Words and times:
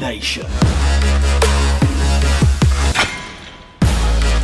Nation. 0.00 0.46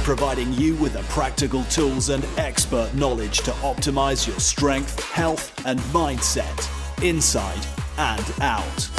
Providing 0.05 0.52
you 0.55 0.75
with 0.77 0.95
the 0.95 1.02
practical 1.11 1.65
tools 1.65 2.09
and 2.09 2.25
expert 2.37 2.95
knowledge 2.95 3.39
to 3.41 3.51
optimize 3.62 4.27
your 4.27 4.39
strength, 4.41 5.03
health, 5.11 5.66
and 5.66 5.79
mindset 5.92 7.05
inside 7.05 7.66
and 7.98 8.25
out. 8.41 8.91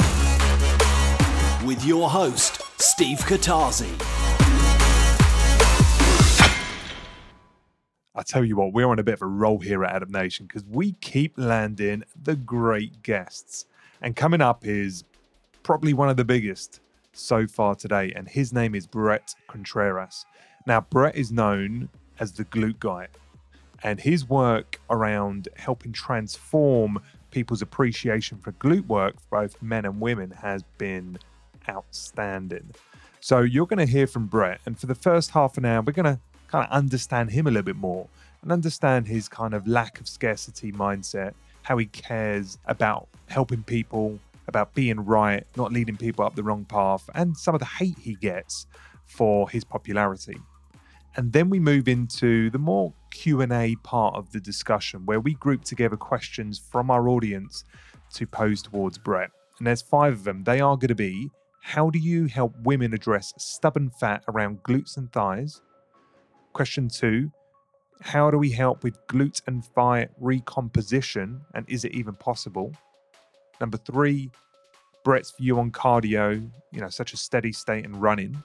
With 1.66 1.84
your 1.84 2.08
host, 2.08 2.62
Steve 2.80 3.18
Katazi. 3.18 3.90
I 8.14 8.22
tell 8.22 8.44
you 8.44 8.56
what, 8.56 8.72
we're 8.72 8.86
on 8.86 8.98
a 8.98 9.02
bit 9.02 9.14
of 9.14 9.22
a 9.22 9.26
roll 9.26 9.58
here 9.58 9.84
at 9.84 9.96
Adapt 9.96 10.10
Nation 10.10 10.46
because 10.46 10.64
we 10.64 10.92
keep 10.92 11.34
landing 11.36 12.04
the 12.20 12.36
great 12.36 13.02
guests. 13.02 13.66
And 14.02 14.14
coming 14.16 14.40
up 14.40 14.66
is 14.66 15.04
probably 15.70 15.94
one 15.94 16.08
of 16.08 16.16
the 16.16 16.24
biggest 16.24 16.80
so 17.12 17.46
far 17.46 17.76
today, 17.76 18.12
and 18.16 18.28
his 18.28 18.52
name 18.52 18.74
is 18.74 18.88
Bret 18.88 19.32
Contreras. 19.46 20.26
Now, 20.66 20.80
Bret 20.80 21.14
is 21.14 21.30
known 21.30 21.88
as 22.18 22.32
the 22.32 22.44
glute 22.46 22.80
guy, 22.80 23.06
and 23.84 24.00
his 24.00 24.28
work 24.28 24.80
around 24.90 25.48
helping 25.54 25.92
transform 25.92 27.00
people's 27.30 27.62
appreciation 27.62 28.36
for 28.38 28.50
glute 28.50 28.84
work 28.88 29.14
both 29.30 29.62
men 29.62 29.84
and 29.84 30.00
women 30.00 30.32
has 30.32 30.64
been 30.76 31.16
outstanding. 31.68 32.68
So, 33.20 33.38
you're 33.38 33.66
going 33.66 33.86
to 33.86 33.86
hear 33.86 34.08
from 34.08 34.26
Bret, 34.26 34.60
and 34.66 34.76
for 34.76 34.86
the 34.86 34.96
first 34.96 35.30
half 35.30 35.56
an 35.56 35.64
hour, 35.64 35.82
we're 35.82 35.92
going 35.92 36.16
to 36.16 36.18
kind 36.48 36.64
of 36.64 36.72
understand 36.72 37.30
him 37.30 37.46
a 37.46 37.50
little 37.50 37.62
bit 37.62 37.76
more 37.76 38.08
and 38.42 38.50
understand 38.50 39.06
his 39.06 39.28
kind 39.28 39.54
of 39.54 39.68
lack 39.68 40.00
of 40.00 40.08
scarcity 40.08 40.72
mindset, 40.72 41.32
how 41.62 41.76
he 41.76 41.86
cares 41.86 42.58
about 42.66 43.06
helping 43.28 43.62
people, 43.62 44.18
about 44.50 44.74
being 44.74 45.00
right, 45.00 45.46
not 45.56 45.72
leading 45.72 45.96
people 45.96 46.24
up 46.24 46.34
the 46.34 46.42
wrong 46.42 46.66
path, 46.66 47.08
and 47.14 47.34
some 47.36 47.54
of 47.54 47.60
the 47.60 47.64
hate 47.64 47.98
he 47.98 48.14
gets 48.16 48.66
for 49.06 49.48
his 49.48 49.64
popularity. 49.64 50.36
And 51.16 51.32
then 51.32 51.48
we 51.48 51.58
move 51.58 51.88
into 51.88 52.50
the 52.50 52.58
more 52.58 52.92
Q&A 53.10 53.76
part 53.82 54.14
of 54.14 54.30
the 54.32 54.40
discussion 54.40 55.06
where 55.06 55.20
we 55.20 55.34
group 55.34 55.64
together 55.64 55.96
questions 55.96 56.58
from 56.58 56.90
our 56.90 57.08
audience 57.08 57.64
to 58.14 58.26
pose 58.26 58.62
towards 58.62 58.98
Bret. 58.98 59.30
And 59.58 59.66
there's 59.66 59.82
five 59.82 60.12
of 60.12 60.24
them. 60.24 60.44
They 60.44 60.60
are 60.60 60.76
going 60.76 60.88
to 60.88 60.94
be 60.94 61.30
how 61.62 61.90
do 61.90 61.98
you 61.98 62.26
help 62.26 62.54
women 62.62 62.94
address 62.94 63.34
stubborn 63.36 63.90
fat 63.90 64.24
around 64.28 64.62
glutes 64.62 64.96
and 64.96 65.12
thighs? 65.12 65.60
Question 66.52 66.88
two, 66.88 67.30
how 68.00 68.30
do 68.30 68.38
we 68.38 68.50
help 68.50 68.82
with 68.82 69.06
glute 69.08 69.42
and 69.46 69.64
thigh 69.64 70.08
recomposition? 70.18 71.42
And 71.54 71.68
is 71.68 71.84
it 71.84 71.92
even 71.92 72.14
possible? 72.14 72.72
Number 73.60 73.76
three, 73.76 74.30
Bret's 75.04 75.32
view 75.32 75.58
on 75.58 75.70
cardio, 75.70 76.48
you 76.72 76.80
know, 76.80 76.88
such 76.88 77.12
as 77.12 77.20
steady 77.20 77.52
state 77.52 77.84
and 77.84 78.00
running. 78.00 78.42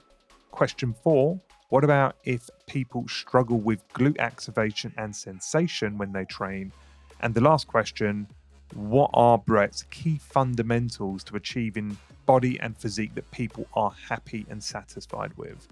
Question 0.50 0.94
four, 1.02 1.40
what 1.68 1.84
about 1.84 2.16
if 2.24 2.48
people 2.66 3.06
struggle 3.08 3.58
with 3.58 3.86
glute 3.88 4.18
activation 4.18 4.92
and 4.96 5.14
sensation 5.14 5.98
when 5.98 6.12
they 6.12 6.24
train? 6.24 6.72
And 7.20 7.34
the 7.34 7.40
last 7.40 7.66
question, 7.66 8.26
what 8.74 9.10
are 9.14 9.38
Bret's 9.38 9.84
key 9.90 10.18
fundamentals 10.18 11.24
to 11.24 11.36
achieving 11.36 11.96
body 12.26 12.58
and 12.60 12.76
physique 12.76 13.14
that 13.14 13.30
people 13.30 13.66
are 13.74 13.92
happy 14.08 14.46
and 14.50 14.62
satisfied 14.62 15.32
with? 15.36 15.68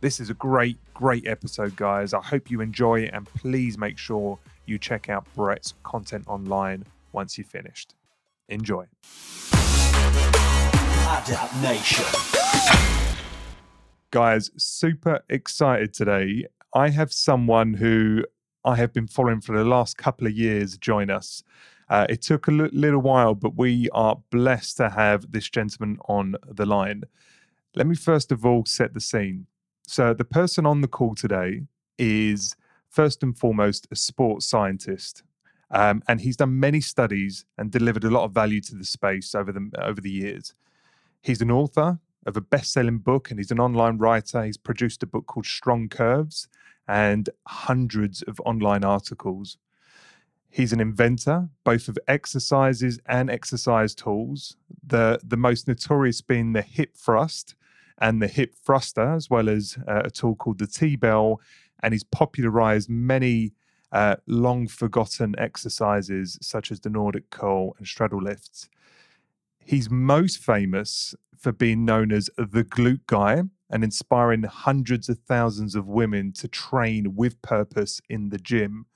This 0.00 0.20
is 0.20 0.30
a 0.30 0.34
great, 0.34 0.78
great 0.94 1.26
episode, 1.26 1.76
guys. 1.76 2.12
I 2.12 2.20
hope 2.20 2.50
you 2.50 2.60
enjoy 2.60 3.02
it 3.02 3.10
and 3.14 3.26
please 3.26 3.78
make 3.78 3.98
sure 3.98 4.38
you 4.66 4.78
check 4.78 5.08
out 5.08 5.24
Bret's 5.36 5.74
content 5.84 6.24
online 6.26 6.84
once 7.12 7.38
you've 7.38 7.46
finished. 7.46 7.94
Enjoy. 8.52 8.84
Adapt 11.08 11.56
Nation. 11.62 12.04
Guys, 14.10 14.50
super 14.58 15.20
excited 15.30 15.94
today. 15.94 16.44
I 16.74 16.90
have 16.90 17.14
someone 17.14 17.72
who 17.74 18.24
I 18.62 18.76
have 18.76 18.92
been 18.92 19.06
following 19.06 19.40
for 19.40 19.56
the 19.56 19.64
last 19.64 19.96
couple 19.96 20.26
of 20.26 20.34
years 20.34 20.76
join 20.76 21.08
us. 21.08 21.42
Uh, 21.88 22.06
it 22.10 22.20
took 22.20 22.46
a 22.46 22.50
l- 22.50 22.68
little 22.72 23.00
while, 23.00 23.34
but 23.34 23.56
we 23.56 23.88
are 23.92 24.20
blessed 24.30 24.76
to 24.76 24.90
have 24.90 25.32
this 25.32 25.48
gentleman 25.48 25.98
on 26.06 26.36
the 26.46 26.66
line. 26.66 27.04
Let 27.74 27.86
me 27.86 27.94
first 27.94 28.30
of 28.32 28.44
all 28.44 28.66
set 28.66 28.92
the 28.92 29.00
scene. 29.00 29.46
So, 29.86 30.12
the 30.12 30.24
person 30.24 30.66
on 30.66 30.82
the 30.82 30.88
call 30.88 31.14
today 31.14 31.62
is 31.98 32.54
first 32.88 33.22
and 33.22 33.36
foremost 33.36 33.88
a 33.90 33.96
sports 33.96 34.46
scientist. 34.46 35.22
Um, 35.72 36.02
and 36.06 36.20
he's 36.20 36.36
done 36.36 36.60
many 36.60 36.80
studies 36.80 37.46
and 37.56 37.70
delivered 37.70 38.04
a 38.04 38.10
lot 38.10 38.24
of 38.24 38.32
value 38.32 38.60
to 38.60 38.74
the 38.74 38.84
space 38.84 39.34
over 39.34 39.50
the 39.52 39.70
over 39.78 40.00
the 40.00 40.10
years. 40.10 40.54
He's 41.22 41.40
an 41.40 41.50
author 41.50 41.98
of 42.26 42.36
a 42.36 42.40
best-selling 42.40 42.98
book, 42.98 43.30
and 43.30 43.40
he's 43.40 43.50
an 43.50 43.58
online 43.58 43.98
writer. 43.98 44.44
He's 44.44 44.58
produced 44.58 45.02
a 45.02 45.06
book 45.06 45.26
called 45.26 45.46
Strong 45.46 45.88
Curves 45.88 46.48
and 46.86 47.30
hundreds 47.46 48.22
of 48.22 48.38
online 48.40 48.84
articles. 48.84 49.56
He's 50.50 50.72
an 50.74 50.80
inventor, 50.80 51.48
both 51.64 51.88
of 51.88 51.98
exercises 52.06 53.00
and 53.06 53.30
exercise 53.30 53.94
tools. 53.94 54.56
The 54.86 55.18
the 55.24 55.38
most 55.38 55.66
notorious 55.66 56.20
being 56.20 56.52
the 56.52 56.62
hip 56.62 56.94
thrust 56.94 57.54
and 57.98 58.20
the 58.20 58.28
hip 58.28 58.54
thruster, 58.54 59.14
as 59.14 59.30
well 59.30 59.48
as 59.48 59.78
uh, 59.88 60.02
a 60.04 60.10
tool 60.10 60.34
called 60.34 60.58
the 60.58 60.66
T 60.66 60.96
bell. 60.96 61.40
And 61.82 61.94
he's 61.94 62.04
popularized 62.04 62.90
many 62.90 63.54
uh, 63.92 64.16
long 64.26 64.66
forgotten 64.66 65.34
exercises 65.38 66.38
such 66.40 66.72
as 66.72 66.80
the 66.80 66.90
Nordic 66.90 67.30
curl 67.30 67.74
and 67.78 67.86
straddle 67.86 68.22
lifts. 68.22 68.68
He's 69.58 69.90
most 69.90 70.38
famous 70.38 71.14
for 71.38 71.52
being 71.52 71.84
known 71.84 72.10
as 72.10 72.30
the 72.36 72.64
glute 72.64 73.06
guy 73.06 73.42
and 73.70 73.84
inspiring 73.84 74.42
hundreds 74.42 75.08
of 75.08 75.18
thousands 75.18 75.74
of 75.74 75.86
women 75.86 76.32
to 76.32 76.48
train 76.48 77.14
with 77.14 77.40
purpose 77.42 78.00
in 78.08 78.30
the 78.30 78.38
gym. 78.38 78.86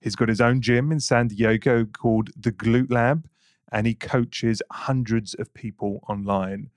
He's 0.00 0.16
got 0.16 0.28
his 0.28 0.40
own 0.40 0.60
gym 0.60 0.92
in 0.92 1.00
San 1.00 1.28
Diego 1.28 1.84
called 1.84 2.30
the 2.36 2.52
Glute 2.52 2.92
Lab, 2.92 3.28
and 3.72 3.86
he 3.86 3.94
coaches 3.94 4.62
hundreds 4.70 5.34
of 5.34 5.52
people 5.52 6.00
online 6.08 6.70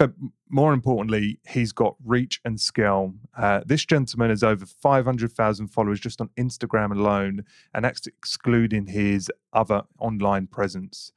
but 0.00 0.14
more 0.48 0.72
importantly, 0.72 1.38
he's 1.46 1.72
got 1.72 1.94
reach 2.02 2.40
and 2.46 2.58
scale. 2.58 3.12
Uh, 3.36 3.60
this 3.66 3.84
gentleman 3.84 4.30
has 4.30 4.42
over 4.42 4.64
500,000 4.64 5.68
followers 5.68 6.00
just 6.00 6.22
on 6.22 6.30
Instagram 6.38 6.90
alone, 6.90 7.44
and 7.74 7.84
that's 7.84 8.06
excluding 8.06 8.86
his 8.86 9.30
other 9.52 9.82
online 9.98 10.46
presence. 10.46 11.12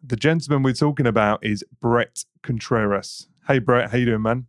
The 0.00 0.14
gentleman 0.14 0.62
we're 0.62 0.74
talking 0.74 1.08
about 1.08 1.44
is 1.44 1.64
Bret 1.80 2.24
Contreras. 2.44 3.26
Hey, 3.48 3.58
Bret, 3.58 3.90
how 3.90 3.98
you 3.98 4.06
doing, 4.06 4.22
man? 4.22 4.46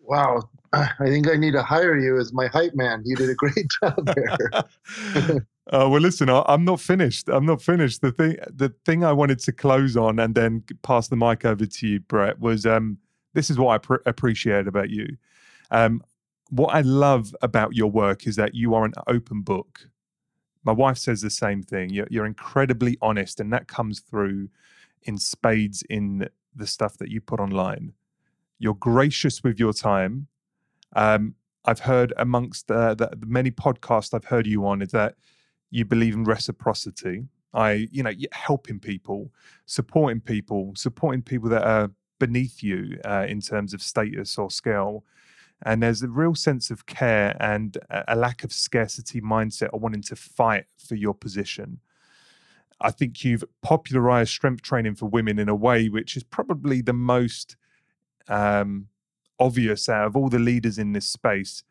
Wow, 0.00 0.42
I 0.72 0.88
think 1.04 1.28
I 1.28 1.36
need 1.36 1.52
to 1.52 1.62
hire 1.62 1.96
you 1.96 2.18
as 2.18 2.32
my 2.32 2.48
hype 2.48 2.74
man. 2.74 3.02
You 3.04 3.14
did 3.14 3.30
a 3.30 3.36
great 3.36 3.68
job 3.80 4.04
there. 4.16 5.46
Oh 5.70 5.88
well, 5.88 6.00
listen, 6.00 6.28
I, 6.28 6.42
am 6.48 6.64
not 6.64 6.80
finished. 6.80 7.28
I'm 7.28 7.46
not 7.46 7.62
finished. 7.62 8.00
The 8.00 8.10
thing, 8.10 8.36
the 8.48 8.74
thing 8.84 9.04
I 9.04 9.12
wanted 9.12 9.38
to 9.40 9.52
close 9.52 9.96
on 9.96 10.18
and 10.18 10.34
then 10.34 10.64
pass 10.82 11.08
the 11.08 11.16
mic 11.16 11.44
over 11.44 11.66
to 11.66 11.86
you, 11.86 12.00
Bret, 12.00 12.40
was 12.40 12.66
um, 12.66 12.98
this 13.34 13.48
is 13.48 13.58
what 13.58 13.74
I 13.74 13.78
pr- 13.78 14.02
appreciate 14.04 14.66
about 14.66 14.90
you. 14.90 15.16
Um, 15.70 16.02
what 16.50 16.74
I 16.74 16.80
love 16.80 17.34
about 17.42 17.74
your 17.74 17.90
work 17.90 18.26
is 18.26 18.36
that 18.36 18.54
you 18.54 18.74
are 18.74 18.84
an 18.84 18.92
open 19.06 19.42
book. 19.42 19.88
My 20.64 20.72
wife 20.72 20.98
says 20.98 21.22
the 21.22 21.30
same 21.30 21.62
thing. 21.62 21.90
You're, 21.90 22.08
you're 22.10 22.26
incredibly 22.26 22.98
honest, 23.00 23.40
and 23.40 23.52
that 23.52 23.68
comes 23.68 24.00
through 24.00 24.48
in 25.04 25.16
spades 25.16 25.82
in 25.88 26.28
the 26.54 26.66
stuff 26.66 26.98
that 26.98 27.08
you 27.08 27.20
put 27.20 27.40
online. 27.40 27.92
You're 28.58 28.74
gracious 28.74 29.42
with 29.42 29.58
your 29.58 29.72
time. 29.72 30.26
Um, 30.94 31.34
I've 31.64 31.80
heard 31.80 32.12
amongst 32.16 32.70
uh, 32.70 32.94
the 32.94 33.10
many 33.24 33.50
podcasts 33.50 34.12
I've 34.12 34.24
heard 34.24 34.46
you 34.46 34.66
on 34.66 34.82
is 34.82 34.90
that 34.90 35.14
you 35.72 35.84
believe 35.84 36.14
in 36.14 36.22
reciprocity. 36.22 37.24
I, 37.54 37.88
you 37.90 38.02
know, 38.02 38.12
helping 38.32 38.78
people, 38.78 39.32
supporting 39.66 40.20
people, 40.20 40.72
supporting 40.76 41.22
people 41.22 41.48
that 41.48 41.64
are 41.64 41.90
beneath 42.18 42.62
you 42.62 43.00
uh, 43.04 43.26
in 43.28 43.40
terms 43.40 43.74
of 43.74 43.82
status 43.82 44.38
or 44.38 44.50
scale. 44.50 45.04
And 45.64 45.82
there's 45.82 46.02
a 46.02 46.08
real 46.08 46.34
sense 46.34 46.70
of 46.70 46.86
care 46.86 47.36
and 47.40 47.76
a 48.08 48.16
lack 48.16 48.44
of 48.44 48.52
scarcity 48.52 49.20
mindset 49.20 49.70
or 49.72 49.80
wanting 49.80 50.02
to 50.02 50.16
fight 50.16 50.66
for 50.76 50.94
your 50.94 51.14
position. 51.14 51.80
I 52.80 52.90
think 52.90 53.24
you've 53.24 53.44
popularized 53.62 54.30
strength 54.30 54.62
training 54.62 54.96
for 54.96 55.06
women 55.06 55.38
in 55.38 55.48
a 55.48 55.54
way 55.54 55.88
which 55.88 56.16
is 56.16 56.24
probably 56.24 56.82
the 56.82 56.92
most 56.92 57.56
um, 58.28 58.88
obvious 59.38 59.88
out 59.88 60.06
of 60.06 60.16
all 60.16 60.28
the 60.28 60.38
leaders 60.38 60.78
in 60.78 60.92
this 60.92 61.08
space. 61.08 61.62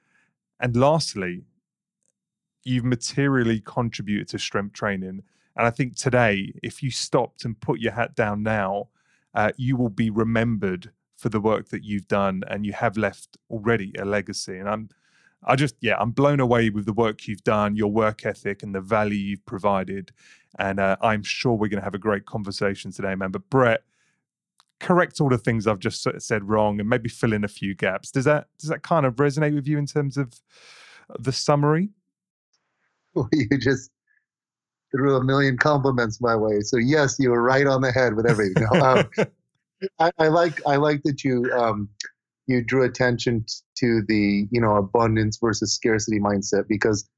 And 0.59 0.75
lastly, 0.75 1.43
you've 2.63 2.85
materially 2.85 3.59
contributed 3.59 4.27
to 4.29 4.39
strength 4.39 4.73
training. 4.73 5.23
And 5.55 5.67
I 5.67 5.69
think 5.69 5.95
today, 5.95 6.53
if 6.63 6.81
you 6.81 6.91
stopped 6.91 7.45
and 7.45 7.59
put 7.59 7.79
your 7.79 7.91
hat 7.91 8.15
down 8.15 8.43
now, 8.43 8.87
uh, 9.33 9.51
you 9.57 9.75
will 9.77 9.89
be 9.89 10.09
remembered 10.09 10.91
for 11.17 11.29
the 11.29 11.39
work 11.39 11.69
that 11.69 11.83
you've 11.83 12.07
done, 12.07 12.43
and 12.47 12.65
you 12.65 12.73
have 12.73 12.97
left 12.97 13.37
already 13.49 13.93
a 13.99 14.05
legacy. 14.05 14.57
And 14.57 14.67
I'm, 14.67 14.89
I 15.43 15.55
just, 15.55 15.75
yeah, 15.81 15.95
I'm 15.99 16.11
blown 16.11 16.39
away 16.39 16.69
with 16.69 16.85
the 16.85 16.93
work 16.93 17.27
you've 17.27 17.43
done, 17.43 17.75
your 17.75 17.91
work 17.91 18.25
ethic, 18.25 18.63
and 18.63 18.73
the 18.73 18.81
value 18.81 19.19
you've 19.19 19.45
provided. 19.45 20.11
And 20.57 20.79
uh, 20.79 20.97
I'm 21.01 21.23
sure 21.23 21.53
we're 21.53 21.67
going 21.67 21.79
to 21.79 21.83
have 21.83 21.95
a 21.95 21.99
great 21.99 22.25
conversation 22.25 22.91
today, 22.91 23.15
man. 23.15 23.31
But 23.31 23.49
Bret, 23.49 23.83
correct 24.79 25.21
all 25.21 25.29
the 25.29 25.37
things 25.37 25.67
I've 25.67 25.79
just 25.79 26.07
said 26.19 26.43
wrong 26.43 26.79
and 26.79 26.89
maybe 26.89 27.07
fill 27.07 27.33
in 27.33 27.43
a 27.43 27.47
few 27.47 27.75
gaps. 27.75 28.11
Does 28.11 28.25
that 28.25 28.47
does 28.59 28.69
that 28.69 28.81
kind 28.81 29.05
of 29.05 29.15
resonate 29.15 29.53
with 29.53 29.67
you 29.67 29.77
in 29.77 29.85
terms 29.85 30.17
of 30.17 30.33
the 31.19 31.31
summary? 31.31 31.89
You 33.31 33.57
just 33.57 33.91
threw 34.91 35.15
a 35.15 35.23
million 35.23 35.57
compliments 35.57 36.19
my 36.21 36.35
way. 36.35 36.61
So 36.61 36.77
yes, 36.77 37.17
you 37.19 37.29
were 37.29 37.41
right 37.41 37.65
on 37.65 37.81
the 37.81 37.91
head 37.91 38.15
with 38.15 38.29
everything. 38.29 38.65
Um, 38.81 39.09
I, 39.99 40.11
I, 40.19 40.27
like 40.27 40.61
I 40.67 40.75
like 40.75 41.01
that 41.03 41.23
you 41.23 41.49
um, 41.53 41.89
you 42.47 42.63
drew 42.63 42.83
attention 42.83 43.45
to 43.77 44.01
the 44.07 44.47
you 44.51 44.61
know 44.61 44.75
abundance 44.75 45.37
versus 45.41 45.73
scarcity 45.73 46.19
mindset 46.19 46.67
because 46.67 47.09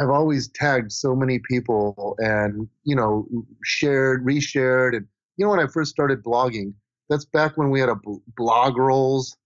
I've 0.00 0.10
always 0.10 0.48
tagged 0.48 0.92
so 0.92 1.14
many 1.14 1.40
people 1.40 2.16
and 2.18 2.68
you 2.84 2.96
know 2.96 3.26
shared, 3.64 4.24
reshared, 4.24 4.96
and 4.96 5.06
you 5.36 5.44
know 5.44 5.50
when 5.50 5.60
I 5.60 5.66
first 5.66 5.90
started 5.90 6.22
blogging, 6.22 6.72
that's 7.08 7.26
back 7.26 7.56
when 7.56 7.70
we 7.70 7.80
had 7.80 7.88
a 7.88 7.96
blog 8.36 8.78
rolls. 8.78 9.36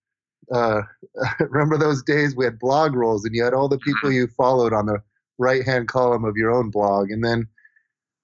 Uh, 0.55 0.83
remember 1.41 1.77
those 1.77 2.03
days 2.05 2.37
we 2.37 2.45
had 2.45 2.59
blog 2.61 2.95
rolls 2.95 3.25
and 3.25 3.35
you 3.35 3.43
had 3.43 3.53
all 3.53 3.69
the 3.69 3.79
people 3.79 4.11
mm-hmm. 4.11 4.19
you 4.19 4.29
followed 4.37 4.73
on 4.73 4.87
the 4.87 5.03
right 5.39 5.65
hand 5.65 5.89
column 5.89 6.25
of 6.25 6.37
your 6.37 6.51
own 6.51 6.71
blog, 6.71 7.11
and 7.11 7.25
then 7.25 7.47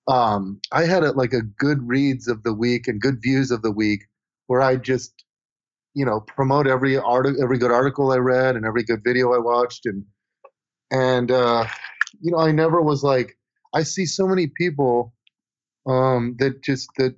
um, 0.09 0.61
I 0.73 0.85
had 0.85 1.05
a, 1.05 1.13
like 1.13 1.33
a 1.33 1.43
good 1.43 1.87
reads 1.87 2.29
of 2.29 2.43
the 2.43 2.55
week 2.55 2.89
and 2.89 3.01
good 3.01 3.23
views 3.23 3.51
of 3.51 3.63
the 3.63 3.71
week 3.71 4.03
where 4.47 4.61
I 4.61 4.77
just 4.77 5.25
you 5.95 6.05
know 6.05 6.21
promote 6.21 6.67
every 6.67 6.97
article, 6.97 7.43
every 7.43 7.59
good 7.59 7.71
article 7.71 8.13
I 8.13 8.17
read 8.17 8.57
and 8.57 8.65
every 8.65 8.83
good 8.83 9.03
video 9.05 9.33
I 9.33 9.39
watched, 9.39 9.87
and 9.87 10.05
and 10.91 11.31
uh, 11.31 11.67
you 12.21 12.33
know 12.33 12.39
I 12.39 12.53
never 12.53 12.81
was 12.81 13.03
like 13.03 13.37
I 13.75 13.83
see 13.83 14.07
so 14.07 14.27
many 14.27 14.49
people 14.49 15.13
um, 15.87 16.37
that 16.39 16.63
just 16.63 16.89
that 16.99 17.15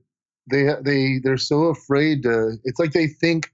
they 0.51 0.69
they 0.83 1.21
they're 1.23 1.37
so 1.37 1.65
afraid 1.65 2.23
to. 2.25 2.57
It's 2.65 2.79
like 2.79 2.93
they 2.93 3.07
think, 3.07 3.51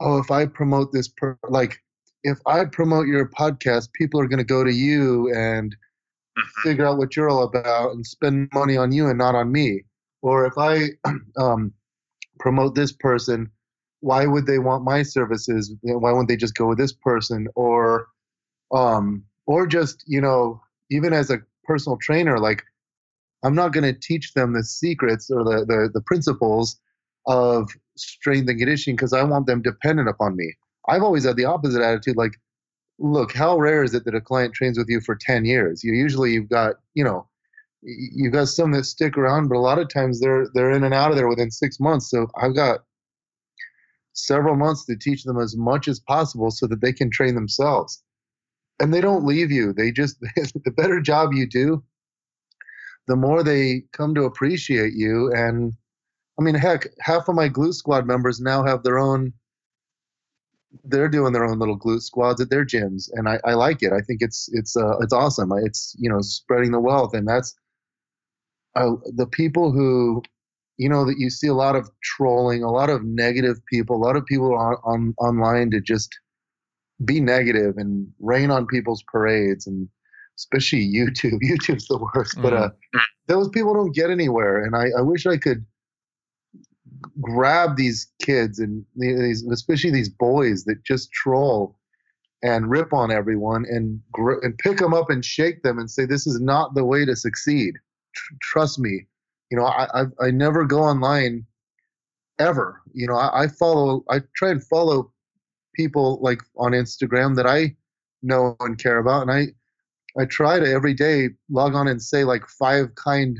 oh, 0.00 0.18
if 0.18 0.30
I 0.30 0.46
promote 0.46 0.92
this, 0.92 1.08
per, 1.08 1.38
like 1.48 1.78
if 2.26 2.40
I 2.44 2.64
promote 2.64 3.06
your 3.06 3.28
podcast, 3.28 3.92
people 3.92 4.20
are 4.20 4.26
going 4.26 4.38
to 4.38 4.44
go 4.44 4.64
to 4.64 4.72
you 4.72 5.32
and 5.32 5.72
mm-hmm. 5.72 6.68
figure 6.68 6.84
out 6.84 6.98
what 6.98 7.14
you're 7.14 7.30
all 7.30 7.44
about 7.44 7.92
and 7.92 8.04
spend 8.04 8.48
money 8.52 8.76
on 8.76 8.90
you 8.90 9.06
and 9.06 9.16
not 9.16 9.36
on 9.36 9.52
me. 9.52 9.84
Or 10.22 10.44
if 10.44 10.54
I 10.58 10.88
um, 11.38 11.72
promote 12.40 12.74
this 12.74 12.90
person, 12.90 13.48
why 14.00 14.26
would 14.26 14.46
they 14.46 14.58
want 14.58 14.82
my 14.82 15.04
services? 15.04 15.72
Why 15.82 16.10
wouldn't 16.10 16.28
they 16.28 16.36
just 16.36 16.56
go 16.56 16.66
with 16.66 16.78
this 16.78 16.92
person? 16.92 17.46
Or, 17.54 18.08
um, 18.74 19.24
or 19.46 19.68
just 19.68 20.02
you 20.08 20.20
know, 20.20 20.60
even 20.90 21.12
as 21.12 21.30
a 21.30 21.38
personal 21.62 21.96
trainer, 21.96 22.40
like 22.40 22.64
I'm 23.44 23.54
not 23.54 23.72
going 23.72 23.84
to 23.84 23.98
teach 24.00 24.34
them 24.34 24.52
the 24.52 24.64
secrets 24.64 25.30
or 25.30 25.44
the, 25.44 25.64
the, 25.64 25.90
the 25.94 26.00
principles 26.00 26.80
of 27.28 27.70
strength 27.96 28.48
and 28.48 28.58
conditioning 28.58 28.96
because 28.96 29.12
I 29.12 29.22
want 29.22 29.46
them 29.46 29.62
dependent 29.62 30.08
upon 30.08 30.34
me. 30.34 30.56
I've 30.88 31.02
always 31.02 31.24
had 31.24 31.36
the 31.36 31.44
opposite 31.44 31.82
attitude. 31.82 32.16
Like, 32.16 32.40
look, 32.98 33.32
how 33.32 33.58
rare 33.58 33.82
is 33.82 33.94
it 33.94 34.04
that 34.04 34.14
a 34.14 34.20
client 34.20 34.54
trains 34.54 34.78
with 34.78 34.88
you 34.88 35.00
for 35.00 35.14
10 35.14 35.44
years? 35.44 35.82
You 35.84 35.94
usually 35.94 36.32
you've 36.32 36.48
got, 36.48 36.76
you 36.94 37.04
know, 37.04 37.28
you've 37.82 38.32
got 38.32 38.48
some 38.48 38.72
that 38.72 38.84
stick 38.84 39.16
around, 39.16 39.48
but 39.48 39.56
a 39.56 39.60
lot 39.60 39.78
of 39.78 39.88
times 39.88 40.20
they're 40.20 40.48
they're 40.54 40.72
in 40.72 40.84
and 40.84 40.94
out 40.94 41.10
of 41.10 41.16
there 41.16 41.28
within 41.28 41.50
six 41.50 41.78
months. 41.78 42.10
So 42.10 42.28
I've 42.40 42.54
got 42.54 42.80
several 44.12 44.56
months 44.56 44.84
to 44.86 44.96
teach 44.96 45.24
them 45.24 45.38
as 45.38 45.56
much 45.56 45.88
as 45.88 46.00
possible 46.00 46.50
so 46.50 46.66
that 46.66 46.80
they 46.80 46.92
can 46.92 47.10
train 47.10 47.34
themselves. 47.34 48.02
And 48.80 48.92
they 48.92 49.00
don't 49.00 49.24
leave 49.24 49.50
you. 49.50 49.72
They 49.72 49.90
just 49.92 50.18
the 50.36 50.70
better 50.76 51.00
job 51.00 51.32
you 51.32 51.46
do, 51.46 51.82
the 53.06 53.16
more 53.16 53.42
they 53.42 53.84
come 53.92 54.14
to 54.14 54.24
appreciate 54.24 54.94
you. 54.94 55.32
And 55.32 55.72
I 56.38 56.42
mean, 56.42 56.54
heck, 56.54 56.86
half 57.00 57.28
of 57.28 57.34
my 57.34 57.48
glute 57.48 57.74
squad 57.74 58.06
members 58.06 58.40
now 58.40 58.64
have 58.64 58.82
their 58.82 58.98
own. 58.98 59.32
They're 60.84 61.08
doing 61.08 61.32
their 61.32 61.44
own 61.44 61.58
little 61.58 61.78
glute 61.78 62.02
squads 62.02 62.40
at 62.40 62.50
their 62.50 62.64
gyms, 62.64 63.08
and 63.12 63.28
I, 63.28 63.38
I 63.44 63.54
like 63.54 63.82
it. 63.82 63.92
I 63.92 64.00
think 64.00 64.20
it's 64.20 64.48
it's 64.52 64.76
uh, 64.76 64.98
it's 65.00 65.12
awesome. 65.12 65.52
It's 65.64 65.94
you 65.98 66.10
know 66.10 66.20
spreading 66.20 66.72
the 66.72 66.80
wealth, 66.80 67.14
and 67.14 67.26
that's 67.26 67.54
uh, 68.74 68.92
the 69.14 69.26
people 69.26 69.72
who 69.72 70.22
you 70.76 70.88
know 70.88 71.04
that 71.06 71.16
you 71.18 71.30
see 71.30 71.46
a 71.46 71.54
lot 71.54 71.76
of 71.76 71.88
trolling, 72.02 72.62
a 72.62 72.70
lot 72.70 72.90
of 72.90 73.04
negative 73.04 73.56
people, 73.70 73.96
a 73.96 74.04
lot 74.04 74.16
of 74.16 74.26
people 74.26 74.54
on, 74.54 74.76
on 74.84 75.14
online 75.18 75.70
to 75.70 75.80
just 75.80 76.10
be 77.04 77.20
negative 77.20 77.74
and 77.76 78.08
rain 78.20 78.50
on 78.50 78.66
people's 78.66 79.02
parades 79.10 79.66
and 79.66 79.88
especially 80.38 80.86
YouTube. 80.94 81.40
YouTube's 81.42 81.88
the 81.88 81.98
worst, 81.98 82.36
mm. 82.36 82.42
but 82.42 82.52
uh, 82.52 82.70
mm. 82.94 83.00
those 83.26 83.48
people 83.48 83.74
don't 83.74 83.94
get 83.94 84.10
anywhere. 84.10 84.64
And 84.64 84.76
I, 84.76 84.98
I 84.98 85.02
wish 85.02 85.26
I 85.26 85.36
could 85.36 85.64
grab 87.20 87.76
these 87.76 88.10
kids 88.20 88.58
and 88.58 88.84
these, 88.96 89.44
especially 89.46 89.90
these 89.90 90.08
boys 90.08 90.64
that 90.64 90.84
just 90.84 91.12
troll 91.12 91.76
and 92.42 92.70
rip 92.70 92.92
on 92.92 93.10
everyone 93.10 93.64
and 93.68 94.00
gr- 94.12 94.40
and 94.42 94.56
pick 94.58 94.78
them 94.78 94.94
up 94.94 95.10
and 95.10 95.24
shake 95.24 95.62
them 95.62 95.78
and 95.78 95.90
say 95.90 96.04
this 96.04 96.26
is 96.26 96.40
not 96.40 96.74
the 96.74 96.84
way 96.84 97.04
to 97.04 97.16
succeed. 97.16 97.74
Tr- 98.14 98.34
trust 98.42 98.78
me. 98.78 99.06
You 99.50 99.58
know, 99.58 99.64
I, 99.64 100.02
I 100.02 100.04
I 100.26 100.30
never 100.30 100.64
go 100.64 100.80
online 100.80 101.46
ever. 102.38 102.82
You 102.92 103.06
know, 103.06 103.14
I, 103.16 103.44
I 103.44 103.48
follow. 103.48 104.04
I 104.10 104.20
try 104.36 104.50
and 104.50 104.62
follow 104.62 105.12
people 105.74 106.18
like 106.20 106.40
on 106.56 106.72
Instagram 106.72 107.36
that 107.36 107.46
I 107.46 107.76
know 108.22 108.56
and 108.60 108.78
care 108.78 108.98
about, 108.98 109.22
and 109.22 109.30
I 109.30 109.46
I 110.20 110.24
try 110.24 110.58
to 110.58 110.66
every 110.66 110.94
day 110.94 111.30
log 111.50 111.74
on 111.74 111.88
and 111.88 112.02
say 112.02 112.24
like 112.24 112.46
five 112.46 112.94
kind 112.94 113.38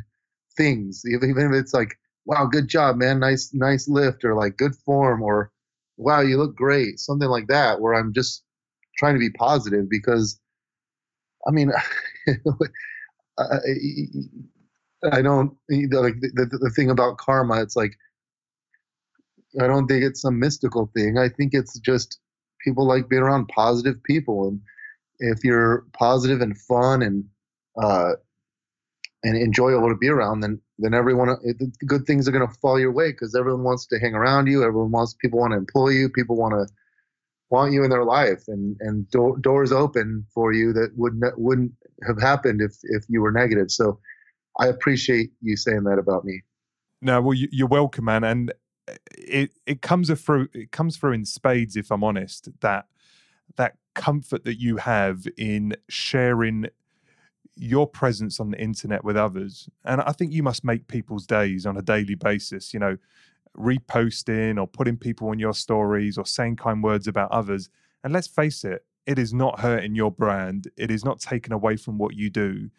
things, 0.56 1.02
even 1.06 1.30
if 1.38 1.52
it's 1.52 1.74
like, 1.74 1.98
wow, 2.26 2.46
good 2.46 2.68
job, 2.68 2.96
man, 2.96 3.20
nice, 3.20 3.54
nice 3.54 3.88
lift, 3.88 4.24
or 4.24 4.34
like 4.34 4.56
good 4.56 4.74
form, 4.76 5.22
or 5.22 5.52
wow, 5.96 6.20
you 6.20 6.36
look 6.36 6.56
great, 6.56 6.98
something 6.98 7.28
like 7.28 7.46
that, 7.48 7.80
where 7.80 7.94
I'm 7.94 8.12
just 8.12 8.44
trying 8.98 9.14
to 9.14 9.20
be 9.20 9.30
positive 9.30 9.88
because, 9.88 10.38
I 11.46 11.52
mean, 11.52 11.72
I, 13.38 13.44
I 15.12 15.22
don't 15.22 15.56
like 15.68 16.20
the, 16.20 16.30
the, 16.34 16.58
the 16.60 16.72
thing 16.74 16.90
about 16.90 17.18
karma. 17.18 17.62
It's 17.62 17.76
like 17.76 17.92
I 19.60 19.66
don't 19.66 19.86
think 19.86 20.04
it's 20.04 20.20
some 20.20 20.38
mystical 20.38 20.90
thing. 20.94 21.18
I 21.18 21.28
think 21.28 21.54
it's 21.54 21.78
just 21.78 22.18
people 22.64 22.86
like 22.86 23.08
being 23.08 23.22
around 23.22 23.48
positive 23.48 24.02
people 24.02 24.48
and 24.48 24.60
if 25.18 25.44
you're 25.44 25.86
positive 25.92 26.40
and 26.40 26.58
fun 26.58 27.02
and 27.02 27.24
uh, 27.80 28.12
and 29.26 29.36
enjoyable 29.36 29.88
to 29.88 29.96
be 29.96 30.08
around, 30.08 30.40
then 30.40 30.60
then 30.78 30.94
everyone 30.94 31.28
uh, 31.30 31.36
the 31.42 31.70
good 31.86 32.06
things 32.06 32.28
are 32.28 32.32
going 32.32 32.46
to 32.46 32.54
fall 32.54 32.78
your 32.78 32.92
way 32.92 33.10
because 33.10 33.34
everyone 33.34 33.64
wants 33.64 33.86
to 33.86 33.98
hang 33.98 34.14
around 34.14 34.46
you. 34.46 34.62
Everyone 34.62 34.92
wants 34.92 35.14
people 35.14 35.40
want 35.40 35.52
to 35.52 35.58
employ 35.58 35.88
you. 35.88 36.08
People 36.08 36.36
want 36.36 36.52
to 36.52 36.72
want 37.50 37.72
you 37.72 37.82
in 37.82 37.90
their 37.90 38.04
life, 38.04 38.44
and 38.46 38.76
and 38.80 39.10
do- 39.10 39.36
doors 39.40 39.72
open 39.72 40.24
for 40.32 40.52
you 40.52 40.72
that 40.74 40.90
wouldn't 40.94 41.24
wouldn't 41.38 41.72
have 42.06 42.20
happened 42.20 42.62
if 42.62 42.76
if 42.84 43.04
you 43.08 43.20
were 43.20 43.32
negative. 43.32 43.70
So 43.70 43.98
I 44.60 44.68
appreciate 44.68 45.32
you 45.42 45.56
saying 45.56 45.84
that 45.84 45.98
about 45.98 46.24
me. 46.24 46.42
No, 47.02 47.20
well, 47.20 47.34
you're 47.34 47.66
welcome, 47.66 48.04
man, 48.04 48.22
and 48.22 48.52
uh, 48.88 48.94
it 49.10 49.50
it 49.66 49.82
comes 49.82 50.08
through 50.20 50.48
it 50.54 50.70
comes 50.70 50.96
through 50.96 51.12
in 51.12 51.24
spades. 51.24 51.74
If 51.74 51.90
I'm 51.90 52.04
honest, 52.04 52.48
that 52.60 52.86
that 53.56 53.74
comfort 53.94 54.44
that 54.44 54.60
you 54.60 54.76
have 54.76 55.26
in 55.36 55.74
sharing 55.88 56.66
your 57.56 57.86
presence 57.86 58.38
on 58.38 58.50
the 58.50 58.60
internet 58.60 59.02
with 59.02 59.16
others. 59.16 59.68
And 59.84 60.00
I 60.02 60.12
think 60.12 60.32
you 60.32 60.42
must 60.42 60.64
make 60.64 60.88
people's 60.88 61.26
days 61.26 61.66
on 61.66 61.76
a 61.76 61.82
daily 61.82 62.14
basis, 62.14 62.74
you 62.74 62.80
know, 62.80 62.96
reposting 63.56 64.60
or 64.60 64.66
putting 64.66 64.96
people 64.96 65.28
on 65.28 65.38
your 65.38 65.54
stories 65.54 66.18
or 66.18 66.26
saying 66.26 66.56
kind 66.56 66.82
words 66.82 67.08
about 67.08 67.30
others. 67.30 67.70
And 68.04 68.12
let's 68.12 68.26
face 68.28 68.64
it, 68.64 68.84
it 69.06 69.18
is 69.18 69.32
not 69.32 69.60
hurting 69.60 69.94
your 69.94 70.10
brand. 70.10 70.68
It 70.76 70.90
is 70.90 71.04
not 71.04 71.20
taken 71.20 71.52
away 71.52 71.76
from 71.76 71.96
what 71.96 72.14
you 72.14 72.28
do. 72.28 72.70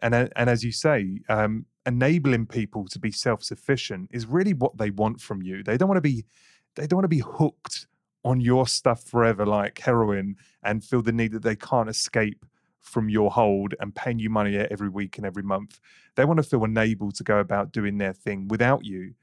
And, 0.00 0.14
and 0.14 0.50
as 0.50 0.62
you 0.62 0.72
say, 0.72 1.20
um, 1.28 1.64
enabling 1.86 2.46
people 2.46 2.86
to 2.88 2.98
be 2.98 3.10
self-sufficient 3.10 4.10
is 4.12 4.26
really 4.26 4.52
what 4.52 4.76
they 4.76 4.90
want 4.90 5.20
from 5.20 5.42
you. 5.42 5.62
They 5.62 5.78
don't 5.78 5.88
want 5.88 5.96
to 5.96 6.02
be, 6.02 6.26
they 6.74 6.86
don't 6.86 6.98
want 6.98 7.04
to 7.04 7.08
be 7.08 7.22
hooked 7.24 7.86
on 8.24 8.40
your 8.40 8.66
stuff 8.66 9.04
forever 9.04 9.46
like 9.46 9.78
heroin 9.78 10.36
and 10.62 10.84
feel 10.84 11.00
the 11.00 11.12
need 11.12 11.32
that 11.32 11.42
they 11.42 11.56
can't 11.56 11.88
escape 11.88 12.44
from 12.86 13.08
your 13.08 13.30
hold 13.30 13.74
and 13.80 13.94
paying 13.94 14.18
you 14.18 14.30
money 14.30 14.56
every 14.56 14.88
week 14.88 15.18
and 15.18 15.26
every 15.26 15.42
month. 15.42 15.80
They 16.14 16.24
want 16.24 16.38
to 16.38 16.42
feel 16.44 16.64
enabled 16.64 17.16
to 17.16 17.24
go 17.24 17.38
about 17.38 17.72
doing 17.72 17.98
their 17.98 18.12
thing 18.12 18.46
without 18.48 18.84
you. 18.84 19.14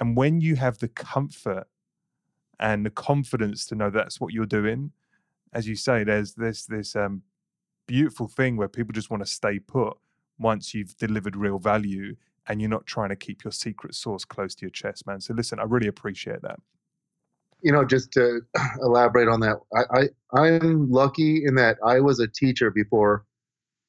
And 0.00 0.16
when 0.16 0.40
you 0.40 0.56
have 0.56 0.78
the 0.78 0.88
comfort 0.88 1.68
and 2.58 2.84
the 2.84 2.90
confidence 2.90 3.66
to 3.66 3.76
know 3.76 3.88
that's 3.88 4.20
what 4.20 4.32
you're 4.32 4.46
doing, 4.46 4.90
as 5.52 5.68
you 5.68 5.76
say, 5.76 6.02
there's 6.02 6.34
this 6.34 6.66
this 6.66 6.96
um, 6.96 7.22
beautiful 7.86 8.26
thing 8.26 8.56
where 8.56 8.68
people 8.68 8.92
just 8.92 9.10
want 9.10 9.24
to 9.24 9.30
stay 9.30 9.60
put 9.60 9.96
once 10.38 10.74
you've 10.74 10.96
delivered 10.96 11.36
real 11.36 11.60
value 11.60 12.16
and 12.48 12.60
you're 12.60 12.68
not 12.68 12.84
trying 12.84 13.10
to 13.10 13.16
keep 13.16 13.44
your 13.44 13.52
secret 13.52 13.94
sauce 13.94 14.24
close 14.24 14.56
to 14.56 14.62
your 14.62 14.70
chest, 14.70 15.06
man. 15.06 15.20
So 15.20 15.32
listen, 15.34 15.60
I 15.60 15.62
really 15.62 15.86
appreciate 15.86 16.42
that 16.42 16.58
you 17.64 17.72
know, 17.72 17.84
just 17.84 18.12
to 18.12 18.42
elaborate 18.82 19.28
on 19.28 19.40
that, 19.40 19.56
I, 19.74 20.08
I 20.34 20.38
I'm 20.38 20.90
lucky 20.90 21.44
in 21.44 21.54
that 21.56 21.78
I 21.84 21.98
was 21.98 22.20
a 22.20 22.28
teacher 22.28 22.70
before 22.70 23.24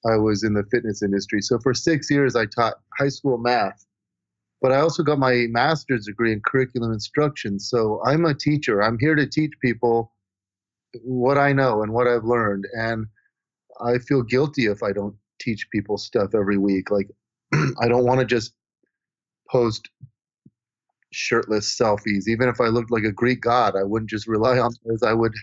I 0.10 0.16
was 0.16 0.44
in 0.44 0.54
the 0.54 0.64
fitness 0.72 1.04
industry. 1.04 1.42
So 1.42 1.60
for 1.60 1.74
six 1.74 2.10
years, 2.10 2.36
I 2.36 2.46
taught 2.46 2.76
high 2.98 3.10
school 3.10 3.38
math, 3.38 3.86
but 4.62 4.72
I 4.72 4.80
also 4.80 5.04
got 5.04 5.20
my 5.20 5.48
master's 5.50 6.06
degree 6.06 6.32
in 6.32 6.42
curriculum 6.46 6.94
instruction. 6.94 7.60
So 7.60 8.02
I'm 8.06 8.26
a 8.26 8.34
teacher. 8.34 8.82
I'm 8.82 8.98
here 8.98 9.16
to 9.16 9.28
teach 9.28 9.52
people 9.62 10.14
what 11.04 11.38
I 11.38 11.52
know 11.52 11.84
and 11.84 11.92
what 11.92 12.08
I've 12.08 12.24
learned. 12.24 12.66
And 12.74 13.08
I 13.82 13.98
feel 13.98 14.22
guilty 14.22 14.68
if 14.68 14.84
I 14.84 14.94
don't 14.94 15.16
teach 15.42 15.70
people 15.70 15.98
stuff 15.98 16.34
every 16.34 16.58
week. 16.58 16.92
Like, 16.92 17.10
I 17.82 17.90
don't 17.90 18.06
want 18.06 18.22
to 18.22 18.26
just 18.26 18.54
post 19.50 19.90
shirtless 21.16 21.78
selfies. 21.78 22.28
Even 22.28 22.50
if 22.50 22.60
I 22.62 22.68
looked 22.68 22.92
like 22.92 23.04
a 23.04 23.12
Greek 23.12 23.42
god, 23.42 23.76
I 23.76 23.84
wouldn't 23.84 24.10
just 24.10 24.28
rely 24.28 24.60
on 24.60 24.72
those. 24.86 25.04
I 25.04 25.14
would 25.14 25.34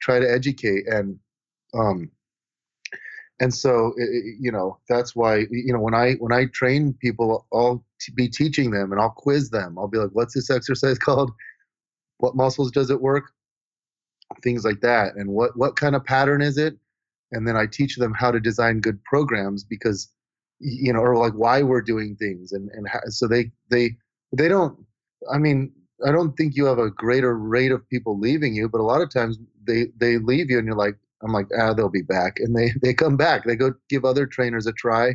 try 0.00 0.18
to 0.18 0.30
educate 0.30 0.86
and 0.88 1.18
um 1.74 2.10
and 3.40 3.52
so 3.52 3.92
it, 3.96 4.36
you 4.40 4.52
know 4.52 4.78
that's 4.88 5.16
why 5.16 5.46
you 5.50 5.72
know 5.72 5.80
when 5.80 5.94
I 5.94 6.12
when 6.14 6.32
I 6.32 6.46
train 6.46 6.94
people, 7.00 7.46
I'll 7.52 7.84
be 8.14 8.28
teaching 8.28 8.70
them 8.70 8.92
and 8.92 9.00
I'll 9.00 9.10
quiz 9.10 9.50
them. 9.50 9.78
I'll 9.78 9.88
be 9.88 9.98
like, 9.98 10.10
"What's 10.12 10.34
this 10.34 10.50
exercise 10.50 10.98
called? 11.06 11.30
What 12.18 12.36
muscles 12.36 12.70
does 12.70 12.90
it 12.90 13.00
work?" 13.00 13.24
Things 14.42 14.64
like 14.64 14.80
that, 14.82 15.16
and 15.16 15.30
what 15.30 15.56
what 15.56 15.76
kind 15.76 15.96
of 15.96 16.04
pattern 16.04 16.40
is 16.40 16.56
it? 16.56 16.76
And 17.32 17.48
then 17.48 17.56
I 17.56 17.66
teach 17.66 17.96
them 17.96 18.14
how 18.14 18.30
to 18.30 18.38
design 18.38 18.80
good 18.80 19.02
programs 19.04 19.64
because 19.64 20.08
you 20.60 20.92
know, 20.92 21.00
or 21.00 21.16
like 21.16 21.32
why 21.32 21.62
we're 21.62 21.82
doing 21.82 22.14
things, 22.16 22.52
and 22.52 22.70
and 22.70 22.88
how, 22.88 23.00
so 23.08 23.26
they 23.26 23.50
they 23.70 23.96
they 24.36 24.48
don't. 24.48 24.78
I 25.32 25.38
mean, 25.38 25.72
I 26.06 26.10
don't 26.12 26.36
think 26.36 26.56
you 26.56 26.66
have 26.66 26.78
a 26.78 26.90
greater 26.90 27.36
rate 27.36 27.72
of 27.72 27.88
people 27.88 28.18
leaving 28.18 28.54
you, 28.54 28.68
but 28.68 28.80
a 28.80 28.84
lot 28.84 29.02
of 29.02 29.10
times 29.10 29.38
they 29.66 29.88
they 29.96 30.18
leave 30.18 30.50
you 30.50 30.58
and 30.58 30.66
you're 30.66 30.76
like, 30.76 30.96
I'm 31.22 31.32
like, 31.32 31.46
ah, 31.58 31.72
they'll 31.72 31.88
be 31.88 32.02
back, 32.02 32.38
and 32.40 32.56
they 32.56 32.72
they 32.82 32.94
come 32.94 33.16
back. 33.16 33.44
They 33.44 33.56
go 33.56 33.74
give 33.88 34.04
other 34.04 34.26
trainers 34.26 34.66
a 34.66 34.72
try, 34.72 35.14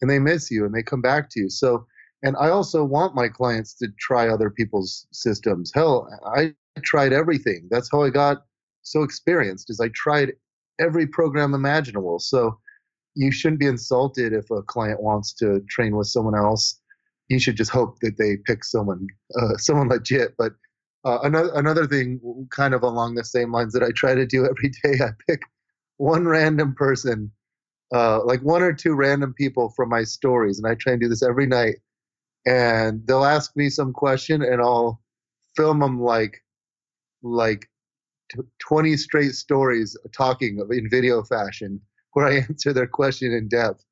and 0.00 0.10
they 0.10 0.18
miss 0.18 0.50
you, 0.50 0.64
and 0.64 0.74
they 0.74 0.82
come 0.82 1.02
back 1.02 1.30
to 1.30 1.40
you. 1.40 1.50
So, 1.50 1.86
and 2.22 2.36
I 2.38 2.48
also 2.50 2.84
want 2.84 3.14
my 3.14 3.28
clients 3.28 3.74
to 3.78 3.88
try 3.98 4.28
other 4.28 4.50
people's 4.50 5.06
systems. 5.12 5.72
Hell, 5.74 6.08
I 6.36 6.54
tried 6.82 7.12
everything. 7.12 7.68
That's 7.70 7.90
how 7.90 8.02
I 8.02 8.10
got 8.10 8.44
so 8.82 9.02
experienced. 9.02 9.70
Is 9.70 9.80
I 9.80 9.88
tried 9.94 10.32
every 10.80 11.06
program 11.06 11.54
imaginable. 11.54 12.18
So, 12.18 12.58
you 13.14 13.30
shouldn't 13.32 13.60
be 13.60 13.66
insulted 13.66 14.32
if 14.32 14.50
a 14.50 14.62
client 14.62 15.02
wants 15.02 15.32
to 15.34 15.60
train 15.68 15.96
with 15.96 16.08
someone 16.08 16.34
else. 16.36 16.80
You 17.28 17.38
should 17.40 17.56
just 17.56 17.70
hope 17.70 17.98
that 18.00 18.18
they 18.18 18.36
pick 18.44 18.64
someone 18.64 19.06
uh, 19.40 19.56
someone 19.56 19.88
legit. 19.88 20.34
But 20.38 20.52
uh, 21.04 21.18
another 21.22 21.50
another 21.54 21.86
thing, 21.86 22.20
kind 22.50 22.74
of 22.74 22.82
along 22.82 23.14
the 23.14 23.24
same 23.24 23.52
lines 23.52 23.72
that 23.72 23.82
I 23.82 23.90
try 23.94 24.14
to 24.14 24.26
do 24.26 24.44
every 24.50 24.70
day, 24.82 25.04
I 25.04 25.10
pick 25.28 25.42
one 25.96 26.26
random 26.26 26.74
person, 26.74 27.30
uh, 27.94 28.24
like 28.24 28.42
one 28.42 28.62
or 28.62 28.72
two 28.72 28.94
random 28.94 29.34
people 29.34 29.72
from 29.76 29.88
my 29.88 30.04
stories, 30.04 30.58
and 30.58 30.66
I 30.66 30.74
try 30.74 30.92
and 30.92 31.00
do 31.00 31.08
this 31.08 31.22
every 31.22 31.46
night. 31.46 31.76
And 32.46 33.06
they'll 33.06 33.24
ask 33.24 33.56
me 33.56 33.70
some 33.70 33.92
question, 33.92 34.42
and 34.42 34.60
I'll 34.60 35.00
film 35.56 35.80
them 35.80 36.00
like 36.00 36.42
like 37.22 37.68
20 38.60 38.96
straight 38.96 39.34
stories 39.34 39.96
talking 40.16 40.58
in 40.70 40.88
video 40.90 41.22
fashion 41.22 41.80
where 42.12 42.26
I 42.26 42.36
answer 42.48 42.72
their 42.72 42.86
question 42.86 43.32
in 43.32 43.48
depth 43.48 43.84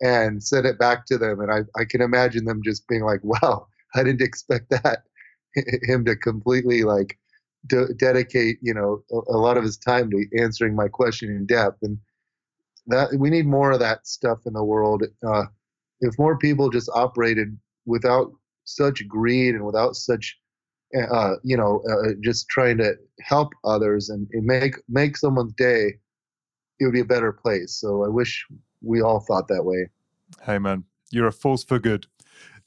and 0.00 0.42
send 0.42 0.66
it 0.66 0.78
back 0.78 1.06
to 1.06 1.18
them. 1.18 1.40
And 1.40 1.50
I, 1.50 1.80
I 1.80 1.84
can 1.84 2.00
imagine 2.00 2.44
them 2.44 2.62
just 2.64 2.86
being 2.88 3.02
like, 3.02 3.20
wow, 3.22 3.66
I 3.94 4.02
didn't 4.02 4.22
expect 4.22 4.70
that. 4.70 5.02
him 5.82 6.04
to 6.04 6.16
completely 6.16 6.82
like 6.82 7.18
de- 7.66 7.92
dedicate 7.94 8.58
you 8.62 8.74
know 8.74 9.02
a, 9.10 9.34
a, 9.34 9.38
lot 9.38 9.56
of 9.56 9.64
his 9.64 9.76
time 9.76 10.10
to 10.10 10.24
answering 10.38 10.74
my 10.74 10.88
question 10.88 11.30
in 11.30 11.46
depth 11.46 11.78
and 11.82 11.98
that 12.86 13.08
we 13.18 13.30
need 13.30 13.46
more 13.46 13.72
of 13.72 13.80
that 13.80 14.06
stuff 14.06 14.38
in 14.46 14.52
the 14.52 14.64
world 14.64 15.02
uh, 15.26 15.44
if 16.00 16.18
more 16.18 16.38
people 16.38 16.70
just 16.70 16.90
operated 16.94 17.56
without 17.86 18.30
such 18.64 19.06
greed 19.08 19.54
and 19.54 19.64
without 19.64 19.96
such 19.96 20.38
uh, 21.10 21.34
you 21.42 21.56
know 21.56 21.82
uh, 21.90 22.12
just 22.22 22.48
trying 22.48 22.78
to 22.78 22.94
help 23.20 23.52
others 23.64 24.10
and, 24.10 24.26
and 24.32 24.44
make 24.44 24.76
make 24.88 25.16
someone's 25.16 25.52
day 25.54 25.94
it 26.80 26.84
would 26.84 26.94
be 26.94 27.00
a 27.00 27.04
better 27.04 27.32
place 27.32 27.78
so 27.80 28.04
i 28.04 28.08
wish 28.08 28.46
we 28.82 29.00
all 29.00 29.20
thought 29.20 29.48
that 29.48 29.64
way 29.64 29.88
hey 30.42 30.58
man 30.58 30.84
you're 31.10 31.26
a 31.26 31.32
force 31.32 31.64
for 31.64 31.78
good 31.78 32.06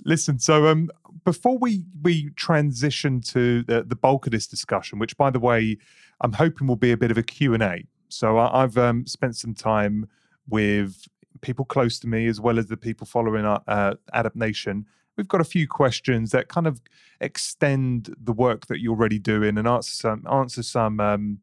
Listen, 0.03 0.39
so 0.39 0.67
um, 0.67 0.89
before 1.25 1.57
we 1.57 1.83
we 2.01 2.29
transition 2.31 3.21
to 3.21 3.63
the, 3.63 3.83
the 3.83 3.95
bulk 3.95 4.25
of 4.25 4.31
this 4.31 4.47
discussion, 4.47 4.99
which 4.99 5.15
by 5.17 5.29
the 5.29 5.39
way, 5.39 5.77
I'm 6.21 6.33
hoping 6.33 6.67
will 6.67 6.75
be 6.75 6.91
a 6.91 6.97
bit 6.97 7.11
of 7.11 7.17
a 7.17 7.23
Q 7.23 7.53
and 7.53 7.61
A. 7.61 7.85
So 8.09 8.37
I, 8.37 8.61
have 8.61 8.77
um, 8.77 9.05
spent 9.05 9.35
some 9.35 9.53
time 9.53 10.09
with 10.49 11.07
people 11.41 11.65
close 11.65 11.99
to 11.99 12.07
me 12.07 12.27
as 12.27 12.41
well 12.41 12.59
as 12.59 12.67
the 12.67 12.77
people 12.77 13.05
following 13.07 13.45
our 13.45 13.61
uh, 13.67 13.93
Adapt 14.13 14.35
Nation. 14.35 14.85
We've 15.17 15.27
got 15.27 15.41
a 15.41 15.45
few 15.45 15.67
questions 15.67 16.31
that 16.31 16.47
kind 16.47 16.67
of 16.67 16.81
extend 17.19 18.15
the 18.19 18.33
work 18.33 18.67
that 18.67 18.79
you're 18.79 18.93
already 18.93 19.19
doing 19.19 19.57
and 19.57 19.67
answer 19.67 19.93
some 19.93 20.25
answer 20.31 20.63
some 20.63 20.99
um, 20.99 21.39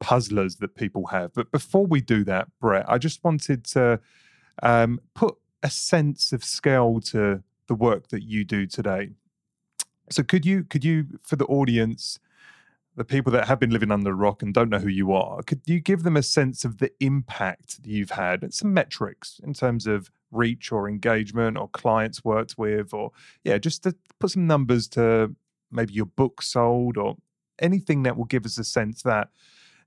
puzzlers 0.00 0.56
that 0.56 0.74
people 0.74 1.06
have. 1.06 1.32
But 1.34 1.50
before 1.50 1.86
we 1.86 2.00
do 2.00 2.24
that, 2.24 2.48
Bret, 2.60 2.84
I 2.88 2.98
just 2.98 3.22
wanted 3.24 3.64
to 3.66 4.00
um, 4.62 5.00
put 5.14 5.36
a 5.62 5.70
sense 5.70 6.32
of 6.32 6.44
scale 6.44 7.00
to 7.00 7.42
the 7.66 7.74
work 7.74 8.08
that 8.08 8.22
you 8.22 8.44
do 8.44 8.66
today. 8.66 9.10
So 10.10 10.22
could 10.22 10.44
you 10.44 10.64
could 10.64 10.84
you 10.84 11.06
for 11.22 11.36
the 11.36 11.46
audience, 11.46 12.18
the 12.94 13.04
people 13.04 13.32
that 13.32 13.48
have 13.48 13.58
been 13.58 13.70
living 13.70 13.90
under 13.90 14.10
a 14.10 14.14
rock 14.14 14.42
and 14.42 14.52
don't 14.52 14.68
know 14.68 14.78
who 14.78 14.88
you 14.88 15.12
are, 15.12 15.42
could 15.42 15.62
you 15.64 15.80
give 15.80 16.02
them 16.02 16.16
a 16.16 16.22
sense 16.22 16.64
of 16.64 16.78
the 16.78 16.92
impact 17.00 17.82
that 17.82 17.88
you've 17.88 18.10
had 18.10 18.42
and 18.42 18.52
some 18.52 18.74
metrics 18.74 19.40
in 19.42 19.54
terms 19.54 19.86
of 19.86 20.10
reach 20.30 20.70
or 20.70 20.88
engagement 20.88 21.56
or 21.56 21.68
clients 21.68 22.24
worked 22.24 22.58
with 22.58 22.92
or 22.92 23.12
yeah, 23.44 23.56
just 23.56 23.82
to 23.84 23.94
put 24.18 24.30
some 24.30 24.46
numbers 24.46 24.86
to 24.88 25.34
maybe 25.72 25.94
your 25.94 26.06
book 26.06 26.42
sold 26.42 26.98
or 26.98 27.16
anything 27.58 28.02
that 28.02 28.16
will 28.16 28.24
give 28.24 28.44
us 28.44 28.58
a 28.58 28.64
sense 28.64 29.02
that 29.02 29.28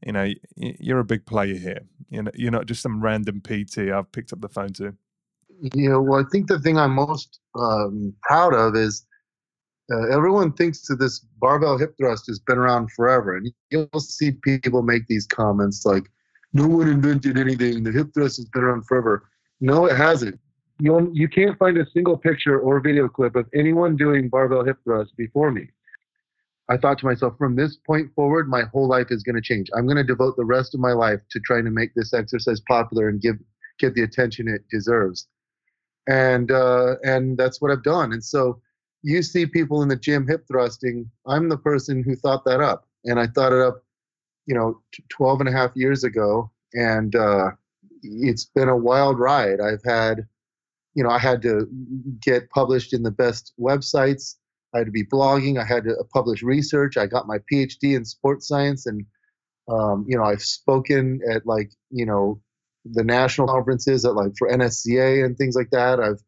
you 0.06 0.12
know 0.12 0.32
you're 0.56 1.00
a 1.00 1.06
big 1.06 1.26
player 1.26 1.56
here. 1.56 1.82
You 2.10 2.24
know, 2.24 2.32
you're 2.34 2.52
not 2.52 2.66
just 2.66 2.82
some 2.82 3.02
random 3.02 3.42
PT 3.42 3.80
I've 3.80 4.12
picked 4.12 4.32
up 4.34 4.42
the 4.42 4.50
phone 4.50 4.74
to 4.74 4.96
Yeah, 5.60 5.98
well, 5.98 6.20
I 6.20 6.24
think 6.32 6.48
the 6.48 6.60
thing 6.60 6.78
I'm 6.78 6.94
most 6.94 7.40
um, 7.56 8.14
proud 8.24 8.54
of 8.54 8.76
is 8.76 9.06
uh, 9.92 10.08
everyone 10.10 10.52
thinks 10.54 10.86
that 10.88 10.98
this 10.98 11.20
barbell 11.40 11.78
hip 11.78 11.96
thrust 11.98 12.28
has 12.28 12.40
been 12.40 12.58
around 12.58 12.92
forever, 12.92 13.38
and 13.38 13.52
you'll 13.72 14.00
see 14.00 14.32
people 14.32 14.82
make 14.82 15.08
these 15.08 15.26
comments 15.26 15.86
like, 15.86 16.04
"No 16.54 16.68
one 16.68 16.90
invented 16.90 17.38
anything. 17.38 17.84
The 17.84 17.92
hip 17.92 18.14
thrust 18.14 18.38
has 18.38 18.46
been 18.50 18.64
around 18.64 18.86
forever." 18.86 19.30
No, 19.62 19.86
it 19.86 19.96
hasn't. 19.96 20.40
You 20.80 21.10
you 21.14 21.28
can't 21.28 21.58
find 21.58 21.78
a 21.78 21.90
single 21.92 22.18
picture 22.18 22.60
or 22.60 22.80
video 22.80 23.08
clip 23.08 23.36
of 23.36 23.48
anyone 23.56 23.96
doing 23.96 24.30
barbell 24.30 24.64
hip 24.64 24.78
thrust 24.84 25.16
before 25.18 25.52
me. 25.52 25.70
I 26.70 26.78
thought 26.78 26.98
to 27.00 27.06
myself, 27.06 27.38
from 27.38 27.56
this 27.56 27.78
point 27.78 28.14
forward, 28.14 28.50
my 28.50 28.64
whole 28.64 28.88
life 28.88 29.08
is 29.10 29.24
going 29.24 29.36
to 29.36 29.42
change. 29.42 29.70
I'm 29.76 29.86
going 29.86 29.98
to 29.98 30.04
devote 30.04 30.36
the 30.36 30.46
rest 30.46 30.74
of 30.74 30.82
my 30.82 30.92
life 30.92 31.22
to 31.32 31.40
trying 31.40 31.66
to 31.66 31.72
make 31.72 31.94
this 31.96 32.14
exercise 32.14 32.62
popular 32.68 33.10
and 33.10 33.22
give 33.22 33.38
get 33.80 33.94
the 33.94 34.04
attention 34.04 34.48
it 34.48 34.68
deserves 34.70 35.28
and 36.08 36.52
uh, 36.52 36.96
and 37.04 37.38
that's 37.38 37.62
what 37.62 37.72
I've 37.72 37.84
done. 37.84 38.14
And 38.14 38.24
so 38.24 38.60
you 39.04 39.22
see 39.22 39.46
people 39.46 39.82
in 39.82 39.90
the 39.90 39.96
gym 39.96 40.28
hip 40.28 40.46
thrusting. 40.48 41.10
I'm 41.26 41.50
the 41.50 41.58
person 41.58 42.04
who 42.04 42.16
thought 42.16 42.46
that 42.46 42.62
up, 42.62 42.88
and 43.06 43.20
I 43.20 43.28
thought 43.28 43.54
it 43.54 43.62
up, 43.62 43.84
you 44.46 44.56
know, 44.56 44.82
12 45.10 45.42
and 45.42 45.50
a 45.50 45.52
half 45.52 45.72
years 45.76 46.04
ago, 46.04 46.50
and 46.74 47.16
uh, 47.16 47.52
it's 48.02 48.46
been 48.46 48.70
a 48.70 48.78
wild 48.78 49.20
ride. 49.20 49.60
I've 49.60 49.84
had, 49.86 50.26
you 50.96 51.04
know, 51.04 51.10
I 51.10 51.20
had 51.20 51.42
to 51.44 51.68
get 52.22 52.50
published 52.50 52.94
in 52.94 53.04
the 53.04 53.12
best 53.12 53.54
websites. 53.60 54.36
I 54.78 54.82
had 54.82 54.88
to 54.88 54.92
be 54.92 55.06
blogging. 55.06 55.60
I 55.60 55.66
had 55.66 55.84
to 55.86 55.96
publish 56.14 56.44
research. 56.44 56.98
I 56.98 57.08
got 57.08 57.28
my 57.28 57.40
PhD 57.52 57.96
in 57.96 58.06
sports 58.06 58.48
science, 58.48 58.86
and 58.86 59.06
um, 59.68 60.06
you 60.08 60.16
know, 60.16 60.24
I've 60.24 60.44
spoken 60.44 61.20
at 61.30 61.46
like 61.48 61.72
you 61.90 62.06
know 62.06 62.40
the 62.86 63.04
national 63.04 63.48
conferences 63.48 64.06
at 64.06 64.16
like 64.16 64.34
for 64.38 64.50
NSCA 64.50 65.26
and 65.26 65.36
things 65.36 65.56
like 65.56 65.72
that. 65.72 66.00
I've 66.00 66.22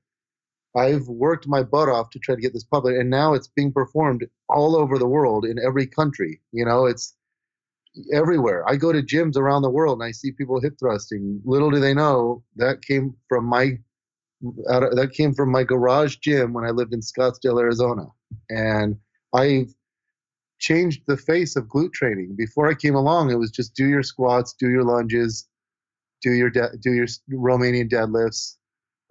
I've 0.75 1.07
worked 1.07 1.47
my 1.47 1.61
butt 1.61 1.89
off 1.89 2.09
to 2.11 2.19
try 2.19 2.33
to 2.33 2.41
get 2.41 2.53
this 2.53 2.63
public, 2.63 2.97
and 2.97 3.09
now 3.09 3.35
it's 3.35 3.47
being 3.47 3.71
performed 3.71 4.25
all 4.49 4.75
over 4.75 4.97
the 4.97 5.07
world 5.07 5.45
in 5.45 5.57
every 5.59 5.85
country. 5.85 6.41
You 6.51 6.65
know, 6.65 6.87
it's 6.87 7.15
everywhere. 8.11 8.67
I 8.67 8.77
go 8.77 8.91
to 8.91 9.03
gyms 9.03 9.37
around 9.37 9.61
the 9.61 9.69
world 9.69 10.01
and 10.01 10.07
I 10.07 10.11
see 10.11 10.31
people 10.31 10.59
hip 10.59 10.75
thrusting. 10.79 11.41
Little 11.45 11.69
do 11.69 11.79
they 11.79 11.93
know 11.93 12.43
that 12.55 12.81
came 12.81 13.15
from 13.27 13.45
my 13.45 13.77
of, 14.67 14.95
that 14.95 15.11
came 15.13 15.33
from 15.33 15.51
my 15.51 15.63
garage 15.63 16.17
gym 16.17 16.53
when 16.53 16.65
I 16.65 16.69
lived 16.69 16.93
in 16.93 17.01
Scottsdale, 17.01 17.59
Arizona, 17.59 18.07
and 18.49 18.97
I've 19.33 19.73
changed 20.59 21.03
the 21.07 21.17
face 21.17 21.55
of 21.55 21.65
glute 21.65 21.93
training. 21.93 22.35
Before 22.37 22.69
I 22.69 22.73
came 22.73 22.95
along, 22.95 23.31
it 23.31 23.39
was 23.39 23.51
just 23.51 23.73
do 23.75 23.87
your 23.87 24.03
squats, 24.03 24.53
do 24.59 24.69
your 24.69 24.83
lunges, 24.83 25.47
do 26.21 26.31
your 26.31 26.49
de- 26.49 26.77
do 26.81 26.93
your 26.93 27.07
Romanian 27.31 27.89
deadlifts, 27.89 28.57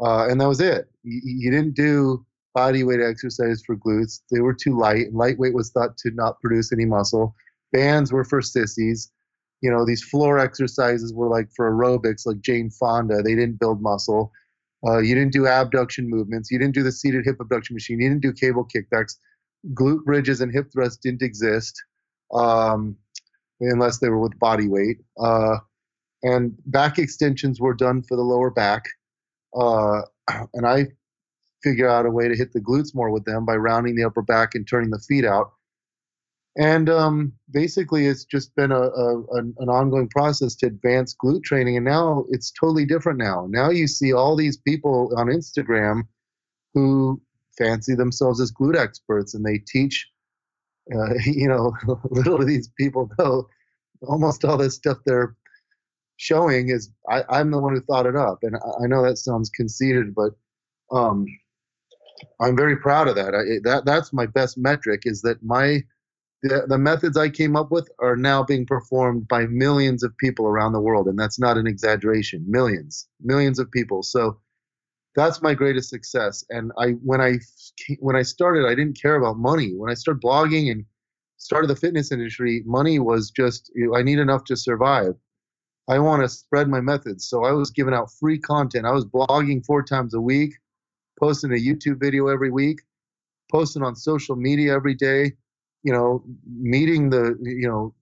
uh, 0.01 0.27
and 0.29 0.41
that 0.41 0.49
was 0.49 0.61
it. 0.61 0.89
You, 1.03 1.21
you, 1.25 1.51
didn't 1.51 1.75
do 1.75 2.25
body 2.55 2.85
weight 2.85 3.01
exercises 3.01 3.63
for 3.65 3.77
glutes; 3.77 4.21
they 4.31 4.41
were 4.41 4.55
too 4.55 4.79
light. 4.79 5.07
And 5.07 5.17
lightweight 5.17 5.55
was 5.55 5.71
thought 5.71 5.97
to 5.99 6.11
not 6.11 6.41
produce 6.41 6.73
any 6.73 6.85
muscle. 6.85 7.35
Bands 7.73 8.13
were 8.13 8.25
for 8.25 8.43
sissies. 8.43 9.11
You 9.61 9.71
know, 9.71 9.85
these 9.85 10.05
floor 10.05 10.39
exercises 10.39 11.13
were 11.13 11.29
like 11.29 11.49
for 11.57 11.73
aerobics, 11.73 12.27
like 12.27 12.41
Jane 12.41 12.71
Fonda. 12.71 13.23
They 13.23 13.35
didn't 13.35 13.59
build 13.59 13.83
muscle. 13.83 14.33
Uh, 14.87 14.99
you 14.99 15.15
didn't 15.15 15.33
do 15.33 15.47
abduction 15.47 16.09
movements. 16.09 16.51
You 16.51 16.59
didn't 16.59 16.75
do 16.75 16.83
the 16.83 16.93
seated 16.93 17.25
hip 17.25 17.41
abduction 17.41 17.75
machine. 17.75 18.01
You 18.01 18.09
didn't 18.09 18.23
do 18.23 18.33
cable 18.33 18.67
kickbacks. 18.67 19.17
Glute 19.75 20.05
bridges 20.05 20.41
and 20.41 20.53
hip 20.53 20.71
thrusts 20.73 20.99
didn't 20.99 21.23
exist 21.23 21.75
um, 22.33 22.97
unless 23.61 23.99
they 23.99 24.09
were 24.09 24.21
with 24.21 24.39
body 24.39 24.69
weight. 24.69 24.99
Uh, 25.21 25.57
and 26.23 26.53
back 26.67 26.99
extensions 26.99 27.61
were 27.61 27.75
done 27.75 28.03
for 28.03 28.17
the 28.17 28.23
lower 28.23 28.51
back. 28.51 28.85
Uh, 29.59 30.03
and 30.55 30.67
I 30.67 30.87
figure 31.63 31.89
out 31.89 32.07
a 32.07 32.11
way 32.11 32.29
to 32.29 32.37
hit 32.37 32.53
the 32.53 32.61
glutes 32.61 32.95
more 32.95 33.11
with 33.11 33.25
them 33.25 33.45
by 33.45 33.57
rounding 33.57 33.97
the 33.97 34.05
upper 34.05 34.23
back 34.23 34.55
and 34.55 34.67
turning 34.67 34.91
the 34.91 35.01
feet 35.01 35.25
out. 35.25 35.53
And 36.59 36.91
um, 36.91 37.33
basically, 37.53 38.07
it's 38.07 38.25
just 38.25 38.55
been 38.57 38.73
a, 38.73 38.81
a, 38.81 39.19
an 39.33 39.69
ongoing 39.69 40.09
process 40.09 40.57
to 40.57 40.67
advance 40.67 41.15
glute 41.15 41.45
training. 41.45 41.77
And 41.77 41.87
now 41.87 42.25
it's 42.31 42.50
totally 42.50 42.85
different 42.85 43.21
now. 43.21 43.47
Now 43.49 43.71
you 43.71 43.87
see 43.87 44.12
all 44.12 44.35
these 44.35 44.57
people 44.57 45.12
on 45.17 45.29
Instagram 45.29 46.03
who 46.75 47.21
fancy 47.57 47.95
themselves 47.95 48.41
as 48.41 48.53
glute 48.53 48.77
experts 48.77 49.35
and 49.35 49.45
they 49.45 49.59
teach, 49.69 50.09
uh, 50.93 51.15
you 51.25 51.47
know, 51.47 51.73
little 52.11 52.45
these 52.45 52.69
people 52.77 53.09
know 53.19 53.47
almost 54.09 54.45
all 54.45 54.57
this 54.57 54.75
stuff 54.75 54.99
they're 55.07 55.37
showing 56.17 56.71
is 56.71 56.91
I, 57.09 57.23
I'm 57.29 57.53
the 57.53 57.61
one 57.61 57.75
who 57.75 57.83
thought 57.83 58.07
it 58.07 58.17
up. 58.17 58.38
And 58.43 58.57
I, 58.57 58.85
I 58.85 58.87
know 58.88 59.05
that 59.05 59.19
sounds 59.19 59.49
conceited, 59.50 60.12
but 60.12 60.33
um, 60.91 61.25
I'm 62.41 62.57
very 62.57 62.77
proud 62.77 63.07
of 63.07 63.15
that. 63.15 63.33
I, 63.33 63.62
that 63.62 63.85
that's 63.85 64.12
my 64.12 64.27
best 64.27 64.59
metric 64.59 65.03
is 65.05 65.23
that 65.23 65.41
my 65.41 65.85
the, 66.42 66.64
the 66.68 66.78
methods 66.78 67.16
I 67.16 67.28
came 67.28 67.57
up 67.57 67.71
with 67.71 67.88
are 67.99 68.16
now 68.16 68.45
being 68.45 68.66
performed 68.66 69.26
by 69.28 69.47
millions 69.47 70.02
of 70.02 70.16
people 70.18 70.47
around 70.47 70.73
the 70.73 70.80
world, 70.80 71.09
and 71.09 71.18
that's 71.18 71.38
not 71.38 71.57
an 71.57 71.66
exaggeration. 71.66 72.45
Millions, 72.47 73.09
millions 73.21 73.59
of 73.59 73.71
people. 73.71 74.02
So 74.02 74.38
that's 75.16 75.42
my 75.42 75.54
greatest 75.54 75.90
success. 75.90 76.45
And 76.50 76.71
I 76.78 76.90
when 77.02 77.21
I 77.21 77.38
when 77.99 78.16
I 78.16 78.23
started, 78.23 78.66
I 78.66 78.75
didn't 78.75 79.00
care 79.00 79.16
about 79.16 79.38
money. 79.38 79.75
When 79.75 79.90
I 79.90 79.95
started 79.95 80.23
blogging 80.23 80.71
and 80.71 80.85
started 81.38 81.68
the 81.68 81.76
fitness 81.76 82.12
industry, 82.12 82.62
money 82.66 82.99
was 82.99 83.30
just 83.30 83.73
I 83.95 84.02
need 84.02 84.18
enough 84.18 84.45
to 84.45 84.57
survive. 84.57 85.14
I 85.88 85.99
want 85.99 86.23
to 86.23 86.28
spread 86.28 86.68
my 86.68 86.80
methods, 86.80 87.26
so 87.26 87.45
I 87.45 87.52
was 87.52 87.71
giving 87.71 87.95
out 87.95 88.12
free 88.21 88.38
content. 88.38 88.87
I 88.87 88.92
was 88.92 89.07
blogging 89.07 89.64
four 89.64 89.83
times 89.83 90.14
a 90.14 90.21
week 90.21 90.52
posting 91.18 91.52
a 91.52 91.54
YouTube 91.54 92.00
video 92.00 92.28
every 92.28 92.50
week, 92.50 92.80
posting 93.50 93.83
on 93.83 93.97
social 93.97 94.37
media 94.37 94.75
every 94.75 94.95
day, 94.95 95.33
you 95.83 95.93
know, 95.93 96.23
meeting 96.47 97.11
the, 97.11 97.37
you 97.41 97.69
know, 97.69 97.95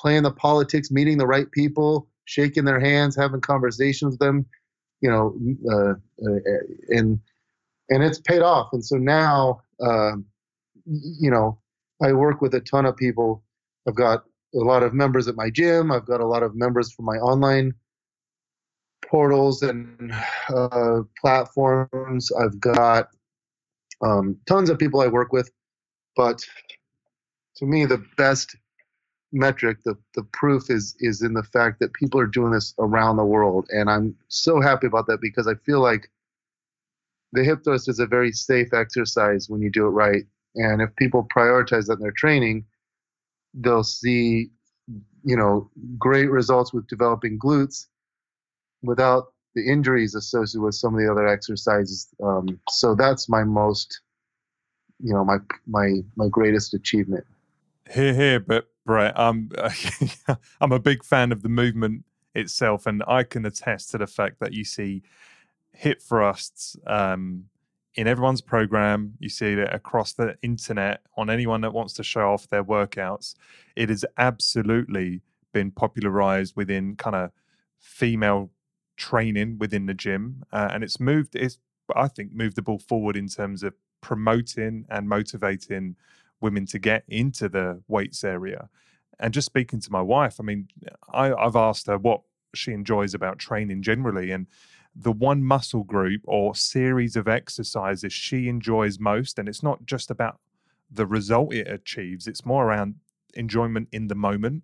playing 0.00 0.22
the 0.22 0.32
politics, 0.32 0.90
meeting 0.90 1.18
the 1.18 1.26
right 1.26 1.50
people, 1.52 2.08
shaking 2.24 2.64
their 2.64 2.80
hands, 2.80 3.16
having 3.16 3.40
conversations 3.40 4.12
with 4.12 4.20
them, 4.20 4.46
you 5.00 5.10
know, 5.10 5.34
uh, 5.70 5.94
uh, 6.28 6.58
and 6.88 7.18
and 7.90 8.02
it's 8.02 8.20
paid 8.20 8.42
off. 8.42 8.68
And 8.72 8.84
so 8.84 8.96
now, 8.96 9.62
uh, 9.82 10.12
you 10.84 11.30
know, 11.30 11.58
I 12.02 12.12
work 12.12 12.40
with 12.40 12.54
a 12.54 12.60
ton 12.60 12.86
of 12.86 12.96
people. 12.96 13.42
I've 13.86 13.94
got 13.94 14.24
a 14.54 14.58
lot 14.58 14.82
of 14.82 14.94
members 14.94 15.28
at 15.28 15.36
my 15.36 15.50
gym. 15.50 15.90
I've 15.90 16.06
got 16.06 16.20
a 16.20 16.26
lot 16.26 16.42
of 16.42 16.54
members 16.54 16.92
from 16.92 17.06
my 17.06 17.16
online 17.16 17.72
portals 19.06 19.62
and 19.62 20.12
uh, 20.54 21.00
platforms. 21.20 22.30
I've 22.32 22.60
got 22.60 23.08
um, 24.02 24.36
tons 24.46 24.70
of 24.70 24.78
people 24.78 25.00
I 25.00 25.06
work 25.06 25.32
with, 25.32 25.50
but 26.16 26.44
to 27.58 27.66
me, 27.66 27.84
the 27.84 28.04
best 28.16 28.56
metric, 29.32 29.78
the 29.84 29.96
the 30.14 30.24
proof 30.32 30.70
is 30.70 30.96
is 31.00 31.22
in 31.22 31.34
the 31.34 31.42
fact 31.42 31.80
that 31.80 31.92
people 31.92 32.20
are 32.20 32.26
doing 32.26 32.52
this 32.52 32.74
around 32.78 33.16
the 33.16 33.24
world, 33.24 33.66
and 33.70 33.90
I'm 33.90 34.16
so 34.28 34.60
happy 34.60 34.86
about 34.86 35.06
that 35.08 35.20
because 35.20 35.46
I 35.46 35.54
feel 35.66 35.80
like 35.80 36.10
the 37.32 37.44
hip 37.44 37.64
thrust 37.64 37.88
is 37.88 37.98
a 37.98 38.06
very 38.06 38.32
safe 38.32 38.72
exercise 38.72 39.48
when 39.48 39.60
you 39.60 39.70
do 39.70 39.86
it 39.86 39.90
right, 39.90 40.24
and 40.54 40.80
if 40.80 40.94
people 40.96 41.28
prioritize 41.34 41.86
that 41.86 41.94
in 41.94 42.00
their 42.00 42.12
training, 42.12 42.64
they'll 43.54 43.84
see 43.84 44.50
you 45.24 45.36
know 45.36 45.70
great 45.98 46.30
results 46.30 46.72
with 46.72 46.86
developing 46.88 47.38
glutes 47.38 47.86
without 48.82 49.32
the 49.54 49.68
injuries 49.68 50.14
associated 50.14 50.62
with 50.62 50.74
some 50.74 50.94
of 50.94 51.00
the 51.00 51.10
other 51.10 51.26
exercises. 51.26 52.08
Um, 52.22 52.60
so 52.68 52.94
that's 52.94 53.28
my 53.28 53.44
most, 53.44 54.00
you 55.00 55.12
know, 55.12 55.24
my 55.24 55.38
my 55.66 56.02
my 56.16 56.28
greatest 56.28 56.74
achievement. 56.74 57.24
Here, 57.90 58.12
here, 58.12 58.40
but 58.40 58.66
Bret, 58.84 59.18
I'm 59.18 59.50
I'm 60.60 60.72
a 60.72 60.78
big 60.78 61.04
fan 61.04 61.32
of 61.32 61.42
the 61.42 61.48
movement 61.48 62.04
itself, 62.34 62.86
and 62.86 63.02
I 63.06 63.22
can 63.22 63.46
attest 63.46 63.90
to 63.90 63.98
the 63.98 64.06
fact 64.06 64.40
that 64.40 64.52
you 64.52 64.64
see 64.64 65.02
hip 65.72 66.02
thrusts 66.02 66.76
um, 66.86 67.44
in 67.94 68.06
everyone's 68.06 68.42
program. 68.42 69.14
You 69.18 69.30
see 69.30 69.52
it 69.52 69.72
across 69.72 70.12
the 70.12 70.36
internet 70.42 71.00
on 71.16 71.30
anyone 71.30 71.62
that 71.62 71.72
wants 71.72 71.94
to 71.94 72.02
show 72.02 72.32
off 72.32 72.48
their 72.48 72.64
workouts. 72.64 73.34
It 73.74 73.88
has 73.88 74.04
absolutely 74.18 75.22
been 75.52 75.70
popularized 75.70 76.56
within 76.56 76.96
kind 76.96 77.16
of 77.16 77.30
female 77.78 78.50
training 78.96 79.58
within 79.58 79.86
the 79.86 79.94
gym, 79.94 80.42
uh, 80.52 80.68
and 80.72 80.84
it's 80.84 81.00
moved. 81.00 81.36
It's 81.36 81.58
I 81.96 82.08
think 82.08 82.32
moved 82.32 82.56
the 82.56 82.62
ball 82.62 82.78
forward 82.78 83.16
in 83.16 83.28
terms 83.28 83.62
of 83.62 83.72
promoting 84.02 84.84
and 84.90 85.08
motivating 85.08 85.96
women 86.40 86.66
to 86.66 86.78
get 86.78 87.04
into 87.08 87.48
the 87.48 87.82
weights 87.88 88.24
area. 88.24 88.68
And 89.18 89.34
just 89.34 89.46
speaking 89.46 89.80
to 89.80 89.92
my 89.92 90.02
wife, 90.02 90.36
I 90.38 90.44
mean, 90.44 90.68
I, 91.12 91.32
I've 91.32 91.56
asked 91.56 91.86
her 91.86 91.98
what 91.98 92.22
she 92.54 92.72
enjoys 92.72 93.14
about 93.14 93.38
training 93.38 93.82
generally, 93.82 94.30
and 94.30 94.46
the 94.94 95.12
one 95.12 95.42
muscle 95.42 95.84
group 95.84 96.22
or 96.24 96.54
series 96.54 97.16
of 97.16 97.28
exercises 97.28 98.12
she 98.12 98.48
enjoys 98.48 98.98
most, 98.98 99.38
and 99.38 99.48
it's 99.48 99.62
not 99.62 99.86
just 99.86 100.10
about 100.10 100.40
the 100.90 101.06
result 101.06 101.52
it 101.52 101.68
achieves; 101.68 102.26
it's 102.26 102.46
more 102.46 102.66
around 102.66 102.96
enjoyment 103.34 103.88
in 103.92 104.08
the 104.08 104.14
moment 104.14 104.62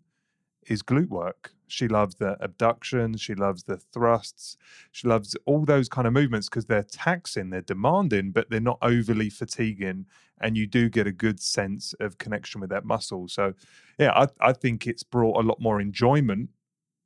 is 0.66 0.82
glute 0.82 1.08
work. 1.08 1.52
She 1.74 1.88
loves 1.88 2.14
the 2.14 2.37
abductions, 2.40 3.20
she 3.20 3.34
loves 3.34 3.64
the 3.64 3.76
thrusts, 3.76 4.56
she 4.92 5.08
loves 5.08 5.37
all 5.44 5.64
those 5.64 5.88
kind 5.88 6.06
of 6.06 6.12
movements 6.12 6.48
because 6.48 6.66
they're 6.66 6.84
taxing, 6.84 7.50
they're 7.50 7.60
demanding, 7.60 8.30
but 8.30 8.48
they're 8.48 8.60
not 8.60 8.78
overly 8.80 9.28
fatiguing. 9.28 10.06
And 10.40 10.56
you 10.56 10.66
do 10.66 10.88
get 10.88 11.06
a 11.06 11.12
good 11.12 11.40
sense 11.40 11.94
of 12.00 12.18
connection 12.18 12.60
with 12.60 12.70
that 12.70 12.84
muscle. 12.84 13.28
So, 13.28 13.54
yeah, 13.98 14.12
I, 14.12 14.28
I 14.40 14.52
think 14.52 14.87
it's 14.87 15.02
brought 15.02 15.42
a 15.42 15.46
lot 15.46 15.60
more 15.60 15.80
enjoyment 15.80 16.50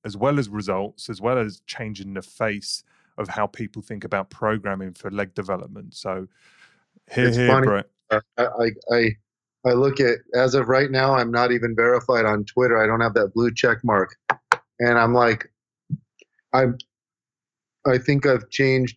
as 0.05 0.17
well 0.17 0.39
as 0.39 0.49
results, 0.49 1.09
as 1.09 1.21
well 1.21 1.39
as 1.39 1.61
changing 1.67 2.15
the 2.15 2.23
face 2.23 2.85
of 3.17 3.29
how 3.29 3.47
people 3.47 3.83
think 3.83 4.05
about 4.05 4.31
programming 4.31 4.95
for 4.95 5.11
leg 5.11 5.35
development. 5.35 5.95
So, 5.95 6.29
here, 7.11 7.29
it's 7.29 7.37
here. 7.37 7.61
Bret. 7.63 7.87
Uh, 8.11 8.21
I, 8.39 8.45
I, 8.45 8.71
I 8.93 9.17
I 9.67 9.73
look 9.73 10.01
at 10.01 10.19
as 10.35 10.55
of 10.55 10.69
right 10.69 10.91
now, 10.91 11.15
I'm 11.15 11.31
not 11.31 11.53
even 11.53 11.75
verified 11.75 12.25
on 12.25 12.45
Twitter. 12.45 12.83
I 12.83 12.87
don't 12.87 13.01
have 13.01 13.15
that 13.15 13.35
blue 13.35 13.53
check 13.53 13.79
mark, 13.83 14.17
and 14.81 14.99
I'm 14.99 15.15
like, 15.15 15.51
I, 16.53 16.67
I 17.87 17.99
think 17.99 18.27
I've 18.27 18.49
changed 18.51 18.97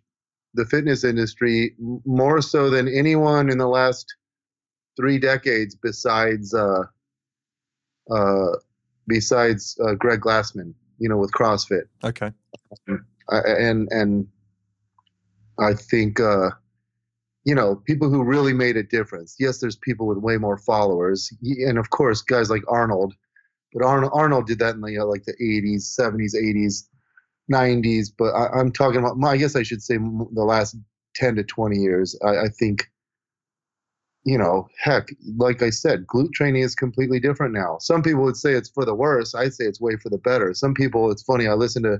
the 0.53 0.65
fitness 0.65 1.03
industry 1.03 1.75
more 2.05 2.41
so 2.41 2.69
than 2.69 2.87
anyone 2.87 3.49
in 3.49 3.57
the 3.57 3.67
last 3.67 4.05
three 4.97 5.17
decades, 5.17 5.75
besides 5.75 6.53
uh, 6.53 6.83
uh, 8.13 8.55
besides 9.07 9.77
uh, 9.85 9.95
Greg 9.95 10.21
Glassman. 10.21 10.73
You 10.99 11.09
know, 11.09 11.17
with 11.17 11.31
CrossFit. 11.31 11.85
Okay. 12.03 12.31
and 13.27 13.87
and 13.89 14.27
I 15.59 15.73
think 15.73 16.19
uh, 16.19 16.51
you 17.43 17.55
know, 17.55 17.75
people 17.75 18.09
who 18.09 18.23
really 18.23 18.53
made 18.53 18.77
a 18.77 18.83
difference. 18.83 19.35
Yes, 19.39 19.59
there's 19.59 19.75
people 19.75 20.05
with 20.05 20.19
way 20.19 20.37
more 20.37 20.57
followers, 20.57 21.31
and 21.41 21.77
of 21.77 21.89
course, 21.89 22.21
guys 22.21 22.49
like 22.49 22.63
Arnold. 22.67 23.13
But 23.73 23.84
Arnold, 23.86 24.12
Arnold 24.13 24.47
did 24.47 24.60
that 24.60 24.75
in 24.75 24.81
the 24.81 24.97
uh, 24.97 25.05
like 25.05 25.23
the 25.23 25.34
80s, 25.34 25.97
70s, 25.97 26.36
80s, 26.36 26.88
90s. 27.51 28.12
But 28.17 28.31
I, 28.34 28.60
am 28.60 28.71
talking 28.71 28.99
about. 28.99 29.17
I 29.23 29.38
guess 29.38 29.55
I 29.55 29.63
should 29.63 29.81
say 29.81 29.97
the 29.97 30.43
last 30.43 30.75
10 31.15 31.36
to 31.36 31.43
20 31.43 31.77
years. 31.77 32.17
I, 32.23 32.45
I 32.45 32.47
think. 32.47 32.88
You 34.23 34.38
know, 34.38 34.67
heck, 34.79 35.07
like 35.36 35.63
I 35.63 35.71
said, 35.71 36.05
glute 36.05 36.31
training 36.34 36.62
is 36.62 36.75
completely 36.75 37.19
different 37.19 37.55
now. 37.55 37.79
Some 37.79 38.03
people 38.03 38.21
would 38.21 38.38
say 38.38 38.53
it's 38.53 38.69
for 38.69 38.86
the 38.86 38.93
worse. 38.93 39.34
I 39.34 39.49
say 39.49 39.63
it's 39.63 39.81
way 39.81 39.95
for 39.95 40.10
the 40.10 40.19
better. 40.19 40.53
Some 40.53 40.75
people, 40.75 41.10
it's 41.10 41.23
funny. 41.23 41.47
I 41.47 41.53
listen 41.53 41.81
to 41.81 41.99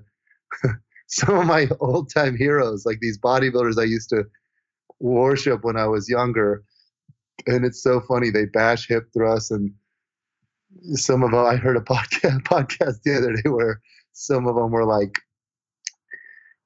some 1.08 1.36
of 1.36 1.48
my 1.48 1.68
old 1.80 2.14
time 2.14 2.38
heroes, 2.38 2.86
like 2.86 3.00
these 3.00 3.18
bodybuilders 3.18 3.82
I 3.82 3.86
used 3.86 4.10
to 4.10 4.26
worship 5.00 5.64
when 5.64 5.78
I 5.78 5.88
was 5.88 6.08
younger. 6.08 6.64
And 7.48 7.66
it's 7.66 7.82
so 7.82 8.00
funny. 8.02 8.30
They 8.30 8.46
bash 8.46 8.88
hip 8.88 9.08
thrusts 9.14 9.50
and 9.50 9.74
some 10.94 11.24
of 11.24 11.32
them, 11.32 11.46
I 11.46 11.56
heard 11.56 11.78
a 11.78 11.82
podcast, 11.82 12.42
podcast 12.44 13.02
the 13.04 13.18
other 13.18 13.34
day 13.34 13.50
where 13.50 13.82
some 14.14 14.48
of 14.48 14.56
them 14.56 14.72
were 14.72 14.86
like, 14.86 15.16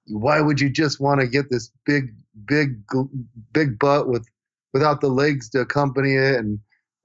why 0.08 0.42
would 0.42 0.62
you 0.62 0.70
just 0.70 1.00
want 1.00 1.22
to 1.22 1.28
get 1.28 1.50
this 1.50 1.72
big, 1.86 2.14
big, 2.46 2.84
big 3.54 3.80
butt 3.80 4.08
with, 4.08 4.28
without 4.74 5.02
the 5.02 5.08
legs 5.08 5.50
to 5.50 5.62
accompany 5.62 6.14
it? 6.14 6.36
And, 6.36 6.60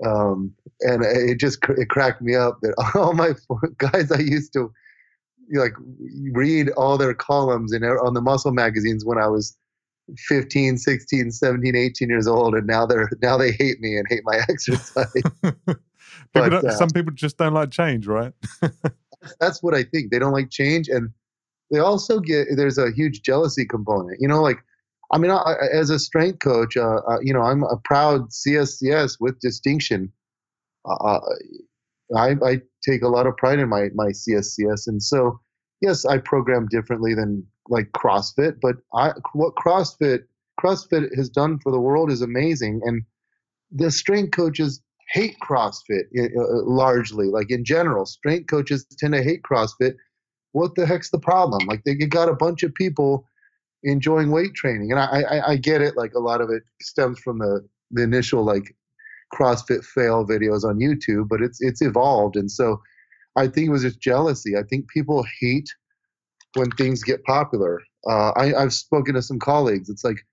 um, 0.05 0.53
and 0.81 1.05
it 1.05 1.39
just, 1.39 1.59
it 1.79 1.89
cracked 1.89 2.23
me 2.23 2.35
up 2.35 2.59
that 2.63 2.75
all 2.95 3.15
my 3.15 3.33
guys 3.79 4.13
I 4.13 4.19
used 4.19 4.53
to 4.55 4.73
like 5.53 5.75
read 6.33 6.71
all 6.71 6.97
their 6.97 7.15
columns 7.15 7.73
in 7.73 7.83
on 7.83 8.15
the 8.15 8.21
muscle 8.21 8.53
magazines 8.53 9.05
when 9.05 9.19
I 9.19 9.27
was 9.27 9.57
15 10.29 10.79
16 10.79 11.31
17 11.31 11.77
18 11.77 12.09
years 12.09 12.27
old 12.27 12.55
and 12.55 12.67
now 12.67 12.87
they're 12.87 13.11
now 13.23 13.37
they 13.37 13.53
hate 13.53 13.81
me 13.81 13.97
and 13.97 14.07
hate 14.09 14.23
my 14.25 14.41
exercise 14.49 15.23
But, 16.33 16.53
uh, 16.53 16.71
some 16.77 16.91
people 16.91 17.13
just 17.15 17.37
don't 17.37 17.55
like 17.55 17.71
change, 17.71 18.07
right? 18.07 18.33
that's 19.41 19.63
what 19.63 19.75
I 19.75 19.83
think. 19.83 20.11
They 20.11 20.19
don't 20.19 20.33
like 20.33 20.51
change, 20.51 20.89
and 20.89 21.11
they 21.71 21.79
also 21.79 22.21
get 22.21 22.49
there's 22.57 22.79
a 22.79 22.91
huge 22.93 23.23
jealousy 23.23 23.65
component. 23.65 24.19
You 24.21 24.29
know, 24.29 24.43
like 24.43 24.59
I 25.13 25.19
mean, 25.19 25.31
I, 25.31 25.55
as 25.73 25.91
a 25.91 25.99
strength 25.99 26.39
coach, 26.39 26.77
uh, 26.77 27.01
uh, 27.09 27.19
you 27.21 27.33
know, 27.33 27.43
I'm 27.43 27.65
a 27.65 27.77
proud 27.85 28.31
CSCS 28.31 29.17
with 29.19 29.41
distinction. 29.41 30.13
Uh, 30.89 30.95
uh, 30.95 31.21
I, 32.17 32.35
I, 32.45 32.61
take 32.83 33.03
a 33.03 33.09
lot 33.09 33.27
of 33.27 33.37
pride 33.37 33.59
in 33.59 33.69
my 33.69 33.89
my 33.95 34.07
CSCS, 34.07 34.87
and 34.87 35.03
so 35.03 35.41
yes, 35.81 36.05
I 36.05 36.19
program 36.19 36.67
differently 36.69 37.15
than 37.15 37.47
like 37.69 37.91
CrossFit, 37.93 38.57
but 38.61 38.77
I 38.95 39.13
what 39.35 39.55
CrossFit 39.55 40.21
CrossFit 40.59 41.15
has 41.17 41.29
done 41.29 41.59
for 41.59 41.73
the 41.73 41.81
world 41.81 42.11
is 42.11 42.23
amazing, 42.23 42.81
and 42.85 43.03
the 43.71 43.91
strength 43.91 44.33
coaches 44.33 44.81
hate 45.11 45.37
CrossFit 45.41 46.05
uh, 46.19 46.41
uh, 46.41 46.63
largely. 46.65 47.27
Like 47.27 47.51
in 47.51 47.65
general, 47.65 48.07
strength 48.07 48.49
coaches 48.49 48.87
tend 48.99 49.15
to 49.15 49.23
hate 49.23 49.43
CrossFit. 49.43 49.95
What 50.53 50.75
the 50.75 50.87
heck's 50.87 51.11
the 51.11 51.19
problem? 51.19 51.67
Like 51.67 51.83
they 51.85 51.95
got 51.95 52.29
a 52.29 52.35
bunch 52.35 52.63
of 52.63 52.75
people 52.75 53.27
enjoying 53.83 54.31
weight 54.31 54.55
training, 54.55 54.91
and 54.91 55.01
I, 55.01 55.23
I, 55.23 55.51
I 55.53 55.57
get 55.57 55.81
it. 55.81 55.97
Like 55.97 56.15
a 56.15 56.21
lot 56.21 56.41
of 56.41 56.51
it 56.51 56.63
stems 56.81 57.19
from 57.19 57.39
the 57.39 57.67
the 57.91 58.03
initial 58.03 58.45
like 58.45 58.75
CrossFit 59.33 59.85
fail 59.85 60.27
videos 60.27 60.65
on 60.65 60.79
YouTube, 60.79 61.29
but 61.29 61.41
it's 61.41 61.61
it's 61.61 61.83
evolved, 61.83 62.37
and 62.37 62.51
so 62.51 62.81
I 63.37 63.47
think 63.47 63.69
it 63.69 63.73
was 63.73 63.83
just 63.83 64.01
jealousy. 64.01 64.57
I 64.57 64.63
think 64.63 64.89
people 64.89 65.25
hate 65.41 65.69
when 66.55 66.71
things 66.73 67.03
get 67.03 67.25
popular. 67.25 67.81
Uh, 68.09 68.31
I, 68.31 68.55
I've 68.55 68.73
spoken 68.73 69.15
to 69.15 69.23
some 69.23 69.39
colleagues. 69.39 69.89
It's 69.89 70.05
like 70.05 70.27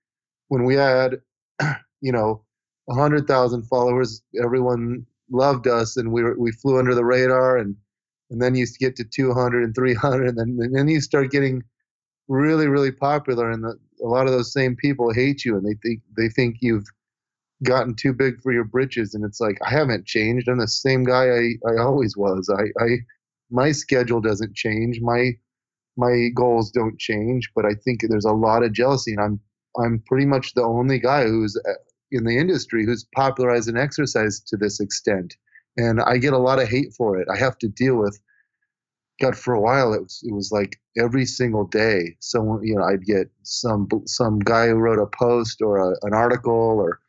when 0.48 0.64
we 0.64 0.74
had, 0.74 1.20
you 2.00 2.12
know, 2.12 2.42
100,000 2.88 3.62
followers. 3.64 4.22
Everyone 4.42 5.04
loved 5.30 5.66
us 5.66 5.96
and 5.96 6.10
we, 6.10 6.22
were, 6.22 6.38
we 6.38 6.50
flew 6.50 6.78
under 6.78 6.94
the 6.94 7.04
radar. 7.04 7.58
And, 7.58 7.76
and 8.30 8.40
then 8.40 8.54
you 8.54 8.66
get 8.78 8.96
to 8.96 9.04
200 9.04 9.62
and 9.62 9.74
300. 9.74 10.28
And 10.28 10.38
then, 10.38 10.58
and 10.60 10.74
then 10.74 10.88
you 10.88 11.00
start 11.00 11.30
getting 11.30 11.62
really, 12.28 12.66
really 12.66 12.92
popular. 12.92 13.50
And 13.50 13.62
the, 13.62 13.78
a 14.02 14.06
lot 14.06 14.26
of 14.26 14.32
those 14.32 14.52
same 14.52 14.74
people 14.74 15.12
hate 15.12 15.44
you 15.44 15.56
and 15.56 15.66
they 15.66 15.74
think, 15.82 16.00
they 16.16 16.28
think 16.30 16.56
you've 16.60 16.86
gotten 17.62 17.94
too 17.94 18.14
big 18.14 18.40
for 18.40 18.52
your 18.52 18.64
britches. 18.64 19.14
And 19.14 19.22
it's 19.22 19.40
like, 19.40 19.58
I 19.66 19.70
haven't 19.70 20.06
changed. 20.06 20.48
I'm 20.48 20.58
the 20.58 20.68
same 20.68 21.04
guy 21.04 21.28
I, 21.28 21.50
I 21.68 21.78
always 21.78 22.16
was. 22.16 22.48
I, 22.48 22.82
I, 22.82 22.88
my 23.50 23.70
schedule 23.72 24.22
doesn't 24.22 24.54
change. 24.54 25.00
My, 25.02 25.32
my 25.98 26.28
goals 26.34 26.70
don't 26.70 26.98
change, 26.98 27.50
but 27.54 27.66
I 27.66 27.74
think 27.84 28.00
there's 28.02 28.24
a 28.24 28.32
lot 28.32 28.62
of 28.62 28.72
jealousy 28.72 29.12
and 29.12 29.20
I'm, 29.20 29.40
I'm 29.78 30.02
pretty 30.06 30.26
much 30.26 30.54
the 30.54 30.62
only 30.62 30.98
guy 30.98 31.24
who's 31.24 31.54
in 32.10 32.24
the 32.24 32.38
industry 32.38 32.84
who's 32.84 33.06
popularized 33.14 33.68
an 33.68 33.76
exercise 33.76 34.40
to 34.40 34.56
this 34.56 34.80
extent. 34.80 35.36
And 35.76 36.00
I 36.00 36.18
get 36.18 36.32
a 36.32 36.38
lot 36.38 36.60
of 36.60 36.68
hate 36.68 36.92
for 36.96 37.18
it. 37.18 37.28
I 37.32 37.36
have 37.36 37.58
to 37.58 37.68
deal 37.68 37.96
with. 37.96 38.18
God, 39.20 39.36
for 39.36 39.52
a 39.52 39.60
while 39.60 39.92
it 39.94 40.00
was 40.00 40.22
it 40.24 40.32
was 40.32 40.52
like 40.52 40.78
every 40.96 41.24
single 41.24 41.64
day, 41.64 42.16
someone 42.20 42.62
you 42.62 42.76
know 42.76 42.84
I'd 42.84 43.04
get 43.04 43.28
some 43.42 43.88
some 44.06 44.38
guy 44.38 44.68
who 44.68 44.74
wrote 44.74 45.00
a 45.00 45.06
post 45.06 45.60
or 45.60 45.78
a, 45.78 45.96
an 46.02 46.14
article 46.14 46.52
or 46.52 47.00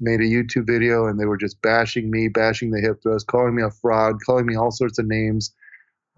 made 0.00 0.20
a 0.20 0.24
YouTube 0.24 0.66
video 0.66 1.06
and 1.06 1.18
they 1.18 1.26
were 1.26 1.36
just 1.36 1.60
bashing 1.62 2.10
me, 2.10 2.28
bashing 2.28 2.70
the 2.70 2.80
hip 2.80 3.02
thrust, 3.02 3.26
calling 3.26 3.56
me 3.56 3.62
a 3.62 3.70
fraud, 3.70 4.16
calling 4.24 4.46
me 4.46 4.56
all 4.56 4.70
sorts 4.70 4.98
of 4.98 5.06
names. 5.06 5.52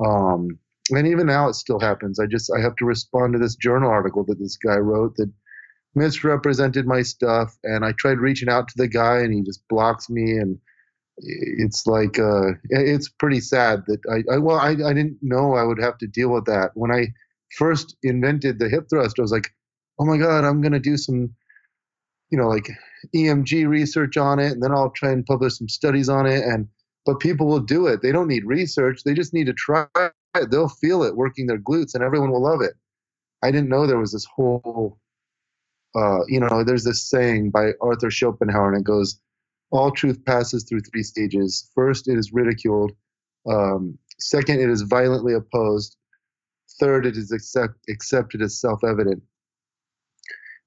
Um, 0.04 0.58
and 0.90 1.06
even 1.06 1.26
now 1.26 1.48
it 1.48 1.54
still 1.54 1.80
happens. 1.80 2.18
I 2.18 2.26
just 2.26 2.50
I 2.56 2.60
have 2.60 2.76
to 2.76 2.84
respond 2.84 3.32
to 3.32 3.38
this 3.38 3.56
journal 3.56 3.90
article 3.90 4.24
that 4.24 4.38
this 4.38 4.56
guy 4.56 4.76
wrote 4.76 5.16
that 5.16 5.32
misrepresented 5.94 6.86
my 6.86 7.02
stuff 7.02 7.56
and 7.64 7.84
i 7.84 7.92
tried 7.92 8.18
reaching 8.18 8.48
out 8.48 8.68
to 8.68 8.74
the 8.76 8.88
guy 8.88 9.18
and 9.18 9.34
he 9.34 9.42
just 9.42 9.62
blocks 9.68 10.08
me 10.08 10.36
and 10.36 10.58
it's 11.22 11.86
like 11.86 12.18
uh, 12.18 12.52
it's 12.70 13.08
pretty 13.08 13.40
sad 13.40 13.82
that 13.86 14.00
I, 14.10 14.34
I 14.34 14.38
well 14.38 14.58
I, 14.58 14.70
I 14.70 14.92
didn't 14.94 15.18
know 15.22 15.54
I 15.54 15.64
would 15.64 15.80
have 15.80 15.98
to 15.98 16.06
deal 16.06 16.30
with 16.30 16.46
that. 16.46 16.70
When 16.74 16.90
I 16.90 17.08
first 17.56 17.96
invented 18.02 18.58
the 18.58 18.68
hip 18.68 18.86
thrust 18.88 19.18
I 19.18 19.22
was 19.22 19.32
like 19.32 19.52
oh 19.98 20.04
my 20.04 20.16
god 20.16 20.44
I'm 20.44 20.62
gonna 20.62 20.80
do 20.80 20.96
some 20.96 21.34
you 22.30 22.38
know 22.38 22.48
like 22.48 22.68
EMG 23.14 23.68
research 23.68 24.16
on 24.16 24.38
it 24.38 24.52
and 24.52 24.62
then 24.62 24.72
I'll 24.72 24.90
try 24.90 25.10
and 25.10 25.26
publish 25.26 25.58
some 25.58 25.68
studies 25.68 26.08
on 26.08 26.26
it 26.26 26.44
and 26.44 26.68
but 27.06 27.18
people 27.18 27.46
will 27.46 27.60
do 27.60 27.86
it. 27.86 28.02
They 28.02 28.12
don't 28.12 28.28
need 28.28 28.44
research. 28.44 29.02
They 29.04 29.14
just 29.14 29.32
need 29.32 29.46
to 29.46 29.54
try 29.54 29.86
it. 29.96 30.50
They'll 30.50 30.68
feel 30.68 31.02
it 31.02 31.16
working 31.16 31.46
their 31.46 31.58
glutes 31.58 31.94
and 31.94 32.04
everyone 32.04 32.30
will 32.30 32.42
love 32.42 32.60
it. 32.60 32.74
I 33.42 33.50
didn't 33.50 33.70
know 33.70 33.86
there 33.86 33.98
was 33.98 34.12
this 34.12 34.26
whole 34.26 34.98
uh, 35.94 36.20
you 36.28 36.40
know, 36.40 36.62
there's 36.64 36.84
this 36.84 37.08
saying 37.08 37.50
by 37.50 37.70
Arthur 37.80 38.10
Schopenhauer, 38.10 38.72
and 38.72 38.80
it 38.80 38.84
goes, 38.84 39.18
"All 39.70 39.90
truth 39.90 40.24
passes 40.24 40.64
through 40.64 40.80
three 40.80 41.02
stages. 41.02 41.70
First, 41.74 42.08
it 42.08 42.18
is 42.18 42.32
ridiculed. 42.32 42.92
Um, 43.48 43.98
second, 44.18 44.60
it 44.60 44.70
is 44.70 44.82
violently 44.82 45.34
opposed. 45.34 45.96
Third, 46.78 47.06
it 47.06 47.16
is 47.16 47.32
accept, 47.32 47.74
accepted 47.88 48.42
as 48.42 48.60
self-evident." 48.60 49.22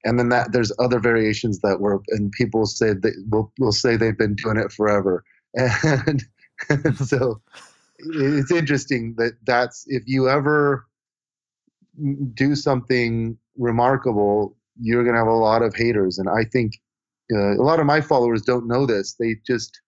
And 0.05 0.19
then 0.19 0.29
that 0.29 0.51
there's 0.51 0.71
other 0.79 0.99
variations 0.99 1.59
that 1.59 1.79
work, 1.79 2.03
and 2.09 2.31
people 2.33 2.65
say 2.65 2.93
they 2.93 3.11
will 3.31 3.53
will 3.57 3.71
say 3.71 3.95
they've 3.95 4.17
been 4.17 4.35
doing 4.35 4.57
it 4.57 4.71
forever, 4.71 5.23
and, 5.55 6.23
and 6.69 6.97
so 7.07 7.41
it's 7.99 8.51
interesting 8.51 9.15
that 9.17 9.33
that's 9.45 9.85
if 9.87 10.03
you 10.05 10.27
ever 10.27 10.85
do 12.33 12.55
something 12.55 13.37
remarkable 13.55 14.57
you're 14.79 15.03
going 15.03 15.15
to 15.15 15.19
have 15.19 15.27
a 15.27 15.31
lot 15.31 15.61
of 15.61 15.75
haters. 15.75 16.17
And 16.17 16.29
I 16.29 16.43
think 16.45 16.73
uh, 17.33 17.55
a 17.55 17.63
lot 17.63 17.79
of 17.79 17.85
my 17.85 18.01
followers 18.01 18.41
don't 18.41 18.67
know 18.67 18.85
this. 18.85 19.15
They 19.19 19.37
just 19.45 19.79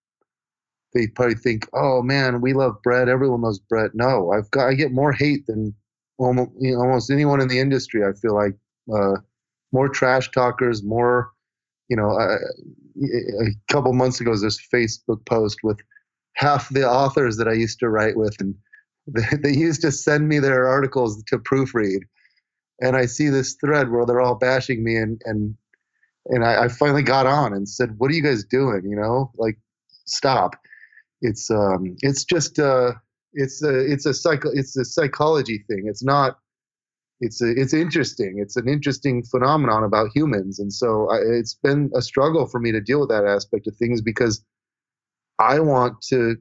they 0.94 1.08
probably 1.08 1.36
think, 1.36 1.68
"Oh 1.74 2.02
man, 2.02 2.42
we 2.42 2.54
love 2.54 2.82
Bret. 2.82 3.10
Everyone 3.10 3.42
loves 3.42 3.60
Bret." 3.60 3.92
No, 3.94 4.32
I've 4.32 4.50
got 4.52 4.70
I 4.70 4.74
get 4.74 4.92
more 4.92 5.12
hate 5.12 5.46
than 5.46 5.74
almost 6.18 6.52
you 6.60 6.74
know, 6.74 6.82
almost 6.82 7.12
anyone 7.12 7.42
in 7.42 7.50
the 7.50 7.60
industry. 7.60 8.04
I 8.04 8.14
feel 8.14 8.34
like 8.34 8.56
uh, 8.94 9.18
more 9.72 9.90
trash 9.90 10.32
talkers, 10.32 10.84
more 10.84 11.32
you 11.90 11.98
know. 11.98 12.18
A 12.18 13.50
couple 13.70 13.92
months 13.92 14.22
ago, 14.22 14.32
there's 14.32 14.42
this 14.42 14.68
Facebook 14.74 15.26
post 15.26 15.58
with 15.64 15.82
half 16.36 16.70
the 16.70 16.90
authors 16.90 17.36
that 17.36 17.48
I 17.50 17.54
used 17.54 17.80
to 17.80 17.90
write 17.90 18.16
with, 18.16 18.38
and 18.40 18.56
they 19.44 19.54
used 19.54 19.82
to 19.82 19.92
send 19.92 20.30
me 20.30 20.40
their 20.40 20.66
articles 20.66 21.22
to 21.24 21.38
proofread 21.38 22.04
and 22.82 22.96
I 22.96 23.06
see 23.06 23.30
this 23.30 23.56
thread 23.56 23.92
where 23.92 24.06
they're 24.06 24.22
all 24.22 24.36
bashing 24.36 24.84
me, 24.84 24.98
and 24.98 25.22
and 25.26 25.56
and 26.28 26.46
I, 26.46 26.66
I 26.66 26.68
finally 26.70 27.04
got 27.04 27.28
on 27.28 27.54
and 27.54 27.68
said, 27.70 27.96
"What 27.98 28.12
are 28.12 28.16
you 28.16 28.24
guys 28.24 28.44
doing? 28.46 28.84
You 28.86 28.98
know, 28.98 29.32
like 29.38 29.58
stop." 30.06 30.56
It's 31.22 31.50
um, 31.52 31.96
it's 32.02 32.26
just 32.26 32.60
uh, 32.60 32.94
it's 33.34 33.64
a 33.64 33.92
it's 33.92 34.06
a 34.06 34.14
psycho 34.14 34.50
it's 34.54 34.78
a 34.78 34.86
psychology 34.86 35.64
thing. 35.70 35.86
It's 35.88 36.04
not. 36.04 36.40
It's 37.22 37.42
a, 37.42 37.50
it's 37.52 37.74
interesting. 37.74 38.38
It's 38.40 38.58
an 38.58 38.70
interesting 38.70 39.24
phenomenon 39.24 39.84
about 39.86 40.12
humans, 40.16 40.60
and 40.60 40.72
so 40.74 41.10
I, 41.12 41.18
it's 41.18 41.56
been 41.56 41.92
a 41.96 42.02
struggle 42.02 42.48
for 42.48 42.60
me 42.60 42.72
to 42.74 42.82
deal 42.82 43.00
with 43.02 43.10
that 43.10 43.26
aspect 43.26 43.68
of 43.68 43.76
things 43.78 44.02
because 44.02 44.44
I 45.40 45.60
want 45.60 46.02
to 46.10 46.38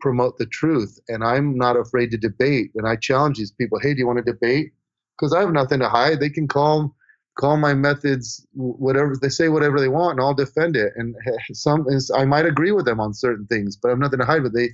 promote 0.00 0.38
the 0.38 0.46
truth, 0.46 0.98
and 1.08 1.24
I'm 1.24 1.56
not 1.56 1.76
afraid 1.76 2.10
to 2.12 2.18
debate. 2.18 2.72
And 2.74 2.88
I 2.88 2.96
challenge 2.96 3.38
these 3.38 3.52
people: 3.52 3.78
Hey, 3.80 3.94
do 3.94 4.00
you 4.00 4.06
want 4.06 4.24
to 4.24 4.32
debate? 4.32 4.72
Because 5.18 5.32
I 5.34 5.40
have 5.40 5.52
nothing 5.52 5.80
to 5.80 5.88
hide. 5.88 6.20
They 6.20 6.30
can 6.30 6.48
call 6.48 6.94
call 7.38 7.56
my 7.56 7.74
methods 7.74 8.46
whatever 8.52 9.16
they 9.20 9.28
say 9.30 9.48
whatever 9.48 9.80
they 9.80 9.88
want, 9.88 10.18
and 10.18 10.20
I'll 10.20 10.34
defend 10.34 10.76
it. 10.76 10.92
And 10.96 11.14
some 11.52 11.86
is 11.88 12.10
I 12.14 12.24
might 12.24 12.46
agree 12.46 12.72
with 12.72 12.86
them 12.86 13.00
on 13.00 13.14
certain 13.14 13.46
things, 13.46 13.76
but 13.76 13.88
I 13.88 13.92
have 13.92 13.98
nothing 13.98 14.20
to 14.20 14.26
hide. 14.26 14.42
But 14.42 14.54
they 14.54 14.70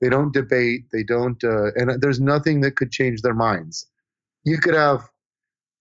they 0.00 0.08
don't 0.08 0.32
debate. 0.34 0.82
They 0.92 1.04
don't, 1.04 1.42
uh, 1.44 1.72
and 1.76 2.02
there's 2.02 2.20
nothing 2.20 2.60
that 2.62 2.76
could 2.76 2.90
change 2.90 3.22
their 3.22 3.34
minds. 3.34 3.86
You 4.44 4.58
could 4.58 4.74
have 4.74 5.02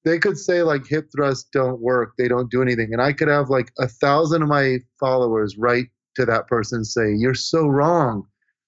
they 0.04 0.19
could 0.19 0.38
say 0.38 0.63
like 0.63 0.88
hip 0.88 1.10
thrusts 1.15 1.49
don't 1.54 1.82
work 1.82 2.13
they 2.17 2.27
don't 2.27 2.51
do 2.51 2.62
anything 2.62 2.93
and 2.93 3.01
i 3.01 3.13
could 3.13 3.27
have 3.27 3.49
like 3.49 3.71
a 3.80 3.88
thousand 3.88 4.41
of 4.41 4.49
my 4.49 4.77
followers 4.99 5.58
write 5.58 5.88
to 6.15 6.25
that 6.25 6.47
person 6.47 6.84
say 6.84 7.13
you're 7.17 7.36
so 7.36 7.67
wrong 7.67 8.23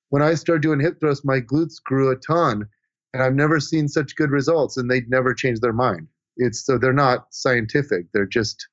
when 0.10 0.22
i 0.22 0.34
started 0.34 0.62
doing 0.62 0.80
hip 0.80 1.00
thrusts 1.00 1.26
my 1.26 1.40
glutes 1.40 1.82
grew 1.84 2.12
a 2.12 2.16
ton 2.18 2.68
and 3.14 3.22
I've 3.22 3.36
never 3.36 3.60
seen 3.60 3.88
such 3.88 4.16
good 4.16 4.32
results, 4.32 4.78
and 4.78 4.90
they'd 4.90 5.10
never 5.10 5.34
change 5.34 5.60
their 5.60 5.74
mind. 5.74 6.08
It's 6.38 6.66
so 6.66 6.78
they're 6.78 6.94
not 6.94 7.28
scientific; 7.32 8.08
they're 8.14 8.26
just 8.26 8.68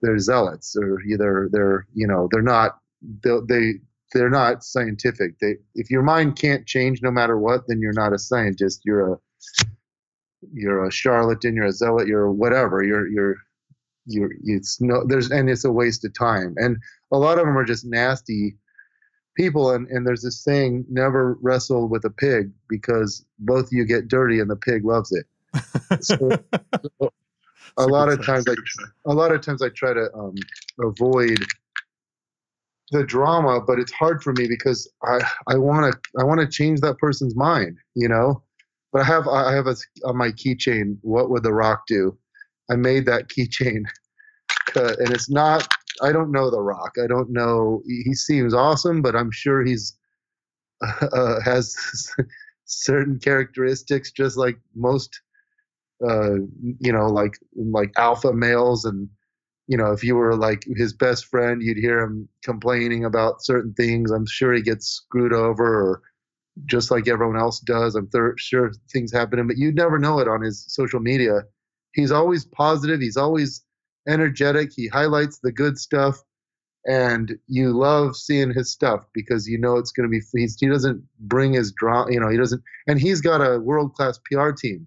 they're 0.00 0.18
zealots, 0.18 0.74
or 0.76 1.00
either 1.02 1.48
they're 1.52 1.86
you 1.94 2.06
know 2.06 2.28
they're 2.30 2.42
not 2.42 2.78
they 3.22 3.38
they 3.48 3.72
they're 4.14 4.30
not 4.30 4.64
scientific. 4.64 5.38
They 5.40 5.56
if 5.74 5.90
your 5.90 6.02
mind 6.02 6.36
can't 6.36 6.66
change 6.66 7.02
no 7.02 7.10
matter 7.10 7.38
what, 7.38 7.62
then 7.68 7.80
you're 7.80 7.92
not 7.92 8.12
a 8.12 8.18
scientist. 8.18 8.82
You're 8.84 9.14
a 9.14 9.18
you're 10.52 10.84
a 10.84 10.90
charlatan. 10.90 11.54
You're 11.54 11.66
a 11.66 11.72
zealot. 11.72 12.08
You're 12.08 12.30
whatever. 12.32 12.82
You're 12.82 13.06
you're 13.08 13.36
you're 14.06 14.30
it's 14.44 14.80
no 14.80 15.06
there's 15.06 15.30
and 15.30 15.50
it's 15.50 15.64
a 15.64 15.72
waste 15.72 16.04
of 16.04 16.14
time. 16.14 16.54
And 16.56 16.78
a 17.12 17.18
lot 17.18 17.38
of 17.38 17.46
them 17.46 17.56
are 17.56 17.64
just 17.64 17.84
nasty 17.84 18.56
people 19.36 19.70
and, 19.70 19.86
and 19.88 20.06
there's 20.06 20.22
this 20.22 20.42
saying 20.42 20.84
never 20.88 21.38
wrestle 21.40 21.88
with 21.88 22.04
a 22.04 22.10
pig 22.10 22.50
because 22.68 23.24
both 23.38 23.66
of 23.66 23.72
you 23.72 23.84
get 23.84 24.08
dirty 24.08 24.40
and 24.40 24.50
the 24.50 24.56
pig 24.56 24.84
loves 24.84 25.12
it 25.12 25.26
so, 26.00 26.30
a 27.76 27.86
lot 27.86 28.08
of 28.08 28.24
times 28.24 28.46
I, 28.48 28.54
a 29.06 29.12
lot 29.12 29.32
of 29.32 29.40
times 29.40 29.62
I 29.62 29.68
try 29.70 29.92
to 29.92 30.12
um, 30.14 30.34
avoid 30.80 31.38
the 32.90 33.04
drama, 33.04 33.60
but 33.60 33.78
it's 33.78 33.92
hard 33.92 34.22
for 34.22 34.32
me 34.32 34.46
because 34.46 34.90
I 35.02 35.20
I 35.48 35.56
want 35.56 35.92
to 35.92 36.00
I 36.20 36.24
want 36.24 36.40
to 36.40 36.46
change 36.46 36.80
that 36.80 36.98
person's 36.98 37.34
mind, 37.34 37.78
you 37.94 38.08
know. 38.08 38.42
But 38.92 39.02
I 39.02 39.04
have 39.04 39.26
I 39.28 39.54
have 39.54 39.66
a, 39.66 39.76
on 40.04 40.16
my 40.16 40.28
keychain. 40.28 40.98
What 41.02 41.30
would 41.30 41.42
the 41.42 41.52
Rock 41.52 41.86
do? 41.86 42.16
I 42.70 42.76
made 42.76 43.06
that 43.06 43.28
keychain, 43.28 43.84
and 44.74 45.10
it's 45.10 45.30
not. 45.30 45.68
I 46.02 46.12
don't 46.12 46.32
know 46.32 46.50
the 46.50 46.60
Rock. 46.60 46.96
I 47.02 47.06
don't 47.06 47.30
know. 47.30 47.82
He 47.86 48.14
seems 48.14 48.54
awesome, 48.54 49.02
but 49.02 49.16
I'm 49.16 49.30
sure 49.30 49.64
he's 49.64 49.96
uh, 50.82 51.40
has 51.44 51.76
certain 52.64 53.18
characteristics, 53.18 54.10
just 54.10 54.36
like 54.36 54.58
most, 54.74 55.20
uh, 56.06 56.34
you 56.80 56.92
know, 56.92 57.06
like 57.06 57.34
like 57.54 57.92
alpha 57.96 58.32
males 58.32 58.84
and 58.84 59.08
you 59.68 59.76
know, 59.76 59.92
if 59.92 60.02
you 60.04 60.16
were 60.16 60.36
like 60.36 60.64
his 60.76 60.92
best 60.92 61.26
friend, 61.26 61.62
you'd 61.62 61.78
hear 61.78 62.00
him 62.00 62.28
complaining 62.44 63.04
about 63.04 63.42
certain 63.42 63.72
things. 63.74 64.10
I'm 64.10 64.26
sure 64.26 64.52
he 64.52 64.60
gets 64.60 64.86
screwed 64.88 65.32
over 65.32 65.64
or 65.64 66.02
just 66.66 66.90
like 66.90 67.08
everyone 67.08 67.38
else 67.38 67.60
does. 67.60 67.94
I'm 67.94 68.08
sure 68.36 68.72
things 68.92 69.12
happen 69.12 69.36
to 69.36 69.40
him, 69.42 69.46
but 69.46 69.56
you'd 69.56 69.76
never 69.76 69.98
know 69.98 70.18
it 70.18 70.28
on 70.28 70.42
his 70.42 70.64
social 70.68 71.00
media. 71.00 71.42
He's 71.94 72.10
always 72.12 72.44
positive. 72.44 73.00
He's 73.00 73.16
always 73.16 73.62
energetic. 74.08 74.70
He 74.74 74.88
highlights 74.88 75.38
the 75.42 75.52
good 75.52 75.78
stuff, 75.78 76.18
and 76.86 77.36
you 77.46 77.72
love 77.72 78.16
seeing 78.16 78.52
his 78.52 78.70
stuff 78.70 79.06
because 79.14 79.46
you 79.46 79.58
know 79.58 79.76
it's 79.76 79.92
going 79.92 80.10
to 80.10 80.10
be. 80.10 80.20
He 80.32 80.68
doesn't 80.68 81.02
bring 81.20 81.52
his 81.52 81.72
drama. 81.72 82.12
You 82.12 82.20
know, 82.20 82.28
he 82.28 82.36
doesn't, 82.36 82.62
and 82.86 83.00
he's 83.00 83.20
got 83.20 83.40
a 83.40 83.60
world 83.60 83.94
class 83.94 84.18
PR 84.30 84.50
team. 84.50 84.86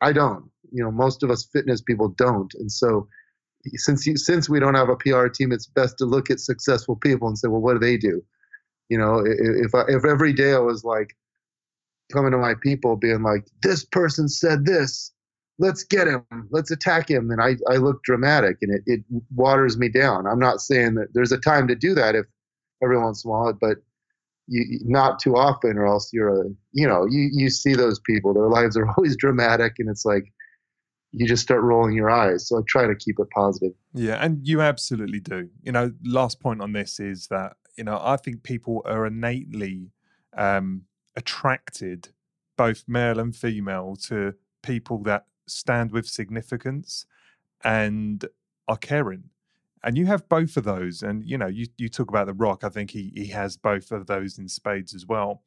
I 0.00 0.12
don't. 0.12 0.50
You 0.70 0.82
know, 0.82 0.90
most 0.90 1.22
of 1.22 1.30
us 1.30 1.48
fitness 1.52 1.82
people 1.82 2.08
don't, 2.08 2.52
and 2.54 2.70
so 2.70 3.06
since 3.74 4.06
you, 4.06 4.16
since 4.16 4.48
we 4.48 4.60
don't 4.60 4.74
have 4.74 4.88
a 4.88 4.96
PR 4.96 5.28
team, 5.28 5.52
it's 5.52 5.66
best 5.66 5.98
to 5.98 6.04
look 6.04 6.30
at 6.30 6.40
successful 6.40 6.96
people 6.96 7.28
and 7.28 7.38
say, 7.38 7.48
well, 7.48 7.60
what 7.60 7.74
do 7.74 7.78
they 7.78 7.96
do? 7.96 8.22
You 8.88 8.98
know, 8.98 9.22
if 9.24 9.74
I, 9.74 9.82
if 9.88 10.04
every 10.04 10.32
day 10.32 10.52
I 10.52 10.58
was 10.58 10.84
like 10.84 11.16
coming 12.12 12.32
to 12.32 12.38
my 12.38 12.54
people, 12.60 12.96
being 12.96 13.22
like, 13.22 13.46
this 13.62 13.84
person 13.84 14.28
said 14.28 14.66
this, 14.66 15.12
let's 15.62 15.84
get 15.84 16.08
him, 16.08 16.24
let's 16.50 16.72
attack 16.72 17.08
him, 17.08 17.28
then 17.28 17.40
I 17.40 17.54
I 17.72 17.76
look 17.76 18.02
dramatic 18.02 18.56
and 18.60 18.74
it 18.74 18.82
it 18.86 19.00
waters 19.34 19.78
me 19.78 19.88
down. 19.88 20.26
I'm 20.26 20.40
not 20.40 20.60
saying 20.60 20.94
that 20.94 21.14
there's 21.14 21.32
a 21.32 21.38
time 21.38 21.68
to 21.68 21.76
do 21.76 21.94
that 21.94 22.16
if 22.16 22.26
every 22.82 22.98
once 22.98 23.24
in 23.24 23.30
a 23.30 23.32
while, 23.32 23.52
but 23.58 23.78
you, 24.48 24.80
not 24.84 25.20
too 25.20 25.36
often, 25.36 25.78
or 25.78 25.86
else 25.86 26.12
you're 26.12 26.42
a 26.42 26.48
you 26.72 26.86
know 26.86 27.06
you 27.08 27.30
you 27.32 27.48
see 27.48 27.74
those 27.74 28.00
people, 28.00 28.34
their 28.34 28.48
lives 28.48 28.76
are 28.76 28.88
always 28.96 29.16
dramatic, 29.16 29.74
and 29.78 29.88
it's 29.88 30.04
like 30.04 30.24
you 31.12 31.28
just 31.28 31.42
start 31.42 31.62
rolling 31.62 31.94
your 31.94 32.10
eyes. 32.10 32.48
So 32.48 32.58
I 32.58 32.62
try 32.66 32.86
to 32.86 32.96
keep 32.96 33.20
it 33.20 33.30
positive. 33.30 33.72
Yeah, 33.94 34.16
and 34.16 34.46
you 34.46 34.60
absolutely 34.60 35.20
do. 35.20 35.48
You 35.62 35.72
know, 35.72 35.92
last 36.04 36.40
point 36.40 36.60
on 36.60 36.72
this 36.72 36.98
is 36.98 37.28
that 37.28 37.56
you 37.76 37.84
know 37.84 38.00
I 38.02 38.16
think 38.16 38.42
people 38.42 38.82
are 38.84 39.06
innately 39.06 39.92
um, 40.36 40.82
attracted, 41.14 42.08
both 42.56 42.82
male 42.88 43.20
and 43.20 43.36
female, 43.36 43.94
to 44.08 44.34
people 44.62 44.98
that 45.04 45.26
stand 45.46 45.92
with 45.92 46.06
significance 46.06 47.06
and 47.64 48.24
are 48.68 48.76
caring. 48.76 49.24
And 49.84 49.98
you 49.98 50.06
have 50.06 50.28
both 50.28 50.56
of 50.56 50.64
those. 50.64 51.02
And 51.02 51.24
you 51.24 51.36
know, 51.36 51.48
you 51.48 51.66
you 51.76 51.88
talk 51.88 52.08
about 52.08 52.26
the 52.26 52.34
Rock. 52.34 52.64
I 52.64 52.68
think 52.68 52.90
he 52.90 53.12
he 53.14 53.26
has 53.28 53.56
both 53.56 53.90
of 53.90 54.06
those 54.06 54.38
in 54.38 54.48
spades 54.48 54.94
as 54.94 55.06
well. 55.06 55.42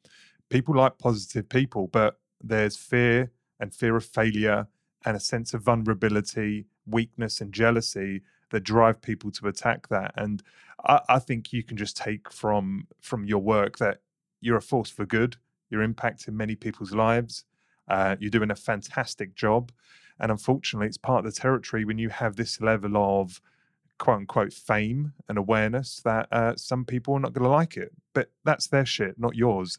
People 0.50 0.76
like 0.76 0.98
positive 0.98 1.48
people, 1.48 1.88
but 1.88 2.18
there's 2.42 2.76
fear 2.76 3.32
and 3.58 3.74
fear 3.74 3.96
of 3.96 4.04
failure 4.04 4.68
and 5.04 5.16
a 5.16 5.20
sense 5.20 5.54
of 5.54 5.62
vulnerability, 5.62 6.66
weakness, 6.86 7.40
and 7.40 7.52
jealousy 7.52 8.22
that 8.50 8.60
drive 8.60 9.00
people 9.00 9.30
to 9.30 9.48
attack 9.48 9.88
that. 9.88 10.12
And 10.16 10.42
I, 10.84 11.00
I, 11.08 11.18
think 11.18 11.52
you 11.52 11.62
can 11.62 11.76
just 11.76 11.96
take 11.96 12.30
from 12.30 12.86
from 13.00 13.24
your 13.24 13.40
work 13.40 13.78
that 13.78 13.98
you're 14.40 14.56
a 14.56 14.62
force 14.62 14.90
for 14.90 15.06
good. 15.06 15.36
You're 15.70 15.86
impacting 15.86 16.34
many 16.34 16.54
people's 16.54 16.92
lives. 16.92 17.44
Uh, 17.88 18.16
you're 18.18 18.30
doing 18.30 18.50
a 18.50 18.56
fantastic 18.56 19.34
job. 19.34 19.72
And 20.18 20.30
unfortunately, 20.30 20.86
it's 20.86 20.96
part 20.96 21.24
of 21.24 21.32
the 21.32 21.40
territory 21.40 21.84
when 21.84 21.98
you 21.98 22.08
have 22.08 22.36
this 22.36 22.60
level 22.60 22.96
of 22.96 23.40
quote 23.98 24.18
unquote 24.18 24.52
fame 24.52 25.12
and 25.28 25.38
awareness 25.38 26.00
that 26.04 26.28
uh, 26.32 26.54
some 26.56 26.84
people 26.84 27.14
are 27.14 27.20
not 27.20 27.32
going 27.32 27.44
to 27.44 27.50
like 27.50 27.76
it. 27.76 27.92
But 28.14 28.30
that's 28.44 28.66
their 28.68 28.86
shit, 28.86 29.18
not 29.18 29.34
yours. 29.34 29.78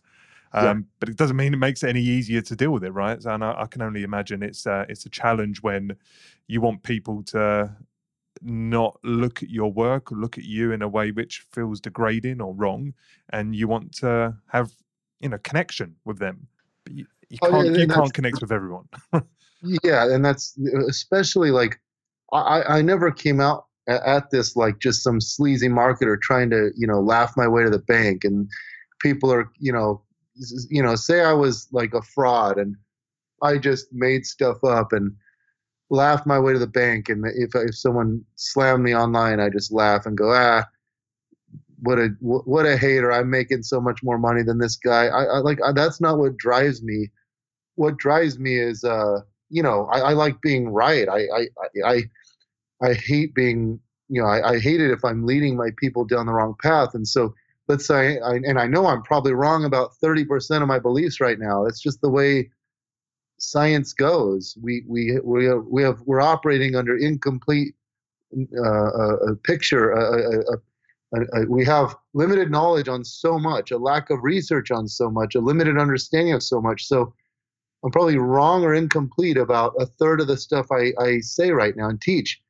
Um, 0.53 0.65
yeah. 0.65 0.83
But 0.99 1.09
it 1.09 1.17
doesn't 1.17 1.35
mean 1.35 1.53
it 1.53 1.57
makes 1.57 1.83
it 1.83 1.89
any 1.89 2.01
easier 2.01 2.41
to 2.41 2.55
deal 2.55 2.71
with 2.71 2.83
it, 2.83 2.91
right? 2.91 3.23
And 3.23 3.43
I, 3.43 3.61
I 3.61 3.65
can 3.65 3.81
only 3.81 4.03
imagine 4.03 4.43
it's 4.43 4.65
uh, 4.65 4.85
it's 4.87 5.05
a 5.05 5.09
challenge 5.09 5.61
when 5.61 5.97
you 6.47 6.61
want 6.61 6.83
people 6.83 7.23
to 7.23 7.75
not 8.41 8.99
look 9.03 9.41
at 9.41 9.49
your 9.49 9.71
work 9.71 10.11
or 10.11 10.15
look 10.15 10.37
at 10.37 10.43
you 10.43 10.71
in 10.71 10.81
a 10.81 10.87
way 10.87 11.11
which 11.11 11.45
feels 11.51 11.81
degrading 11.81 12.41
or 12.41 12.53
wrong, 12.53 12.93
and 13.29 13.55
you 13.55 13.67
want 13.67 13.93
to 13.95 14.35
have 14.47 14.71
you 15.19 15.29
know 15.29 15.37
connection 15.39 15.95
with 16.05 16.19
them, 16.19 16.47
but 16.83 16.93
you, 16.93 17.05
you 17.29 17.37
can't 17.39 17.53
oh, 17.53 17.63
yeah, 17.63 17.77
you 17.77 17.87
can't 17.87 18.13
connect 18.13 18.41
with 18.41 18.51
everyone. 18.51 18.85
yeah, 19.83 20.11
and 20.11 20.23
that's 20.23 20.57
especially 20.87 21.51
like 21.51 21.79
I 22.33 22.63
I 22.63 22.81
never 22.81 23.11
came 23.11 23.39
out 23.39 23.65
at 23.87 24.29
this 24.31 24.55
like 24.55 24.79
just 24.79 25.01
some 25.03 25.21
sleazy 25.21 25.69
marketer 25.69 26.19
trying 26.21 26.49
to 26.49 26.71
you 26.75 26.87
know 26.87 26.99
laugh 26.99 27.33
my 27.37 27.47
way 27.47 27.63
to 27.63 27.69
the 27.69 27.79
bank 27.79 28.23
and 28.23 28.49
people 29.01 29.31
are 29.31 29.49
you 29.59 29.71
know 29.71 30.01
you 30.69 30.81
know, 30.81 30.95
say 30.95 31.21
I 31.21 31.33
was 31.33 31.67
like 31.71 31.93
a 31.93 32.01
fraud 32.01 32.57
and 32.57 32.75
I 33.41 33.57
just 33.57 33.87
made 33.91 34.25
stuff 34.25 34.63
up 34.63 34.93
and 34.93 35.13
laughed 35.89 36.27
my 36.27 36.39
way 36.39 36.53
to 36.53 36.59
the 36.59 36.67
bank. 36.67 37.09
And 37.09 37.25
if 37.25 37.51
if 37.55 37.75
someone 37.75 38.23
slammed 38.35 38.83
me 38.83 38.95
online, 38.95 39.39
I 39.39 39.49
just 39.49 39.71
laugh 39.71 40.05
and 40.05 40.17
go, 40.17 40.31
ah, 40.33 40.65
what 41.87 41.99
a 41.99 42.09
what 42.19 42.65
a 42.65 42.75
hater! 42.75 43.13
I'm 43.13 43.29
making 43.29 43.63
so 43.63 43.79
much 43.79 44.03
more 44.03 44.17
money 44.17 44.43
than 44.43 44.57
this 44.57 44.75
guy. 44.75 45.05
I, 45.05 45.23
I 45.23 45.37
like 45.37 45.59
I, 45.63 45.71
that's 45.71 46.01
not 46.01 46.17
what 46.17 46.35
drives 46.35 46.83
me. 46.83 47.09
What 47.75 47.95
drives 47.95 48.37
me 48.37 48.59
is, 48.59 48.83
uh, 48.83 49.21
you 49.49 49.63
know, 49.63 49.85
I, 49.85 49.99
I 49.99 50.11
like 50.11 50.41
being 50.41 50.67
right. 50.67 51.07
I 51.07 51.19
I 51.33 51.47
I 51.85 52.03
I 52.81 52.93
hate 52.93 53.33
being, 53.33 53.79
you 54.09 54.21
know, 54.21 54.27
I, 54.27 54.55
I 54.55 54.59
hate 54.59 54.81
it 54.81 54.91
if 54.91 55.05
I'm 55.05 55.25
leading 55.25 55.55
my 55.55 55.69
people 55.77 56.03
down 56.03 56.25
the 56.25 56.33
wrong 56.33 56.55
path. 56.61 56.93
And 56.93 57.07
so 57.07 57.33
let's 57.69 57.87
say, 57.87 58.19
I, 58.19 58.33
and 58.33 58.59
I 58.59 58.67
know 58.67 58.87
I'm 58.87 59.01
probably 59.03 59.33
wrong 59.33 59.63
about 59.63 59.91
30% 60.03 60.61
of 60.61 60.67
my 60.67 60.79
beliefs 60.79 61.21
right 61.21 61.39
now. 61.39 61.65
It's 61.65 61.79
just 61.79 62.01
the 62.01 62.09
way 62.09 62.49
science 63.39 63.93
goes. 63.93 64.57
We 64.61 64.83
we 64.89 65.19
we 65.23 65.53
we 65.53 65.83
have 65.83 66.01
we're 66.05 66.19
operating 66.19 66.75
under 66.75 66.97
incomplete 66.97 67.75
uh, 68.57 69.31
a 69.31 69.35
picture. 69.37 69.91
A, 69.91 70.53
a, 70.53 70.57
we 71.47 71.63
have 71.65 71.95
limited 72.13 72.51
knowledge 72.51 72.87
on 72.87 73.03
so 73.03 73.39
much, 73.39 73.71
a 73.71 73.77
lack 73.77 74.09
of 74.09 74.23
research 74.23 74.71
on 74.71 74.87
so 74.87 75.09
much, 75.09 75.35
a 75.35 75.39
limited 75.39 75.77
understanding 75.77 76.33
of 76.33 76.43
so 76.43 76.59
much. 76.61 76.85
So 76.85 77.13
I'm 77.83 77.91
probably 77.91 78.17
wrong 78.17 78.63
or 78.63 78.73
incomplete 78.73 79.37
about 79.37 79.73
a 79.79 79.85
third 79.85 80.19
of 80.19 80.27
the 80.27 80.37
stuff 80.37 80.67
I, 80.71 80.91
I 80.99 81.19
say 81.19 81.51
right 81.51 81.75
now 81.75 81.89
and 81.89 82.01
teach. 82.01 82.41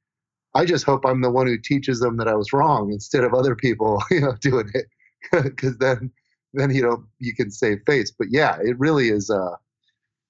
I 0.56 0.66
just 0.66 0.86
hope 0.86 1.06
I'm 1.06 1.22
the 1.22 1.30
one 1.30 1.46
who 1.46 1.58
teaches 1.58 2.00
them 2.00 2.18
that 2.18 2.28
I 2.28 2.34
was 2.34 2.54
wrong 2.54 2.92
instead 2.92 3.24
of 3.24 3.34
other 3.34 3.56
people, 3.56 4.02
you 4.12 4.22
know, 4.22 4.34
doing 4.42 4.72
it 4.74 4.88
because 5.44 5.78
then 5.78 6.12
then 6.54 6.74
you 6.74 6.82
know 6.82 7.04
you 7.20 7.36
can 7.36 7.52
save 7.52 7.80
face. 7.86 8.12
But 8.12 8.28
yeah, 8.32 8.58
it 8.64 8.80
really 8.80 9.10
is. 9.10 9.30
Uh, 9.30 9.56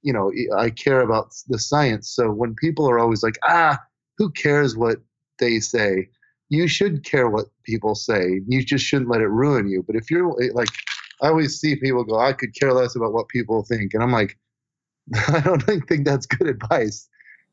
you 0.02 0.14
know, 0.14 0.32
I 0.56 0.70
care 0.70 1.02
about 1.02 1.34
the 1.48 1.60
science. 1.60 2.10
So 2.10 2.32
when 2.32 2.56
people 2.56 2.90
are 2.90 3.00
always 3.00 3.24
like, 3.24 3.38
ah, 3.46 3.80
who 4.18 4.32
cares 4.32 4.78
what 4.78 5.00
they 5.40 5.60
say? 5.60 6.10
You 6.50 6.68
should 6.68 7.04
care 7.04 7.30
what 7.30 7.48
people 7.64 7.96
say. 7.96 8.42
You 8.48 8.64
just 8.64 8.86
shouldn't 8.86 9.10
let 9.10 9.22
it 9.22 9.28
ruin 9.28 9.68
you. 9.68 9.84
But 9.86 9.96
if 9.96 10.10
you're 10.10 10.30
eh, 10.42 10.50
like, 10.54 10.70
I 11.22 11.28
always 11.28 11.60
see 11.60 11.76
people 11.76 12.04
go, 12.04 12.20
I 12.20 12.34
could 12.34 12.56
care 12.56 12.74
less 12.74 12.96
about 12.96 13.14
what 13.14 13.28
people 13.28 13.64
think, 13.64 13.94
and 13.94 14.04
I'm 14.04 14.12
like, 14.12 14.38
I 15.28 15.42
don't 15.42 15.88
think 15.88 16.06
that's 16.06 16.26
good 16.26 16.48
advice. 16.48 17.08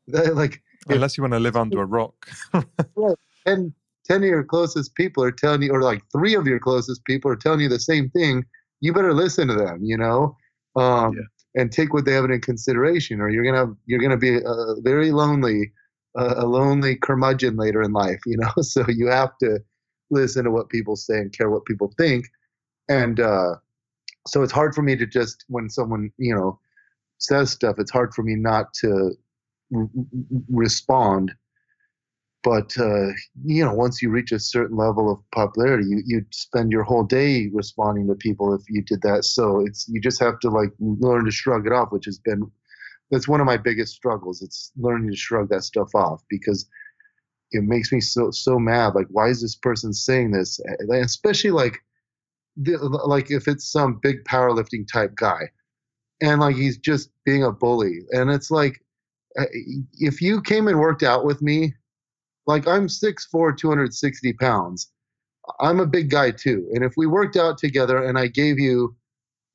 like, 0.07 0.61
unless 0.87 1.13
if, 1.13 1.17
you 1.17 1.23
want 1.23 1.33
to 1.33 1.39
live 1.39 1.55
under 1.55 1.81
a 1.81 1.85
rock. 1.85 2.29
right. 2.95 3.15
And 3.45 3.73
10 4.05 4.17
of 4.17 4.29
your 4.29 4.43
closest 4.43 4.95
people 4.95 5.23
are 5.23 5.31
telling 5.31 5.63
you, 5.63 5.71
or 5.71 5.81
like 5.81 6.01
three 6.11 6.35
of 6.35 6.45
your 6.47 6.59
closest 6.59 7.03
people 7.05 7.31
are 7.31 7.35
telling 7.35 7.59
you 7.59 7.69
the 7.69 7.79
same 7.79 8.09
thing, 8.11 8.45
you 8.81 8.93
better 8.93 9.13
listen 9.13 9.47
to 9.47 9.55
them, 9.55 9.79
you 9.83 9.97
know, 9.97 10.35
um, 10.75 11.13
yeah. 11.15 11.61
and 11.61 11.71
take 11.71 11.93
what 11.93 12.05
they 12.05 12.13
have 12.13 12.25
in 12.25 12.41
consideration, 12.41 13.19
or 13.19 13.29
you're 13.29 13.43
gonna 13.43 13.73
you're 13.85 14.01
gonna 14.01 14.17
be 14.17 14.37
uh, 14.43 14.75
very 14.81 15.11
lonely, 15.11 15.71
a 16.15 16.45
lonely 16.45 16.95
curmudgeon 16.95 17.55
later 17.57 17.81
in 17.81 17.91
life, 17.91 18.19
you 18.25 18.37
know. 18.37 18.51
So 18.63 18.85
you 18.87 19.07
have 19.07 19.37
to 19.39 19.59
listen 20.09 20.45
to 20.45 20.51
what 20.51 20.69
people 20.69 20.95
say 20.95 21.17
and 21.17 21.35
care 21.35 21.49
what 21.49 21.65
people 21.65 21.93
think, 21.97 22.25
and 22.89 23.19
uh, 23.19 23.55
so 24.27 24.43
it's 24.43 24.51
hard 24.51 24.75
for 24.75 24.81
me 24.81 24.95
to 24.95 25.05
just 25.05 25.45
when 25.47 25.69
someone 25.69 26.11
you 26.17 26.35
know 26.35 26.59
says 27.19 27.51
stuff, 27.51 27.77
it's 27.79 27.91
hard 27.91 28.13
for 28.13 28.23
me 28.23 28.35
not 28.35 28.73
to 28.75 29.11
r- 29.75 29.89
respond. 30.49 31.33
But 32.43 32.77
uh, 32.77 33.07
you 33.43 33.65
know 33.65 33.73
once 33.73 34.01
you 34.01 34.09
reach 34.09 34.31
a 34.31 34.39
certain 34.39 34.77
level 34.77 35.11
of 35.11 35.19
popularity 35.31 35.85
you 35.89 36.03
you 36.05 36.25
spend 36.31 36.71
your 36.71 36.83
whole 36.83 37.03
day 37.03 37.49
responding 37.53 38.07
to 38.07 38.15
people 38.15 38.53
if 38.53 38.61
you 38.69 38.83
did 38.83 39.01
that. 39.01 39.25
So 39.25 39.61
it's 39.65 39.87
you 39.89 39.99
just 39.99 40.19
have 40.21 40.39
to 40.41 40.49
like 40.49 40.69
learn 40.79 41.25
to 41.25 41.31
shrug 41.31 41.65
it 41.65 41.73
off 41.73 41.91
which 41.91 42.05
has 42.05 42.19
been 42.19 42.49
that's 43.11 43.27
one 43.27 43.39
of 43.39 43.45
my 43.45 43.57
biggest 43.57 43.93
struggles. 43.93 44.41
It's 44.41 44.71
learning 44.77 45.11
to 45.11 45.15
shrug 45.15 45.49
that 45.49 45.63
stuff 45.63 45.93
off 45.93 46.23
because 46.29 46.67
it 47.51 47.63
makes 47.63 47.91
me 47.91 48.01
so 48.01 48.31
so 48.31 48.57
mad. 48.57 48.95
Like, 48.95 49.07
why 49.09 49.29
is 49.29 49.41
this 49.41 49.55
person 49.55 49.93
saying 49.93 50.31
this? 50.31 50.59
Especially 50.91 51.51
like, 51.51 51.79
like 52.57 53.31
if 53.31 53.47
it's 53.47 53.71
some 53.71 53.99
big 54.01 54.23
powerlifting 54.25 54.87
type 54.91 55.15
guy, 55.15 55.49
and 56.21 56.41
like 56.41 56.55
he's 56.55 56.77
just 56.77 57.09
being 57.25 57.43
a 57.43 57.51
bully, 57.51 57.99
and 58.11 58.31
it's 58.31 58.49
like, 58.49 58.79
uh, 59.39 59.45
if 59.99 60.21
you 60.21 60.41
came 60.41 60.67
and 60.67 60.79
worked 60.79 61.03
out 61.03 61.25
with 61.25 61.41
me, 61.41 61.73
like 62.47 62.67
I'm 62.67 62.87
6'4", 62.87 63.57
260 63.57 64.33
pounds. 64.33 64.91
I'm 65.59 65.79
a 65.79 65.85
big 65.85 66.09
guy 66.09 66.31
too, 66.31 66.67
and 66.73 66.83
if 66.83 66.93
we 66.97 67.05
worked 67.05 67.37
out 67.37 67.59
together 67.59 68.03
and 68.03 68.17
I 68.17 68.27
gave 68.27 68.59
you 68.59 68.95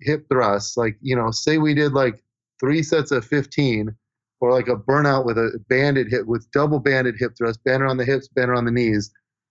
hip 0.00 0.26
thrusts, 0.28 0.76
like 0.76 0.96
you 1.00 1.16
know, 1.16 1.32
say 1.32 1.58
we 1.58 1.74
did 1.74 1.92
like 1.92 2.22
three 2.60 2.82
sets 2.82 3.10
of 3.10 3.24
15 3.24 3.94
or 4.40 4.52
like 4.52 4.68
a 4.68 4.76
burnout 4.76 5.24
with 5.24 5.38
a 5.38 5.58
banded 5.68 6.08
hip 6.08 6.26
with 6.26 6.50
double 6.52 6.78
banded 6.78 7.16
hip 7.18 7.32
thrust, 7.36 7.62
banded 7.64 7.88
on 7.88 7.96
the 7.96 8.04
hips, 8.04 8.28
banded 8.28 8.56
on 8.56 8.64
the 8.64 8.70
knees, 8.70 9.10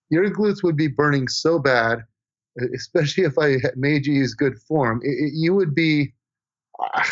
your 0.10 0.30
glutes 0.32 0.64
would 0.64 0.78
be 0.78 0.88
burning 0.88 1.28
so 1.28 1.60
bad, 1.60 2.04
especially 2.74 3.24
if 3.24 3.38
I 3.38 3.58
made 3.76 4.06
you 4.06 4.14
use 4.14 4.34
good 4.34 4.58
form. 4.68 5.02
It, 5.04 5.12
it, 5.12 5.32
you 5.36 5.54
would 5.54 5.76
be, 5.76 6.14
uh, 6.80 7.04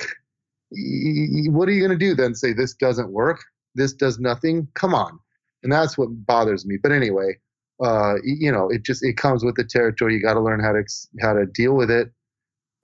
what 1.50 1.70
are 1.70 1.72
you 1.72 1.86
going 1.86 1.98
to 1.98 2.06
do 2.06 2.16
then? 2.16 2.34
Say 2.34 2.54
this 2.54 2.74
doesn't 2.74 3.12
work? 3.12 3.44
This 3.76 3.94
does 3.94 4.20
nothing? 4.20 4.68
Come 4.74 4.96
on. 4.96 5.20
And 5.64 5.72
that's 5.72 5.98
what 5.98 6.10
bothers 6.26 6.66
me. 6.66 6.78
But 6.82 6.92
anyway, 6.92 7.38
uh, 7.84 8.16
you 8.24 8.52
know, 8.52 8.70
it 8.70 8.84
just 8.84 9.04
it 9.04 9.18
comes 9.18 9.44
with 9.44 9.56
the 9.56 9.64
territory. 9.64 10.16
You 10.16 10.22
got 10.22 10.34
to 10.34 10.42
learn 10.42 10.60
how 10.60 10.72
to 10.72 10.84
how 11.22 11.34
to 11.34 11.46
deal 11.46 11.74
with 11.74 11.92
it. 11.92 12.12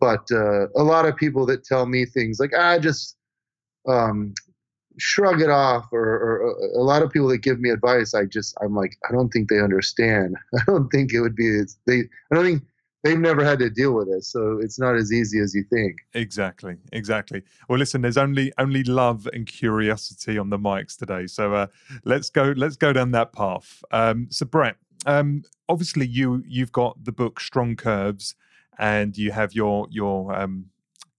But 0.03 0.27
uh, 0.33 0.67
a 0.75 0.83
lot 0.83 1.05
of 1.05 1.15
people 1.15 1.45
that 1.45 1.63
tell 1.63 1.85
me 1.85 2.03
things 2.03 2.37
like, 2.37 2.53
I 2.53 2.75
ah, 2.75 2.77
just 2.77 3.15
um, 3.87 4.33
shrug 4.97 5.39
it 5.39 5.49
off 5.49 5.85
or, 5.93 6.03
or, 6.03 6.49
a 6.75 6.83
lot 6.83 7.01
of 7.01 7.09
people 7.09 7.29
that 7.29 7.37
give 7.37 7.59
me 7.59 7.69
advice 7.69 8.13
i 8.13 8.25
just 8.25 8.55
i'm 8.61 8.75
like 8.75 8.95
i 9.09 9.13
don't 9.13 9.29
think 9.29 9.49
they 9.49 9.59
understand. 9.59 10.35
I 10.59 10.61
don't 10.67 10.89
think 10.89 11.13
it 11.13 11.21
would 11.21 11.37
be 11.37 11.61
they 11.87 11.99
i 12.31 12.35
don't 12.35 12.43
think 12.43 12.63
they've 13.03 13.17
never 13.17 13.45
had 13.45 13.59
to 13.59 13.69
deal 13.69 13.93
with 13.93 14.09
it 14.09 14.25
so 14.25 14.59
it's 14.61 14.77
not 14.77 14.95
as 14.95 15.13
easy 15.13 15.39
as 15.39 15.55
you 15.55 15.63
think. 15.71 15.95
Exactly 16.13 16.75
exactly. 16.91 17.41
Well 17.69 17.79
listen 17.79 18.01
there's 18.01 18.17
only 18.17 18.51
only 18.57 18.83
love 18.83 19.25
and 19.31 19.47
curiosity 19.47 20.37
on 20.37 20.49
the 20.49 20.59
mics 20.59 20.97
today 20.97 21.27
so 21.27 21.53
uh, 21.53 21.67
let's 22.03 22.29
go 22.29 22.53
let's 22.57 22.75
go 22.75 22.91
down 22.91 23.11
that 23.11 23.31
path. 23.31 23.83
Um, 23.91 24.27
so 24.29 24.45
Bret 24.45 24.75
um, 25.05 25.43
obviously 25.69 26.05
you 26.05 26.43
you've 26.45 26.73
got 26.73 27.03
the 27.03 27.13
book 27.13 27.39
strong 27.39 27.77
curves 27.77 28.35
and 28.77 29.17
you 29.17 29.31
have 29.31 29.53
your 29.53 29.87
your 29.89 30.33
um, 30.33 30.65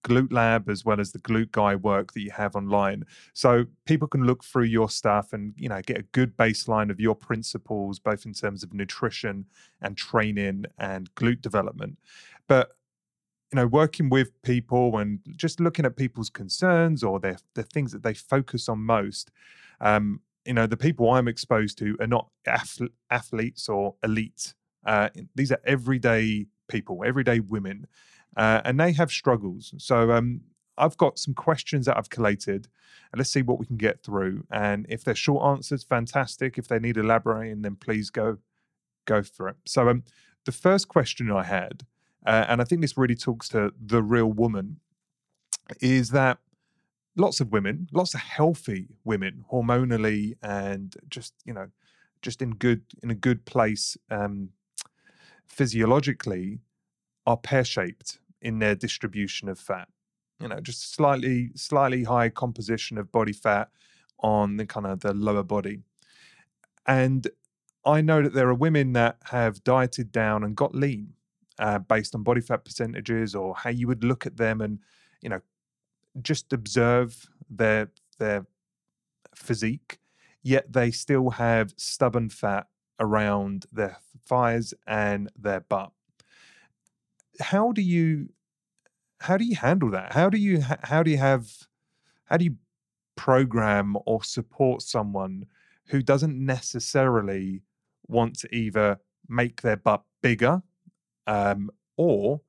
glute 0.05 0.33
lab 0.33 0.69
as 0.69 0.85
well 0.85 1.01
as 1.01 1.13
the 1.13 1.19
glute 1.19 1.51
guy 1.51 1.75
work 1.75 2.13
that 2.13 2.21
you 2.21 2.31
have 2.31 2.55
online. 2.55 3.05
So 3.33 3.65
people 3.87 4.07
can 4.07 4.25
look 4.25 4.45
through 4.45 4.65
your 4.65 4.91
stuff 4.91 5.33
and 5.33 5.55
you 5.57 5.69
know 5.69 5.81
get 5.83 5.99
a 5.99 6.03
good 6.13 6.37
baseline 6.37 6.91
of 6.91 7.01
your 7.01 7.15
principles 7.15 7.99
both 7.99 8.27
in 8.27 8.35
terms 8.35 8.63
of 8.63 8.73
nutrition 8.75 9.47
and 9.81 9.97
training 9.97 10.67
and 10.79 11.13
glute 11.15 11.41
development. 11.41 11.99
But 12.47 12.77
you 13.53 13.57
know 13.57 13.67
working 13.67 14.11
with 14.11 14.31
people 14.43 14.99
and 14.99 15.21
just 15.37 15.61
looking 15.61 15.87
at 15.87 15.97
people's 15.97 16.31
concerns 16.31 17.03
or 17.03 17.21
their 17.21 17.39
the 17.55 17.63
things 17.63 17.93
that 17.93 18.03
they 18.03 18.15
focus 18.15 18.69
on 18.69 18.79
most 18.81 19.31
um, 19.81 20.21
you 20.45 20.53
know 20.53 20.67
the 20.67 20.77
people 20.77 21.11
i'm 21.11 21.29
exposed 21.29 21.79
to 21.79 21.97
are 22.01 22.07
not 22.07 22.29
athletes 23.11 23.69
or 23.69 23.95
elite 24.03 24.55
uh, 24.87 25.09
these 25.35 25.53
are 25.53 25.61
everyday 25.65 26.47
people 26.69 27.03
everyday 27.05 27.41
women 27.41 27.87
uh, 28.37 28.61
and 28.65 28.79
they 28.79 28.93
have 28.93 29.11
struggles. 29.11 29.75
So 29.79 30.11
um, 30.13 30.41
I've 30.77 30.97
got 30.97 31.19
some 31.19 31.35
questions 31.35 31.87
that 31.87 31.97
I've 31.97 32.11
collated, 32.11 32.69
and 33.13 33.19
let's 33.19 33.31
see 33.31 33.43
what 33.43 33.59
we 33.59 33.67
can 33.67 33.77
get 33.77 34.03
through. 34.03 34.45
And 34.51 34.87
if 34.89 35.05
they're 35.05 35.15
short 35.15 35.45
answers, 35.45 35.85
fantastic. 35.85 36.59
If 36.59 36.69
they 36.69 36.79
need 36.79 36.97
elaborating, 36.97 37.63
then 37.63 37.77
please 37.77 38.11
go 38.11 38.39
go 39.07 39.23
for 39.23 39.49
it. 39.49 39.57
So 39.67 39.89
um, 39.89 40.03
the 40.45 40.53
first 40.53 40.89
question 40.89 41.31
I 41.31 41.45
had, 41.45 41.85
uh, 42.27 42.47
and 42.49 42.61
I 42.61 42.65
think 42.65 42.81
this 42.81 42.97
really 42.97 43.15
talks 43.15 43.49
to 43.51 43.73
the 43.81 44.03
real 44.03 44.33
woman, 44.33 44.81
is 45.81 46.11
that 46.11 46.39
lots 47.17 47.39
of 47.41 47.53
women, 47.53 47.89
lots 47.93 48.15
of 48.15 48.21
healthy 48.21 48.89
women, 49.05 49.45
hormonally 49.53 50.35
and 50.43 50.97
just 51.09 51.35
you 51.45 51.53
know, 51.53 51.69
just 52.21 52.43
in 52.43 52.51
good 52.51 52.83
in 53.03 53.11
a 53.11 53.15
good 53.15 53.45
place 53.45 53.97
um, 54.11 54.49
physiologically, 55.47 56.61
are 57.27 57.37
pear 57.37 57.65
shaped 57.65 58.19
in 58.43 58.59
their 58.59 58.75
distribution 58.75 59.49
of 59.49 59.59
fat. 59.59 59.89
You 60.41 60.49
know, 60.49 60.61
just 60.61 60.95
slightly 60.95 61.51
slightly 61.55 62.05
high 62.05 62.29
composition 62.29 62.99
of 62.99 63.13
body 63.13 63.33
fat 63.33 63.71
on 64.21 64.57
the 64.57 64.67
kind 64.67 64.87
of 64.87 65.01
the 65.01 65.15
lower 65.15 65.43
body. 65.43 65.81
And 66.87 67.27
I 67.85 68.01
know 68.01 68.23
that 68.23 68.35
there 68.35 68.49
are 68.49 68.55
women 68.55 68.93
that 68.95 69.19
have 69.25 69.65
dieted 69.65 70.13
down 70.13 70.43
and 70.43 70.57
got 70.57 70.75
lean 70.75 71.15
uh, 71.59 71.79
based 71.79 72.15
on 72.15 72.23
body 72.23 72.41
fat 72.41 72.65
percentages 72.65 73.35
or 73.35 73.55
how 73.55 73.71
you 73.71 73.87
would 73.87 74.05
look 74.05 74.27
at 74.27 74.37
them 74.37 74.61
and 74.61 74.79
you 75.21 75.29
know 75.29 75.41
just 76.23 76.53
observe 76.53 77.27
their 77.51 77.91
their 78.19 78.47
physique 79.35 79.99
yet 80.43 80.73
they 80.73 80.91
still 80.91 81.31
have 81.31 81.75
stubborn 81.77 82.29
fat 82.29 82.67
around 83.01 83.67
their 83.73 83.97
thighs 84.27 84.73
and 84.87 85.31
their 85.37 85.61
butt 85.61 85.91
how 87.41 87.73
do 87.73 87.83
you 87.83 88.29
how 89.21 89.37
do 89.37 89.45
you 89.45 89.57
handle 89.57 89.91
that? 89.91 90.13
How 90.13 90.29
do 90.29 90.39
you 90.39 90.63
how 90.83 91.03
do 91.03 91.11
you 91.11 91.19
have 91.19 91.51
how 92.27 92.37
do 92.37 92.45
you 92.45 92.57
program 93.17 93.97
or 94.07 94.23
support 94.23 94.83
someone 94.83 95.47
who 95.87 96.03
doesn't 96.03 96.37
necessarily 96.45 97.63
want 98.07 98.39
to 98.41 98.55
either 98.55 98.99
make 99.29 99.63
their 99.63 99.77
butt 99.77 100.03
bigger 100.23 100.63
um, 101.27 101.71
or 101.97 102.41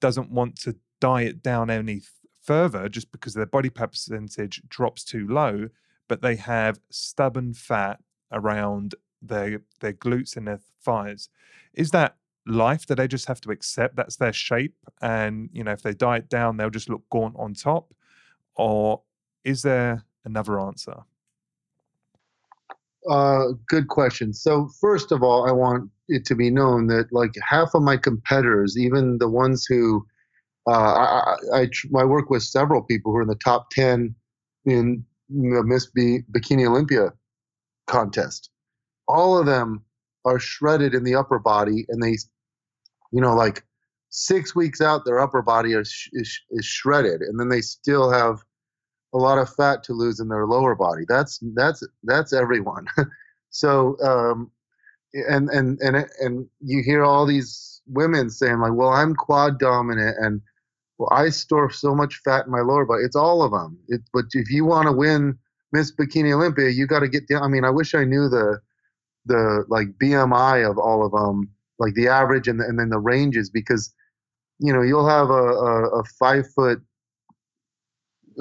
doesn't 0.00 0.30
want 0.30 0.58
to 0.60 0.76
diet 1.00 1.42
down 1.42 1.70
any 1.70 2.02
further 2.42 2.88
just 2.88 3.10
because 3.12 3.34
their 3.34 3.46
body 3.46 3.68
fat 3.68 3.92
percentage 3.92 4.60
drops 4.68 5.04
too 5.04 5.26
low, 5.28 5.68
but 6.08 6.20
they 6.20 6.36
have 6.36 6.80
stubborn 6.90 7.54
fat 7.54 8.00
around 8.32 8.94
their 9.22 9.62
their 9.80 9.92
glutes 9.92 10.36
and 10.36 10.46
their 10.46 10.60
thighs. 10.82 11.28
Is 11.74 11.90
that 11.92 12.16
life 12.46 12.86
that 12.86 12.96
they 12.96 13.06
just 13.06 13.28
have 13.28 13.40
to 13.42 13.50
accept 13.50 13.96
that's 13.96 14.16
their 14.16 14.32
shape? 14.32 14.74
And 15.00 15.48
you 15.52 15.64
know 15.64 15.72
if 15.72 15.82
they 15.82 15.94
diet 15.94 16.28
down 16.28 16.56
they'll 16.56 16.70
just 16.70 16.90
look 16.90 17.02
gaunt 17.10 17.34
on 17.38 17.54
top? 17.54 17.94
Or 18.54 19.02
is 19.44 19.62
there 19.62 20.04
another 20.24 20.60
answer? 20.60 20.96
Uh, 23.08 23.46
good 23.66 23.88
question. 23.88 24.32
So 24.32 24.68
first 24.80 25.12
of 25.12 25.22
all 25.22 25.48
i 25.48 25.52
want 25.52 25.90
it 26.08 26.24
to 26.26 26.34
be 26.34 26.50
known 26.50 26.86
that 26.88 27.08
like 27.12 27.32
half 27.42 27.74
of 27.74 27.82
my 27.82 27.96
competitors 27.96 28.76
even 28.78 29.18
the 29.18 29.28
ones 29.28 29.66
who 29.66 30.04
uh, 30.66 30.70
I, 30.70 31.36
I, 31.54 31.68
I 31.98 32.04
work 32.04 32.30
with 32.30 32.42
several 32.42 32.82
people 32.82 33.10
who 33.10 33.18
are 33.18 33.22
in 33.22 33.28
the 33.28 33.34
top 33.36 33.70
10 33.70 34.14
in 34.66 35.04
the 35.28 35.62
miss 35.64 35.86
B, 35.86 36.20
bikini 36.30 36.68
olympia 36.68 37.12
contest 37.86 38.50
all 39.08 39.38
of 39.38 39.46
them 39.46 39.84
are 40.24 40.38
shredded 40.38 40.94
in 40.94 41.04
the 41.04 41.14
upper 41.14 41.38
body 41.38 41.84
and 41.88 42.02
they 42.02 42.16
you 43.12 43.20
know 43.20 43.34
like 43.34 43.64
six 44.10 44.54
weeks 44.54 44.80
out 44.80 45.04
their 45.04 45.20
upper 45.20 45.42
body 45.42 45.72
is, 45.72 46.08
is, 46.12 46.40
is 46.50 46.64
shredded 46.66 47.22
and 47.22 47.40
then 47.40 47.48
they 47.48 47.60
still 47.60 48.10
have 48.10 48.42
a 49.14 49.18
lot 49.18 49.38
of 49.38 49.54
fat 49.54 49.82
to 49.84 49.92
lose 49.92 50.20
in 50.20 50.28
their 50.28 50.46
lower 50.46 50.74
body. 50.74 51.02
That's 51.08 51.38
that's 51.54 51.82
that's 52.04 52.32
everyone. 52.32 52.86
So 53.54 53.98
um 54.02 54.50
and 55.12 55.50
and 55.50 55.78
and 55.82 56.06
and 56.20 56.48
you 56.62 56.82
hear 56.82 57.04
all 57.04 57.26
these 57.26 57.82
women 57.86 58.30
saying 58.30 58.60
like 58.60 58.72
well 58.72 58.88
i'm 58.88 59.14
quad 59.14 59.58
dominant 59.58 60.16
and 60.18 60.40
well 60.96 61.10
i 61.12 61.28
store 61.28 61.70
so 61.70 61.94
much 61.94 62.22
fat 62.24 62.46
in 62.46 62.50
my 62.50 62.60
lower 62.60 62.86
body. 62.86 63.02
It's 63.04 63.14
all 63.14 63.42
of 63.42 63.52
them 63.52 63.78
it, 63.88 64.00
but 64.14 64.24
if 64.32 64.50
you 64.50 64.64
want 64.64 64.86
to 64.86 64.92
win 64.92 65.38
miss 65.72 65.94
bikini 65.94 66.32
olympia 66.32 66.70
you 66.70 66.86
got 66.86 67.00
to 67.00 67.08
get 67.08 67.28
down 67.28 67.42
i 67.42 67.46
mean 67.48 67.62
i 67.62 67.68
wish 67.68 67.94
i 67.94 68.04
knew 68.04 68.26
the 68.30 68.58
the 69.26 69.64
like 69.68 69.88
BMI 70.02 70.68
of 70.68 70.78
all 70.78 71.04
of 71.04 71.12
them, 71.12 71.50
like 71.78 71.94
the 71.94 72.08
average 72.08 72.48
and, 72.48 72.60
the, 72.60 72.64
and 72.64 72.78
then 72.78 72.90
the 72.90 72.98
ranges, 72.98 73.50
because 73.50 73.92
you 74.58 74.72
know 74.72 74.82
you'll 74.82 75.08
have 75.08 75.30
a, 75.30 75.32
a, 75.32 76.00
a 76.00 76.04
five 76.18 76.44
foot 76.54 76.80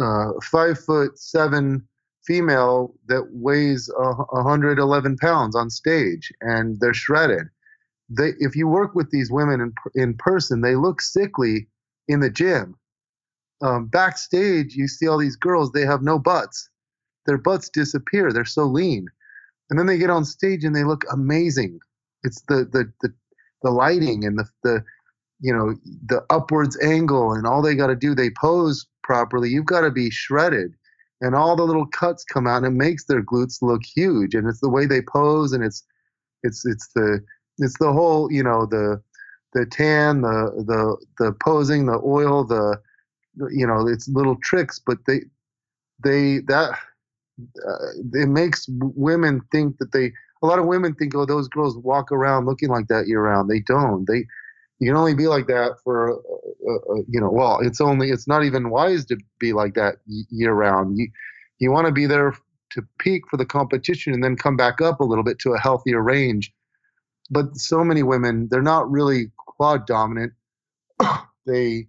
uh, 0.01 0.31
five 0.43 0.79
foot 0.79 1.17
seven 1.17 1.87
female 2.25 2.93
that 3.07 3.27
weighs 3.31 3.89
uh, 3.99 4.13
111 4.29 5.17
pounds 5.17 5.55
on 5.55 5.69
stage 5.69 6.31
and 6.41 6.79
they're 6.79 6.93
shredded. 6.93 7.47
They, 8.09 8.33
if 8.39 8.55
you 8.55 8.67
work 8.67 8.93
with 8.93 9.09
these 9.09 9.31
women 9.31 9.59
in, 9.59 9.73
in 9.95 10.13
person, 10.17 10.61
they 10.61 10.75
look 10.75 11.01
sickly 11.01 11.67
in 12.07 12.19
the 12.19 12.29
gym. 12.29 12.75
Um, 13.61 13.87
backstage, 13.87 14.75
you 14.75 14.87
see 14.87 15.07
all 15.07 15.17
these 15.17 15.35
girls, 15.35 15.71
they 15.71 15.85
have 15.85 16.01
no 16.01 16.19
butts. 16.19 16.69
Their 17.25 17.37
butts 17.37 17.69
disappear. 17.69 18.31
They're 18.31 18.45
so 18.45 18.65
lean 18.65 19.07
and 19.71 19.79
then 19.79 19.87
they 19.87 19.99
get 19.99 20.11
on 20.11 20.25
stage 20.25 20.65
and 20.65 20.75
they 20.75 20.85
look 20.85 21.05
amazing. 21.13 21.79
It's 22.25 22.43
the 22.49 22.65
the 22.71 22.93
the, 23.01 23.13
the 23.63 23.71
lighting 23.71 24.25
and 24.25 24.39
the 24.39 24.45
the 24.63 24.85
you 25.41 25.53
know 25.55 25.75
the 26.07 26.25
upwards 26.31 26.79
angle 26.83 27.33
and 27.33 27.47
all 27.47 27.63
they 27.63 27.75
got 27.75 27.89
to 27.89 27.97
do 27.97 28.15
they 28.15 28.31
pose 28.31 28.87
properly. 29.03 29.49
You've 29.51 29.67
got 29.67 29.83
to 29.83 29.91
be 29.91 30.11
shredded. 30.11 30.73
and 31.21 31.35
all 31.35 31.55
the 31.57 31.63
little 31.65 31.87
cuts 31.87 32.23
come 32.25 32.47
out 32.47 32.63
and 32.63 32.67
it 32.67 32.71
makes 32.85 33.05
their 33.05 33.23
glutes 33.23 33.61
look 33.63 33.81
huge 33.83 34.35
and 34.35 34.47
it's 34.49 34.61
the 34.61 34.69
way 34.69 34.87
they 34.87 35.01
pose 35.03 35.53
and 35.53 35.63
it's 35.65 35.83
it's 36.43 36.65
it's 36.65 36.89
the 36.95 37.21
it's 37.59 37.77
the 37.79 37.93
whole 37.93 38.31
you 38.31 38.43
know 38.43 38.65
the 38.67 39.01
the 39.53 39.65
tan 39.67 40.21
the 40.21 40.51
the 40.67 40.97
the 41.19 41.33
posing 41.43 41.85
the 41.87 41.99
oil 42.05 42.43
the 42.45 42.77
you 43.51 43.67
know 43.67 43.87
it's 43.87 44.09
little 44.09 44.37
tricks 44.43 44.79
but 44.85 44.99
they 45.07 45.21
they 46.03 46.39
that 46.47 46.77
it 48.13 48.29
makes 48.29 48.67
women 48.69 49.41
think 49.51 49.77
that 49.77 49.91
they 49.91 50.11
a 50.41 50.47
lot 50.47 50.59
of 50.59 50.65
women 50.65 50.95
think 50.95 51.15
oh 51.15 51.25
those 51.25 51.47
girls 51.47 51.77
walk 51.77 52.11
around 52.11 52.45
looking 52.45 52.69
like 52.69 52.87
that 52.87 53.07
year 53.07 53.21
round. 53.21 53.49
They 53.49 53.59
don't. 53.59 54.05
They 54.07 54.25
you 54.79 54.89
can 54.89 54.97
only 54.97 55.13
be 55.13 55.27
like 55.27 55.47
that 55.47 55.75
for 55.83 56.11
uh, 56.11 56.71
uh, 56.71 56.93
uh 56.93 57.01
you 57.07 57.19
know 57.19 57.29
well 57.29 57.59
it's 57.61 57.81
only 57.81 58.09
it's 58.09 58.27
not 58.27 58.43
even 58.43 58.69
wise 58.69 59.05
to 59.05 59.17
be 59.39 59.53
like 59.53 59.75
that 59.75 59.97
year 60.05 60.53
round. 60.53 60.97
You 60.97 61.07
you 61.59 61.71
want 61.71 61.87
to 61.87 61.93
be 61.93 62.05
there 62.05 62.33
to 62.71 62.81
peak 62.99 63.23
for 63.29 63.37
the 63.37 63.45
competition 63.45 64.13
and 64.13 64.23
then 64.23 64.35
come 64.35 64.57
back 64.57 64.81
up 64.81 64.99
a 64.99 65.05
little 65.05 65.23
bit 65.23 65.39
to 65.39 65.53
a 65.53 65.59
healthier 65.59 66.01
range. 66.01 66.53
But 67.29 67.57
so 67.57 67.83
many 67.83 68.03
women 68.03 68.47
they're 68.49 68.61
not 68.61 68.89
really 68.89 69.31
quad 69.37 69.85
dominant. 69.85 70.33
They 71.47 71.87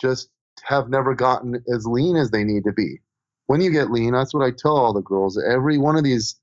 just 0.00 0.28
have 0.64 0.88
never 0.88 1.14
gotten 1.14 1.62
as 1.72 1.86
lean 1.86 2.16
as 2.16 2.32
they 2.32 2.42
need 2.42 2.64
to 2.64 2.72
be 2.72 2.98
when 3.52 3.60
you 3.60 3.70
get 3.70 3.90
lean 3.90 4.12
that's 4.12 4.34
what 4.34 4.44
i 4.44 4.50
tell 4.50 4.76
all 4.76 4.92
the 4.92 5.02
girls 5.02 5.38
every 5.48 5.78
one 5.78 5.96
of 5.96 6.04
these 6.04 6.36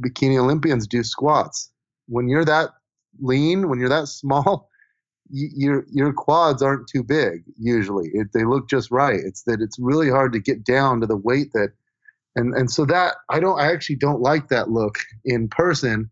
bikini 0.00 0.38
olympians 0.38 0.86
do 0.86 1.02
squats 1.02 1.70
when 2.06 2.28
you're 2.28 2.44
that 2.44 2.70
lean, 3.20 3.68
when 3.68 3.78
you're 3.78 3.88
that 3.88 4.08
small, 4.08 4.68
your 5.30 5.84
your 5.92 6.12
quads 6.12 6.62
aren't 6.62 6.88
too 6.88 7.02
big 7.02 7.44
usually. 7.58 8.08
It, 8.14 8.28
they 8.32 8.44
look 8.44 8.68
just 8.68 8.90
right. 8.90 9.20
It's 9.20 9.42
that 9.42 9.60
it's 9.60 9.78
really 9.78 10.08
hard 10.08 10.32
to 10.32 10.40
get 10.40 10.64
down 10.64 11.00
to 11.00 11.06
the 11.06 11.16
weight 11.16 11.52
that, 11.52 11.72
and 12.34 12.54
and 12.54 12.70
so 12.70 12.86
that 12.86 13.16
I 13.28 13.38
don't 13.38 13.60
I 13.60 13.70
actually 13.70 13.96
don't 13.96 14.22
like 14.22 14.48
that 14.48 14.70
look 14.70 14.98
in 15.24 15.48
person. 15.48 16.10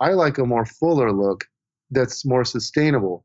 I 0.00 0.10
like 0.10 0.38
a 0.38 0.46
more 0.46 0.66
fuller 0.66 1.12
look 1.12 1.44
that's 1.90 2.24
more 2.24 2.44
sustainable. 2.44 3.24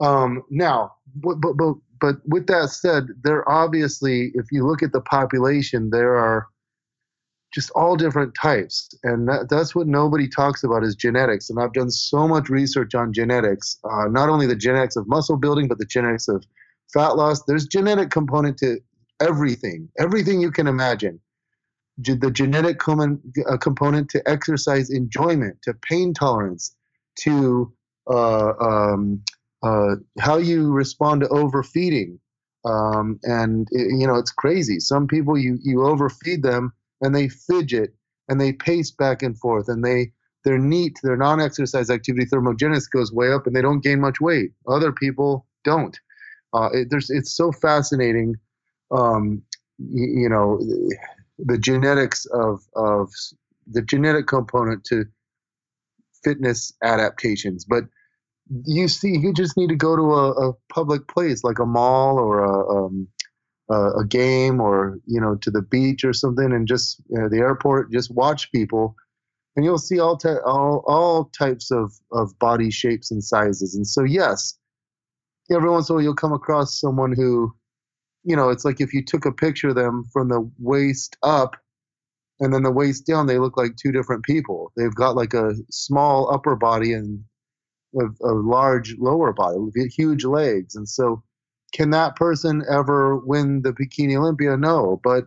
Um, 0.00 0.42
now, 0.50 0.92
but, 1.14 1.40
but 1.40 1.56
but 1.56 1.74
but 2.00 2.16
with 2.26 2.46
that 2.48 2.70
said, 2.70 3.06
there 3.22 3.48
obviously, 3.48 4.32
if 4.34 4.46
you 4.50 4.66
look 4.66 4.82
at 4.82 4.92
the 4.92 5.00
population, 5.00 5.90
there 5.90 6.16
are 6.16 6.48
just 7.54 7.70
all 7.70 7.96
different 7.96 8.34
types. 8.34 8.88
And 9.04 9.28
that, 9.28 9.48
that's 9.48 9.74
what 9.74 9.86
nobody 9.86 10.28
talks 10.28 10.64
about 10.64 10.82
is 10.82 10.96
genetics. 10.96 11.48
And 11.48 11.60
i've 11.60 11.72
done 11.72 11.90
so 11.90 12.26
much 12.26 12.48
research 12.48 12.94
on 12.94 13.12
genetics 13.12 13.78
uh, 13.84 14.08
not 14.08 14.28
only 14.28 14.46
the 14.46 14.56
genetics 14.56 14.96
of 14.96 15.06
muscle 15.06 15.36
building 15.36 15.68
but 15.68 15.78
the 15.78 15.86
genetics 15.86 16.28
of 16.28 16.44
fat 16.92 17.16
loss. 17.16 17.44
There's 17.44 17.66
genetic 17.66 18.10
component 18.10 18.58
to 18.58 18.78
everything 19.20 19.88
everything 19.98 20.40
you 20.40 20.50
can 20.50 20.66
imagine. 20.66 21.20
The 21.96 22.30
genetic 22.32 22.80
com- 22.80 23.22
uh, 23.48 23.56
component 23.56 24.10
to 24.10 24.28
exercise 24.28 24.90
enjoyment 24.90 25.58
to 25.62 25.74
pain 25.74 26.12
tolerance 26.12 26.74
to 27.20 27.72
uh, 28.10 28.52
um, 28.60 29.22
uh, 29.64 29.96
how 30.20 30.36
you 30.36 30.70
respond 30.70 31.22
to 31.22 31.28
overfeeding. 31.28 32.18
Um, 32.66 33.18
and 33.24 33.68
it, 33.72 33.98
you 33.98 34.06
know 34.06 34.16
it's 34.16 34.32
crazy. 34.32 34.80
Some 34.80 35.06
people 35.06 35.36
you 35.38 35.58
you 35.62 35.84
overfeed 35.84 36.42
them 36.42 36.72
and 37.00 37.14
they 37.14 37.28
fidget 37.28 37.94
and 38.28 38.40
they 38.40 38.52
pace 38.52 38.90
back 38.90 39.22
and 39.22 39.38
forth 39.38 39.68
and 39.68 39.84
they 39.84 40.12
they're 40.44 40.58
neat 40.58 40.98
their 41.02 41.16
non-exercise 41.16 41.90
activity 41.90 42.26
thermogenesis 42.26 42.90
goes 42.90 43.12
way 43.12 43.32
up 43.32 43.46
and 43.46 43.56
they 43.56 43.62
don't 43.62 43.82
gain 43.82 44.00
much 44.00 44.20
weight. 44.20 44.52
Other 44.68 44.92
people 44.92 45.46
don't. 45.64 45.98
Uh, 46.54 46.68
it, 46.72 46.88
there's 46.90 47.10
it's 47.10 47.34
so 47.36 47.52
fascinating 47.52 48.34
um, 48.90 49.42
you, 49.78 50.22
you 50.22 50.28
know 50.28 50.58
the 51.38 51.58
genetics 51.58 52.26
of 52.26 52.60
of 52.76 53.10
the 53.66 53.82
genetic 53.82 54.26
component 54.26 54.84
to 54.84 55.04
fitness 56.22 56.72
adaptations. 56.82 57.64
But 57.64 57.84
you 58.64 58.88
see 58.88 59.16
you 59.16 59.32
just 59.32 59.56
need 59.56 59.68
to 59.68 59.76
go 59.76 59.96
to 59.96 60.02
a, 60.02 60.50
a 60.50 60.52
public 60.72 61.08
place 61.08 61.44
like 61.44 61.58
a 61.58 61.66
mall 61.66 62.18
or 62.18 62.44
a, 62.44 62.84
um, 62.84 63.08
a 63.70 64.04
game 64.06 64.60
or 64.60 64.98
you 65.06 65.20
know 65.20 65.36
to 65.36 65.50
the 65.50 65.62
beach 65.62 66.04
or 66.04 66.12
something 66.12 66.52
and 66.52 66.68
just 66.68 67.02
you 67.08 67.18
know, 67.18 67.28
the 67.28 67.38
airport 67.38 67.90
just 67.92 68.14
watch 68.14 68.50
people. 68.52 68.94
And 69.56 69.64
you'll 69.64 69.78
see 69.78 70.00
all, 70.00 70.16
ty- 70.16 70.42
all 70.44 70.82
all 70.86 71.26
types 71.26 71.70
of 71.70 71.92
of 72.12 72.38
body 72.38 72.70
shapes 72.70 73.10
and 73.10 73.22
sizes. 73.22 73.74
And 73.74 73.86
so 73.86 74.04
yes 74.04 74.58
every 75.50 75.70
once 75.70 75.88
in 75.88 75.92
a 75.92 75.96
while 75.96 76.02
you'll 76.02 76.14
come 76.14 76.32
across 76.32 76.80
someone 76.80 77.12
who 77.12 77.54
you 78.24 78.36
know 78.36 78.50
it's 78.50 78.64
like 78.64 78.80
if 78.80 78.92
you 78.92 79.04
took 79.04 79.24
a 79.26 79.32
picture 79.32 79.68
of 79.68 79.74
them 79.74 80.04
from 80.12 80.28
the 80.28 80.50
waist 80.58 81.16
up 81.22 81.56
and 82.40 82.52
then 82.52 82.62
the 82.62 82.70
waist 82.70 83.06
down 83.06 83.26
they 83.26 83.38
look 83.38 83.56
like 83.56 83.76
two 83.76 83.92
different 83.92 84.24
people. 84.24 84.72
They've 84.76 84.94
got 84.94 85.16
like 85.16 85.34
a 85.34 85.54
small 85.70 86.32
upper 86.32 86.56
body 86.56 86.92
and 86.92 87.24
a, 88.00 88.26
a 88.26 88.32
large 88.32 88.96
lower 88.98 89.32
body 89.32 89.58
huge 89.96 90.24
legs. 90.24 90.74
And 90.74 90.88
so 90.88 91.22
can 91.72 91.90
that 91.90 92.16
person 92.16 92.62
ever 92.70 93.16
win 93.16 93.62
the 93.62 93.72
bikini 93.72 94.16
olympia? 94.16 94.56
No 94.56 95.00
but 95.02 95.24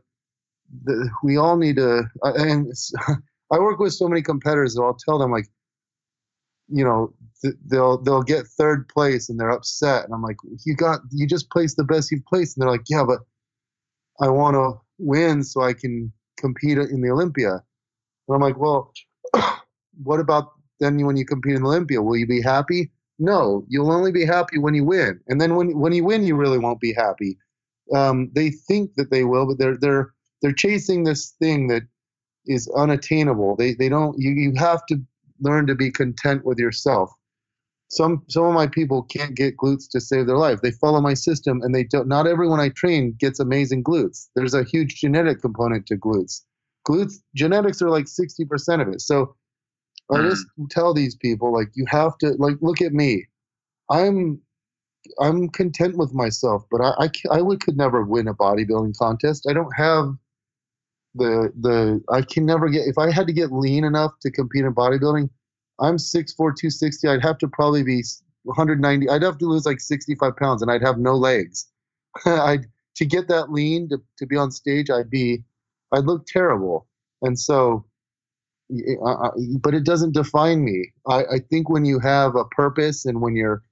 the, 0.84 1.10
we 1.24 1.38
all 1.38 1.58
need 1.58 1.78
to 1.78 2.04
uh, 2.24 2.34
and 2.36 2.74
i 3.52 3.58
work 3.58 3.80
with 3.80 3.94
so 3.94 4.08
many 4.10 4.22
competitors 4.22 4.76
that 4.76 4.82
i'll 4.82 4.98
tell 5.08 5.18
them 5.18 5.32
like 5.32 5.48
you 6.68 6.84
know 6.84 7.14
they'll 7.66 7.98
they'll 8.02 8.24
get 8.24 8.46
third 8.46 8.88
place 8.90 9.30
and 9.30 9.40
they're 9.40 9.50
upset. 9.50 10.06
And 10.06 10.14
i'm 10.14 10.22
like 10.22 10.38
you 10.66 10.76
got 10.76 11.00
you 11.12 11.28
just 11.28 11.50
placed 11.50 11.78
the 11.78 11.84
best 11.84 12.12
you've 12.12 12.26
placed. 12.26 12.58
And 12.58 12.64
they're 12.64 12.72
like 12.72 12.90
yeah 12.90 13.04
but 13.06 13.20
i 14.20 14.30
want 14.30 14.56
to 14.56 14.80
win 14.98 15.44
so 15.44 15.62
i 15.62 15.74
can 15.74 16.12
compete 16.38 16.78
in 16.78 17.02
the 17.02 17.10
olympia. 17.10 17.52
And 18.28 18.36
i'm 18.36 18.42
like 18.42 18.58
well 18.58 18.92
what 20.04 20.20
about 20.20 20.52
then 20.80 21.06
when 21.06 21.18
you 21.18 21.26
compete 21.26 21.56
in 21.56 21.64
olympia 21.64 22.02
will 22.02 22.18
you 22.18 22.28
be 22.28 22.42
happy 22.42 22.92
no, 23.20 23.66
you'll 23.68 23.92
only 23.92 24.12
be 24.12 24.26
happy 24.26 24.60
when 24.60 24.76
you 24.76 24.84
win, 24.86 25.20
and 25.28 25.42
then 25.42 25.56
when 25.56 25.78
when 25.78 25.94
you 25.94 26.04
win, 26.04 26.26
you 26.26 26.36
really 26.36 26.60
won't 26.60 26.80
be 26.80 26.94
happy. 26.94 27.38
Um, 27.96 28.30
they 28.34 28.52
think 28.52 28.94
that 28.96 29.10
they 29.10 29.24
will, 29.24 29.48
but 29.48 29.58
they're 29.58 29.78
they're 29.78 30.14
they're 30.42 30.52
chasing 30.54 31.04
this 31.04 31.32
thing 31.40 31.68
that 31.68 31.84
is 32.46 32.68
unattainable. 32.76 33.56
They 33.56 33.74
they 33.74 33.90
don't. 33.90 34.20
You 34.20 34.32
you 34.32 34.54
have 34.58 34.86
to 34.88 35.02
learn 35.40 35.66
to 35.68 35.76
be 35.76 35.92
content 35.92 36.46
with 36.46 36.60
yourself. 36.60 37.12
Some 37.88 38.24
some 38.28 38.44
of 38.44 38.54
my 38.54 38.68
people 38.68 39.04
can't 39.04 39.34
get 39.34 39.58
glutes 39.58 39.90
to 39.92 40.02
save 40.02 40.28
their 40.28 40.38
life. 40.38 40.62
They 40.62 40.72
follow 40.72 41.02
my 41.02 41.16
system, 41.16 41.62
and 41.64 41.74
they 41.74 41.86
don't. 41.86 42.08
Not 42.08 42.28
everyone 42.28 42.60
I 42.60 42.70
train 42.70 43.16
gets 43.20 43.40
amazing 43.40 43.84
glutes. 43.84 44.28
There's 44.36 44.54
a 44.54 44.64
huge 44.64 44.96
genetic 44.96 45.42
component 45.42 45.88
to 45.88 45.98
glutes. 45.98 46.42
Glutes 46.88 47.16
genetics 47.34 47.82
are 47.82 47.90
like 47.90 48.08
sixty 48.08 48.46
percent 48.46 48.82
of 48.84 48.90
it. 48.90 49.02
So 49.02 49.36
I 50.12 50.22
just 50.22 50.46
mm. 50.58 50.70
tell 50.70 50.94
these 50.94 51.16
people 51.16 51.52
like 51.54 51.70
you 51.74 51.86
have 51.88 52.18
to 52.20 52.30
like 52.38 52.56
look 52.62 52.82
at 52.82 52.94
me. 52.94 53.26
I'm 53.90 54.42
I'm 55.20 55.50
content 55.50 55.98
with 55.98 56.14
myself, 56.14 56.64
but 56.72 56.82
I 56.82 56.94
I, 57.06 57.38
I 57.38 57.42
would, 57.42 57.62
could 57.62 57.78
never 57.78 58.04
win 58.04 58.28
a 58.28 58.34
bodybuilding 58.34 58.98
contest. 58.98 59.48
I 59.50 59.54
don't 59.54 59.72
have 59.76 60.16
the 61.16 61.52
the 61.60 62.02
I 62.12 62.22
can 62.22 62.46
never 62.46 62.70
get 62.70 62.88
if 62.88 62.98
I 62.98 63.12
had 63.12 63.28
to 63.28 63.34
get 63.34 63.52
lean 63.52 63.84
enough 63.84 64.14
to 64.22 64.32
compete 64.32 64.66
in 64.66 64.74
bodybuilding. 64.74 65.30
I'm 65.80 65.98
6'4", 65.98 66.36
260. 66.38 67.08
I'd 67.08 67.22
have 67.22 67.38
to 67.38 67.48
probably 67.48 67.84
be 67.84 68.04
190. 68.44 69.10
I'd 69.10 69.22
have 69.22 69.38
to 69.38 69.46
lose 69.46 69.66
like 69.66 69.80
65 69.80 70.36
pounds, 70.36 70.62
and 70.64 70.72
I'd 70.72 70.82
have 70.82 70.98
no 70.98 71.16
legs. 71.16 71.68
I'd 72.26 72.66
to 72.96 73.06
get 73.06 73.28
that 73.28 73.52
lean 73.52 73.90
to 73.90 73.98
to 74.18 74.26
be 74.26 74.38
on 74.38 74.52
stage, 74.52 74.90
I'd 74.90 75.10
be 75.10 75.44
I'd 75.92 76.06
look 76.06 76.26
terrible. 76.26 76.88
And 77.22 77.40
so 77.40 77.86
but 79.62 79.74
it 79.74 79.86
doesn't 79.86 80.14
define 80.14 80.64
me. 80.64 80.92
I, 81.08 81.24
I 81.24 81.40
think 81.50 81.70
when 81.70 81.86
you 81.86 82.00
have 82.00 82.36
a 82.36 82.46
purpose 82.46 83.06
and 83.06 83.22
when 83.22 83.36
you're 83.36 83.64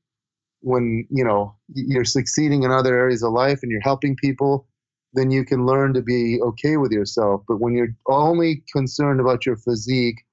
when 0.61 1.05
you 1.09 1.23
know 1.23 1.55
you're 1.73 2.05
succeeding 2.05 2.63
in 2.63 2.71
other 2.71 2.97
areas 2.97 3.23
of 3.23 3.33
life 3.33 3.59
and 3.61 3.71
you're 3.71 3.81
helping 3.81 4.15
people, 4.15 4.67
then 5.13 5.31
you 5.31 5.45
can 5.45 5.65
learn 5.65 5.93
to 5.93 6.01
be 6.01 6.39
okay 6.41 6.77
with 6.77 6.91
yourself. 6.91 7.43
But 7.47 7.59
when 7.59 7.75
you're 7.75 7.95
only 8.07 8.63
concerned 8.73 9.19
about 9.19 9.45
your 9.45 9.57
physique 9.57 10.23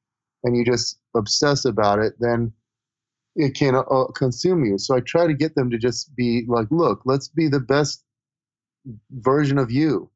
and 0.44 0.56
you 0.56 0.64
just 0.64 0.98
obsess 1.16 1.64
about 1.64 1.98
it, 1.98 2.14
then 2.20 2.52
it 3.34 3.54
can 3.54 3.74
uh, 3.74 4.04
consume 4.14 4.64
you. 4.64 4.78
So 4.78 4.96
I 4.96 5.00
try 5.00 5.26
to 5.26 5.34
get 5.34 5.54
them 5.54 5.70
to 5.70 5.78
just 5.78 6.14
be 6.14 6.44
like, 6.48 6.68
look, 6.70 7.02
let's 7.04 7.28
be 7.28 7.48
the 7.48 7.60
best 7.60 8.04
version 9.10 9.58
of 9.58 9.70
you 9.70 10.11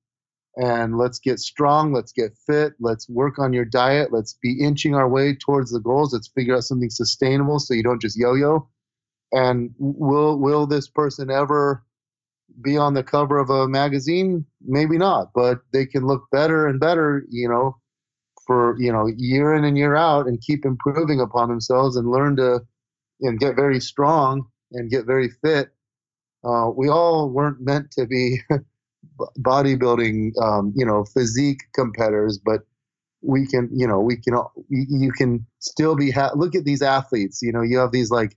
and 0.57 0.97
let's 0.97 1.19
get 1.19 1.39
strong 1.39 1.93
let's 1.93 2.13
get 2.13 2.33
fit 2.47 2.73
let's 2.81 3.09
work 3.09 3.39
on 3.39 3.53
your 3.53 3.65
diet 3.65 4.13
let's 4.13 4.33
be 4.43 4.59
inching 4.61 4.95
our 4.95 5.09
way 5.09 5.35
towards 5.35 5.71
the 5.71 5.81
goals 5.81 6.13
let's 6.15 6.29
figure 6.29 6.57
out 6.57 6.65
something 6.65 6.91
sustainable 6.91 7.59
so 7.59 7.75
you 7.75 7.83
don't 7.83 8.01
just 8.01 8.19
yo-yo. 8.19 8.67
And 9.33 9.71
will 9.79 10.39
will 10.39 10.67
this 10.67 10.89
person 10.89 11.31
ever 11.31 11.85
be 12.63 12.77
on 12.79 12.95
the 12.95 13.03
cover 13.03 13.39
of 13.39 13.51
a 13.51 13.69
magazine? 13.69 14.47
Maybe 14.67 14.99
not 14.99 15.31
but 15.35 15.61
they 15.73 15.85
can 15.85 16.07
look 16.07 16.25
better 16.33 16.67
and 16.67 16.81
better 16.81 17.25
you 17.29 17.49
know 17.49 17.77
for 18.47 18.77
you 18.79 18.93
know 18.93 19.09
year 19.17 19.55
in 19.55 19.65
and 19.65 19.77
year 19.77 19.97
out 19.97 20.27
and 20.27 20.41
keep 20.41 20.65
improving 20.65 21.21
upon 21.21 21.49
themselves 21.49 21.97
and 21.97 22.11
learn 22.11 22.37
to 22.37 22.61
and 23.21 23.41
get 23.41 23.57
very 23.57 23.81
strong 23.81 24.47
and 24.73 24.91
get 24.91 25.07
very 25.07 25.29
fit. 25.29 25.71
Uh, 26.45 26.71
we 26.75 26.89
all 26.89 27.31
weren't 27.31 27.61
meant 27.61 27.91
to 27.91 28.07
be 28.07 28.39
bodybuilding, 29.39 30.33
um, 30.43 30.73
you 30.77 30.85
know, 30.85 31.05
physique 31.05 31.61
competitors, 31.75 32.39
but 32.45 32.61
we 33.23 33.47
can, 33.47 33.69
you 33.73 33.87
know, 33.87 34.01
we 34.01 34.17
can, 34.17 34.35
you 34.69 35.13
can 35.13 35.47
still 35.59 35.97
be, 35.97 36.11
ha- 36.11 36.33
look 36.35 36.55
at 36.55 36.65
these 36.65 36.83
athletes, 36.83 37.41
you 37.43 37.53
know, 37.53 37.63
you 37.63 37.79
have 37.79 37.93
these 37.93 38.11
like 38.11 38.37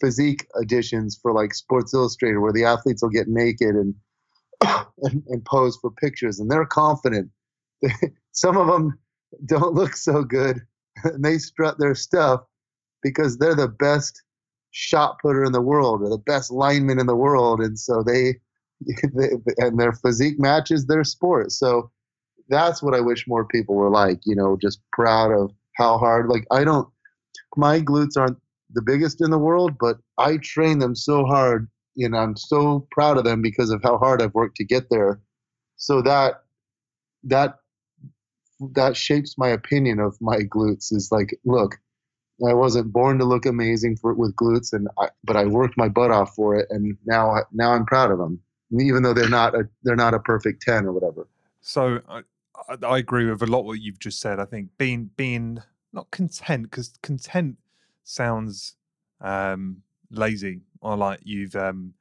physique 0.00 0.46
editions 0.60 1.18
for 1.20 1.32
like 1.32 1.54
Sports 1.54 1.94
Illustrated 1.94 2.38
where 2.38 2.52
the 2.52 2.64
athletes 2.64 3.02
will 3.02 3.10
get 3.10 3.28
naked 3.28 3.74
and, 3.74 3.94
and, 5.02 5.22
and 5.28 5.44
pose 5.44 5.76
for 5.80 5.90
pictures 5.90 6.40
and 6.40 6.50
they're 6.50 6.66
confident. 6.66 7.30
Some 8.32 8.56
of 8.56 8.66
them 8.66 8.98
don't 9.46 9.74
look 9.74 9.96
so 9.96 10.22
good 10.22 10.60
and 11.04 11.24
they 11.24 11.38
strut 11.38 11.78
their 11.78 11.94
stuff 11.94 12.42
because 13.02 13.38
they're 13.38 13.54
the 13.54 13.68
best 13.68 14.22
shot 14.70 15.18
putter 15.20 15.44
in 15.44 15.52
the 15.52 15.60
world 15.60 16.02
or 16.02 16.08
the 16.08 16.18
best 16.18 16.50
lineman 16.50 16.98
in 16.98 17.06
the 17.06 17.16
world. 17.16 17.60
And 17.60 17.78
so 17.78 18.02
they, 18.02 18.24
they 18.24 18.38
and 19.58 19.78
their 19.78 19.92
physique 19.92 20.38
matches 20.38 20.86
their 20.86 21.04
sport. 21.04 21.52
So 21.52 21.90
that's 22.48 22.82
what 22.82 22.94
I 22.94 23.00
wish 23.00 23.26
more 23.28 23.44
people 23.44 23.74
were 23.74 23.90
like, 23.90 24.20
you 24.24 24.34
know, 24.34 24.56
just 24.60 24.80
proud 24.92 25.32
of 25.32 25.52
how 25.76 25.98
hard, 25.98 26.28
like 26.28 26.44
I 26.50 26.64
don't, 26.64 26.88
my 27.56 27.80
glutes 27.80 28.16
aren't 28.16 28.38
the 28.72 28.82
biggest 28.82 29.20
in 29.20 29.30
the 29.30 29.38
world, 29.38 29.76
but 29.78 29.98
I 30.18 30.38
train 30.38 30.78
them 30.78 30.94
so 30.94 31.24
hard 31.24 31.68
and 31.96 32.16
I'm 32.16 32.36
so 32.36 32.86
proud 32.90 33.18
of 33.18 33.24
them 33.24 33.42
because 33.42 33.70
of 33.70 33.82
how 33.82 33.98
hard 33.98 34.22
I've 34.22 34.34
worked 34.34 34.56
to 34.56 34.64
get 34.64 34.88
there. 34.90 35.20
So 35.76 36.02
that, 36.02 36.42
that, 37.24 37.58
that 38.74 38.96
shapes 38.96 39.36
my 39.36 39.48
opinion 39.48 39.98
of 39.98 40.16
my 40.20 40.38
glutes 40.38 40.92
is 40.92 41.08
like, 41.10 41.38
look, 41.44 41.78
I 42.48 42.54
wasn't 42.54 42.92
born 42.92 43.18
to 43.18 43.24
look 43.24 43.46
amazing 43.46 43.96
for 43.96 44.14
with 44.14 44.34
glutes, 44.34 44.72
and 44.72 44.88
I, 44.98 45.08
but 45.24 45.36
I 45.36 45.44
worked 45.46 45.76
my 45.76 45.88
butt 45.88 46.10
off 46.10 46.34
for 46.34 46.56
it, 46.56 46.66
and 46.70 46.96
now 47.06 47.36
now 47.52 47.72
I'm 47.72 47.86
proud 47.86 48.10
of 48.10 48.18
them, 48.18 48.40
even 48.80 49.02
though 49.02 49.14
they're 49.14 49.28
not 49.28 49.54
a 49.54 49.68
they're 49.82 49.96
not 49.96 50.14
a 50.14 50.20
perfect 50.20 50.62
ten 50.62 50.86
or 50.86 50.92
whatever. 50.92 51.26
So 51.60 52.00
I, 52.08 52.22
I 52.82 52.98
agree 52.98 53.26
with 53.26 53.42
a 53.42 53.46
lot 53.46 53.64
what 53.64 53.80
you've 53.80 53.98
just 53.98 54.20
said. 54.20 54.38
I 54.38 54.44
think 54.44 54.70
being 54.78 55.10
being 55.16 55.62
not 55.92 56.10
content 56.10 56.70
because 56.70 56.94
content 57.02 57.56
sounds 58.04 58.76
um, 59.20 59.82
lazy 60.10 60.60
or 60.80 60.96
like 60.96 61.20
you've 61.22 61.54
um, 61.54 61.94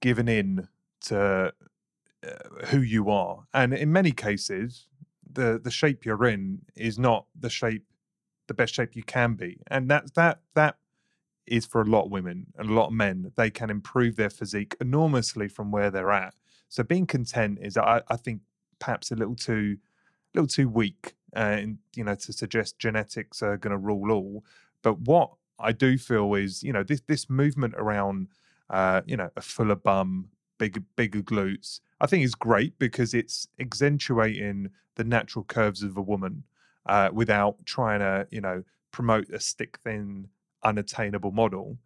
given 0.00 0.28
in 0.28 0.68
to 1.06 1.52
uh, 2.26 2.66
who 2.66 2.80
you 2.80 3.10
are, 3.10 3.44
and 3.52 3.74
in 3.74 3.92
many 3.92 4.12
cases, 4.12 4.86
the 5.30 5.60
the 5.62 5.70
shape 5.70 6.04
you're 6.04 6.26
in 6.26 6.60
is 6.76 6.98
not 6.98 7.26
the 7.38 7.50
shape 7.50 7.84
the 8.46 8.54
best 8.54 8.74
shape 8.74 8.96
you 8.96 9.02
can 9.02 9.34
be, 9.34 9.60
and 9.68 9.90
that 9.90 10.14
that 10.14 10.40
that 10.54 10.76
is 11.50 11.66
for 11.66 11.80
a 11.80 11.86
lot 11.86 12.06
of 12.06 12.10
women 12.10 12.46
and 12.56 12.70
a 12.70 12.72
lot 12.72 12.88
of 12.88 12.92
men. 12.92 13.32
They 13.36 13.50
can 13.50 13.70
improve 13.70 14.16
their 14.16 14.30
physique 14.30 14.76
enormously 14.80 15.48
from 15.48 15.70
where 15.70 15.90
they're 15.90 16.12
at. 16.12 16.34
So 16.68 16.82
being 16.82 17.06
content 17.06 17.58
is, 17.62 17.76
I, 17.76 18.02
I 18.08 18.16
think, 18.16 18.42
perhaps 18.78 19.10
a 19.10 19.16
little 19.16 19.34
too, 19.34 19.78
a 20.34 20.38
little 20.38 20.48
too 20.48 20.68
weak, 20.68 21.14
uh, 21.34 21.62
you 21.94 22.04
know, 22.04 22.14
to 22.14 22.32
suggest 22.32 22.78
genetics 22.78 23.42
are 23.42 23.56
going 23.56 23.72
to 23.72 23.78
rule 23.78 24.12
all. 24.12 24.44
But 24.82 25.00
what 25.00 25.30
I 25.58 25.72
do 25.72 25.98
feel 25.98 26.34
is, 26.34 26.62
you 26.62 26.72
know, 26.72 26.82
this 26.82 27.02
this 27.06 27.28
movement 27.28 27.74
around, 27.76 28.28
uh, 28.70 29.02
you 29.06 29.16
know, 29.16 29.30
a 29.36 29.40
fuller 29.40 29.74
bum, 29.74 30.28
bigger 30.58 30.82
bigger 30.96 31.22
glutes, 31.22 31.80
I 32.00 32.06
think 32.06 32.24
is 32.24 32.34
great 32.34 32.78
because 32.78 33.14
it's 33.14 33.48
accentuating 33.58 34.70
the 34.94 35.04
natural 35.04 35.44
curves 35.44 35.82
of 35.82 35.96
a 35.96 36.02
woman 36.02 36.44
uh, 36.86 37.10
without 37.12 37.56
trying 37.64 38.00
to, 38.00 38.26
you 38.30 38.40
know, 38.40 38.62
promote 38.90 39.28
a 39.30 39.40
stick 39.40 39.78
thin, 39.84 40.28
unattainable 40.62 41.32
model. 41.32 41.78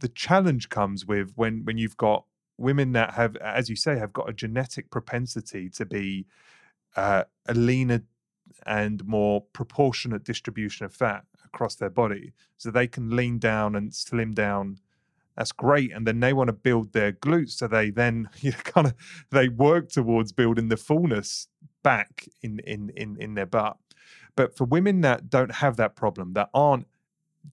The 0.00 0.08
challenge 0.08 0.68
comes 0.68 1.06
with 1.06 1.32
when 1.36 1.64
when 1.64 1.78
you've 1.78 1.96
got 1.96 2.24
women 2.56 2.92
that 2.92 3.14
have, 3.14 3.36
as 3.36 3.68
you 3.68 3.76
say, 3.76 3.98
have 3.98 4.12
got 4.12 4.28
a 4.28 4.32
genetic 4.32 4.90
propensity 4.90 5.68
to 5.70 5.84
be 5.84 6.26
uh, 6.96 7.24
a 7.46 7.54
leaner 7.54 8.02
and 8.66 9.04
more 9.04 9.40
proportionate 9.52 10.24
distribution 10.24 10.86
of 10.86 10.94
fat 10.94 11.24
across 11.44 11.74
their 11.76 11.90
body, 11.90 12.32
so 12.56 12.70
they 12.70 12.86
can 12.86 13.14
lean 13.16 13.38
down 13.38 13.74
and 13.74 13.94
slim 13.94 14.32
down 14.32 14.78
that's 15.36 15.50
great 15.50 15.90
and 15.90 16.06
then 16.06 16.20
they 16.20 16.32
want 16.32 16.46
to 16.46 16.52
build 16.52 16.92
their 16.92 17.10
glutes 17.10 17.50
so 17.50 17.66
they 17.66 17.90
then 17.90 18.28
you 18.38 18.52
know, 18.52 18.56
kind 18.58 18.86
of 18.86 18.94
they 19.32 19.48
work 19.48 19.88
towards 19.88 20.30
building 20.30 20.68
the 20.68 20.76
fullness 20.76 21.48
back 21.82 22.28
in 22.40 22.60
in 22.60 22.90
in 22.90 23.16
in 23.20 23.34
their 23.34 23.44
butt 23.44 23.76
but 24.36 24.56
for 24.56 24.64
women 24.64 25.00
that 25.02 25.30
don't 25.30 25.52
have 25.56 25.76
that 25.76 25.96
problem, 25.96 26.32
that 26.32 26.50
aren't 26.52 26.86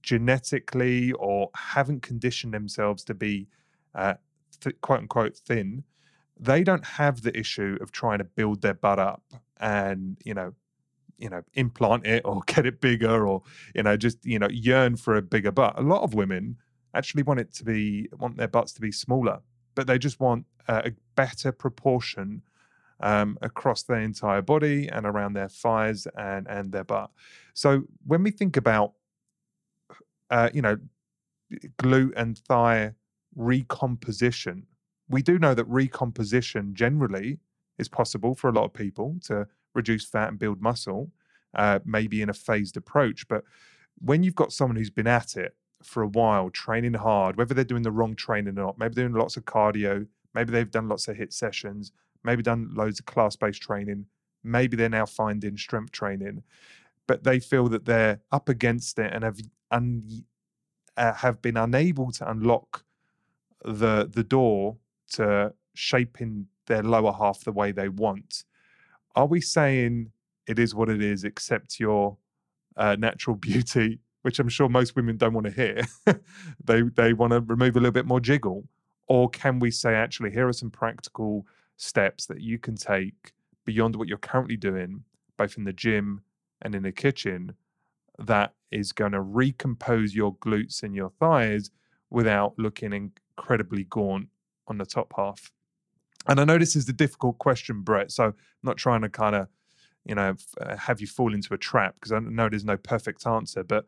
genetically 0.02 1.12
or 1.14 1.50
haven't 1.56 2.02
conditioned 2.02 2.54
themselves 2.54 3.04
to 3.06 3.14
be 3.14 3.48
uh, 3.96 4.16
th- 4.60 4.80
quote 4.82 5.00
unquote 5.00 5.36
thin, 5.36 5.84
they 6.39 6.64
don't 6.64 6.86
have 6.86 7.22
the 7.22 7.38
issue 7.38 7.78
of 7.82 7.92
trying 7.92 8.18
to 8.18 8.24
build 8.24 8.62
their 8.62 8.74
butt 8.74 9.00
up 9.00 9.24
and 9.60 10.18
you 10.24 10.34
know 10.34 10.54
you 11.18 11.30
know 11.30 11.42
implant 11.54 12.06
it 12.06 12.24
or 12.26 12.42
get 12.48 12.66
it 12.66 12.82
bigger 12.82 13.28
or 13.28 13.44
you 13.76 13.84
know 13.84 13.96
just 13.96 14.18
you 14.26 14.39
know 14.39 14.50
yearn 14.50 14.96
for 14.96 15.16
a 15.16 15.22
bigger 15.22 15.52
butt 15.52 15.78
a 15.78 15.82
lot 15.82 16.02
of 16.02 16.16
women 16.16 16.58
actually 16.96 17.22
want 17.22 17.39
it 17.39 17.54
to 17.54 17.64
be 17.64 18.10
want 18.18 18.38
their 18.38 18.48
butts 18.48 18.74
to 18.74 18.82
be 18.82 18.92
smaller 18.92 19.39
but 19.76 19.86
they 19.86 20.00
just 20.00 20.20
want 20.20 20.46
uh, 20.68 20.82
a 20.86 20.92
better 21.16 21.52
proportion 21.52 22.42
um, 23.02 23.38
across 23.42 23.84
their 23.84 24.00
entire 24.00 24.42
body 24.42 24.88
and 24.88 25.06
around 25.06 25.34
their 25.34 25.50
thighs 25.50 26.08
and 26.18 26.48
and 26.48 26.72
their 26.72 26.84
butt. 26.84 27.10
So 27.54 27.84
when 28.06 28.24
we 28.24 28.32
think 28.32 28.58
about, 28.58 28.94
uh, 30.32 30.50
you 30.54 30.62
know, 30.62 30.78
glute 31.78 32.14
and 32.16 32.38
thigh 32.38 32.94
recomposition, 33.36 34.66
we 35.10 35.22
do 35.22 35.38
know 35.38 35.54
that 35.54 35.66
recomposition 35.66 36.74
generally 36.74 37.40
is 37.78 37.90
possible 37.90 38.34
for 38.34 38.50
a 38.50 38.54
lot 38.54 38.66
of 38.66 38.74
people 38.74 39.18
to 39.24 39.48
reduce 39.74 40.06
fat 40.06 40.30
and 40.30 40.40
build 40.40 40.62
muscle, 40.62 41.12
uh, 41.56 41.80
maybe 41.86 42.22
in 42.22 42.30
a 42.30 42.34
phased 42.34 42.78
approach. 42.78 43.28
But 43.28 43.44
when 44.00 44.24
you've 44.24 44.36
got 44.36 44.54
someone 44.54 44.78
who's 44.78 44.90
been 44.90 45.08
at 45.08 45.36
it 45.36 45.56
for 45.84 46.04
a 46.04 46.08
while, 46.08 46.50
training 46.50 46.94
hard, 46.94 47.36
whether 47.36 47.54
they're 47.54 47.64
doing 47.64 47.84
the 47.84 47.92
wrong 47.92 48.16
training 48.16 48.58
or 48.58 48.64
not, 48.64 48.80
maybe 48.80 48.96
doing 48.96 49.14
lots 49.14 49.38
of 49.38 49.46
cardio, 49.46 50.08
maybe 50.34 50.52
they've 50.52 50.72
done 50.72 50.88
lots 50.88 51.08
of 51.08 51.18
HIIT 51.18 51.34
sessions, 51.34 51.92
maybe 52.24 52.44
done 52.44 52.72
loads 52.74 53.00
of 53.00 53.06
class 53.06 53.36
based 53.36 53.62
training. 53.62 54.06
Maybe 54.44 54.76
they're 54.78 54.90
now 54.90 55.06
finding 55.06 55.58
strength 55.58 55.92
training, 55.92 56.44
but 57.08 57.24
they 57.24 57.40
feel 57.40 57.68
that 57.70 57.86
they're 57.86 58.22
up 58.32 58.50
against 58.50 58.98
it 58.98 59.12
and 59.14 59.24
have 59.24 59.40
un, 59.72 60.26
uh, 60.97 61.13
have 61.13 61.41
been 61.41 61.57
unable 61.57 62.11
to 62.11 62.30
unlock 62.30 62.84
the 63.63 64.09
the 64.11 64.24
door 64.24 64.78
to 65.11 65.53
shaping 65.74 66.47
their 66.67 66.84
lower 66.84 67.13
half 67.13 67.43
the 67.43 67.51
way 67.51 67.72
they 67.72 67.89
want. 67.89 68.43
Are 69.15 69.26
we 69.26 69.41
saying 69.41 70.11
it 70.47 70.59
is 70.59 70.74
what 70.74 70.89
it 70.89 71.01
is, 71.01 71.24
accept 71.24 71.80
your 71.80 72.17
uh, 72.78 72.95
natural 72.97 73.36
beauty, 73.49 73.99
which 74.22 74.39
I'm 74.39 74.49
sure 74.49 74.69
most 74.69 74.95
women 74.95 75.17
don't 75.17 75.34
want 75.34 75.47
to 75.47 75.51
hear? 75.51 75.84
they 76.63 76.82
they 76.82 77.13
want 77.13 77.32
to 77.34 77.41
remove 77.41 77.76
a 77.76 77.80
little 77.80 77.91
bit 77.91 78.05
more 78.05 78.19
jiggle, 78.19 78.67
or 79.07 79.30
can 79.30 79.59
we 79.59 79.72
say 79.72 79.93
actually 79.93 80.32
here 80.32 80.47
are 80.47 80.53
some 80.53 80.72
practical 80.72 81.45
steps 81.78 82.28
that 82.28 82.41
you 82.41 82.59
can 82.59 82.76
take 82.76 83.34
beyond 83.65 83.95
what 83.95 84.07
you're 84.07 84.17
currently 84.17 84.57
doing, 84.57 85.03
both 85.38 85.57
in 85.57 85.63
the 85.63 85.74
gym 85.74 86.22
and 86.61 86.76
in 86.76 86.84
the 86.84 86.91
kitchen, 86.91 87.53
that 88.20 88.53
is 88.72 88.91
going 88.91 89.12
to 89.12 89.22
recompose 89.22 90.16
your 90.16 90.36
glutes 90.36 90.84
and 90.84 90.95
your 90.95 91.09
thighs 91.09 91.72
without 92.09 92.53
looking 92.57 92.93
incredibly 92.93 93.84
gaunt 93.86 94.28
on 94.68 94.78
the 94.78 94.86
top 94.86 95.14
half. 95.16 95.51
And 96.28 96.39
I 96.39 96.43
know 96.43 96.57
this 96.57 96.76
is 96.76 96.86
the 96.86 96.93
difficult 96.93 97.38
question, 97.39 97.82
Bret. 97.82 98.12
So 98.12 98.26
I'm 98.26 98.34
not 98.64 98.78
trying 98.78 99.01
to 99.01 99.09
kind 99.09 99.36
of, 99.36 99.47
you 100.05 100.16
know, 100.16 100.36
uh, 100.62 100.76
have 100.78 101.01
you 101.01 101.07
fall 101.07 101.34
into 101.34 101.53
a 101.53 101.57
trap 101.57 101.95
because 101.95 102.12
I 102.12 102.20
know 102.20 102.49
there's 102.49 102.66
no 102.66 102.78
perfect 102.78 103.26
answer. 103.26 103.64
But 103.64 103.88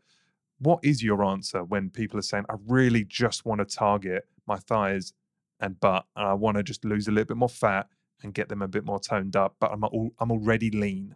what 0.59 0.79
is 0.83 1.03
your 1.03 1.23
answer 1.23 1.63
when 1.63 1.89
people 1.89 2.17
are 2.17 2.23
saying, 2.23 2.45
I 2.49 2.55
really 2.67 3.03
just 3.03 3.45
want 3.45 3.59
to 3.59 3.65
target 3.65 4.27
my 4.47 4.57
thighs 4.57 5.13
and 5.59 5.79
butt, 5.79 6.05
and 6.15 6.27
I 6.27 6.33
want 6.33 6.57
to 6.57 6.63
just 6.63 6.83
lose 6.83 7.07
a 7.07 7.11
little 7.11 7.27
bit 7.27 7.37
more 7.37 7.49
fat 7.49 7.87
and 8.21 8.33
get 8.33 8.49
them 8.49 8.61
a 8.61 8.67
bit 8.67 8.85
more 8.85 8.99
toned 8.99 9.35
up. 9.35 9.55
But 9.59 9.71
I'm 9.71 9.83
all, 9.83 10.11
I'm 10.19 10.31
already 10.31 10.71
lean, 10.71 11.15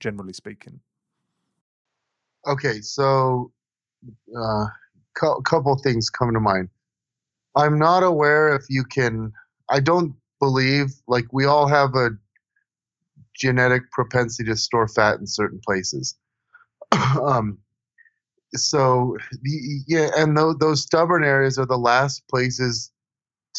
generally 0.00 0.32
speaking. 0.32 0.80
Okay, 2.46 2.80
so 2.80 3.52
a 4.34 4.38
uh, 4.38 4.66
co- 5.18 5.40
couple 5.42 5.76
things 5.78 6.10
come 6.10 6.32
to 6.32 6.40
mind. 6.40 6.68
I'm 7.56 7.78
not 7.78 8.02
aware 8.02 8.54
if 8.54 8.62
you 8.68 8.84
can. 8.84 9.32
I 9.70 9.80
don't 9.80 10.14
believe 10.40 10.88
like 11.08 11.26
we 11.32 11.44
all 11.46 11.66
have 11.68 11.94
a 11.94 12.10
genetic 13.34 13.90
propensity 13.92 14.50
to 14.50 14.56
store 14.56 14.88
fat 14.88 15.18
in 15.18 15.26
certain 15.26 15.60
places. 15.66 16.16
um, 16.92 17.58
so 18.54 19.16
yeah, 19.88 20.10
and 20.16 20.36
those, 20.36 20.56
those 20.58 20.82
stubborn 20.82 21.24
areas 21.24 21.58
are 21.58 21.66
the 21.66 21.78
last 21.78 22.22
places 22.28 22.92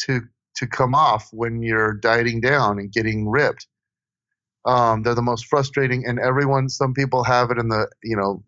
to 0.00 0.20
to 0.56 0.66
come 0.66 0.94
off 0.94 1.28
when 1.32 1.62
you're 1.62 1.94
dieting 1.94 2.40
down 2.40 2.78
and 2.78 2.92
getting 2.92 3.28
ripped. 3.28 3.66
Um, 4.66 5.02
they're 5.02 5.14
the 5.14 5.22
most 5.22 5.46
frustrating, 5.46 6.06
and 6.06 6.18
everyone. 6.18 6.68
Some 6.68 6.94
people 6.94 7.24
have 7.24 7.50
it 7.50 7.58
in 7.58 7.68
the 7.68 7.88
you 8.02 8.16
know 8.16 8.42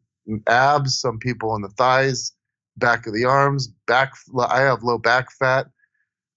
abs. 0.49 1.01
Some 1.01 1.19
people 1.19 1.57
in 1.57 1.63
the 1.63 1.69
thighs, 1.71 2.33
back 2.79 3.07
of 3.07 3.15
the 3.15 3.25
arms, 3.27 3.69
back. 3.87 4.13
I 4.49 4.61
have 4.63 4.83
low 4.85 4.99
back 4.99 5.33
fat. 5.33 5.67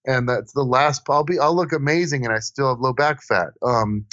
and 0.07 0.27
that's 0.29 0.53
the 0.53 0.63
last. 0.63 1.03
I'll 1.09 1.23
be 1.23 1.39
I'll 1.39 1.55
look 1.55 1.73
amazing, 1.73 2.25
and 2.25 2.35
I 2.35 2.39
still 2.39 2.69
have 2.69 2.79
low 2.79 2.93
back 2.93 3.23
fat. 3.23 3.49
Um, 3.63 4.05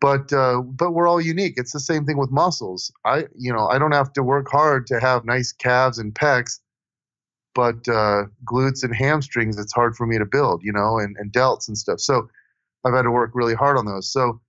but 0.00 0.32
uh, 0.32 0.62
but 0.62 0.92
we're 0.92 1.08
all 1.08 1.20
unique. 1.20 1.54
It's 1.56 1.72
the 1.72 1.80
same 1.80 2.06
thing 2.06 2.18
with 2.18 2.30
muscles. 2.30 2.92
I 3.06 3.26
you 3.38 3.52
know 3.52 3.68
I 3.68 3.78
don't 3.78 3.92
have 3.92 4.12
to 4.14 4.22
work 4.24 4.48
hard 4.50 4.86
to 4.88 5.00
have 5.00 5.24
nice 5.24 5.52
calves 5.52 5.98
and 5.98 6.14
pecs, 6.14 6.60
but 7.54 7.88
uh, 7.88 8.24
glutes 8.46 8.84
and 8.84 8.94
hamstrings 8.96 9.58
it's 9.58 9.74
hard 9.74 9.96
for 9.96 10.06
me 10.06 10.18
to 10.18 10.26
build. 10.26 10.62
You 10.64 10.72
know, 10.72 10.98
and 10.98 11.16
and 11.18 11.32
delts 11.32 11.68
and 11.68 11.78
stuff. 11.78 12.00
So 12.00 12.28
I've 12.84 12.94
had 12.94 13.02
to 13.04 13.12
work 13.12 13.32
really 13.34 13.54
hard 13.54 13.78
on 13.78 13.86
those. 13.86 14.12
So 14.12 14.40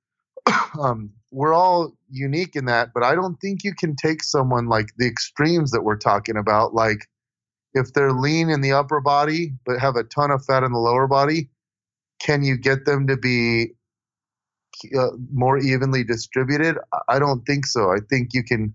um, 0.82 1.12
we're 1.36 1.54
all 1.54 1.92
unique 2.10 2.56
in 2.56 2.64
that, 2.66 2.92
but 2.94 3.04
I 3.04 3.14
don't 3.14 3.36
think 3.42 3.66
you 3.66 3.76
can 3.76 3.94
take 3.98 4.24
someone 4.24 4.68
like 4.68 4.88
the 4.98 5.06
extremes 5.06 5.72
that 5.72 5.84
we're 5.84 5.98
talking 5.98 6.38
about, 6.38 6.74
like 6.74 7.08
if 7.74 7.92
they're 7.92 8.14
lean 8.14 8.50
in 8.50 8.62
the 8.62 8.72
upper 8.72 9.02
body 9.02 9.52
but 9.66 9.78
have 9.78 9.98
a 9.98 10.06
ton 10.06 10.32
of 10.32 10.46
fat 10.46 10.64
in 10.64 10.72
the 10.72 10.80
lower 10.80 11.08
body, 11.08 11.50
can 12.22 12.42
you 12.42 12.58
get 12.58 12.86
them 12.86 13.06
to 13.08 13.18
be 13.18 13.74
uh, 14.98 15.10
more 15.34 15.58
evenly 15.58 16.06
distributed? 16.06 16.78
I 17.10 17.20
don't 17.20 17.44
think 17.46 17.66
so. 17.66 17.92
I 17.92 17.98
think 18.10 18.30
you 18.34 18.44
can. 18.44 18.74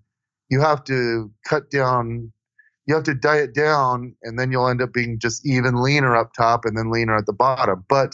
You 0.51 0.61
have 0.61 0.85
to 0.85 1.31
cut 1.47 1.71
down. 1.71 2.31
You 2.87 2.95
have 2.95 3.05
to 3.05 3.15
diet 3.15 3.55
down, 3.55 4.15
and 4.23 4.39
then 4.39 4.53
you'll 4.53 4.69
end 4.69 4.83
up 4.83 4.93
being 4.93 5.19
just 5.19 5.47
even 5.47 5.83
leaner 5.83 6.15
up 6.15 6.33
top 6.35 6.65
and 6.65 6.77
then 6.77 6.91
leaner 6.91 7.17
at 7.17 7.25
the 7.25 7.33
bottom. 7.33 7.85
But 7.89 8.13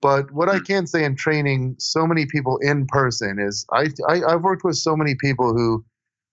but 0.00 0.30
what 0.30 0.48
I 0.48 0.58
hmm. 0.58 0.64
can 0.64 0.86
say 0.86 1.04
in 1.04 1.16
training 1.16 1.76
so 1.78 2.06
many 2.06 2.26
people 2.26 2.58
in 2.58 2.86
person 2.86 3.38
is 3.38 3.66
I, 3.72 3.88
I 4.08 4.30
have 4.30 4.42
worked 4.42 4.64
with 4.64 4.76
so 4.76 4.96
many 4.96 5.14
people 5.14 5.52
who, 5.52 5.84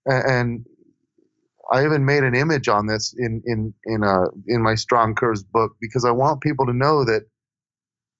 and 0.06 0.64
I 1.72 1.84
even 1.84 2.04
made 2.04 2.22
an 2.22 2.34
image 2.34 2.68
on 2.68 2.86
this 2.86 3.14
in 3.18 3.42
in 3.44 3.74
in 3.84 4.04
uh 4.04 4.26
in 4.46 4.62
my 4.62 4.74
Strong 4.76 5.16
Curves 5.16 5.42
book 5.42 5.72
because 5.80 6.04
I 6.04 6.10
want 6.10 6.40
people 6.40 6.66
to 6.66 6.72
know 6.72 7.04
that. 7.04 7.22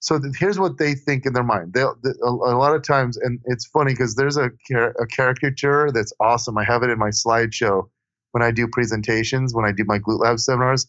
So 0.01 0.19
that 0.19 0.37
here's 0.39 0.59
what 0.59 0.79
they 0.79 0.95
think 0.95 1.25
in 1.27 1.33
their 1.33 1.43
mind. 1.43 1.73
They 1.73 1.81
a, 1.81 1.93
a 2.23 2.59
lot 2.59 2.77
of 2.77 2.83
times, 2.83 3.17
and 3.17 3.41
it's 3.47 3.67
funny 3.67 3.93
because 3.93 4.15
there's 4.15 4.37
a 4.37 4.51
a 4.75 5.07
caricature 5.07 5.91
that's 5.91 6.13
awesome. 6.21 6.59
I 6.59 6.65
have 6.65 6.83
it 6.83 6.91
in 6.91 6.99
my 6.99 7.09
slideshow 7.09 7.89
when 8.33 8.43
I 8.43 8.51
do 8.51 8.69
presentations, 8.69 9.55
when 9.55 9.65
I 9.65 9.73
do 9.73 9.85
my 9.85 9.99
glute 9.99 10.21
lab 10.21 10.39
seminars 10.39 10.87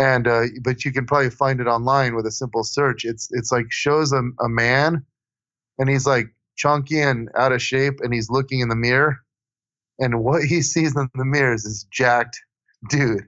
and 0.00 0.26
uh, 0.26 0.44
but 0.62 0.84
you 0.84 0.92
can 0.92 1.06
probably 1.06 1.30
find 1.30 1.60
it 1.60 1.66
online 1.66 2.16
with 2.16 2.26
a 2.26 2.32
simple 2.32 2.64
search. 2.64 3.04
It's 3.04 3.28
it's 3.32 3.52
like 3.52 3.66
shows 3.68 4.12
a, 4.12 4.22
a 4.40 4.48
man, 4.48 5.04
and 5.78 5.90
he's 5.90 6.06
like 6.06 6.28
chunky 6.56 7.00
and 7.00 7.28
out 7.36 7.52
of 7.52 7.62
shape, 7.62 8.00
and 8.00 8.12
he's 8.12 8.30
looking 8.30 8.60
in 8.60 8.70
the 8.70 8.76
mirror, 8.76 9.18
and 9.98 10.24
what 10.24 10.42
he 10.42 10.62
sees 10.62 10.96
in 10.96 11.08
the 11.14 11.24
mirror 11.24 11.52
is 11.52 11.64
this 11.64 11.84
jacked 11.92 12.40
dude, 12.88 13.26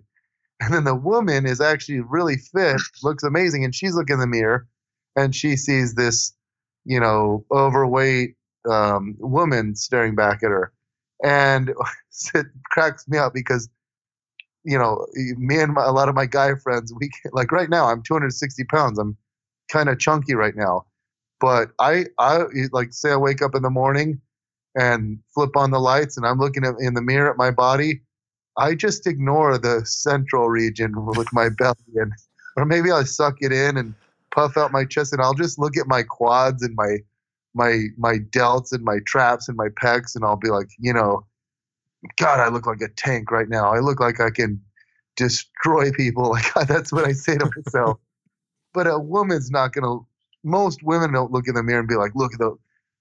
and 0.60 0.72
then 0.72 0.84
the 0.84 0.94
woman 0.94 1.44
is 1.44 1.60
actually 1.60 2.00
really 2.00 2.36
fit, 2.36 2.80
looks 3.02 3.22
amazing, 3.22 3.64
and 3.64 3.74
she's 3.74 3.94
looking 3.94 4.14
in 4.14 4.20
the 4.20 4.26
mirror, 4.26 4.66
and 5.14 5.36
she 5.36 5.56
sees 5.56 5.94
this, 5.94 6.32
you 6.86 6.98
know, 6.98 7.44
overweight 7.52 8.34
um, 8.70 9.14
woman 9.18 9.76
staring 9.76 10.14
back 10.14 10.42
at 10.42 10.48
her, 10.48 10.72
and 11.22 11.74
it 12.34 12.46
cracks 12.70 13.06
me 13.06 13.18
up 13.18 13.34
because 13.34 13.68
you 14.64 14.78
know, 14.78 15.06
me 15.14 15.60
and 15.60 15.74
my, 15.74 15.84
a 15.84 15.92
lot 15.92 16.08
of 16.08 16.14
my 16.14 16.26
guy 16.26 16.54
friends, 16.54 16.92
we 16.98 17.10
like 17.32 17.52
right 17.52 17.70
now, 17.70 17.86
I'm 17.86 18.02
260 18.02 18.64
pounds. 18.64 18.98
I'm 18.98 19.16
kind 19.70 19.88
of 19.88 19.98
chunky 19.98 20.34
right 20.34 20.54
now, 20.56 20.86
but 21.40 21.70
I, 21.80 22.06
I 22.18 22.44
like 22.72 22.92
say 22.92 23.10
I 23.12 23.16
wake 23.16 23.42
up 23.42 23.54
in 23.54 23.62
the 23.62 23.70
morning 23.70 24.20
and 24.74 25.18
flip 25.34 25.56
on 25.56 25.70
the 25.70 25.80
lights 25.80 26.16
and 26.16 26.26
I'm 26.26 26.38
looking 26.38 26.64
at, 26.64 26.74
in 26.78 26.94
the 26.94 27.02
mirror 27.02 27.30
at 27.30 27.36
my 27.36 27.50
body. 27.50 28.02
I 28.56 28.74
just 28.74 29.06
ignore 29.06 29.58
the 29.58 29.84
central 29.84 30.48
region 30.48 30.92
with 31.06 31.32
my 31.32 31.48
belly 31.48 31.76
and, 31.96 32.12
or 32.56 32.64
maybe 32.64 32.90
I 32.90 33.02
suck 33.04 33.36
it 33.40 33.52
in 33.52 33.76
and 33.76 33.94
puff 34.34 34.56
out 34.56 34.72
my 34.72 34.84
chest 34.84 35.12
and 35.12 35.22
I'll 35.22 35.34
just 35.34 35.58
look 35.58 35.76
at 35.76 35.86
my 35.86 36.02
quads 36.02 36.62
and 36.62 36.74
my, 36.76 36.98
my, 37.54 37.86
my 37.96 38.18
delts 38.30 38.72
and 38.72 38.84
my 38.84 38.98
traps 39.06 39.48
and 39.48 39.56
my 39.56 39.68
pecs 39.70 40.14
and 40.14 40.24
I'll 40.24 40.36
be 40.36 40.50
like, 40.50 40.68
you 40.78 40.92
know, 40.92 41.24
God, 42.16 42.40
I 42.40 42.48
look 42.48 42.66
like 42.66 42.80
a 42.80 42.88
tank 42.88 43.30
right 43.30 43.48
now. 43.48 43.72
I 43.72 43.78
look 43.78 44.00
like 44.00 44.20
I 44.20 44.30
can 44.30 44.60
destroy 45.16 45.90
people. 45.92 46.36
Like 46.56 46.68
that's 46.68 46.92
what 46.92 47.04
I 47.04 47.12
say 47.12 47.36
to 47.36 47.50
myself. 47.56 47.98
but 48.74 48.86
a 48.86 48.98
woman's 48.98 49.50
not 49.50 49.72
gonna. 49.72 49.98
Most 50.44 50.82
women 50.82 51.12
don't 51.12 51.30
look 51.30 51.46
in 51.46 51.54
the 51.54 51.62
mirror 51.62 51.80
and 51.80 51.88
be 51.88 51.94
like, 51.94 52.12
"Look 52.14 52.32
at 52.32 52.40
the 52.40 52.56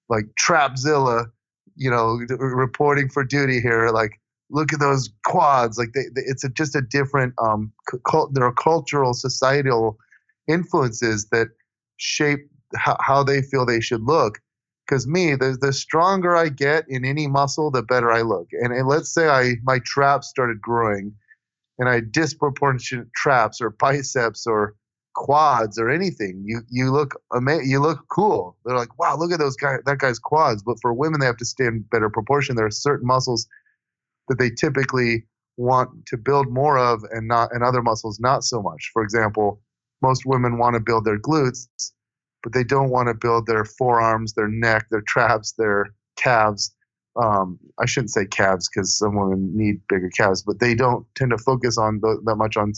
like 0.09 0.25
Trapzilla," 0.39 1.31
you 1.75 1.89
know, 1.89 2.19
reporting 2.37 3.09
for 3.09 3.23
duty 3.23 3.59
here. 3.59 3.89
Like, 3.89 4.19
look 4.51 4.73
at 4.73 4.79
those 4.79 5.09
quads. 5.25 5.77
Like, 5.77 5.93
they, 5.93 6.03
they, 6.13 6.21
it's 6.21 6.43
a, 6.43 6.49
just 6.49 6.75
a 6.75 6.81
different. 6.81 7.33
Um, 7.43 7.71
cult, 8.07 8.33
there 8.33 8.43
are 8.43 8.53
cultural, 8.53 9.13
societal 9.13 9.97
influences 10.47 11.27
that 11.31 11.47
shape 11.97 12.47
how, 12.75 12.97
how 12.99 13.23
they 13.23 13.41
feel 13.41 13.65
they 13.65 13.81
should 13.81 14.03
look 14.03 14.39
because 14.91 15.07
me 15.07 15.35
the, 15.35 15.57
the 15.61 15.71
stronger 15.71 16.35
i 16.35 16.49
get 16.49 16.83
in 16.89 17.05
any 17.05 17.25
muscle 17.27 17.71
the 17.71 17.81
better 17.81 18.11
i 18.11 18.21
look. 18.21 18.47
And, 18.51 18.73
and 18.73 18.87
let's 18.87 19.13
say 19.13 19.27
i 19.29 19.53
my 19.63 19.79
traps 19.85 20.27
started 20.27 20.61
growing 20.61 21.13
and 21.79 21.87
i 21.87 22.01
disproportionate 22.01 23.07
traps 23.15 23.61
or 23.61 23.69
biceps 23.69 24.45
or 24.45 24.75
quads 25.13 25.77
or 25.77 25.89
anything 25.89 26.41
you 26.45 26.61
you 26.69 26.91
look 26.91 27.15
ama- 27.35 27.63
you 27.63 27.79
look 27.79 27.99
cool. 28.09 28.57
They're 28.65 28.75
like 28.75 28.99
wow 28.99 29.17
look 29.17 29.31
at 29.31 29.39
those 29.39 29.55
guy 29.55 29.77
that 29.85 29.99
guy's 29.99 30.19
quads. 30.19 30.61
But 30.61 30.77
for 30.81 30.93
women 30.93 31.19
they 31.19 31.25
have 31.25 31.37
to 31.37 31.45
stay 31.45 31.65
in 31.65 31.85
better 31.91 32.09
proportion. 32.09 32.55
There 32.55 32.65
are 32.65 32.71
certain 32.71 33.07
muscles 33.07 33.47
that 34.27 34.39
they 34.39 34.49
typically 34.49 35.25
want 35.57 35.89
to 36.07 36.17
build 36.17 36.49
more 36.49 36.77
of 36.77 37.03
and 37.11 37.27
not 37.27 37.53
and 37.53 37.63
other 37.63 37.81
muscles 37.81 38.19
not 38.19 38.43
so 38.43 38.61
much. 38.61 38.89
For 38.93 39.03
example 39.03 39.61
most 40.01 40.25
women 40.25 40.57
want 40.57 40.73
to 40.75 40.79
build 40.79 41.05
their 41.05 41.19
glutes 41.19 41.67
but 42.43 42.53
they 42.53 42.63
don't 42.63 42.89
want 42.89 43.07
to 43.07 43.13
build 43.13 43.45
their 43.45 43.65
forearms, 43.65 44.33
their 44.33 44.47
neck, 44.47 44.87
their 44.89 45.03
traps, 45.07 45.53
their 45.53 45.93
calves. 46.15 46.73
Um, 47.21 47.59
I 47.79 47.85
shouldn't 47.85 48.11
say 48.11 48.25
calves 48.25 48.69
because 48.69 48.97
some 48.97 49.15
women 49.15 49.51
need 49.55 49.81
bigger 49.87 50.09
calves, 50.09 50.43
but 50.43 50.59
they 50.59 50.75
don't 50.75 51.05
tend 51.15 51.31
to 51.31 51.37
focus 51.37 51.77
on 51.77 51.99
that 52.01 52.35
much 52.37 52.57
on 52.57 52.73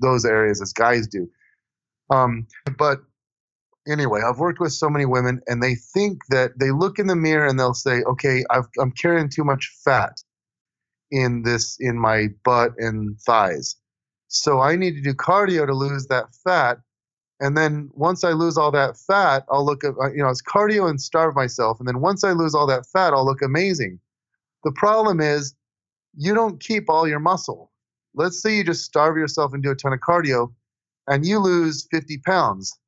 those 0.00 0.24
areas 0.24 0.60
as 0.60 0.72
guys 0.72 1.06
do. 1.06 1.28
Um, 2.10 2.46
but 2.78 3.00
anyway, 3.88 4.20
I've 4.26 4.38
worked 4.38 4.60
with 4.60 4.72
so 4.72 4.90
many 4.90 5.06
women, 5.06 5.40
and 5.46 5.62
they 5.62 5.74
think 5.74 6.20
that 6.30 6.58
they 6.58 6.70
look 6.70 6.98
in 6.98 7.06
the 7.06 7.16
mirror 7.16 7.46
and 7.46 7.58
they'll 7.58 7.74
say, 7.74 8.02
"Okay, 8.02 8.44
i 8.50 8.60
am 8.80 8.92
carrying 8.92 9.28
too 9.28 9.44
much 9.44 9.72
fat 9.84 10.20
in 11.10 11.42
this 11.42 11.76
in 11.80 11.98
my 11.98 12.28
butt 12.44 12.72
and 12.78 13.18
thighs, 13.20 13.76
so 14.28 14.60
I 14.60 14.76
need 14.76 14.94
to 14.96 15.02
do 15.02 15.14
cardio 15.14 15.66
to 15.66 15.74
lose 15.74 16.06
that 16.08 16.34
fat." 16.44 16.78
And 17.40 17.56
then 17.56 17.90
once 17.92 18.24
I 18.24 18.32
lose 18.32 18.56
all 18.56 18.70
that 18.72 18.96
fat, 18.96 19.44
I'll 19.50 19.64
look 19.64 19.82
you 19.82 19.94
know, 20.16 20.28
it's 20.28 20.42
cardio 20.42 20.88
and 20.88 21.00
starve 21.00 21.34
myself. 21.34 21.78
And 21.78 21.86
then 21.86 22.00
once 22.00 22.24
I 22.24 22.32
lose 22.32 22.54
all 22.54 22.66
that 22.66 22.86
fat, 22.86 23.12
I'll 23.12 23.26
look 23.26 23.42
amazing. 23.42 24.00
The 24.64 24.72
problem 24.72 25.20
is 25.20 25.54
you 26.16 26.34
don't 26.34 26.60
keep 26.60 26.88
all 26.88 27.06
your 27.06 27.20
muscle. 27.20 27.70
Let's 28.14 28.40
say 28.40 28.56
you 28.56 28.64
just 28.64 28.84
starve 28.84 29.18
yourself 29.18 29.52
and 29.52 29.62
do 29.62 29.70
a 29.70 29.74
ton 29.74 29.92
of 29.92 30.00
cardio 30.00 30.52
and 31.06 31.26
you 31.26 31.38
lose 31.38 31.86
50 31.90 32.18
pounds. 32.18 32.78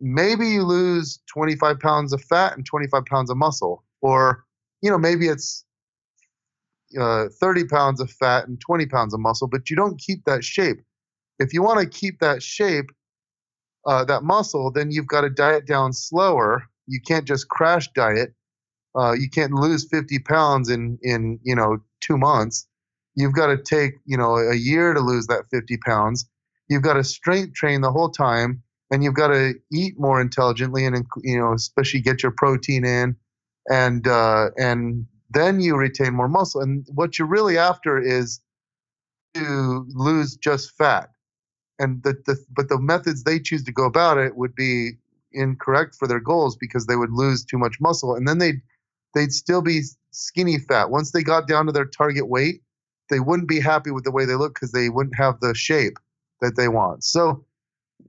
Maybe 0.00 0.48
you 0.48 0.64
lose 0.64 1.20
25 1.32 1.78
pounds 1.78 2.12
of 2.12 2.22
fat 2.22 2.56
and 2.56 2.66
25 2.66 3.04
pounds 3.04 3.30
of 3.30 3.36
muscle. 3.36 3.84
Or, 4.00 4.44
you 4.80 4.90
know, 4.90 4.98
maybe 4.98 5.28
it's 5.28 5.64
uh, 6.98 7.26
30 7.40 7.66
pounds 7.66 8.00
of 8.00 8.10
fat 8.10 8.48
and 8.48 8.60
20 8.60 8.86
pounds 8.86 9.14
of 9.14 9.20
muscle, 9.20 9.46
but 9.46 9.70
you 9.70 9.76
don't 9.76 9.98
keep 9.98 10.24
that 10.24 10.44
shape. 10.44 10.78
If 11.38 11.54
you 11.54 11.62
want 11.62 11.80
to 11.80 11.86
keep 11.86 12.18
that 12.18 12.42
shape, 12.42 12.90
uh, 13.86 14.04
that 14.04 14.22
muscle, 14.22 14.70
then 14.70 14.90
you've 14.90 15.06
got 15.06 15.22
to 15.22 15.30
diet 15.30 15.66
down 15.66 15.92
slower. 15.92 16.64
You 16.86 17.00
can't 17.00 17.26
just 17.26 17.48
crash 17.48 17.88
diet. 17.94 18.34
Uh, 18.94 19.12
you 19.12 19.28
can't 19.30 19.52
lose 19.52 19.88
50 19.90 20.18
pounds 20.20 20.68
in 20.68 20.98
in 21.02 21.38
you 21.42 21.54
know 21.54 21.78
two 22.00 22.18
months. 22.18 22.66
You've 23.14 23.34
got 23.34 23.46
to 23.46 23.56
take 23.56 23.94
you 24.04 24.16
know 24.16 24.36
a 24.36 24.54
year 24.54 24.92
to 24.92 25.00
lose 25.00 25.26
that 25.28 25.44
50 25.50 25.78
pounds. 25.78 26.28
You've 26.68 26.82
got 26.82 26.94
to 26.94 27.04
strength 27.04 27.54
train 27.54 27.80
the 27.80 27.90
whole 27.92 28.10
time, 28.10 28.62
and 28.90 29.02
you've 29.02 29.14
got 29.14 29.28
to 29.28 29.54
eat 29.72 29.94
more 29.98 30.20
intelligently, 30.20 30.84
and 30.86 31.06
you 31.22 31.38
know 31.38 31.52
especially 31.54 32.00
get 32.00 32.22
your 32.22 32.32
protein 32.32 32.84
in, 32.84 33.16
and 33.70 34.06
uh, 34.06 34.50
and 34.58 35.06
then 35.30 35.60
you 35.60 35.76
retain 35.76 36.14
more 36.14 36.28
muscle. 36.28 36.60
And 36.60 36.86
what 36.94 37.18
you're 37.18 37.28
really 37.28 37.56
after 37.56 37.98
is 37.98 38.40
to 39.34 39.86
lose 39.94 40.36
just 40.36 40.72
fat 40.76 41.11
and 41.82 42.02
the, 42.04 42.14
the 42.26 42.36
but 42.56 42.68
the 42.68 42.78
methods 42.78 43.24
they 43.24 43.40
choose 43.40 43.64
to 43.64 43.72
go 43.72 43.84
about 43.84 44.16
it 44.16 44.36
would 44.36 44.54
be 44.54 44.92
incorrect 45.32 45.96
for 45.96 46.06
their 46.06 46.20
goals 46.20 46.56
because 46.56 46.86
they 46.86 46.96
would 46.96 47.10
lose 47.10 47.44
too 47.44 47.58
much 47.58 47.80
muscle 47.80 48.14
and 48.14 48.26
then 48.28 48.38
they'd 48.38 48.62
they'd 49.14 49.32
still 49.32 49.60
be 49.60 49.82
skinny 50.10 50.58
fat. 50.58 50.90
Once 50.90 51.10
they 51.10 51.22
got 51.22 51.48
down 51.48 51.66
to 51.66 51.72
their 51.72 51.84
target 51.84 52.28
weight 52.28 52.62
they 53.10 53.20
wouldn't 53.20 53.48
be 53.48 53.60
happy 53.60 53.90
with 53.90 54.04
the 54.04 54.12
way 54.12 54.24
they 54.24 54.36
look 54.36 54.54
because 54.54 54.72
they 54.72 54.88
wouldn't 54.88 55.16
have 55.16 55.40
the 55.40 55.54
shape 55.54 55.98
that 56.40 56.56
they 56.56 56.68
want. 56.68 57.04
So 57.04 57.44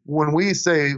when 0.05 0.33
we 0.33 0.53
say 0.53 0.93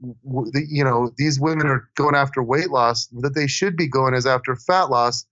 you 0.00 0.84
know 0.84 1.10
these 1.16 1.40
women 1.40 1.66
are 1.66 1.88
going 1.96 2.14
after 2.14 2.42
weight 2.42 2.70
loss 2.70 3.06
that 3.08 3.34
they 3.34 3.46
should 3.46 3.76
be 3.76 3.88
going 3.88 4.14
is 4.14 4.26
after 4.26 4.54
fat 4.54 4.90
loss 4.90 5.26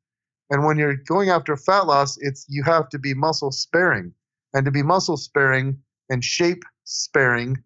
and 0.50 0.64
when 0.64 0.78
you're 0.78 0.96
going 0.96 1.28
after 1.28 1.56
fat 1.56 1.86
loss 1.86 2.16
it's 2.20 2.46
you 2.48 2.62
have 2.62 2.88
to 2.88 2.98
be 2.98 3.12
muscle 3.12 3.52
sparing 3.52 4.12
and 4.54 4.64
to 4.64 4.70
be 4.70 4.82
muscle 4.82 5.18
sparing 5.18 5.78
and 6.10 6.22
shape 6.22 6.62
sparing, 6.84 7.62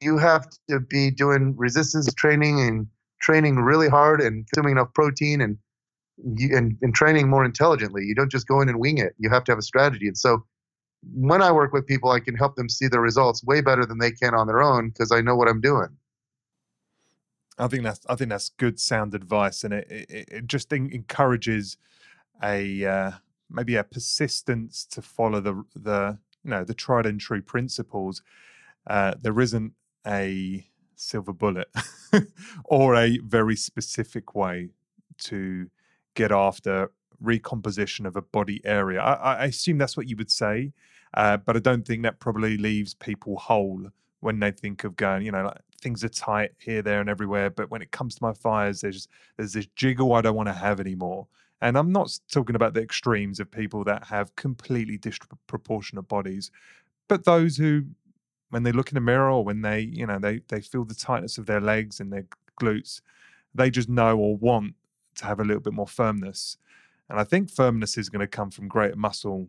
you 0.00 0.18
have 0.18 0.48
to 0.68 0.80
be 0.80 1.10
doing 1.10 1.54
resistance 1.56 2.12
training 2.14 2.60
and 2.60 2.86
training 3.20 3.56
really 3.56 3.88
hard 3.88 4.20
and 4.20 4.46
consuming 4.48 4.72
enough 4.72 4.92
protein 4.94 5.40
and 5.40 5.58
and, 6.18 6.76
and 6.80 6.94
training 6.94 7.28
more 7.28 7.44
intelligently. 7.44 8.04
You 8.04 8.14
don't 8.14 8.30
just 8.30 8.46
go 8.46 8.60
in 8.60 8.68
and 8.68 8.78
wing 8.78 8.98
it. 8.98 9.14
You 9.18 9.30
have 9.30 9.42
to 9.44 9.52
have 9.52 9.58
a 9.58 9.62
strategy. 9.62 10.06
And 10.06 10.16
so 10.16 10.44
when 11.12 11.42
I 11.42 11.50
work 11.50 11.72
with 11.72 11.86
people, 11.86 12.10
I 12.10 12.20
can 12.20 12.36
help 12.36 12.54
them 12.54 12.68
see 12.68 12.86
the 12.86 13.00
results 13.00 13.42
way 13.44 13.60
better 13.60 13.84
than 13.84 13.98
they 13.98 14.12
can 14.12 14.34
on 14.34 14.46
their 14.46 14.62
own 14.62 14.90
because 14.90 15.10
I 15.10 15.20
know 15.20 15.34
what 15.34 15.48
I'm 15.48 15.60
doing. 15.60 15.88
I 17.58 17.68
think 17.68 17.84
that's 17.84 18.00
I 18.08 18.16
think 18.16 18.30
that's 18.30 18.50
good 18.50 18.80
sound 18.80 19.14
advice, 19.14 19.62
and 19.64 19.74
it 19.74 19.86
it, 19.90 20.28
it 20.28 20.46
just 20.46 20.72
encourages 20.72 21.76
a 22.42 22.84
uh, 22.84 23.10
maybe 23.48 23.76
a 23.76 23.84
persistence 23.84 24.84
to 24.86 25.02
follow 25.02 25.40
the 25.40 25.64
the 25.76 26.18
you 26.44 26.50
know 26.50 26.64
the 26.64 26.74
tried 26.74 27.06
and 27.06 27.20
true 27.20 27.42
principles. 27.42 28.22
Uh, 28.86 29.14
there 29.20 29.40
isn't 29.40 29.72
a 30.06 30.66
silver 30.96 31.32
bullet 31.32 31.68
or 32.64 32.94
a 32.94 33.18
very 33.18 33.56
specific 33.56 34.34
way 34.34 34.68
to 35.18 35.68
get 36.14 36.30
after 36.30 36.90
recomposition 37.20 38.06
of 38.06 38.16
a 38.16 38.22
body 38.22 38.60
area. 38.64 39.00
I, 39.00 39.34
I 39.34 39.44
assume 39.46 39.78
that's 39.78 39.96
what 39.96 40.08
you 40.08 40.16
would 40.16 40.30
say, 40.30 40.72
uh, 41.14 41.38
but 41.38 41.56
I 41.56 41.60
don't 41.60 41.86
think 41.86 42.02
that 42.02 42.20
probably 42.20 42.56
leaves 42.56 42.94
people 42.94 43.38
whole 43.38 43.88
when 44.20 44.38
they 44.40 44.50
think 44.50 44.84
of 44.84 44.96
going. 44.96 45.24
You 45.24 45.32
know, 45.32 45.44
like, 45.44 45.60
things 45.80 46.04
are 46.04 46.08
tight 46.08 46.52
here, 46.58 46.82
there, 46.82 47.00
and 47.00 47.10
everywhere. 47.10 47.50
But 47.50 47.70
when 47.70 47.82
it 47.82 47.90
comes 47.90 48.14
to 48.16 48.22
my 48.24 48.32
fires, 48.32 48.80
there's 48.80 49.08
there's 49.36 49.52
this 49.52 49.66
jiggle 49.76 50.12
I 50.14 50.20
don't 50.20 50.36
want 50.36 50.48
to 50.48 50.52
have 50.52 50.80
anymore. 50.80 51.26
And 51.60 51.78
I'm 51.78 51.92
not 51.92 52.18
talking 52.30 52.56
about 52.56 52.74
the 52.74 52.82
extremes 52.82 53.40
of 53.40 53.50
people 53.50 53.84
that 53.84 54.04
have 54.04 54.36
completely 54.36 54.98
disproportionate 54.98 56.08
bodies, 56.08 56.50
but 57.08 57.24
those 57.24 57.56
who, 57.56 57.84
when 58.50 58.64
they 58.64 58.72
look 58.72 58.90
in 58.90 58.94
the 58.94 59.00
mirror 59.00 59.30
or 59.30 59.44
when 59.44 59.62
they, 59.62 59.80
you 59.80 60.06
know, 60.06 60.18
they 60.18 60.40
they 60.48 60.60
feel 60.60 60.84
the 60.84 60.94
tightness 60.94 61.38
of 61.38 61.46
their 61.46 61.60
legs 61.60 62.00
and 62.00 62.12
their 62.12 62.26
glutes, 62.60 63.00
they 63.54 63.70
just 63.70 63.88
know 63.88 64.18
or 64.18 64.36
want 64.36 64.74
to 65.16 65.26
have 65.26 65.40
a 65.40 65.44
little 65.44 65.62
bit 65.62 65.72
more 65.72 65.86
firmness. 65.86 66.56
And 67.08 67.20
I 67.20 67.24
think 67.24 67.50
firmness 67.50 67.96
is 67.96 68.08
going 68.08 68.20
to 68.20 68.26
come 68.26 68.50
from 68.50 68.68
greater 68.68 68.96
muscle 68.96 69.48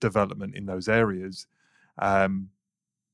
development 0.00 0.54
in 0.54 0.66
those 0.66 0.88
areas. 0.88 1.46
Um, 1.98 2.48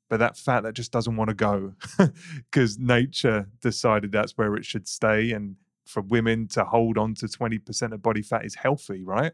but 0.09 0.19
that 0.21 0.37
fat 0.37 0.63
that 0.63 0.75
just 0.75 0.93
doesn't 0.93 1.17
want 1.17 1.29
to 1.29 1.35
go 1.35 1.75
because 2.51 2.79
nature 2.79 3.49
decided 3.61 4.13
that's 4.13 4.39
where 4.39 4.55
it 4.55 4.65
should 4.65 4.87
stay. 4.87 5.33
And 5.33 5.57
for 5.87 6.03
women 6.03 6.49
to 6.49 6.65
hold 6.65 6.99
on 6.99 7.15
to 7.15 7.27
20% 7.27 7.93
of 7.93 8.03
body 8.03 8.23
fat 8.23 8.45
is 8.45 8.55
healthy, 8.55 9.05
right? 9.05 9.33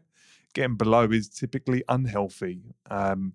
Getting 0.53 0.75
below 0.75 1.05
is 1.11 1.27
typically 1.29 1.83
unhealthy. 1.89 2.61
Um, 2.89 3.33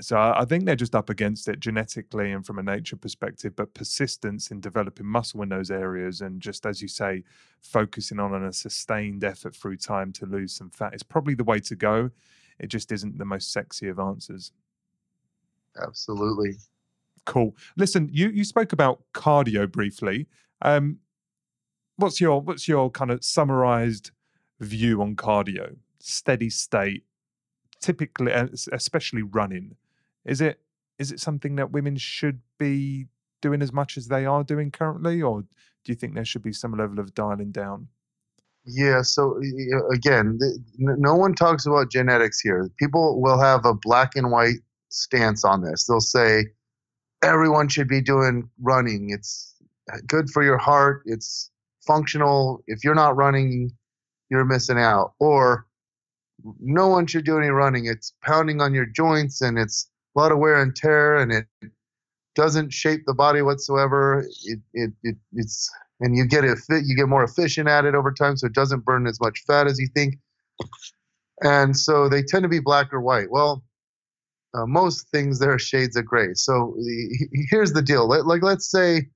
so 0.00 0.18
I 0.18 0.44
think 0.44 0.64
they're 0.64 0.74
just 0.74 0.94
up 0.94 1.08
against 1.08 1.46
it 1.48 1.60
genetically 1.60 2.32
and 2.32 2.44
from 2.44 2.58
a 2.58 2.62
nature 2.62 2.96
perspective, 2.96 3.54
but 3.54 3.74
persistence 3.74 4.50
in 4.50 4.60
developing 4.60 5.06
muscle 5.06 5.42
in 5.42 5.48
those 5.48 5.70
areas 5.70 6.20
and 6.20 6.40
just 6.40 6.66
as 6.66 6.82
you 6.82 6.88
say, 6.88 7.22
focusing 7.60 8.18
on 8.18 8.34
a 8.42 8.52
sustained 8.52 9.22
effort 9.22 9.54
through 9.54 9.76
time 9.76 10.12
to 10.12 10.26
lose 10.26 10.52
some 10.52 10.70
fat 10.70 10.94
is 10.94 11.02
probably 11.02 11.34
the 11.34 11.44
way 11.44 11.60
to 11.60 11.76
go. 11.76 12.10
It 12.58 12.68
just 12.68 12.90
isn't 12.90 13.18
the 13.18 13.24
most 13.24 13.52
sexy 13.52 13.88
of 13.88 13.98
answers. 14.00 14.52
Absolutely. 15.80 16.56
Cool. 17.24 17.56
Listen, 17.76 18.08
you 18.12 18.28
you 18.28 18.44
spoke 18.44 18.72
about 18.72 19.02
cardio 19.12 19.70
briefly. 19.70 20.26
Um, 20.62 20.98
what's 21.96 22.20
your 22.20 22.40
what's 22.40 22.68
your 22.68 22.90
kind 22.90 23.10
of 23.10 23.24
summarized 23.24 24.10
view 24.60 25.00
on 25.02 25.16
cardio? 25.16 25.76
Steady 26.00 26.50
state, 26.50 27.04
typically, 27.80 28.32
especially 28.72 29.22
running. 29.22 29.76
Is 30.24 30.40
it 30.40 30.60
is 30.98 31.12
it 31.12 31.20
something 31.20 31.56
that 31.56 31.72
women 31.72 31.96
should 31.96 32.40
be 32.58 33.06
doing 33.40 33.62
as 33.62 33.72
much 33.72 33.96
as 33.96 34.08
they 34.08 34.24
are 34.24 34.44
doing 34.44 34.70
currently, 34.70 35.20
or 35.20 35.42
do 35.42 35.92
you 35.92 35.94
think 35.94 36.14
there 36.14 36.24
should 36.24 36.42
be 36.42 36.52
some 36.52 36.76
level 36.76 36.98
of 36.98 37.14
dialing 37.14 37.52
down? 37.52 37.88
Yeah. 38.66 39.02
So 39.02 39.38
again, 39.92 40.38
no 40.78 41.14
one 41.14 41.34
talks 41.34 41.66
about 41.66 41.90
genetics 41.90 42.40
here. 42.40 42.70
People 42.78 43.20
will 43.20 43.38
have 43.38 43.64
a 43.66 43.74
black 43.74 44.16
and 44.16 44.30
white 44.30 44.60
stance 44.88 45.44
on 45.44 45.62
this. 45.62 45.86
They'll 45.86 46.00
say 46.00 46.46
everyone 47.22 47.68
should 47.68 47.88
be 47.88 48.00
doing 48.00 48.48
running. 48.60 49.10
It's 49.10 49.54
eh, 49.92 49.98
good 50.06 50.30
for 50.30 50.42
your 50.42 50.58
heart. 50.58 51.02
It's 51.04 51.50
functional. 51.86 52.62
If 52.66 52.84
you're 52.84 52.94
not 52.94 53.16
running, 53.16 53.72
you're 54.30 54.44
missing 54.44 54.78
out. 54.78 55.14
Or 55.18 55.66
no 56.60 56.88
one 56.88 57.06
should 57.06 57.24
do 57.24 57.38
any 57.38 57.48
running. 57.48 57.86
It's 57.86 58.14
pounding 58.22 58.60
on 58.60 58.74
your 58.74 58.86
joints 58.86 59.40
and 59.40 59.58
it's 59.58 59.88
a 60.16 60.20
lot 60.20 60.32
of 60.32 60.38
wear 60.38 60.60
and 60.60 60.74
tear 60.74 61.18
and 61.18 61.32
it 61.32 61.46
doesn't 62.34 62.72
shape 62.72 63.02
the 63.06 63.14
body 63.14 63.42
whatsoever. 63.42 64.26
It, 64.44 64.58
it, 64.72 64.90
it 65.02 65.16
it's 65.32 65.70
and 66.00 66.16
you 66.16 66.26
get 66.26 66.44
it 66.44 66.58
fit, 66.58 66.84
you 66.86 66.96
get 66.96 67.08
more 67.08 67.24
efficient 67.24 67.68
at 67.68 67.84
it 67.84 67.94
over 67.94 68.12
time, 68.12 68.36
so 68.36 68.46
it 68.46 68.52
doesn't 68.52 68.84
burn 68.84 69.06
as 69.06 69.20
much 69.20 69.42
fat 69.46 69.66
as 69.66 69.78
you 69.78 69.86
think. 69.94 70.16
And 71.42 71.76
so 71.76 72.08
they 72.08 72.22
tend 72.22 72.42
to 72.42 72.48
be 72.48 72.60
black 72.60 72.92
or 72.92 73.00
white. 73.00 73.30
Well, 73.30 73.64
uh, 74.54 74.66
most 74.66 75.08
things 75.10 75.38
there 75.38 75.52
are 75.52 75.58
shades 75.58 75.96
of 75.96 76.04
gray. 76.04 76.34
So 76.34 76.74
the, 76.76 77.28
here's 77.50 77.72
the 77.72 77.82
deal. 77.82 78.08
Like 78.08 78.42
let's 78.42 78.70
say 78.70 79.08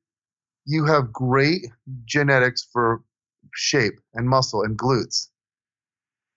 you 0.69 0.85
have 0.85 1.11
great 1.11 1.67
genetics 2.05 2.69
for 2.71 3.03
shape 3.55 3.99
and 4.13 4.29
muscle 4.29 4.63
and 4.63 4.79
glutes. 4.79 5.29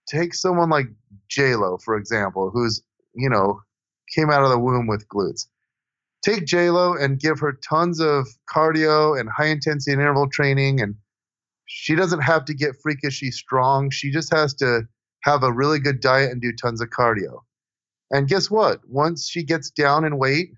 Take 0.08 0.34
someone 0.34 0.70
like 0.70 0.88
J 1.28 1.56
Lo, 1.56 1.78
for 1.84 1.98
example, 1.98 2.50
who's 2.50 2.82
you 3.14 3.30
know 3.30 3.60
came 4.16 4.30
out 4.30 4.44
of 4.44 4.50
the 4.50 4.58
womb 4.58 4.88
with 4.88 5.06
glutes. 5.10 5.48
Take 6.24 6.46
J 6.46 6.70
Lo 6.70 6.94
and 6.94 7.20
give 7.20 7.40
her 7.40 7.60
tons 7.68 8.00
of 8.00 8.26
cardio 8.50 9.20
and 9.20 9.30
high 9.30 9.48
intensity 9.48 9.92
interval 9.92 10.30
training, 10.30 10.80
and 10.80 10.96
she 11.66 11.94
doesn't 11.94 12.22
have 12.22 12.46
to 12.46 12.54
get 12.54 12.78
freakishly 12.82 13.32
strong. 13.32 13.90
She 13.90 14.12
just 14.12 14.34
has 14.34 14.54
to 14.56 14.84
have 15.24 15.44
a 15.44 15.52
really 15.52 15.80
good 15.80 16.00
diet 16.00 16.32
and 16.32 16.42
do 16.42 16.54
tons 16.54 16.80
of 16.80 16.90
cardio. 16.90 17.42
And 18.12 18.30
guess 18.30 18.50
what? 18.50 18.80
Once 18.88 19.28
she 19.28 19.44
gets 19.44 19.72
down 19.72 20.06
in 20.06 20.18
weight, 20.18 20.54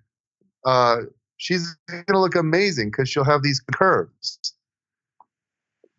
uh, 0.63 0.97
she's 1.43 1.75
going 1.89 2.05
to 2.07 2.19
look 2.19 2.35
amazing 2.35 2.89
because 2.89 3.09
she'll 3.09 3.25
have 3.25 3.43
these 3.43 3.61
curves. 3.73 4.39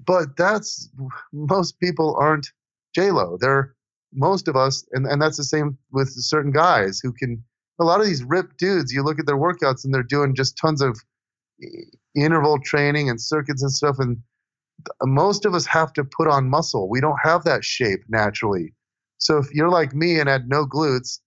But 0.04 0.36
that's 0.36 0.90
most 1.32 1.78
people 1.80 2.16
aren't 2.18 2.50
J 2.94 3.10
Lo. 3.10 3.36
They're 3.38 3.74
most 4.12 4.48
of 4.48 4.56
us, 4.56 4.86
and, 4.92 5.06
and 5.06 5.20
that's 5.20 5.36
the 5.36 5.44
same 5.44 5.76
with 5.92 6.08
certain 6.08 6.50
guys 6.52 7.00
who 7.00 7.12
can. 7.12 7.44
A 7.80 7.84
lot 7.84 8.00
of 8.00 8.06
these 8.06 8.22
ripped 8.22 8.58
dudes, 8.58 8.92
you 8.92 9.02
look 9.02 9.18
at 9.18 9.26
their 9.26 9.36
workouts 9.36 9.84
and 9.84 9.92
they're 9.92 10.04
doing 10.04 10.36
just 10.36 10.56
tons 10.56 10.80
of 10.80 10.96
interval 12.14 12.58
training 12.64 13.10
and 13.10 13.20
circuits 13.20 13.62
and 13.62 13.72
stuff. 13.72 13.96
And 13.98 14.18
most 15.02 15.44
of 15.44 15.54
us 15.54 15.66
have 15.66 15.92
to 15.94 16.04
put 16.04 16.28
on 16.28 16.48
muscle. 16.48 16.88
We 16.88 17.00
don't 17.00 17.18
have 17.24 17.42
that 17.44 17.64
shape 17.64 18.04
naturally. 18.08 18.74
So 19.18 19.38
if 19.38 19.52
you're 19.52 19.70
like 19.70 19.92
me 19.92 20.20
and 20.20 20.28
had 20.28 20.48
no 20.48 20.66
glutes, 20.66 21.18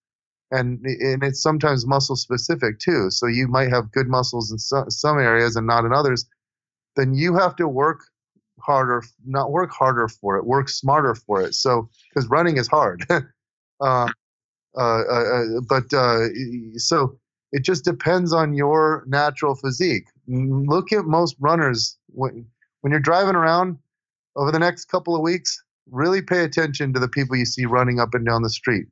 and 0.52 0.84
and 0.86 1.24
it's 1.24 1.41
sometimes 1.41 1.86
muscle 1.86 2.16
specific 2.16 2.80
too. 2.80 3.10
So 3.12 3.28
you 3.28 3.48
might 3.48 3.70
have 3.70 3.91
good 3.91 4.08
muscles 4.08 4.52
in 4.52 4.58
some, 4.58 4.89
some 4.89 5.20
areas 5.20 5.56
and 5.56 5.68
not 5.68 5.86
in 5.86 5.93
others. 5.93 6.26
Then 6.95 7.14
you 7.14 7.36
have 7.36 7.56
to 7.58 7.68
work 7.68 8.02
harder, 8.60 9.04
not 9.26 9.52
work 9.52 9.72
harder 9.72 10.08
for 10.08 10.38
it, 10.38 10.45
work 10.45 10.70
smarter 10.70 11.16
for 11.16 11.41
it. 11.41 11.54
So 11.54 11.89
because 12.10 12.30
running 12.30 12.58
is 12.58 12.68
hard. 12.68 13.06
uh, 13.82 14.08
uh, 14.78 14.80
uh, 14.80 15.43
but 15.68 15.91
uh, 15.93 16.28
so 16.76 17.18
it 17.52 17.64
just 17.64 17.84
depends 17.84 18.34
on 18.34 18.54
your 18.54 19.04
natural 19.08 19.56
physique. 19.56 20.08
Look 20.28 20.91
at 20.91 21.06
most 21.06 21.36
runners 21.39 21.98
when 22.08 22.45
when 22.82 22.91
you're 22.91 23.00
driving 23.00 23.36
around 23.36 23.78
over 24.36 24.52
the 24.52 24.60
next 24.60 24.86
couple 24.86 25.16
of 25.16 25.22
weeks. 25.22 25.62
Really 25.89 26.22
pay 26.22 26.43
attention 26.43 26.93
to 26.93 27.00
the 27.00 27.08
people 27.08 27.38
you 27.38 27.45
see 27.45 27.66
running 27.66 28.00
up 28.00 28.14
and 28.14 28.26
down 28.26 28.43
the 28.43 28.50
street 28.50 28.88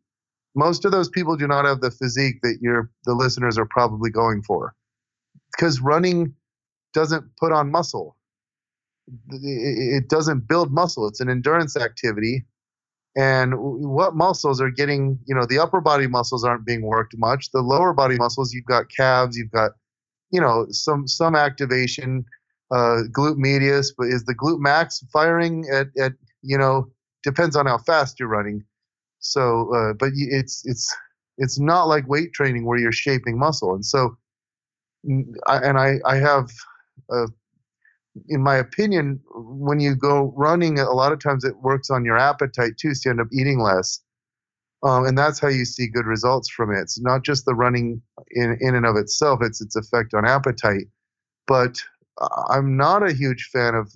most 0.55 0.85
of 0.85 0.91
those 0.91 1.09
people 1.09 1.35
do 1.35 1.47
not 1.47 1.65
have 1.65 1.81
the 1.81 1.91
physique 1.91 2.37
that 2.43 2.57
your 2.61 2.89
the 3.05 3.13
listeners 3.13 3.57
are 3.57 3.65
probably 3.65 4.09
going 4.09 4.41
for. 4.41 4.73
Because 5.51 5.81
running 5.81 6.33
doesn't 6.93 7.25
put 7.39 7.51
on 7.51 7.71
muscle. 7.71 8.17
It 9.29 10.09
doesn't 10.09 10.47
build 10.47 10.71
muscle. 10.71 11.07
It's 11.07 11.19
an 11.19 11.29
endurance 11.29 11.77
activity. 11.77 12.45
And 13.17 13.53
what 13.57 14.15
muscles 14.15 14.59
are 14.59 14.71
getting 14.71 15.19
you 15.25 15.35
know 15.35 15.45
the 15.45 15.59
upper 15.59 15.81
body 15.81 16.07
muscles 16.07 16.43
aren't 16.43 16.65
being 16.65 16.81
worked 16.81 17.13
much. 17.17 17.51
The 17.51 17.61
lower 17.61 17.93
body 17.93 18.17
muscles 18.17 18.53
you've 18.53 18.65
got 18.65 18.85
calves 18.95 19.37
you've 19.37 19.51
got 19.51 19.71
you 20.31 20.41
know 20.41 20.65
some 20.69 21.07
some 21.07 21.35
activation 21.35 22.25
uh, 22.71 23.03
glute 23.11 23.37
medius 23.37 23.93
but 23.97 24.07
is 24.07 24.25
the 24.25 24.35
glute 24.35 24.59
max 24.59 25.03
firing 25.13 25.65
at, 25.71 25.87
at 25.99 26.13
you 26.41 26.57
know 26.57 26.87
depends 27.23 27.55
on 27.55 27.65
how 27.65 27.77
fast 27.77 28.19
you're 28.19 28.29
running 28.29 28.63
so, 29.25 29.73
uh, 29.73 29.93
but 29.93 30.11
it's 30.13 30.61
it's 30.65 30.95
it's 31.37 31.59
not 31.59 31.85
like 31.85 32.07
weight 32.07 32.33
training 32.33 32.65
where 32.65 32.77
you're 32.79 32.91
shaping 32.91 33.37
muscle. 33.37 33.73
And 33.73 33.85
so, 33.85 34.17
and 35.03 35.77
I 35.77 35.95
I 36.05 36.17
have, 36.17 36.49
uh, 37.11 37.27
in 38.29 38.41
my 38.41 38.55
opinion, 38.55 39.19
when 39.33 39.79
you 39.79 39.95
go 39.95 40.33
running, 40.37 40.79
a 40.79 40.91
lot 40.91 41.11
of 41.11 41.19
times 41.19 41.43
it 41.43 41.57
works 41.61 41.89
on 41.89 42.05
your 42.05 42.17
appetite 42.17 42.77
too. 42.77 42.93
So 42.93 43.09
you 43.09 43.11
end 43.11 43.21
up 43.21 43.27
eating 43.33 43.59
less. 43.59 43.99
Um, 44.83 45.05
and 45.05 45.17
that's 45.17 45.39
how 45.39 45.47
you 45.47 45.65
see 45.65 45.87
good 45.87 46.05
results 46.05 46.49
from 46.49 46.71
it. 46.71 46.79
It's 46.79 46.99
not 47.01 47.23
just 47.23 47.45
the 47.45 47.55
running 47.55 48.01
in, 48.31 48.57
in 48.61 48.75
and 48.75 48.85
of 48.85 48.95
itself, 48.97 49.39
it's 49.41 49.59
its 49.59 49.75
effect 49.75 50.13
on 50.13 50.27
appetite. 50.27 50.85
But 51.47 51.81
I'm 52.49 52.77
not 52.77 53.01
a 53.01 53.13
huge 53.13 53.49
fan 53.51 53.73
of 53.73 53.91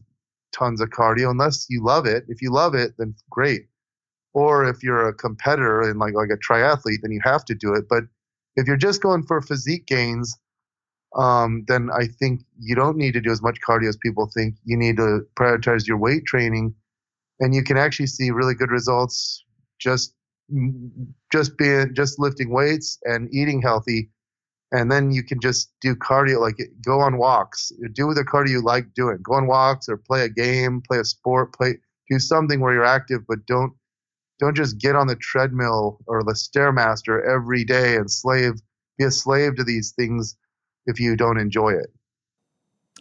tons 0.51 0.81
of 0.81 0.89
cardio 0.89 1.29
unless 1.29 1.67
you 1.69 1.83
love 1.83 2.07
it. 2.07 2.25
If 2.27 2.41
you 2.41 2.51
love 2.51 2.73
it, 2.73 2.93
then 2.97 3.13
great. 3.29 3.68
Or 4.33 4.67
if 4.67 4.83
you're 4.83 5.07
a 5.07 5.13
competitor 5.13 5.81
and 5.81 5.99
like 5.99 6.13
like 6.13 6.29
a 6.29 6.37
triathlete, 6.37 7.01
then 7.01 7.11
you 7.11 7.21
have 7.23 7.45
to 7.45 7.55
do 7.55 7.73
it. 7.73 7.85
But 7.89 8.03
if 8.55 8.67
you're 8.67 8.77
just 8.77 9.01
going 9.01 9.23
for 9.23 9.41
physique 9.41 9.87
gains, 9.87 10.37
um, 11.15 11.65
then 11.67 11.89
I 11.91 12.07
think 12.07 12.41
you 12.59 12.75
don't 12.75 12.97
need 12.97 13.13
to 13.13 13.21
do 13.21 13.31
as 13.31 13.41
much 13.41 13.59
cardio 13.67 13.89
as 13.89 13.97
people 13.97 14.29
think. 14.33 14.55
You 14.65 14.77
need 14.77 14.97
to 14.97 15.21
prioritize 15.37 15.87
your 15.87 15.97
weight 15.97 16.25
training, 16.25 16.75
and 17.39 17.55
you 17.55 17.63
can 17.63 17.77
actually 17.77 18.07
see 18.07 18.31
really 18.31 18.53
good 18.53 18.71
results 18.71 19.43
just 19.79 20.13
just 21.31 21.57
being 21.57 21.93
just 21.95 22.19
lifting 22.19 22.51
weights 22.51 22.97
and 23.05 23.29
eating 23.33 23.61
healthy 23.61 24.09
and 24.71 24.91
then 24.91 25.11
you 25.11 25.23
can 25.23 25.39
just 25.39 25.71
do 25.81 25.95
cardio 25.95 26.39
like 26.39 26.57
go 26.83 26.99
on 26.99 27.17
walks 27.17 27.71
do 27.93 28.13
the 28.13 28.23
cardio 28.23 28.49
you 28.49 28.61
like 28.61 28.85
doing 28.95 29.17
go 29.21 29.33
on 29.33 29.47
walks 29.47 29.87
or 29.87 29.97
play 29.97 30.23
a 30.23 30.29
game 30.29 30.81
play 30.87 30.99
a 30.99 31.05
sport 31.05 31.53
play 31.53 31.75
do 32.09 32.19
something 32.19 32.59
where 32.59 32.73
you're 32.73 32.85
active 32.85 33.21
but 33.27 33.45
don't 33.45 33.73
don't 34.39 34.55
just 34.55 34.77
get 34.77 34.95
on 34.95 35.07
the 35.07 35.15
treadmill 35.17 35.99
or 36.07 36.23
the 36.23 36.33
stairmaster 36.33 37.25
every 37.27 37.63
day 37.63 37.95
and 37.95 38.09
slave 38.09 38.53
be 38.97 39.05
a 39.05 39.11
slave 39.11 39.55
to 39.55 39.63
these 39.63 39.91
things 39.91 40.35
if 40.85 40.99
you 40.99 41.15
don't 41.15 41.37
enjoy 41.37 41.69
it. 41.71 41.91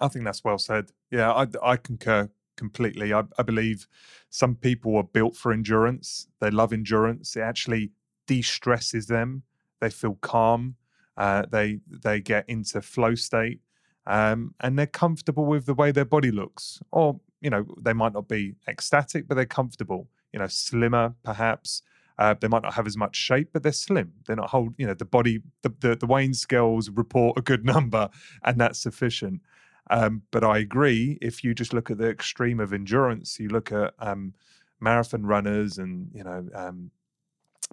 I 0.01 0.09
think 0.09 0.25
that's 0.25 0.45
well 0.45 0.59
said. 0.59 0.91
Yeah 1.11 1.33
i, 1.33 1.47
I 1.63 1.77
concur 1.77 2.29
completely. 2.57 3.15
I, 3.15 3.23
I 3.39 3.43
believe 3.43 3.87
some 4.31 4.57
people 4.57 4.97
are 4.97 5.05
built 5.05 5.37
for 5.37 5.53
endurance. 5.53 6.27
They 6.41 6.51
love 6.51 6.73
endurance. 6.73 7.37
It 7.37 7.41
actually 7.41 7.93
de-stresses 8.27 9.07
them. 9.07 9.45
They 9.81 9.91
feel 9.91 10.19
calm. 10.21 10.75
Uh, 11.17 11.45
they 11.51 11.81
they 11.89 12.21
get 12.21 12.45
into 12.49 12.81
flow 12.81 13.15
state 13.15 13.61
um, 14.07 14.55
and 14.61 14.79
they're 14.79 14.87
comfortable 14.87 15.47
with 15.47 15.67
the 15.67 15.75
way 15.75 15.91
their 15.91 16.05
body 16.05 16.31
looks. 16.31 16.81
Or 16.93 17.21
you 17.41 17.51
know 17.51 17.65
they 17.81 17.93
might 17.93 18.13
not 18.13 18.29
be 18.29 18.55
ecstatic 18.69 19.29
but 19.29 19.37
they're 19.37 19.47
comfortable 19.47 20.09
you 20.33 20.39
know, 20.39 20.47
slimmer 20.47 21.15
perhaps. 21.23 21.83
Uh, 22.19 22.35
they 22.41 22.49
might 22.49 22.65
not 22.65 22.75
have 22.75 22.87
as 22.87 22.97
much 22.97 23.15
shape, 23.15 23.51
but 23.53 23.63
they're 23.63 23.71
slim. 23.71 24.13
They're 24.27 24.35
not 24.35 24.51
hold. 24.51 24.75
You 24.77 24.89
know, 24.89 24.95
the 24.95 25.05
body, 25.05 25.41
the 25.63 25.73
the, 25.81 25.95
the 25.95 26.07
Wayne 26.07 26.35
scales 26.35 26.91
report 26.91 27.39
a 27.39 27.43
good 27.43 27.65
number, 27.75 28.09
and 28.43 28.61
that's 28.61 28.81
sufficient. 28.81 29.41
Um, 29.91 30.23
but 30.31 30.45
I 30.45 30.59
agree. 30.59 31.19
If 31.23 31.43
you 31.45 31.55
just 31.55 31.73
look 31.73 31.91
at 31.91 31.99
the 31.99 32.09
extreme 32.09 32.61
of 32.61 32.73
endurance, 32.73 33.39
you 33.39 33.49
look 33.49 33.73
at 33.73 33.95
um, 34.01 34.35
marathon 34.81 35.25
runners 35.25 35.79
and 35.79 36.11
you 36.13 36.25
know 36.25 36.47
um, 36.55 36.91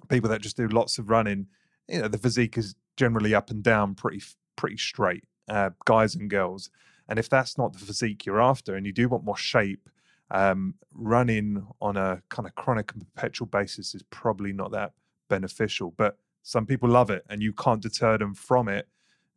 people 0.08 0.30
that 0.30 0.42
just 0.42 0.56
do 0.56 0.68
lots 0.68 0.98
of 0.98 1.10
running. 1.10 1.46
You 1.88 2.02
know, 2.02 2.08
the 2.08 2.18
physique 2.18 2.56
is 2.56 2.74
generally 2.96 3.34
up 3.34 3.50
and 3.50 3.62
down, 3.62 3.94
pretty 3.94 4.22
pretty 4.56 4.76
straight, 4.76 5.24
uh, 5.48 5.70
guys 5.84 6.14
and 6.14 6.30
girls. 6.30 6.70
And 7.08 7.18
if 7.18 7.28
that's 7.28 7.56
not 7.56 7.72
the 7.72 7.78
physique 7.78 8.26
you're 8.26 8.40
after, 8.40 8.74
and 8.74 8.86
you 8.86 8.92
do 8.92 9.08
want 9.08 9.24
more 9.24 9.36
shape, 9.36 9.88
um, 10.30 10.74
running 10.92 11.66
on 11.80 11.96
a 11.96 12.22
kind 12.28 12.46
of 12.46 12.54
chronic 12.54 12.92
and 12.92 13.02
perpetual 13.14 13.46
basis 13.46 13.94
is 13.94 14.02
probably 14.10 14.52
not 14.52 14.72
that 14.72 14.92
beneficial. 15.28 15.94
But 15.96 16.18
some 16.42 16.66
people 16.66 16.88
love 16.88 17.10
it 17.10 17.24
and 17.28 17.42
you 17.42 17.52
can't 17.52 17.82
deter 17.82 18.18
them 18.18 18.34
from 18.34 18.68
it. 18.68 18.88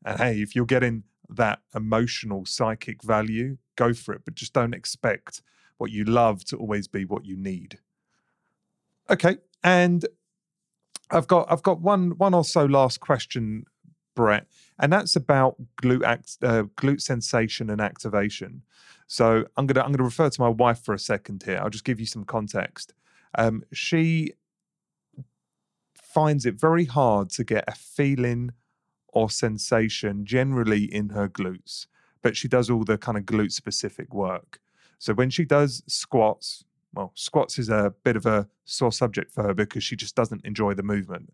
And 0.05 0.19
hey, 0.19 0.41
if 0.41 0.55
you're 0.55 0.65
getting 0.65 1.03
that 1.29 1.59
emotional 1.75 2.45
psychic 2.45 3.03
value, 3.03 3.57
go 3.75 3.93
for 3.93 4.13
it. 4.13 4.21
But 4.25 4.35
just 4.35 4.53
don't 4.53 4.73
expect 4.73 5.41
what 5.77 5.91
you 5.91 6.03
love 6.03 6.43
to 6.45 6.57
always 6.57 6.87
be 6.87 7.05
what 7.05 7.25
you 7.25 7.37
need. 7.37 7.79
Okay. 9.09 9.37
And 9.63 10.05
I've 11.11 11.27
got 11.27 11.51
I've 11.51 11.63
got 11.63 11.81
one 11.81 12.11
one 12.17 12.33
or 12.33 12.43
so 12.43 12.65
last 12.65 12.99
question, 12.99 13.65
Bret, 14.15 14.47
and 14.79 14.91
that's 14.91 15.15
about 15.15 15.55
glute 15.81 16.03
act, 16.03 16.37
uh, 16.43 16.63
glute 16.75 17.01
sensation 17.01 17.69
and 17.69 17.81
activation. 17.81 18.63
So 19.07 19.45
I'm 19.57 19.65
gonna 19.67 19.85
I'm 19.85 19.91
gonna 19.91 20.03
refer 20.03 20.29
to 20.29 20.41
my 20.41 20.49
wife 20.49 20.83
for 20.83 20.93
a 20.93 20.99
second 20.99 21.43
here. 21.43 21.59
I'll 21.61 21.69
just 21.69 21.83
give 21.83 21.99
you 21.99 22.05
some 22.05 22.23
context. 22.23 22.93
Um, 23.35 23.63
she 23.71 24.33
finds 25.95 26.45
it 26.45 26.55
very 26.55 26.85
hard 26.85 27.29
to 27.29 27.43
get 27.43 27.63
a 27.67 27.73
feeling 27.73 28.51
or 29.07 29.29
sensation 29.29 30.25
generally 30.25 30.83
in 30.83 31.09
her 31.09 31.27
glutes, 31.27 31.87
but 32.21 32.35
she 32.35 32.47
does 32.47 32.69
all 32.69 32.83
the 32.83 32.97
kind 32.97 33.17
of 33.17 33.25
glute 33.25 33.51
specific 33.51 34.13
work. 34.13 34.59
So 34.97 35.13
when 35.13 35.29
she 35.29 35.45
does 35.45 35.81
squats, 35.87 36.63
well, 36.93 37.11
squats 37.15 37.57
is 37.57 37.69
a 37.69 37.93
bit 38.03 38.15
of 38.15 38.25
a 38.25 38.47
sore 38.65 38.91
subject 38.91 39.31
for 39.31 39.43
her 39.43 39.53
because 39.53 39.83
she 39.83 39.95
just 39.95 40.15
doesn't 40.15 40.45
enjoy 40.45 40.73
the 40.73 40.83
movement. 40.83 41.31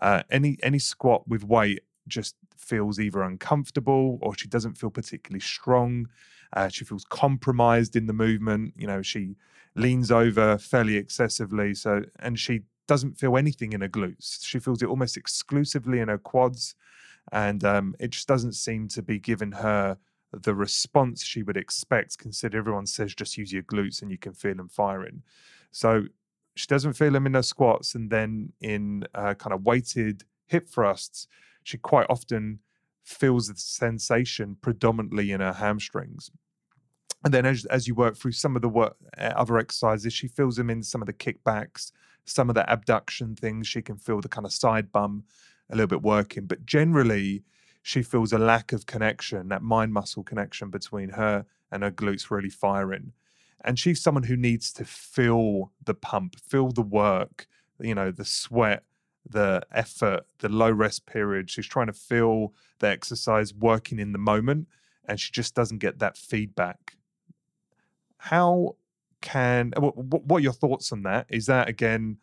Uh, 0.00 0.22
any 0.30 0.58
any 0.62 0.78
squat 0.78 1.28
with 1.28 1.44
weight 1.44 1.80
just 2.08 2.36
feels 2.56 2.98
either 2.98 3.22
uncomfortable 3.22 4.18
or 4.22 4.36
she 4.36 4.48
doesn't 4.48 4.74
feel 4.74 4.90
particularly 4.90 5.40
strong. 5.40 6.08
Uh, 6.54 6.68
she 6.68 6.84
feels 6.84 7.04
compromised 7.04 7.96
in 7.96 8.06
the 8.06 8.12
movement. 8.12 8.74
You 8.76 8.86
know, 8.86 9.02
she 9.02 9.36
leans 9.74 10.10
over 10.10 10.58
fairly 10.58 10.96
excessively. 10.96 11.74
So, 11.74 12.02
and 12.18 12.38
she 12.38 12.62
doesn't 12.86 13.18
feel 13.18 13.36
anything 13.36 13.72
in 13.72 13.80
her 13.80 13.88
glutes. 13.88 14.44
She 14.44 14.58
feels 14.58 14.82
it 14.82 14.88
almost 14.88 15.16
exclusively 15.16 16.00
in 16.00 16.08
her 16.08 16.18
quads. 16.18 16.74
And 17.30 17.64
um, 17.64 17.94
it 17.98 18.10
just 18.10 18.28
doesn't 18.28 18.52
seem 18.54 18.88
to 18.88 19.02
be 19.02 19.18
giving 19.18 19.52
her 19.52 19.96
the 20.32 20.54
response 20.54 21.22
she 21.22 21.42
would 21.42 21.56
expect, 21.56 22.18
consider 22.18 22.58
everyone 22.58 22.86
says 22.86 23.14
just 23.14 23.36
use 23.36 23.52
your 23.52 23.62
glutes 23.62 24.00
and 24.00 24.10
you 24.10 24.18
can 24.18 24.32
feel 24.32 24.54
them 24.54 24.68
firing. 24.68 25.22
So 25.70 26.04
she 26.54 26.66
doesn't 26.66 26.94
feel 26.94 27.12
them 27.12 27.26
in 27.26 27.34
her 27.34 27.42
squats. 27.42 27.94
And 27.94 28.10
then 28.10 28.52
in 28.60 29.04
uh, 29.14 29.34
kind 29.34 29.52
of 29.52 29.64
weighted 29.64 30.24
hip 30.46 30.68
thrusts, 30.68 31.28
she 31.62 31.78
quite 31.78 32.06
often 32.08 32.60
feels 33.02 33.48
the 33.48 33.54
sensation 33.56 34.56
predominantly 34.60 35.32
in 35.32 35.40
her 35.40 35.52
hamstrings. 35.52 36.30
And 37.24 37.32
then 37.32 37.46
as, 37.46 37.64
as 37.66 37.86
you 37.86 37.94
work 37.94 38.16
through 38.16 38.32
some 38.32 38.56
of 38.56 38.62
the 38.62 38.68
work, 38.68 38.96
uh, 39.16 39.32
other 39.36 39.58
exercises, 39.58 40.12
she 40.12 40.28
feels 40.28 40.56
them 40.56 40.70
in 40.70 40.82
some 40.82 41.02
of 41.02 41.06
the 41.06 41.12
kickbacks, 41.12 41.92
some 42.24 42.48
of 42.48 42.54
the 42.54 42.68
abduction 42.70 43.36
things. 43.36 43.66
She 43.68 43.82
can 43.82 43.96
feel 43.96 44.20
the 44.20 44.28
kind 44.28 44.46
of 44.46 44.52
side 44.52 44.90
bum 44.90 45.24
a 45.70 45.76
little 45.76 45.88
bit 45.88 46.02
working. 46.02 46.46
But 46.46 46.66
generally, 46.66 47.44
she 47.82 48.02
feels 48.02 48.32
a 48.32 48.38
lack 48.38 48.72
of 48.72 48.86
connection, 48.86 49.48
that 49.48 49.62
mind 49.62 49.92
muscle 49.92 50.22
connection 50.22 50.70
between 50.70 51.10
her 51.10 51.46
and 51.70 51.82
her 51.82 51.90
glutes 51.90 52.30
really 52.30 52.50
firing. 52.50 53.12
And 53.64 53.78
she's 53.78 54.02
someone 54.02 54.24
who 54.24 54.36
needs 54.36 54.72
to 54.74 54.84
feel 54.84 55.72
the 55.84 55.94
pump, 55.94 56.38
feel 56.40 56.70
the 56.70 56.82
work, 56.82 57.46
you 57.80 57.94
know, 57.94 58.10
the 58.10 58.24
sweat, 58.24 58.82
the 59.28 59.62
effort, 59.72 60.26
the 60.38 60.48
low 60.48 60.70
rest 60.70 61.06
period. 61.06 61.50
She's 61.50 61.66
trying 61.66 61.86
to 61.86 61.92
feel 61.92 62.52
the 62.80 62.88
exercise 62.88 63.54
working 63.54 63.98
in 63.98 64.12
the 64.12 64.18
moment, 64.18 64.68
and 65.04 65.18
she 65.18 65.30
just 65.32 65.54
doesn't 65.54 65.78
get 65.78 65.98
that 66.00 66.16
feedback. 66.16 66.96
How 68.18 68.76
can 69.20 69.72
what, 69.78 70.22
are 70.30 70.40
your 70.40 70.52
thoughts 70.52 70.92
on 70.92 71.02
that? 71.04 71.26
Is 71.28 71.46
that 71.46 71.68
again, 71.68 72.18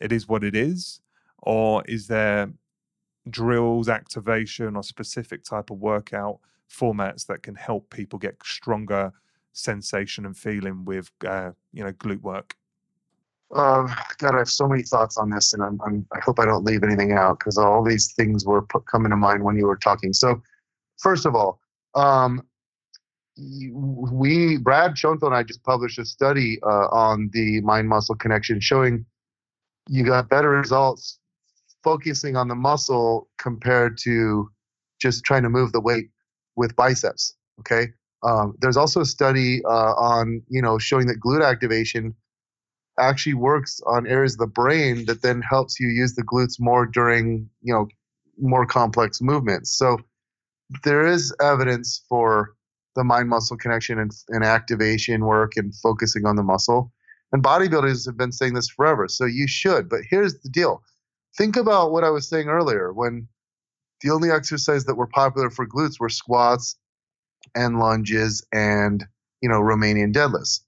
it 0.00 0.12
is 0.12 0.28
what 0.28 0.44
it 0.44 0.54
is, 0.54 1.00
or 1.38 1.84
is 1.86 2.06
there 2.06 2.50
drills, 3.28 3.88
activation, 3.88 4.76
or 4.76 4.82
specific 4.82 5.44
type 5.44 5.70
of 5.70 5.78
workout 5.78 6.38
formats 6.70 7.26
that 7.26 7.42
can 7.42 7.54
help 7.54 7.90
people 7.90 8.18
get 8.18 8.36
stronger 8.44 9.12
sensation 9.52 10.26
and 10.26 10.36
feeling 10.36 10.84
with 10.84 11.10
uh, 11.26 11.50
you 11.72 11.84
know 11.84 11.92
glute 11.92 12.22
work? 12.22 12.56
Uh, 13.54 13.86
God, 14.18 14.34
I 14.34 14.38
have 14.38 14.48
so 14.48 14.66
many 14.66 14.82
thoughts 14.82 15.16
on 15.16 15.30
this, 15.30 15.52
and 15.52 15.62
I'm, 15.62 15.80
I'm 15.86 16.06
i 16.12 16.20
hope 16.20 16.40
I 16.40 16.44
don't 16.44 16.64
leave 16.64 16.82
anything 16.82 17.12
out 17.12 17.38
because 17.38 17.56
all 17.58 17.84
these 17.84 18.12
things 18.12 18.44
were 18.44 18.62
put, 18.62 18.86
coming 18.86 19.10
to 19.10 19.16
mind 19.16 19.44
when 19.44 19.56
you 19.56 19.66
were 19.66 19.76
talking. 19.76 20.12
So, 20.12 20.42
first 20.98 21.26
of 21.26 21.36
all, 21.36 21.60
um, 21.94 22.42
we 23.36 24.56
Brad 24.56 24.98
Schoenfeld 24.98 25.32
and 25.32 25.38
I 25.38 25.42
just 25.42 25.62
published 25.62 25.98
a 25.98 26.04
study 26.04 26.58
uh, 26.62 26.88
on 26.88 27.30
the 27.32 27.60
mind 27.60 27.88
muscle 27.88 28.16
connection, 28.16 28.60
showing 28.60 29.04
you 29.88 30.04
got 30.04 30.28
better 30.28 30.50
results 30.50 31.18
focusing 31.84 32.34
on 32.34 32.48
the 32.48 32.54
muscle 32.54 33.28
compared 33.38 33.96
to 33.96 34.50
just 35.00 35.22
trying 35.24 35.44
to 35.44 35.48
move 35.48 35.70
the 35.70 35.80
weight 35.80 36.10
with 36.56 36.74
biceps. 36.74 37.36
Okay. 37.60 37.92
Um, 38.24 38.56
there's 38.60 38.76
also 38.76 39.02
a 39.02 39.04
study 39.04 39.62
uh, 39.64 39.94
on 39.94 40.42
you 40.48 40.60
know 40.60 40.78
showing 40.78 41.06
that 41.06 41.20
glute 41.20 41.46
activation 41.46 42.14
actually 42.98 43.34
works 43.34 43.80
on 43.86 44.06
areas 44.06 44.34
of 44.34 44.38
the 44.40 44.46
brain 44.46 45.04
that 45.06 45.22
then 45.22 45.42
helps 45.42 45.78
you 45.78 45.88
use 45.88 46.14
the 46.14 46.22
glutes 46.22 46.58
more 46.58 46.86
during 46.86 47.48
you 47.62 47.72
know 47.72 47.86
more 48.38 48.66
complex 48.66 49.20
movements. 49.20 49.76
So 49.76 49.98
there 50.84 51.06
is 51.06 51.34
evidence 51.40 52.04
for 52.08 52.54
the 52.94 53.04
mind 53.04 53.28
muscle 53.28 53.56
connection 53.56 53.98
and, 53.98 54.10
and 54.28 54.44
activation 54.44 55.24
work 55.24 55.52
and 55.56 55.74
focusing 55.74 56.26
on 56.26 56.36
the 56.36 56.42
muscle. 56.42 56.92
And 57.32 57.42
bodybuilders 57.42 58.06
have 58.06 58.16
been 58.16 58.32
saying 58.32 58.54
this 58.54 58.68
forever 58.68 59.08
so 59.08 59.24
you 59.24 59.46
should. 59.46 59.88
But 59.88 60.00
here's 60.08 60.40
the 60.40 60.48
deal. 60.48 60.82
Think 61.36 61.56
about 61.56 61.92
what 61.92 62.04
i 62.04 62.10
was 62.10 62.28
saying 62.28 62.48
earlier 62.48 62.92
when 62.92 63.28
the 64.00 64.10
only 64.10 64.30
exercise 64.30 64.84
that 64.84 64.94
were 64.94 65.06
popular 65.06 65.50
for 65.50 65.66
glutes 65.66 66.00
were 66.00 66.08
squats 66.08 66.76
and 67.54 67.78
lunges 67.78 68.46
and 68.52 69.04
you 69.40 69.48
know 69.48 69.60
romanian 69.60 70.12
deadlifts 70.14 70.60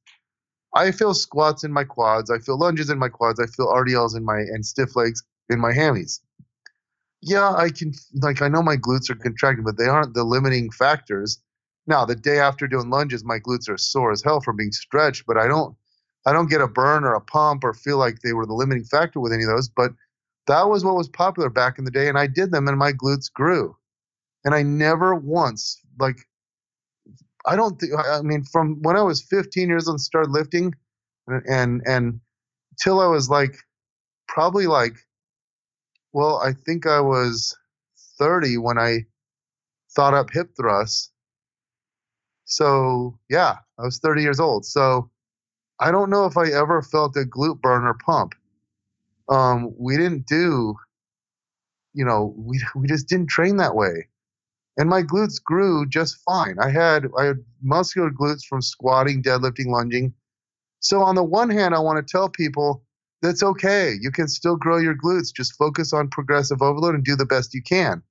I 0.75 0.91
feel 0.93 1.15
squats 1.15 1.65
in 1.65 1.73
my 1.73 1.85
quads. 1.85 2.31
I 2.31 2.39
feel 2.39 2.59
lunges 2.59 2.91
in 2.91 2.99
my 2.99 3.09
quads. 3.09 3.41
I 3.41 3.47
feel 3.47 3.67
RDLs 3.67 4.17
in 4.17 4.25
my 4.25 4.39
and 4.39 4.65
stiff 4.65 4.97
legs 4.97 5.23
in 5.49 5.61
my 5.61 5.73
hammies. 5.73 6.21
Yeah, 7.21 7.53
I 7.53 7.71
can 7.71 7.93
like 8.15 8.43
I 8.43 8.49
know 8.49 8.63
my 8.63 8.77
glutes 8.77 9.11
are 9.11 9.17
contracting, 9.17 9.65
but 9.65 9.77
they 9.77 9.87
aren't 9.87 10.15
the 10.15 10.25
limiting 10.25 10.71
factors. 10.71 11.41
Now, 11.87 12.05
the 12.05 12.15
day 12.15 12.39
after 12.39 12.69
doing 12.69 12.91
lunges, 12.91 13.25
my 13.25 13.39
glutes 13.41 13.69
are 13.69 13.79
sore 13.79 14.13
as 14.13 14.23
hell 14.23 14.41
from 14.41 14.57
being 14.57 14.73
stretched, 14.73 15.25
but 15.27 15.39
I 15.39 15.49
don't 15.49 15.77
I 16.27 16.33
don't 16.33 16.51
get 16.51 16.61
a 16.61 16.69
burn 16.69 17.05
or 17.05 17.15
a 17.15 17.21
pump 17.21 17.65
or 17.65 17.73
feel 17.73 17.99
like 17.99 18.21
they 18.21 18.35
were 18.35 18.47
the 18.47 18.53
limiting 18.53 18.85
factor 18.85 19.21
with 19.21 19.33
any 19.33 19.45
of 19.45 19.49
those. 19.49 19.69
But 19.69 19.93
that 20.47 20.69
was 20.69 20.85
what 20.85 20.97
was 20.97 21.09
popular 21.09 21.49
back 21.51 21.79
in 21.79 21.85
the 21.85 21.91
day, 21.91 22.09
and 22.09 22.19
I 22.19 22.27
did 22.27 22.53
them, 22.53 22.69
and 22.69 22.79
my 22.79 22.93
glutes 22.93 23.33
grew. 23.33 23.77
And 24.45 24.55
I 24.55 24.63
never 24.63 25.15
once 25.15 25.81
like 25.99 26.28
I 27.47 27.57
don't 27.57 27.79
think 27.79 27.93
I 27.97 28.23
mean 28.23 28.45
from 28.45 28.83
when 28.83 28.97
I 28.97 29.03
was 29.03 29.23
15 29.23 29.69
years 29.69 29.89
old 29.89 30.01
started 30.01 30.31
lifting, 30.31 30.75
and 31.27 31.43
and, 31.47 31.83
and 31.87 32.21
till 32.83 33.01
I 33.01 33.07
was 33.07 33.31
like 33.31 33.57
probably 34.27 34.67
like 34.67 34.97
well 36.13 36.39
I 36.39 36.53
think 36.53 36.87
I 36.87 37.01
was 37.01 37.57
30 38.19 38.59
when 38.59 38.79
I 38.79 39.07
thought 39.95 40.15
up 40.15 40.31
hip 40.33 40.51
thrusts. 40.57 41.11
So 42.45 43.19
yeah, 43.29 43.57
I 43.79 43.83
was 43.83 43.99
30 43.99 44.23
years 44.23 44.41
old. 44.41 44.65
So 44.65 45.11
I 45.81 45.91
don't 45.91 46.11
know 46.11 46.27
if 46.27 46.37
I 46.37 46.49
ever 46.49 46.83
felt 46.83 47.17
a 47.17 47.21
glute 47.21 47.61
burn 47.61 47.85
or 47.85 47.95
pump. 48.05 48.35
Um, 49.29 49.75
we 49.79 49.97
didn't 49.97 50.27
do, 50.27 50.75
you 51.95 52.05
know, 52.05 52.35
we 52.37 52.61
we 52.75 52.87
just 52.89 53.09
didn't 53.09 53.29
train 53.29 53.59
that 53.59 53.75
way 53.75 54.09
and 54.79 54.89
my 54.89 55.03
glutes 55.03 55.43
grew 55.43 55.85
just 55.87 56.17
fine. 56.25 56.57
I 56.61 56.71
had 56.71 57.09
I 57.19 57.25
had 57.25 57.45
muscular 57.61 58.11
glutes 58.11 58.45
from 58.49 58.63
squatting, 58.63 59.23
deadlifting, 59.23 59.67
lunging. 59.67 60.15
So 60.81 61.03
on 61.03 61.17
the 61.17 61.25
one 61.25 61.51
hand, 61.51 61.75
I 61.75 61.81
want 61.81 62.05
to 62.05 62.11
tell 62.11 62.29
people 62.29 62.85
that's 63.21 63.43
okay. 63.43 63.95
You 64.01 64.13
can 64.13 64.29
still 64.29 64.57
grow 64.57 64.79
your 64.79 64.95
glutes. 64.95 65.35
Just 65.35 65.57
focus 65.57 65.93
on 65.93 66.09
progressive 66.09 66.63
overload 66.63 66.95
and 66.95 67.05
do 67.05 67.17
the 67.17 67.27
best 67.27 67.53
you 67.53 67.63
can. 67.63 68.03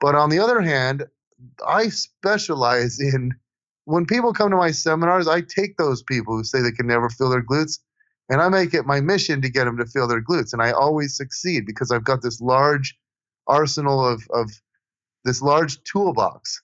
But 0.00 0.14
on 0.14 0.30
the 0.30 0.38
other 0.38 0.60
hand, 0.60 1.06
I 1.66 1.88
specialize 1.88 3.00
in 3.14 3.34
when 3.84 4.06
people 4.06 4.32
come 4.32 4.50
to 4.50 4.56
my 4.56 4.70
seminars, 4.70 5.26
I 5.26 5.40
take 5.40 5.76
those 5.76 6.02
people 6.04 6.36
who 6.36 6.44
say 6.44 6.60
they 6.62 6.70
can 6.70 6.86
never 6.86 7.10
feel 7.10 7.30
their 7.30 7.42
glutes 7.42 7.80
and 8.28 8.40
I 8.40 8.48
make 8.48 8.72
it 8.74 8.86
my 8.86 9.00
mission 9.00 9.42
to 9.42 9.50
get 9.50 9.64
them 9.64 9.76
to 9.78 9.86
feel 9.86 10.06
their 10.06 10.22
glutes. 10.22 10.52
And 10.52 10.62
I 10.62 10.70
always 10.70 11.16
succeed 11.16 11.66
because 11.66 11.90
I've 11.90 12.04
got 12.04 12.22
this 12.22 12.40
large 12.40 12.96
arsenal 13.48 14.06
of, 14.06 14.22
of 14.32 14.52
this 15.24 15.42
large 15.42 15.82
toolbox, 15.84 16.62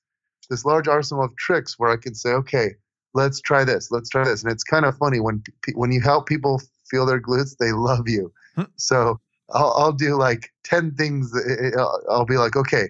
this 0.50 0.64
large 0.64 0.88
arsenal 0.88 1.24
of 1.24 1.36
tricks 1.36 1.78
where 1.78 1.90
I 1.90 1.96
can 1.96 2.14
say, 2.14 2.30
okay, 2.30 2.70
let's 3.14 3.40
try 3.40 3.64
this, 3.64 3.90
let's 3.90 4.08
try 4.08 4.24
this. 4.24 4.42
And 4.42 4.52
it's 4.52 4.64
kind 4.64 4.84
of 4.84 4.96
funny 4.96 5.20
when 5.20 5.42
when 5.74 5.92
you 5.92 6.00
help 6.00 6.26
people 6.26 6.60
feel 6.90 7.06
their 7.06 7.20
glutes, 7.20 7.56
they 7.58 7.72
love 7.72 8.08
you. 8.08 8.32
Hmm. 8.54 8.64
So 8.76 9.20
I'll, 9.50 9.72
I'll 9.76 9.92
do 9.92 10.16
like 10.16 10.52
10 10.64 10.94
things. 10.94 11.32
Eh, 11.34 11.52
eh, 11.52 11.70
eh, 11.78 11.84
I'll 12.10 12.24
be 12.24 12.36
like, 12.36 12.56
okay, 12.56 12.88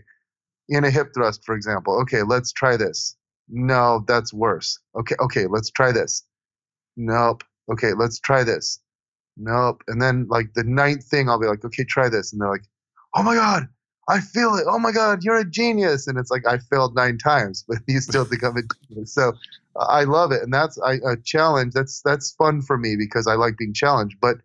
in 0.69 0.85
a 0.85 0.91
hip 0.91 1.09
thrust, 1.15 1.45
for 1.45 1.55
example, 1.55 1.99
okay, 2.03 2.23
let's 2.23 2.53
try 2.53 2.77
this. 2.77 3.17
No, 3.49 4.05
that's 4.09 4.35
worse. 4.35 4.79
Okay, 4.99 5.15
okay, 5.21 5.47
let's 5.47 5.71
try 5.71 5.93
this. 5.93 6.25
Nope. 6.97 7.45
Okay, 7.71 7.93
let's 7.93 8.19
try 8.19 8.43
this. 8.43 8.81
Nope. 9.37 9.83
And 9.87 10.01
then 10.01 10.27
like 10.29 10.55
the 10.55 10.65
ninth 10.65 11.05
thing, 11.05 11.29
I'll 11.29 11.41
be 11.41 11.47
like, 11.47 11.65
okay, 11.65 11.85
try 11.85 12.09
this. 12.09 12.33
And 12.33 12.41
they're 12.41 12.51
like, 12.51 12.67
oh 13.15 13.23
my 13.23 13.35
God, 13.35 13.69
I 14.09 14.21
feel 14.21 14.55
it. 14.55 14.65
Oh 14.69 14.79
my 14.79 14.93
God, 14.93 15.25
you're 15.25 15.39
a 15.39 15.45
genius. 15.45 16.07
And 16.07 16.19
it's 16.19 16.31
like, 16.31 16.47
I 16.47 16.59
failed 16.59 16.95
nine 16.95 17.19
times, 17.19 17.65
but 17.67 17.79
you 17.87 18.01
still 18.01 18.25
think 18.25 18.45
I'm 18.45 18.57
a 18.57 18.63
genius. 18.89 19.13
So 19.13 19.33
I 19.77 20.05
love 20.05 20.33
it. 20.33 20.43
And 20.43 20.53
that's 20.53 20.79
I, 20.81 20.95
a 21.05 21.17
challenge. 21.17 21.75
That's, 21.75 22.03
that's 22.03 22.33
fun 22.33 22.63
for 22.63 22.79
me 22.79 22.97
because 22.97 23.27
I 23.27 23.35
like 23.35 23.57
being 23.59 23.75
challenged. 23.75 24.17
But, 24.21 24.37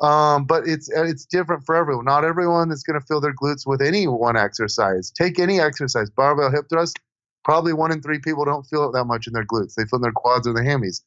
um, 0.00 0.44
but 0.44 0.66
it's, 0.66 0.88
it's 0.90 1.26
different 1.26 1.64
for 1.64 1.74
everyone. 1.74 2.04
Not 2.04 2.24
everyone 2.24 2.70
is 2.70 2.84
going 2.84 3.00
to 3.00 3.04
feel 3.06 3.20
their 3.20 3.34
glutes 3.34 3.66
with 3.66 3.82
any 3.82 4.06
one 4.06 4.36
exercise. 4.36 5.10
Take 5.10 5.38
any 5.40 5.60
exercise, 5.60 6.10
barbell 6.10 6.50
hip 6.50 6.66
thrust. 6.70 6.98
Probably 7.44 7.72
one 7.72 7.92
in 7.92 8.02
three 8.02 8.18
people 8.18 8.44
don't 8.44 8.64
feel 8.64 8.88
it 8.88 8.92
that 8.92 9.06
much 9.06 9.26
in 9.26 9.32
their 9.32 9.46
glutes. 9.46 9.74
They 9.74 9.84
feel 9.84 9.96
in 9.96 10.02
their 10.02 10.12
quads 10.12 10.46
or 10.46 10.52
their 10.52 10.64
hammies 10.64 11.02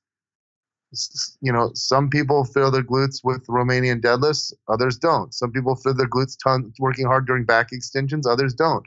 you 1.41 1.53
know, 1.53 1.71
some 1.73 2.09
people 2.09 2.43
fill 2.43 2.71
their 2.71 2.83
glutes 2.83 3.21
with 3.23 3.45
Romanian 3.47 4.01
deadlifts, 4.01 4.53
others 4.67 4.97
don't. 4.97 5.33
Some 5.33 5.51
people 5.51 5.75
fill 5.75 5.93
their 5.93 6.09
glutes 6.09 6.35
ton, 6.41 6.73
working 6.79 7.05
hard 7.05 7.25
during 7.25 7.45
back 7.45 7.71
extensions, 7.71 8.27
others 8.27 8.53
don't. 8.53 8.85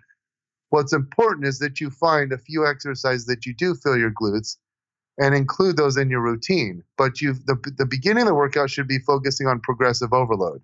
What's 0.71 0.93
important 0.93 1.47
is 1.47 1.59
that 1.61 1.81
you 1.81 1.91
find 1.91 2.33
a 2.33 2.39
few 2.39 2.67
exercises 2.67 3.27
that 3.27 3.47
you 3.47 3.55
do 3.55 3.75
fill 3.75 3.97
your 3.97 4.11
glutes 4.11 4.57
and 5.19 5.35
include 5.35 5.77
those 5.77 5.97
in 5.97 6.11
your 6.11 6.21
routine. 6.21 6.83
But 6.99 7.21
you 7.21 7.35
the, 7.35 7.57
the 7.79 7.87
beginning 7.87 8.23
of 8.23 8.29
the 8.29 8.35
workout 8.35 8.71
should 8.71 8.89
be 8.89 8.99
focusing 8.99 9.47
on 9.47 9.61
progressive 9.61 10.13
overload, 10.13 10.63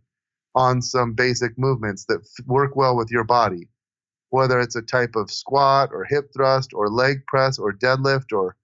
on 0.55 0.83
some 0.83 1.15
basic 1.15 1.57
movements 1.57 2.05
that 2.07 2.21
f- 2.21 2.47
work 2.47 2.77
well 2.77 2.97
with 2.97 3.11
your 3.11 3.25
body, 3.25 3.69
whether 4.31 4.61
it's 4.61 4.77
a 4.77 4.83
type 4.83 5.17
of 5.17 5.31
squat 5.31 5.91
or 5.93 6.05
hip 6.05 6.31
thrust 6.35 6.73
or 6.75 6.89
leg 6.89 7.25
press 7.27 7.59
or 7.59 7.73
deadlift 7.73 8.33
or 8.33 8.57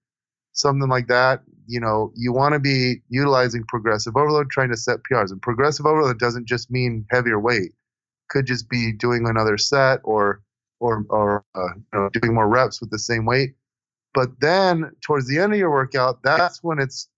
something 0.57 0.89
like 0.89 1.07
that 1.07 1.41
you 1.67 1.81
know, 1.81 2.11
you 2.15 2.31
want 2.31 2.53
to 2.53 2.59
be 2.59 3.01
utilizing 3.09 3.63
progressive 3.67 4.15
overload, 4.15 4.49
trying 4.49 4.69
to 4.69 4.77
set 4.77 4.99
PRs. 5.03 5.31
And 5.31 5.41
progressive 5.41 5.85
overload 5.85 6.17
doesn't 6.17 6.47
just 6.47 6.71
mean 6.71 7.05
heavier 7.11 7.39
weight; 7.39 7.73
could 8.29 8.45
just 8.45 8.69
be 8.69 8.93
doing 8.93 9.27
another 9.27 9.57
set 9.57 9.99
or 10.03 10.41
or 10.79 11.05
or 11.09 11.43
uh, 11.55 11.73
you 11.75 11.99
know, 11.99 12.09
doing 12.13 12.33
more 12.33 12.47
reps 12.47 12.79
with 12.79 12.89
the 12.89 12.99
same 12.99 13.25
weight. 13.25 13.55
But 14.13 14.39
then 14.39 14.91
towards 15.01 15.27
the 15.27 15.39
end 15.39 15.53
of 15.53 15.59
your 15.59 15.69
workout, 15.69 16.23
that's 16.23 16.63
when 16.63 16.79
it's 16.79 17.09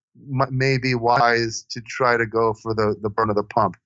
maybe 0.50 0.96
wise 0.96 1.64
to 1.70 1.80
try 1.82 2.18
to 2.18 2.26
go 2.26 2.54
for 2.54 2.74
the 2.74 2.96
the 3.02 3.10
burn 3.10 3.30
of 3.30 3.36
the 3.36 3.44
pump. 3.44 3.78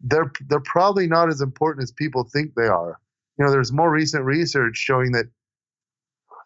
They're 0.00 0.32
they're 0.48 0.60
probably 0.60 1.06
not 1.06 1.28
as 1.28 1.42
important 1.42 1.82
as 1.82 1.92
people 1.92 2.24
think 2.24 2.54
they 2.54 2.66
are. 2.66 2.98
You 3.38 3.44
know, 3.44 3.50
there's 3.50 3.72
more 3.72 3.90
recent 3.90 4.24
research 4.24 4.76
showing 4.76 5.12
that 5.12 5.26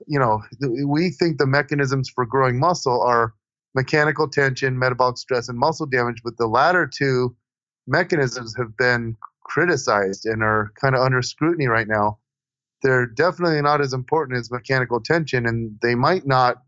you 0.07 0.19
know 0.19 0.43
we 0.87 1.11
think 1.11 1.39
the 1.39 1.47
mechanisms 1.47 2.11
for 2.15 2.27
growing 2.27 2.59
muscle 2.59 3.01
are 3.03 3.35
mechanical 3.75 4.29
tension, 4.29 4.79
metabolic 4.79 5.17
stress, 5.17 5.49
and 5.49 5.59
muscle 5.59 5.87
damage. 5.87 6.23
But 6.23 6.37
the 6.37 6.47
latter 6.47 6.87
two 6.87 7.35
mechanisms 7.87 8.55
have 8.57 8.77
been 8.77 9.17
criticized 9.45 10.27
and 10.27 10.43
are 10.43 10.73
kind 10.81 10.95
of 10.95 11.03
under 11.03 11.23
scrutiny 11.23 11.67
right 11.67 11.89
now. 11.89 12.19
They're 12.83 13.07
definitely 13.07 13.61
not 13.63 13.81
as 13.81 13.93
important 13.93 14.39
as 14.39 14.51
mechanical 14.51 15.01
tension, 15.01 15.47
and 15.47 15.79
they 15.83 15.95
might 15.95 16.27
not. 16.27 16.63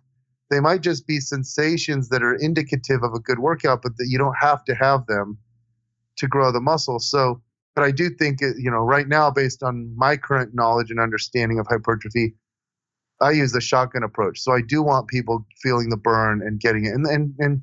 They 0.50 0.60
might 0.60 0.82
just 0.82 1.06
be 1.06 1.20
sensations 1.20 2.10
that 2.10 2.22
are 2.22 2.34
indicative 2.34 3.02
of 3.02 3.14
a 3.14 3.18
good 3.18 3.38
workout, 3.38 3.82
but 3.82 3.96
that 3.96 4.06
you 4.08 4.18
don't 4.18 4.36
have 4.38 4.62
to 4.64 4.74
have 4.74 5.06
them 5.06 5.38
to 6.18 6.28
grow 6.28 6.52
the 6.52 6.60
muscle. 6.60 7.00
So, 7.00 7.40
but 7.74 7.82
I 7.82 7.90
do 7.90 8.10
think, 8.10 8.40
you 8.40 8.70
know, 8.70 8.78
right 8.78 9.08
now, 9.08 9.30
based 9.30 9.62
on 9.62 9.92
my 9.96 10.16
current 10.16 10.54
knowledge 10.54 10.90
and 10.90 11.00
understanding 11.00 11.58
of 11.58 11.66
hypertrophy, 11.66 12.34
I 13.20 13.30
use 13.30 13.52
the 13.52 13.60
shotgun 13.60 14.02
approach. 14.02 14.40
So 14.40 14.52
I 14.52 14.60
do 14.60 14.82
want 14.82 15.08
people 15.08 15.46
feeling 15.62 15.88
the 15.88 15.96
burn 15.96 16.42
and 16.42 16.60
getting 16.60 16.84
it, 16.84 16.94
and 16.94 17.06
and 17.06 17.34
and 17.38 17.62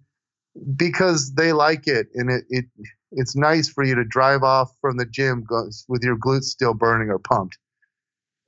because 0.76 1.34
they 1.34 1.54
like 1.54 1.88
it, 1.88 2.08
and 2.16 2.30
it 2.30 2.44
it 2.50 2.66
it's 3.12 3.36
nice 3.36 3.70
for 3.70 3.84
you 3.84 3.96
to 3.96 4.06
drive 4.06 4.44
off 4.44 4.72
from 4.80 4.98
the 4.98 5.06
gym 5.06 5.46
with 5.88 6.04
your 6.04 6.18
glutes 6.18 6.46
still 6.46 6.74
burning 6.74 7.10
or 7.10 7.20
pumped, 7.20 7.58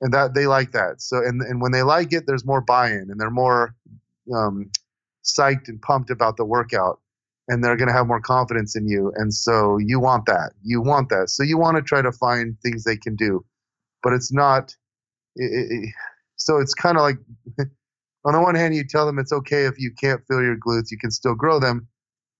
and 0.00 0.12
that 0.12 0.34
they 0.34 0.46
like 0.46 0.72
that. 0.72 1.00
So 1.00 1.18
and 1.18 1.40
and 1.42 1.60
when 1.60 1.72
they 1.72 1.82
like 1.82 2.12
it, 2.12 2.24
there's 2.26 2.46
more 2.46 2.60
buy-in, 2.60 3.08
and 3.10 3.20
they're 3.20 3.30
more 3.30 3.74
um, 4.34 4.70
psyched 5.24 5.68
and 5.68 5.80
pumped 5.82 6.10
about 6.10 6.36
the 6.36 6.44
workout, 6.44 7.00
and 7.48 7.62
they're 7.62 7.76
going 7.76 7.88
to 7.88 7.94
have 7.94 8.06
more 8.06 8.20
confidence 8.20 8.76
in 8.76 8.88
you. 8.88 9.12
And 9.16 9.32
so 9.32 9.78
you 9.78 10.00
want 10.00 10.26
that. 10.26 10.52
You 10.62 10.80
want 10.80 11.10
that. 11.10 11.28
So 11.30 11.42
you 11.42 11.58
want 11.58 11.76
to 11.76 11.82
try 11.82 12.00
to 12.02 12.12
find 12.12 12.56
things 12.60 12.84
they 12.84 12.96
can 12.96 13.16
do, 13.16 13.44
but 14.02 14.12
it's 14.14 14.32
not. 14.32 14.74
It, 15.36 15.50
it, 15.70 15.94
so 16.36 16.58
it's 16.58 16.74
kind 16.74 16.96
of 16.96 17.02
like, 17.02 17.18
on 18.24 18.32
the 18.32 18.40
one 18.40 18.54
hand, 18.54 18.74
you 18.74 18.84
tell 18.84 19.06
them 19.06 19.18
it's 19.18 19.32
okay 19.32 19.66
if 19.66 19.78
you 19.78 19.90
can't 19.98 20.22
feel 20.26 20.42
your 20.42 20.56
glutes, 20.56 20.90
you 20.90 20.98
can 20.98 21.10
still 21.10 21.34
grow 21.34 21.58
them. 21.58 21.86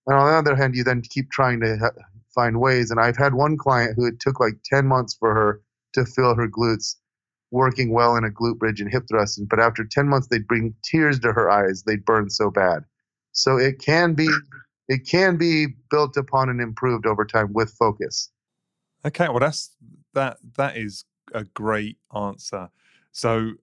And 0.07 0.17
on 0.17 0.27
the 0.27 0.37
other 0.37 0.55
hand, 0.55 0.75
you 0.75 0.83
then 0.83 1.01
keep 1.01 1.31
trying 1.31 1.59
to 1.61 1.77
ha- 1.77 2.01
find 2.33 2.59
ways. 2.59 2.91
And 2.91 2.99
I've 2.99 3.17
had 3.17 3.33
one 3.33 3.57
client 3.57 3.93
who 3.95 4.05
it 4.05 4.19
took 4.19 4.39
like 4.39 4.55
10 4.65 4.85
months 4.85 5.15
for 5.17 5.33
her 5.33 5.61
to 5.93 6.05
feel 6.05 6.35
her 6.35 6.47
glutes 6.47 6.95
working 7.51 7.91
well 7.91 8.15
in 8.15 8.23
a 8.23 8.29
glute 8.29 8.57
bridge 8.57 8.81
and 8.81 8.91
hip 8.91 9.05
thrust. 9.09 9.41
But 9.49 9.59
after 9.59 9.83
10 9.83 10.07
months, 10.07 10.27
they'd 10.27 10.47
bring 10.47 10.75
tears 10.83 11.19
to 11.21 11.31
her 11.31 11.49
eyes. 11.49 11.83
They'd 11.83 12.05
burn 12.05 12.29
so 12.29 12.51
bad. 12.51 12.83
So 13.31 13.57
it 13.57 13.79
can 13.79 14.13
be 14.13 14.29
it 14.87 15.07
can 15.07 15.37
be 15.37 15.67
built 15.89 16.15
upon 16.15 16.49
and 16.49 16.61
improved 16.61 17.05
over 17.05 17.25
time 17.25 17.53
with 17.53 17.73
focus. 17.77 18.29
Okay, 19.05 19.27
well 19.29 19.39
that's 19.39 19.75
that 20.13 20.37
that 20.57 20.77
is 20.77 21.05
a 21.33 21.43
great 21.43 21.97
answer. 22.15 22.69
So 23.11 23.53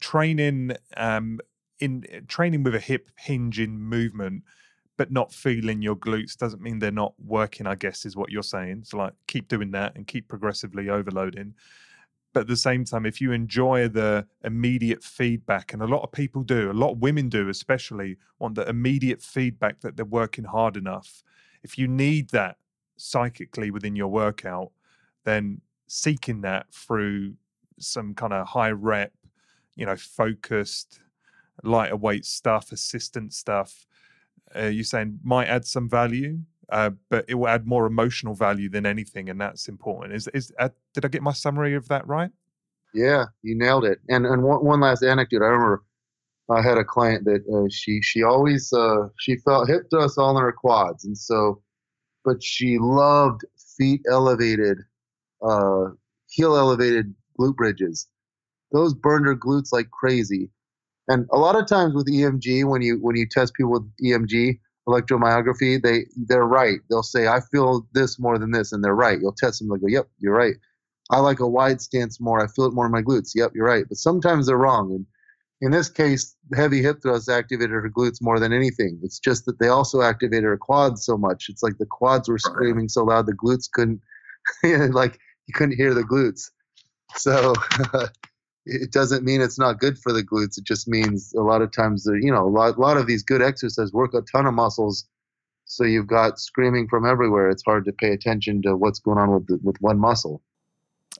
training 0.00 0.76
um, 0.96 1.40
in 1.80 2.04
eh, 2.10 2.20
training 2.28 2.62
with 2.62 2.74
a 2.74 2.80
hip 2.80 3.10
hinge 3.16 3.60
in 3.60 3.78
movement 3.78 4.42
but 4.96 5.10
not 5.10 5.32
feeling 5.32 5.82
your 5.82 5.96
glutes 5.96 6.36
doesn't 6.36 6.62
mean 6.62 6.78
they're 6.78 6.90
not 6.90 7.14
working 7.24 7.66
i 7.66 7.74
guess 7.74 8.04
is 8.06 8.16
what 8.16 8.30
you're 8.30 8.42
saying. 8.42 8.84
So 8.84 8.98
like 8.98 9.14
keep 9.26 9.48
doing 9.48 9.70
that 9.72 9.96
and 9.96 10.06
keep 10.06 10.28
progressively 10.28 10.88
overloading. 10.88 11.54
But 12.32 12.42
at 12.42 12.46
the 12.48 12.56
same 12.56 12.84
time 12.84 13.06
if 13.06 13.20
you 13.20 13.32
enjoy 13.32 13.88
the 13.88 14.26
immediate 14.44 15.02
feedback 15.02 15.72
and 15.72 15.82
a 15.82 15.86
lot 15.86 16.02
of 16.02 16.12
people 16.12 16.42
do 16.42 16.70
a 16.70 16.72
lot 16.72 16.92
of 16.92 16.98
women 16.98 17.28
do 17.28 17.48
especially 17.48 18.16
want 18.38 18.54
the 18.54 18.68
immediate 18.68 19.22
feedback 19.22 19.80
that 19.80 19.96
they're 19.96 20.04
working 20.04 20.44
hard 20.44 20.76
enough. 20.76 21.22
If 21.62 21.78
you 21.78 21.88
need 21.88 22.30
that 22.30 22.56
psychically 22.96 23.70
within 23.70 23.96
your 23.96 24.08
workout, 24.08 24.70
then 25.24 25.60
seeking 25.86 26.40
that 26.42 26.66
through 26.72 27.34
some 27.78 28.14
kind 28.14 28.32
of 28.32 28.46
high 28.48 28.70
rep, 28.70 29.12
you 29.76 29.86
know, 29.86 29.96
focused, 29.96 31.00
lighter 31.62 31.96
weight 31.96 32.24
stuff, 32.24 32.72
assistant 32.72 33.32
stuff, 33.32 33.86
uh, 34.56 34.66
you're 34.66 34.84
saying 34.84 35.18
might 35.22 35.46
add 35.46 35.64
some 35.66 35.88
value, 35.88 36.38
uh, 36.70 36.90
but 37.10 37.24
it 37.28 37.34
will 37.34 37.48
add 37.48 37.66
more 37.66 37.86
emotional 37.86 38.34
value 38.34 38.68
than 38.68 38.86
anything, 38.86 39.28
and 39.28 39.40
that's 39.40 39.68
important. 39.68 40.14
Is 40.14 40.28
is 40.28 40.52
uh, 40.58 40.68
did 40.92 41.04
I 41.04 41.08
get 41.08 41.22
my 41.22 41.32
summary 41.32 41.74
of 41.74 41.88
that 41.88 42.06
right? 42.06 42.30
Yeah, 42.92 43.24
you 43.42 43.56
nailed 43.56 43.84
it. 43.84 43.98
And 44.08 44.26
and 44.26 44.42
one, 44.42 44.64
one 44.64 44.80
last 44.80 45.02
anecdote. 45.02 45.42
I 45.42 45.46
remember 45.46 45.84
I 46.50 46.62
had 46.62 46.78
a 46.78 46.84
client 46.84 47.24
that 47.24 47.42
uh, 47.52 47.68
she 47.70 48.00
she 48.02 48.22
always 48.22 48.72
uh, 48.72 49.08
she 49.18 49.36
felt 49.38 49.68
hip 49.68 49.88
thrust 49.90 50.18
all 50.18 50.36
in 50.36 50.42
her 50.42 50.52
quads, 50.52 51.04
and 51.04 51.16
so, 51.16 51.62
but 52.24 52.42
she 52.42 52.78
loved 52.78 53.44
feet 53.76 54.02
elevated, 54.08 54.78
uh, 55.42 55.86
heel 56.28 56.56
elevated 56.56 57.14
glute 57.38 57.56
bridges. 57.56 58.08
Those 58.74 58.92
burned 58.92 59.26
her 59.26 59.36
glutes 59.36 59.72
like 59.72 59.90
crazy. 59.90 60.50
And 61.08 61.26
a 61.32 61.38
lot 61.38 61.56
of 61.56 61.66
times 61.66 61.94
with 61.94 62.08
EMG, 62.08 62.68
when 62.68 62.82
you 62.82 62.98
when 63.00 63.16
you 63.16 63.26
test 63.26 63.54
people 63.54 63.72
with 63.72 63.90
EMG 64.04 64.58
electromyography, 64.88 65.80
they 65.82 66.06
they're 66.16 66.44
right. 66.44 66.80
They'll 66.90 67.02
say 67.02 67.28
I 67.28 67.40
feel 67.52 67.86
this 67.94 68.18
more 68.18 68.38
than 68.38 68.50
this, 68.50 68.72
and 68.72 68.84
they're 68.84 68.94
right. 68.94 69.20
You'll 69.20 69.32
test 69.32 69.60
them, 69.60 69.68
they 69.68 69.78
go, 69.78 69.86
"Yep, 69.86 70.08
you're 70.18 70.36
right." 70.36 70.56
I 71.10 71.20
like 71.20 71.40
a 71.40 71.48
wide 71.48 71.80
stance 71.80 72.20
more. 72.20 72.42
I 72.42 72.48
feel 72.48 72.64
it 72.64 72.74
more 72.74 72.86
in 72.86 72.92
my 72.92 73.02
glutes. 73.02 73.32
Yep, 73.34 73.52
you're 73.54 73.66
right. 73.66 73.84
But 73.88 73.98
sometimes 73.98 74.46
they're 74.46 74.56
wrong. 74.56 74.90
And 74.90 75.06
in 75.60 75.70
this 75.70 75.88
case, 75.88 76.34
heavy 76.54 76.82
hip 76.82 77.02
thrusts 77.02 77.28
activated 77.28 77.70
her 77.70 77.90
glutes 77.90 78.20
more 78.20 78.40
than 78.40 78.52
anything. 78.52 78.98
It's 79.02 79.18
just 79.18 79.44
that 79.46 79.58
they 79.58 79.68
also 79.68 80.02
activated 80.02 80.44
her 80.44 80.56
quads 80.56 81.04
so 81.04 81.16
much. 81.16 81.46
It's 81.48 81.62
like 81.62 81.78
the 81.78 81.86
quads 81.86 82.28
were 82.28 82.38
screaming 82.38 82.88
so 82.88 83.04
loud 83.04 83.26
the 83.26 83.34
glutes 83.34 83.70
couldn't, 83.70 84.00
like 84.94 85.18
you 85.46 85.54
couldn't 85.54 85.76
hear 85.76 85.94
the 85.94 86.02
glutes. 86.02 86.50
So 87.16 87.54
it 88.66 88.92
doesn't 88.92 89.24
mean 89.24 89.40
it's 89.40 89.58
not 89.58 89.78
good 89.78 89.98
for 89.98 90.12
the 90.12 90.22
glutes. 90.22 90.58
It 90.58 90.64
just 90.64 90.88
means 90.88 91.32
a 91.34 91.42
lot 91.42 91.62
of 91.62 91.70
times, 91.72 92.06
you 92.06 92.30
know, 92.30 92.46
a 92.46 92.48
lot, 92.48 92.76
a 92.76 92.80
lot 92.80 92.96
of 92.96 93.06
these 93.06 93.22
good 93.22 93.42
exercises 93.42 93.92
work 93.92 94.14
a 94.14 94.22
ton 94.22 94.46
of 94.46 94.54
muscles. 94.54 95.06
So 95.66 95.84
you've 95.84 96.06
got 96.06 96.38
screaming 96.38 96.88
from 96.88 97.06
everywhere. 97.06 97.50
It's 97.50 97.64
hard 97.64 97.84
to 97.86 97.92
pay 97.92 98.12
attention 98.12 98.62
to 98.62 98.76
what's 98.76 98.98
going 98.98 99.18
on 99.18 99.32
with 99.32 99.46
the, 99.46 99.58
with 99.62 99.76
one 99.80 99.98
muscle. 99.98 100.42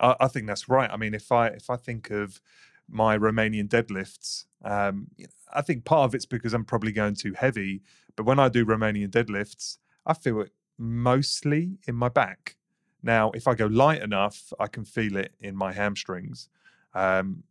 I, 0.01 0.16
I 0.20 0.28
think 0.28 0.47
that's 0.47 0.68
right. 0.68 0.90
I 0.90 0.97
mean, 0.97 1.14
if 1.14 1.32
I 1.32 1.49
if 1.49 1.70
I 1.70 1.76
think 1.76 2.11
of 2.11 2.40
my 2.88 3.16
Romanian 3.16 3.68
deadlifts. 3.68 4.45
Um, 4.64 5.09
I 5.53 5.62
think 5.62 5.84
part 5.84 6.05
of 6.05 6.14
it's 6.14 6.26
because 6.26 6.55
I'm 6.55 6.64
probably 6.64 6.92
going 6.92 7.14
too 7.14 7.34
heavy, 7.34 7.82
but 8.16 8.24
when 8.24 8.38
I 8.38 8.49
do 8.49 8.64
Romanian 8.64 9.09
deadlifts, 9.09 9.78
I 10.07 10.14
feel 10.14 10.40
it 10.40 10.53
mostly 10.78 11.78
in 11.86 11.95
my 11.95 12.09
back. 12.09 12.57
Now, 13.03 13.30
if 13.32 13.47
I 13.47 13.55
go 13.55 13.66
light 13.66 14.03
enough, 14.03 14.53
I 14.59 14.66
can 14.66 14.84
feel 14.84 15.16
it 15.16 15.34
in 15.40 15.57
my 15.57 15.72
hamstrings. 15.72 16.49
Um, 16.95 17.42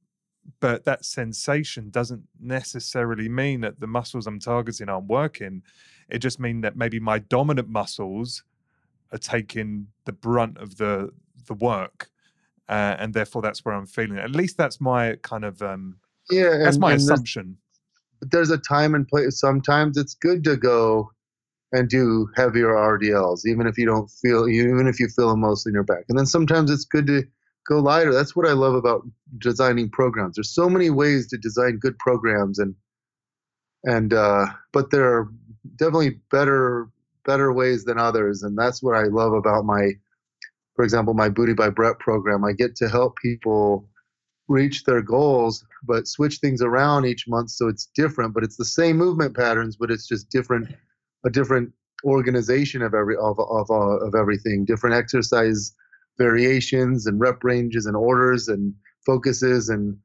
but 0.60 0.86
that 0.86 1.06
sensation 1.06 1.90
doesn't 1.90 2.24
necessarily 2.40 3.30
mean 3.30 3.62
that 3.62 3.80
the 3.80 3.88
muscles 3.88 4.28
I'm 4.28 4.40
targeting 4.40 4.90
aren't 4.90 5.08
working. 5.08 5.64
It 6.10 6.20
just 6.20 6.40
means 6.40 6.64
that 6.64 6.76
maybe 6.76 7.00
my 7.00 7.20
dominant 7.20 7.70
muscles 7.70 8.44
are 9.12 9.18
taking 9.18 9.88
the 10.06 10.14
brunt 10.14 10.58
of 10.58 10.78
the 10.78 11.12
the 11.46 11.54
work 11.54 12.10
uh, 12.70 12.96
and 12.98 13.14
therefore 13.14 13.42
that's 13.42 13.66
where 13.66 13.76
I'm 13.76 13.86
feeling. 13.86 14.18
At 14.18 14.32
least 14.32 14.58
that's 14.58 14.80
my 14.80 15.18
kind 15.22 15.44
of 15.44 15.62
um, 15.62 15.98
yeah. 16.30 16.58
That's 16.64 16.78
my 16.78 16.94
assumption. 16.94 17.58
There's, 18.22 18.50
there's 18.50 18.52
a 18.52 18.62
time 18.62 18.96
and 18.96 19.08
place. 19.08 19.40
Sometimes 19.40 19.98
it's 19.98 20.14
good 20.16 20.44
to 20.46 20.56
go 20.56 21.12
and 21.74 21.90
do 21.90 22.30
heavier 22.36 22.70
RDLs, 22.70 23.46
even 23.46 23.68
if 23.68 23.78
you 23.78 23.86
don't 23.86 24.10
feel, 24.10 24.48
even 24.48 24.88
if 24.88 25.00
you 25.00 25.08
feel 25.10 25.30
them 25.30 25.42
mostly 25.42 25.72
in 25.72 25.74
your 25.74 25.84
back. 25.84 26.06
And 26.08 26.18
then 26.18 26.26
sometimes 26.26 26.72
it's 26.72 26.86
good 26.86 27.08
to 27.08 27.24
go 27.68 27.80
lighter. 27.80 28.14
That's 28.14 28.36
what 28.36 28.48
I 28.48 28.54
love 28.54 28.76
about 28.76 29.04
designing 29.38 29.90
programs. 29.90 30.36
There's 30.36 30.54
so 30.54 30.70
many 30.70 30.90
ways 30.90 31.28
to 31.30 31.38
design 31.38 31.78
good 31.80 31.98
programs, 32.00 32.60
and 32.60 32.76
and 33.84 34.14
uh, 34.14 34.48
but 34.72 34.92
there 34.92 35.06
are 35.06 35.30
definitely 35.78 36.20
better 36.32 36.90
better 37.26 37.54
ways 37.54 37.86
than 37.86 37.98
others, 37.98 38.44
and 38.44 38.58
that's 38.58 38.84
what 38.84 38.96
I 38.96 39.04
love 39.04 39.34
about 39.34 39.66
my 39.66 39.92
for 40.76 40.84
example, 40.84 41.14
my 41.14 41.30
Booty 41.30 41.54
by 41.54 41.70
Bret 41.70 42.00
program, 42.00 42.44
I 42.44 42.54
get 42.54 42.76
to 42.78 42.90
help 42.90 43.18
people 43.18 43.88
reach 44.48 44.84
their 44.84 45.02
goals, 45.02 45.64
but 45.84 46.08
switch 46.08 46.40
things 46.40 46.62
around 46.62 47.06
each 47.06 47.28
month 47.28 47.52
so 47.52 47.68
it's 47.68 47.90
different. 47.96 48.34
But 48.34 48.44
it's 48.44 48.58
the 48.58 48.66
same 48.66 48.98
movement 48.98 49.36
patterns, 49.36 49.76
but 49.76 49.92
it's 49.92 50.08
just 50.08 50.30
different, 50.30 50.74
a 51.26 51.30
different 51.30 51.72
organization 52.04 52.82
of 52.82 52.94
every 52.94 53.16
of 53.18 53.40
of 53.40 53.70
of 53.70 54.16
everything, 54.16 54.66
different 54.66 54.96
exercise 54.96 55.74
variations 56.18 57.06
and 57.08 57.20
rep 57.20 57.44
ranges 57.44 57.86
and 57.86 57.96
orders 57.96 58.48
and 58.48 58.74
focuses 59.06 59.70
and 59.70 59.98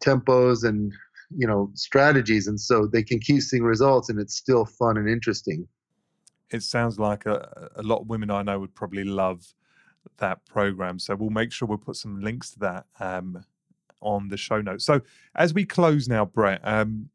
tempos 0.00 0.64
and 0.64 0.92
you 1.36 1.46
know 1.46 1.70
strategies, 1.74 2.46
and 2.46 2.60
so 2.60 2.86
they 2.86 3.02
can 3.02 3.18
keep 3.18 3.42
seeing 3.42 3.62
results, 3.62 4.08
and 4.10 4.20
it's 4.20 4.36
still 4.36 4.64
fun 4.64 4.96
and 4.96 5.08
interesting. 5.08 5.66
It 6.50 6.62
sounds 6.62 6.98
like 6.98 7.24
a, 7.24 7.70
a 7.76 7.82
lot 7.82 8.02
of 8.02 8.08
women 8.08 8.30
I 8.30 8.42
know 8.42 8.58
would 8.58 8.74
probably 8.74 9.04
love 9.04 9.54
that 10.18 10.44
program. 10.46 10.98
So 10.98 11.14
we'll 11.14 11.30
make 11.30 11.52
sure 11.52 11.66
we'll 11.66 11.78
put 11.78 11.96
some 11.96 12.20
links 12.20 12.50
to 12.52 12.58
that 12.60 12.86
um, 13.00 13.44
on 14.00 14.28
the 14.28 14.36
show 14.36 14.60
notes. 14.60 14.84
So 14.84 15.00
as 15.34 15.54
we 15.54 15.64
close 15.64 16.08
now, 16.08 16.24
Bret, 16.24 16.60
um, 16.64 17.08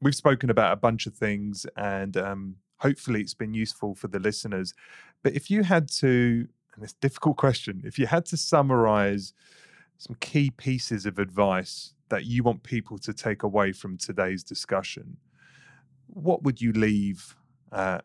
we've 0.00 0.14
spoken 0.14 0.50
about 0.50 0.72
a 0.72 0.76
bunch 0.76 1.06
of 1.06 1.14
things 1.14 1.66
and 1.76 2.16
um, 2.16 2.56
hopefully 2.78 3.20
it's 3.20 3.34
been 3.34 3.54
useful 3.54 3.94
for 3.94 4.08
the 4.08 4.18
listeners. 4.18 4.74
But 5.22 5.34
if 5.34 5.50
you 5.50 5.62
had 5.62 5.88
to, 5.92 6.48
and 6.78 6.84
it's 6.84 6.92
a 6.92 7.00
difficult 7.00 7.36
question, 7.36 7.82
if 7.84 7.98
you 7.98 8.06
had 8.06 8.24
to 8.26 8.36
summarize 8.36 9.32
some 9.96 10.16
key 10.20 10.50
pieces 10.50 11.06
of 11.06 11.18
advice 11.18 11.92
that 12.08 12.24
you 12.24 12.44
want 12.44 12.62
people 12.62 12.98
to 12.98 13.12
take 13.12 13.42
away 13.42 13.72
from 13.72 13.98
today's 13.98 14.44
discussion, 14.44 15.16
what 16.06 16.44
would 16.44 16.60
you 16.60 16.72
leave 16.72 17.34
uh, 17.72 17.98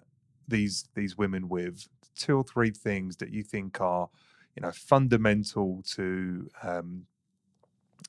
these 0.47 0.89
these 0.95 1.15
women 1.15 1.49
with? 1.49 1.87
Two 2.15 2.35
or 2.35 2.43
three 2.43 2.71
things 2.71 3.17
that 3.17 3.29
you 3.29 3.43
think 3.43 3.79
are, 3.79 4.09
you 4.55 4.61
know, 4.63 4.71
fundamental 4.71 5.83
to 5.91 6.49
um, 6.63 7.05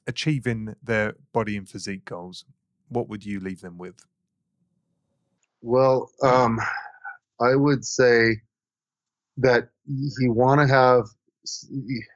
achieving 0.06 0.74
their 0.82 1.14
body 1.34 1.58
and 1.58 1.68
physique 1.68 2.06
goals, 2.06 2.46
what 2.88 3.10
would 3.10 3.22
you 3.22 3.38
leave 3.38 3.60
them 3.60 3.76
with? 3.76 4.06
Well, 5.60 6.10
um, 6.22 6.58
I 7.38 7.54
would 7.54 7.84
say 7.84 8.40
that 9.36 9.68
you 9.86 10.32
want 10.32 10.60
to 10.60 10.66
have. 10.66 11.04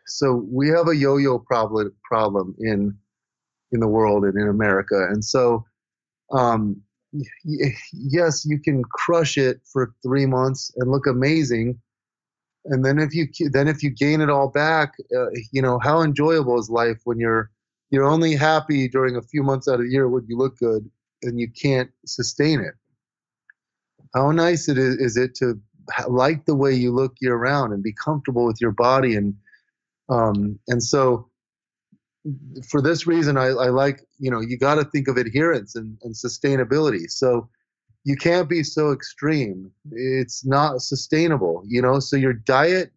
So 0.07 0.47
we 0.51 0.69
have 0.71 0.89
a 0.89 0.97
yo-yo 0.97 1.39
problem 1.39 1.93
problem 2.05 2.55
in 2.59 2.97
in 3.73 3.81
the 3.81 3.89
world 3.89 4.25
and 4.25 4.37
in 4.41 4.49
America, 4.49 5.07
and 5.11 5.23
so 5.25 5.65
um, 6.33 6.81
yes, 7.93 8.45
you 8.47 8.59
can 8.59 8.83
crush 8.85 9.37
it 9.37 9.61
for 9.71 9.95
three 10.03 10.27
months 10.27 10.73
and 10.77 10.91
look 10.91 11.07
amazing, 11.07 11.79
and 12.67 12.85
then 12.85 12.99
if 12.99 13.15
you 13.15 13.29
then 13.51 13.69
if 13.69 13.83
you 13.83 13.91
gain 13.91 14.21
it 14.21 14.31
all 14.31 14.49
back, 14.49 14.95
uh, 15.17 15.27
you 15.53 15.61
know 15.61 15.79
how 15.79 16.01
enjoyable 16.03 16.59
is 16.59 16.71
life 16.71 17.01
when 17.05 17.19
you're 17.19 17.51
you're 17.91 18.05
only 18.05 18.35
happy 18.35 18.89
during 18.89 19.17
a 19.17 19.23
few 19.23 19.43
months 19.43 19.69
out 19.69 19.77
of 19.77 19.81
the 19.81 19.91
year 19.91 20.09
when 20.09 20.25
you 20.29 20.37
look 20.37 20.59
good 20.59 20.89
and 21.23 21.39
you 21.39 21.51
can't 21.51 21.91
sustain 22.07 22.61
it. 22.61 22.75
How 24.15 24.31
nice 24.31 24.69
it 24.69 24.79
is, 24.79 24.97
is 24.97 25.17
it 25.17 25.35
to 25.37 25.61
like 26.09 26.45
the 26.45 26.55
way 26.55 26.73
you 26.73 26.93
look 26.93 27.15
year 27.21 27.37
round 27.37 27.73
and 27.73 27.83
be 27.83 27.93
comfortable 27.93 28.45
with 28.47 28.61
your 28.61 28.73
body 28.73 29.15
and 29.17 29.35
um, 30.09 30.59
and 30.69 30.83
so 30.83 31.29
for 32.69 32.83
this 32.83 33.07
reason, 33.07 33.37
I, 33.37 33.47
I 33.47 33.69
like, 33.69 34.03
you 34.19 34.31
know, 34.31 34.41
you 34.41 34.59
got 34.59 34.77
to 34.77 34.85
think 34.85 35.09
of 35.09 35.17
adherence 35.17 35.77
and, 35.77 35.99
and 36.03 36.15
sustainability. 36.15 37.11
So 37.11 37.49
you 38.05 38.17
can't 38.17 38.49
be 38.49 38.63
so 38.63 38.93
extreme. 38.93 39.71
It's 39.93 40.45
not 40.45 40.81
sustainable, 40.83 41.63
you 41.67 41.83
know. 41.83 42.01
So 42.01 42.17
your 42.17 42.33
diet, 42.33 42.93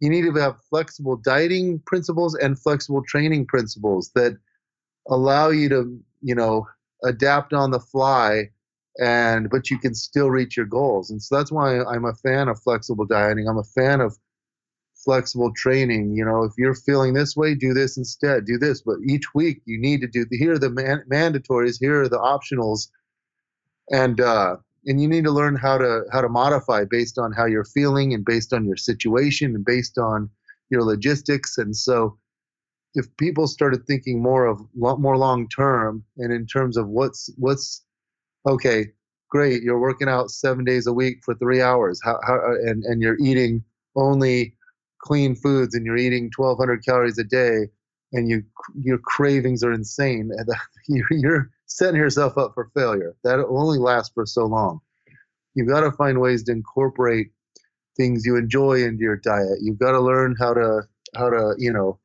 you 0.00 0.10
need 0.10 0.22
to 0.22 0.40
have 0.40 0.62
flexible 0.68 1.16
dieting 1.16 1.80
principles 1.86 2.34
and 2.34 2.58
flexible 2.58 3.02
training 3.06 3.46
principles 3.46 4.10
that 4.14 4.36
allow 5.08 5.50
you 5.50 5.68
to, 5.70 6.00
you 6.20 6.34
know, 6.34 6.66
adapt 7.04 7.52
on 7.52 7.70
the 7.70 7.80
fly 7.80 8.50
and 8.98 9.48
but 9.50 9.70
you 9.70 9.78
can 9.78 9.94
still 9.94 10.30
reach 10.30 10.56
your 10.56 10.66
goals. 10.66 11.10
And 11.10 11.22
so 11.22 11.36
that's 11.36 11.52
why 11.52 11.82
I'm 11.82 12.04
a 12.04 12.14
fan 12.14 12.48
of 12.48 12.60
flexible 12.60 13.06
dieting. 13.06 13.48
I'm 13.48 13.58
a 13.58 13.64
fan 13.64 14.00
of 14.00 14.16
flexible 15.04 15.52
training. 15.54 16.14
You 16.14 16.24
know, 16.24 16.44
if 16.44 16.52
you're 16.58 16.74
feeling 16.74 17.14
this 17.14 17.36
way, 17.36 17.54
do 17.54 17.72
this 17.72 17.96
instead. 17.96 18.44
Do 18.44 18.58
this, 18.58 18.82
but 18.82 18.96
each 19.06 19.34
week 19.34 19.62
you 19.64 19.78
need 19.78 20.00
to 20.02 20.06
do. 20.06 20.26
Here 20.30 20.52
are 20.52 20.58
the 20.58 20.70
man- 20.70 21.04
mandatories. 21.10 21.78
Here 21.80 22.02
are 22.02 22.08
the 22.08 22.18
optionals, 22.18 22.88
and 23.90 24.20
uh, 24.20 24.56
and 24.86 25.00
you 25.00 25.08
need 25.08 25.24
to 25.24 25.30
learn 25.30 25.56
how 25.56 25.78
to 25.78 26.04
how 26.12 26.20
to 26.20 26.28
modify 26.28 26.84
based 26.84 27.18
on 27.18 27.32
how 27.32 27.46
you're 27.46 27.64
feeling 27.64 28.14
and 28.14 28.24
based 28.24 28.52
on 28.52 28.64
your 28.64 28.76
situation 28.76 29.54
and 29.54 29.64
based 29.64 29.98
on 29.98 30.30
your 30.70 30.82
logistics. 30.82 31.58
And 31.58 31.76
so, 31.76 32.18
if 32.94 33.06
people 33.16 33.46
started 33.46 33.86
thinking 33.86 34.22
more 34.22 34.46
of 34.46 34.60
lot 34.76 35.00
more 35.00 35.16
long 35.16 35.48
term 35.48 36.04
and 36.18 36.32
in 36.32 36.46
terms 36.46 36.76
of 36.76 36.88
what's 36.88 37.30
what's 37.36 37.84
okay, 38.46 38.86
great. 39.30 39.62
You're 39.62 39.80
working 39.80 40.08
out 40.08 40.30
seven 40.30 40.64
days 40.64 40.86
a 40.86 40.92
week 40.92 41.18
for 41.24 41.34
three 41.34 41.60
hours. 41.60 42.00
How, 42.04 42.18
how 42.26 42.34
uh, 42.34 42.54
and 42.64 42.84
and 42.84 43.02
you're 43.02 43.18
eating 43.20 43.64
only 43.96 44.54
clean 45.00 45.34
foods 45.34 45.74
and 45.74 45.84
you're 45.84 45.96
eating 45.96 46.30
1,200 46.36 46.84
calories 46.84 47.18
a 47.18 47.24
day, 47.24 47.68
and 48.12 48.28
you 48.28 48.42
your 48.80 48.98
cravings 48.98 49.62
are 49.64 49.72
insane. 49.72 50.30
And 50.36 50.48
You're 51.10 51.50
setting 51.66 52.00
yourself 52.00 52.36
up 52.38 52.52
for 52.54 52.70
failure. 52.74 53.14
That 53.24 53.44
only 53.48 53.78
lasts 53.78 54.12
for 54.14 54.26
so 54.26 54.44
long. 54.44 54.80
You've 55.54 55.68
got 55.68 55.80
to 55.80 55.92
find 55.92 56.20
ways 56.20 56.44
to 56.44 56.52
incorporate 56.52 57.28
things 57.96 58.24
you 58.24 58.36
enjoy 58.36 58.82
into 58.82 59.02
your 59.02 59.16
diet. 59.16 59.58
You've 59.60 59.78
got 59.78 59.92
to 59.92 60.00
learn 60.00 60.34
how 60.38 60.54
to 60.54 60.82
how 61.14 61.30
to 61.30 61.54
you 61.58 61.72
know 61.72 61.98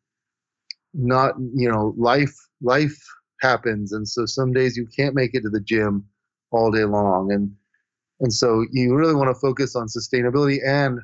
not 0.94 1.36
you 1.54 1.70
know 1.70 1.94
life 1.98 2.36
life 2.62 2.98
happens 3.42 3.94
and 3.94 4.08
so 4.08 4.26
some 4.26 4.52
days 4.52 4.76
you 4.76 4.88
can't 4.98 5.14
make 5.14 5.36
it 5.36 5.42
to 5.42 5.50
the 5.50 5.62
gym 5.62 6.04
all 6.52 6.72
day 6.72 6.86
long. 6.86 7.32
And 7.32 7.52
and 8.20 8.34
so 8.34 8.66
you 8.72 8.96
really 8.96 9.14
want 9.16 9.30
to 9.30 9.40
focus 9.40 9.76
on 9.76 9.88
sustainability 9.88 10.58
and 10.66 11.00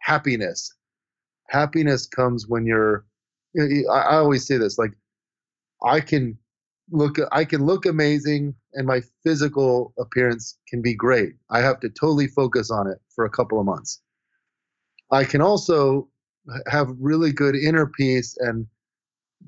happiness. 0.00 0.74
Happiness 1.48 2.06
comes 2.06 2.46
when 2.48 2.66
you're 2.66 3.04
i 3.90 4.14
always 4.14 4.46
say 4.46 4.56
this 4.56 4.78
like 4.78 4.92
i 5.84 6.00
can 6.00 6.38
look 6.92 7.16
i 7.32 7.44
can 7.44 7.66
look 7.66 7.84
amazing 7.84 8.54
and 8.74 8.86
my 8.86 9.00
physical 9.24 9.92
appearance 9.98 10.58
can 10.68 10.82
be 10.82 10.94
great. 10.94 11.34
I 11.50 11.60
have 11.60 11.80
to 11.80 11.88
totally 11.88 12.28
focus 12.28 12.70
on 12.70 12.86
it 12.86 12.98
for 13.14 13.24
a 13.24 13.30
couple 13.30 13.58
of 13.58 13.66
months. 13.66 14.00
I 15.10 15.24
can 15.24 15.40
also 15.40 16.08
have 16.68 16.94
really 16.98 17.32
good 17.32 17.56
inner 17.56 17.86
peace 17.86 18.36
and 18.38 18.66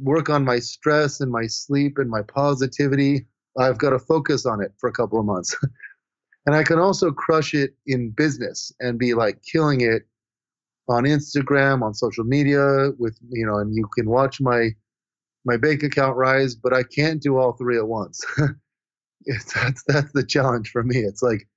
work 0.01 0.29
on 0.31 0.45
my 0.45 0.59
stress 0.59 1.21
and 1.21 1.31
my 1.31 1.47
sleep 1.47 1.99
and 1.99 2.11
my 2.11 2.23
positivity. 2.23 3.27
I've 3.59 3.79
got 3.79 3.91
to 3.91 3.99
focus 3.99 4.47
on 4.47 4.63
it 4.63 4.73
for 4.79 4.89
a 4.89 4.93
couple 4.93 5.19
of 5.19 5.27
months. 5.27 5.57
and 6.47 6.55
I 6.55 6.63
can 6.63 6.79
also 6.79 7.11
crush 7.11 7.55
it 7.55 7.75
in 7.87 8.11
business 8.11 8.73
and 8.81 8.99
be 8.99 9.15
like 9.15 9.43
killing 9.43 9.81
it 9.83 10.03
on 10.89 11.05
Instagram, 11.05 11.83
on 11.83 11.95
social 11.95 12.25
media 12.25 12.91
with, 12.99 13.19
you 13.31 13.47
know, 13.47 13.59
and 13.59 13.75
you 13.75 13.89
can 13.95 14.09
watch 14.09 14.41
my 14.41 14.71
my 15.45 15.57
bank 15.57 15.83
account 15.83 16.17
rise, 16.17 16.55
but 16.55 16.73
I 16.73 16.85
can't 16.85 17.21
do 17.21 17.37
all 17.37 17.53
three 17.53 17.77
at 17.77 17.89
once. 17.89 18.25
that's 19.27 19.83
that's 19.87 20.13
the 20.13 20.25
challenge 20.27 20.71
for 20.71 20.83
me. 20.83 20.99
It's 20.99 21.23
like 21.23 21.49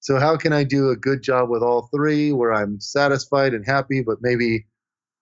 so 0.00 0.18
how 0.18 0.36
can 0.36 0.52
I 0.52 0.64
do 0.64 0.90
a 0.90 0.96
good 0.96 1.22
job 1.22 1.48
with 1.48 1.62
all 1.62 1.88
three 1.94 2.32
where 2.32 2.52
I'm 2.52 2.80
satisfied 2.80 3.54
and 3.54 3.66
happy, 3.66 4.02
but 4.02 4.18
maybe 4.20 4.66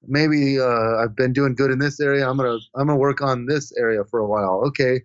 maybe 0.07 0.61
uh, 0.61 0.97
I've 0.97 1.15
been 1.17 1.33
doing 1.33 1.55
good 1.55 1.71
in 1.71 1.79
this 1.79 2.01
area. 2.01 2.29
I'm 2.29 2.37
gonna 2.37 2.59
I'm 2.75 2.89
gonna 2.89 2.97
work 2.97 3.21
on 3.21 3.47
this 3.47 3.73
area 3.77 4.05
for 4.05 4.21
a 4.21 4.27
while. 4.27 4.63
Okay, 4.67 5.03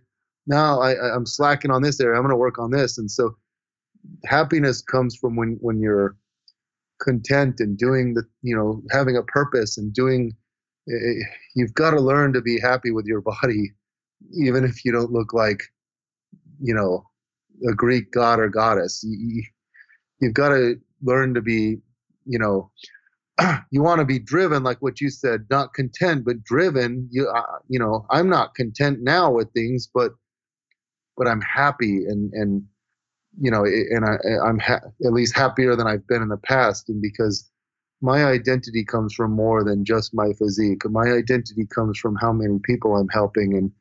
now 0.48 0.80
I, 0.80 1.14
I'm 1.14 1.26
slacking 1.26 1.72
on 1.72 1.82
this 1.82 1.99
area. 1.99 2.18
I'm 2.18 2.24
gonna 2.24 2.38
work 2.38 2.60
on 2.60 2.72
this. 2.72 2.98
And 2.98 3.10
so 3.10 3.36
happiness 4.26 4.82
comes 4.82 5.15
from 5.15 5.36
when 5.36 5.57
when 5.61 5.80
you're 5.80 6.15
content 7.02 7.60
and 7.60 7.78
doing 7.78 8.14
the 8.14 8.24
you 8.41 8.56
know 8.56 8.82
having 8.91 9.18
a 9.18 9.24
purpose 9.24 9.78
and 9.78 9.94
doing. 9.94 10.36
Eh, 10.90 10.94
eh, 10.94 11.24
you've 11.56 11.74
got 11.74 11.91
to 11.91 11.99
learn 11.99 12.32
to 12.32 12.41
be 12.41 12.60
happy 12.60 12.91
with 12.91 13.06
your 13.06 13.22
body, 13.22 13.74
even 14.34 14.64
if 14.64 14.86
you 14.86 14.91
don't 14.94 15.11
look 15.11 15.34
like, 15.34 15.61
you 16.61 16.74
know, 16.74 17.03
a 17.69 17.74
Greek 17.74 18.10
god 18.14 18.40
or 18.40 18.48
goddess. 18.48 19.03
You, 19.03 19.44
you've 20.22 20.34
got 20.34 20.49
to 20.49 20.76
learn 21.02 21.34
to 21.34 21.41
be, 21.41 21.80
you 22.26 22.40
know, 22.40 22.72
you 23.72 23.82
want 23.82 23.99
to 23.99 24.06
be 24.06 24.19
driven 24.19 24.64
like 24.64 24.82
what 24.82 24.99
you 24.99 25.10
said 25.10 25.45
not 25.49 25.74
content 25.74 26.26
but 26.26 26.44
driven 26.44 27.07
you 27.11 27.28
uh, 27.28 27.60
you 27.68 27.80
know 27.80 28.06
i'm 28.10 28.30
not 28.30 28.56
content 28.56 28.99
now 29.02 29.32
with 29.32 29.52
things 29.53 29.88
but 29.94 30.11
but 31.18 31.27
i'm 31.27 31.41
happy 31.41 32.06
and 32.06 32.31
and 32.34 32.64
you 33.39 33.52
know 33.52 33.65
and 33.65 34.06
i 34.06 34.18
i'm 34.48 34.60
ha- 34.60 34.81
at 35.06 35.14
least 35.14 35.35
happier 35.35 35.76
than 35.76 35.88
i've 35.88 36.07
been 36.07 36.22
in 36.22 36.30
the 36.30 36.38
past. 36.38 36.89
And 36.89 37.02
because 37.02 37.49
my 38.02 38.26
identity 38.26 38.85
comes 38.85 39.14
from 39.14 39.31
more 39.31 39.64
than 39.64 39.84
just 39.84 40.14
my 40.14 40.31
physique. 40.34 40.84
My 40.89 41.07
identity 41.07 41.65
comes 41.73 41.98
from 41.98 42.15
how 42.15 42.31
many 42.31 42.60
people 42.64 42.95
i'm 42.95 43.10
helping 43.10 43.56
and 43.57 43.72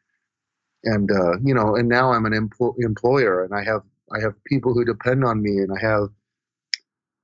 and 0.84 1.10
uh, 1.10 1.38
you 1.44 1.54
know 1.54 1.76
and 1.76 1.88
now 1.88 2.12
i'm 2.12 2.26
an 2.26 2.32
empl- 2.32 2.74
employer 2.78 3.44
and 3.44 3.54
i 3.54 3.62
have 3.64 3.82
i 4.14 4.20
have 4.20 4.32
people 4.44 4.72
who 4.72 4.84
depend 4.84 5.24
on 5.24 5.42
me 5.42 5.58
and 5.58 5.70
i 5.76 5.80
have 5.80 6.08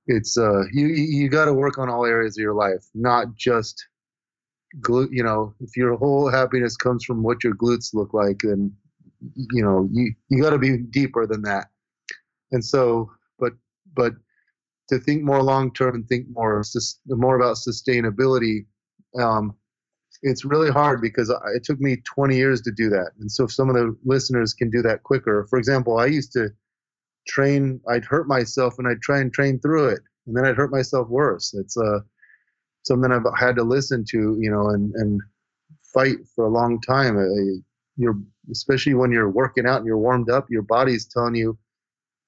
it's 0.07 0.37
uh 0.37 0.63
you 0.73 0.87
you 0.89 1.29
got 1.29 1.45
to 1.47 1.55
work 1.55 1.79
on 1.79 1.89
all 1.89 2.05
areas 2.05 2.37
of 2.37 2.43
your 2.43 2.55
life 2.55 2.85
not 2.95 3.35
just 3.37 3.87
glute 4.81 5.09
you 5.13 5.23
know 5.23 5.55
if 5.61 5.77
your 5.77 5.97
whole 5.97 6.31
happiness 6.31 6.77
comes 6.77 7.05
from 7.05 7.23
what 7.23 7.45
your 7.45 7.55
glutes 7.55 7.95
look 7.95 8.13
like 8.15 8.39
then 8.43 8.75
you 9.35 9.63
know 9.63 9.89
you 9.93 10.13
you 10.29 10.43
got 10.43 10.51
to 10.51 10.59
be 10.59 10.79
deeper 10.79 11.27
than 11.27 11.43
that. 11.43 11.67
And 12.53 12.65
so 12.65 13.11
but 13.39 13.53
but 13.95 14.13
to 14.89 14.99
think 14.99 15.23
more 15.23 15.43
long 15.43 15.73
term 15.73 15.95
and 15.95 16.09
think 16.09 16.27
more 16.31 16.63
more 17.07 17.37
about 17.37 17.57
sustainability 17.57 18.67
um 19.19 19.55
it's 20.23 20.45
really 20.45 20.71
hard 20.71 21.01
because 21.01 21.35
it 21.55 21.65
took 21.65 21.81
me 21.81 21.97
20 22.05 22.37
years 22.37 22.61
to 22.61 22.71
do 22.71 22.89
that. 22.91 23.11
And 23.19 23.31
so 23.31 23.45
if 23.45 23.53
some 23.53 23.69
of 23.69 23.75
the 23.75 23.97
listeners 24.05 24.55
can 24.55 24.71
do 24.71 24.83
that 24.83 25.03
quicker 25.03 25.47
for 25.49 25.59
example 25.59 25.99
i 25.99 26.07
used 26.07 26.33
to 26.33 26.51
train 27.27 27.81
i'd 27.91 28.05
hurt 28.05 28.27
myself 28.27 28.75
and 28.79 28.89
i'd 28.89 29.01
try 29.01 29.21
and 29.21 29.33
train 29.33 29.61
through 29.61 29.89
it 29.89 30.01
and 30.27 30.37
then 30.37 30.45
i'd 30.45 30.57
hurt 30.57 30.73
myself 30.73 31.09
worse. 31.09 31.55
It's 31.55 31.77
uh, 31.77 32.01
something 32.85 33.13
i've 33.13 33.23
had 33.39 33.57
to 33.57 33.63
listen 33.63 34.05
to 34.11 34.37
you 34.41 34.51
know 34.51 34.71
and 34.71 34.93
and 34.95 35.21
fight 35.93 36.19
for 36.35 36.47
a 36.47 36.51
long 36.51 36.81
time. 36.81 37.17
Uh, 37.17 37.61
you're 37.97 38.19
especially 38.51 38.95
when 38.95 39.13
you're 39.13 39.31
working 39.31 39.67
out 39.67 39.79
and 39.79 39.87
you're 39.87 39.99
warmed 39.99 40.31
up 40.31 40.47
your 40.51 40.63
body's 40.63 41.07
telling 41.07 41.35
you 41.35 41.57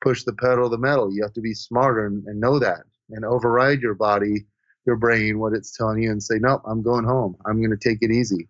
push 0.01 0.23
the 0.24 0.35
pedal 0.35 0.69
the 0.69 0.77
metal. 0.77 1.12
You 1.12 1.23
have 1.23 1.32
to 1.32 1.41
be 1.41 1.55
smarter 1.55 2.07
and, 2.07 2.24
and 2.27 2.39
know 2.39 2.59
that 2.59 2.81
and 3.11 3.24
override 3.24 3.81
your 3.81 3.95
body 3.95 4.47
your 4.86 4.97
brain 4.97 5.39
what 5.39 5.55
it's 5.55 5.74
telling 5.74 6.03
you 6.03 6.11
and 6.11 6.23
say 6.23 6.36
nope 6.39 6.62
i'm 6.66 6.82
going 6.82 7.05
home. 7.05 7.36
I'm 7.47 7.59
going 7.59 7.77
to 7.77 7.89
take 7.89 7.99
it 8.03 8.11
easy. 8.11 8.49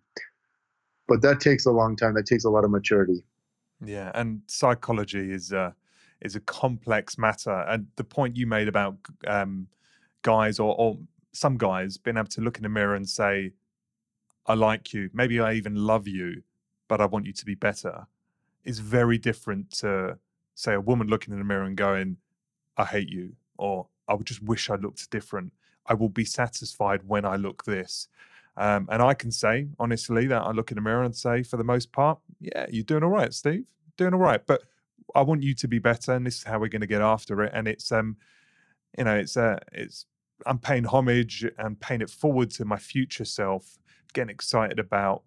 But 1.07 1.21
that 1.21 1.39
takes 1.39 1.65
a 1.65 1.71
long 1.71 1.95
time. 1.95 2.15
That 2.15 2.25
takes 2.25 2.45
a 2.45 2.49
lot 2.49 2.65
of 2.65 2.71
maturity. 2.71 3.23
Yeah 3.83 4.11
and 4.13 4.41
psychology 4.47 5.31
is 5.31 5.51
a 5.51 5.75
is 6.21 6.35
a 6.35 6.39
complex 6.41 7.17
matter. 7.17 7.65
And 7.67 7.87
the 7.95 8.03
point 8.03 8.35
you 8.35 8.47
made 8.47 8.67
about 8.67 8.97
um, 9.27 9.67
guys 10.21 10.59
or, 10.59 10.75
or 10.77 10.97
some 11.33 11.57
guys 11.57 11.97
being 11.97 12.17
able 12.17 12.27
to 12.29 12.41
look 12.41 12.57
in 12.57 12.63
the 12.63 12.69
mirror 12.69 12.95
and 12.95 13.07
say, 13.07 13.51
I 14.47 14.53
like 14.53 14.93
you, 14.93 15.09
maybe 15.13 15.39
I 15.39 15.53
even 15.53 15.75
love 15.75 16.07
you, 16.07 16.41
but 16.87 17.01
I 17.01 17.05
want 17.05 17.25
you 17.25 17.33
to 17.33 17.45
be 17.45 17.55
better, 17.55 18.07
is 18.63 18.79
very 18.79 19.17
different 19.17 19.71
to, 19.79 20.17
say, 20.53 20.73
a 20.73 20.81
woman 20.81 21.07
looking 21.07 21.33
in 21.33 21.39
the 21.39 21.45
mirror 21.45 21.63
and 21.63 21.77
going, 21.77 22.17
I 22.77 22.85
hate 22.85 23.09
you, 23.09 23.33
or 23.57 23.87
I 24.07 24.13
would 24.13 24.27
just 24.27 24.43
wish 24.43 24.69
I 24.69 24.75
looked 24.75 25.09
different. 25.09 25.53
I 25.85 25.93
will 25.93 26.09
be 26.09 26.25
satisfied 26.25 27.01
when 27.07 27.25
I 27.25 27.35
look 27.35 27.63
this. 27.65 28.07
Um, 28.57 28.87
and 28.89 29.01
I 29.01 29.13
can 29.13 29.31
say, 29.31 29.67
honestly, 29.79 30.27
that 30.27 30.41
I 30.41 30.51
look 30.51 30.71
in 30.71 30.75
the 30.75 30.81
mirror 30.81 31.03
and 31.03 31.15
say, 31.15 31.43
for 31.43 31.57
the 31.57 31.63
most 31.63 31.91
part, 31.91 32.19
yeah, 32.39 32.65
you're 32.69 32.83
doing 32.83 33.03
all 33.03 33.09
right, 33.09 33.33
Steve, 33.33 33.65
doing 33.97 34.13
all 34.13 34.19
right. 34.19 34.45
But 34.45 34.63
I 35.13 35.21
want 35.21 35.43
you 35.43 35.53
to 35.55 35.67
be 35.67 35.79
better, 35.79 36.13
and 36.13 36.25
this 36.25 36.37
is 36.37 36.43
how 36.43 36.59
we're 36.59 36.69
going 36.69 36.81
to 36.81 36.87
get 36.87 37.01
after 37.01 37.43
it. 37.43 37.51
And 37.53 37.67
it's 37.67 37.91
um, 37.91 38.17
you 38.97 39.03
know, 39.03 39.15
it's 39.15 39.37
uh, 39.37 39.59
it's 39.73 40.05
I'm 40.45 40.57
paying 40.57 40.85
homage 40.85 41.45
and 41.57 41.79
paying 41.79 42.01
it 42.01 42.09
forward 42.09 42.49
to 42.51 42.65
my 42.65 42.77
future 42.77 43.25
self, 43.25 43.77
getting 44.13 44.29
excited 44.29 44.79
about 44.79 45.23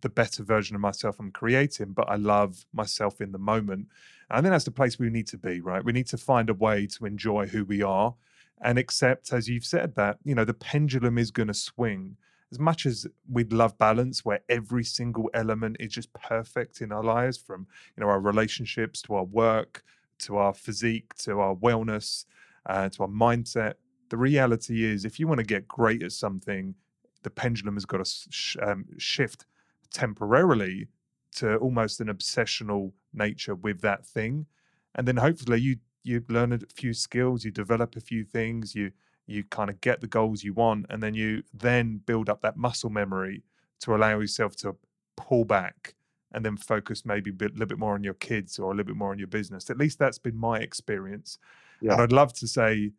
the 0.00 0.08
better 0.08 0.42
version 0.42 0.76
of 0.76 0.80
myself 0.80 1.16
I'm 1.18 1.30
creating, 1.30 1.92
but 1.92 2.08
I 2.08 2.16
love 2.16 2.64
myself 2.72 3.20
in 3.20 3.32
the 3.32 3.38
moment. 3.38 3.88
And 4.30 4.38
I 4.38 4.40
think 4.40 4.52
that's 4.52 4.64
the 4.64 4.70
place 4.70 4.98
we 4.98 5.10
need 5.10 5.26
to 5.28 5.38
be, 5.38 5.60
right? 5.60 5.84
We 5.84 5.92
need 5.92 6.06
to 6.08 6.18
find 6.18 6.48
a 6.50 6.54
way 6.54 6.86
to 6.86 7.06
enjoy 7.06 7.46
who 7.46 7.64
we 7.64 7.82
are 7.82 8.14
and 8.60 8.78
accept, 8.78 9.32
as 9.32 9.48
you've 9.48 9.64
said, 9.64 9.94
that, 9.96 10.18
you 10.24 10.34
know, 10.34 10.44
the 10.44 10.54
pendulum 10.54 11.18
is 11.18 11.30
going 11.30 11.48
to 11.48 11.54
swing 11.54 12.16
as 12.50 12.58
much 12.58 12.86
as 12.86 13.06
we'd 13.30 13.52
love 13.52 13.76
balance 13.78 14.24
where 14.24 14.40
every 14.48 14.84
single 14.84 15.30
element 15.34 15.76
is 15.80 15.92
just 15.92 16.12
perfect 16.14 16.80
in 16.80 16.92
our 16.92 17.02
lives 17.02 17.36
from 17.36 17.66
you 17.96 18.02
know 18.02 18.08
our 18.08 18.20
relationships 18.20 19.02
to 19.02 19.14
our 19.14 19.24
work 19.24 19.82
to 20.18 20.36
our 20.36 20.54
physique 20.54 21.14
to 21.14 21.40
our 21.40 21.54
wellness 21.54 22.24
uh, 22.66 22.88
to 22.88 23.02
our 23.02 23.08
mindset 23.08 23.74
the 24.08 24.16
reality 24.16 24.84
is 24.84 25.04
if 25.04 25.20
you 25.20 25.28
want 25.28 25.38
to 25.38 25.44
get 25.44 25.68
great 25.68 26.02
at 26.02 26.12
something 26.12 26.74
the 27.22 27.30
pendulum 27.30 27.74
has 27.74 27.84
got 27.84 28.04
to 28.04 28.10
sh- 28.30 28.56
um, 28.62 28.84
shift 28.96 29.44
temporarily 29.92 30.88
to 31.36 31.56
almost 31.56 32.00
an 32.00 32.08
obsessional 32.08 32.92
nature 33.12 33.54
with 33.54 33.80
that 33.80 34.06
thing. 34.06 34.46
And 34.94 35.06
then 35.06 35.16
hopefully 35.16 35.60
you 35.60 35.76
you 36.04 36.24
learn 36.28 36.52
a 36.52 36.58
few 36.74 36.94
skills 36.94 37.44
you 37.44 37.50
develop 37.50 37.96
a 37.96 38.00
few 38.00 38.24
things 38.24 38.74
you 38.74 38.90
you 39.26 39.44
kind 39.44 39.68
of 39.68 39.80
get 39.80 40.00
the 40.00 40.06
goals 40.06 40.42
you 40.42 40.54
want 40.54 40.86
and 40.88 41.02
then 41.02 41.12
you 41.12 41.42
then 41.52 42.00
build 42.06 42.30
up 42.30 42.40
that 42.40 42.56
muscle 42.56 42.88
memory 42.88 43.42
to 43.78 43.94
allow 43.94 44.18
yourself 44.18 44.56
to 44.56 44.74
pull 45.16 45.44
back 45.44 45.94
and 46.32 46.44
then 46.44 46.56
focus 46.56 47.04
maybe 47.04 47.30
a 47.30 47.44
little 47.44 47.66
bit 47.66 47.78
more 47.78 47.94
on 47.94 48.04
your 48.04 48.14
kids 48.14 48.58
or 48.58 48.66
a 48.66 48.74
little 48.74 48.84
bit 48.84 48.96
more 48.96 49.12
on 49.12 49.18
your 49.18 49.28
business. 49.28 49.70
At 49.70 49.78
least 49.78 49.98
that's 49.98 50.18
been 50.18 50.36
my 50.36 50.58
experience. 50.58 51.38
Yeah. 51.80 51.92
and 51.92 52.02
i'd 52.02 52.12
love 52.12 52.32
to 52.34 52.48
say 52.48 52.90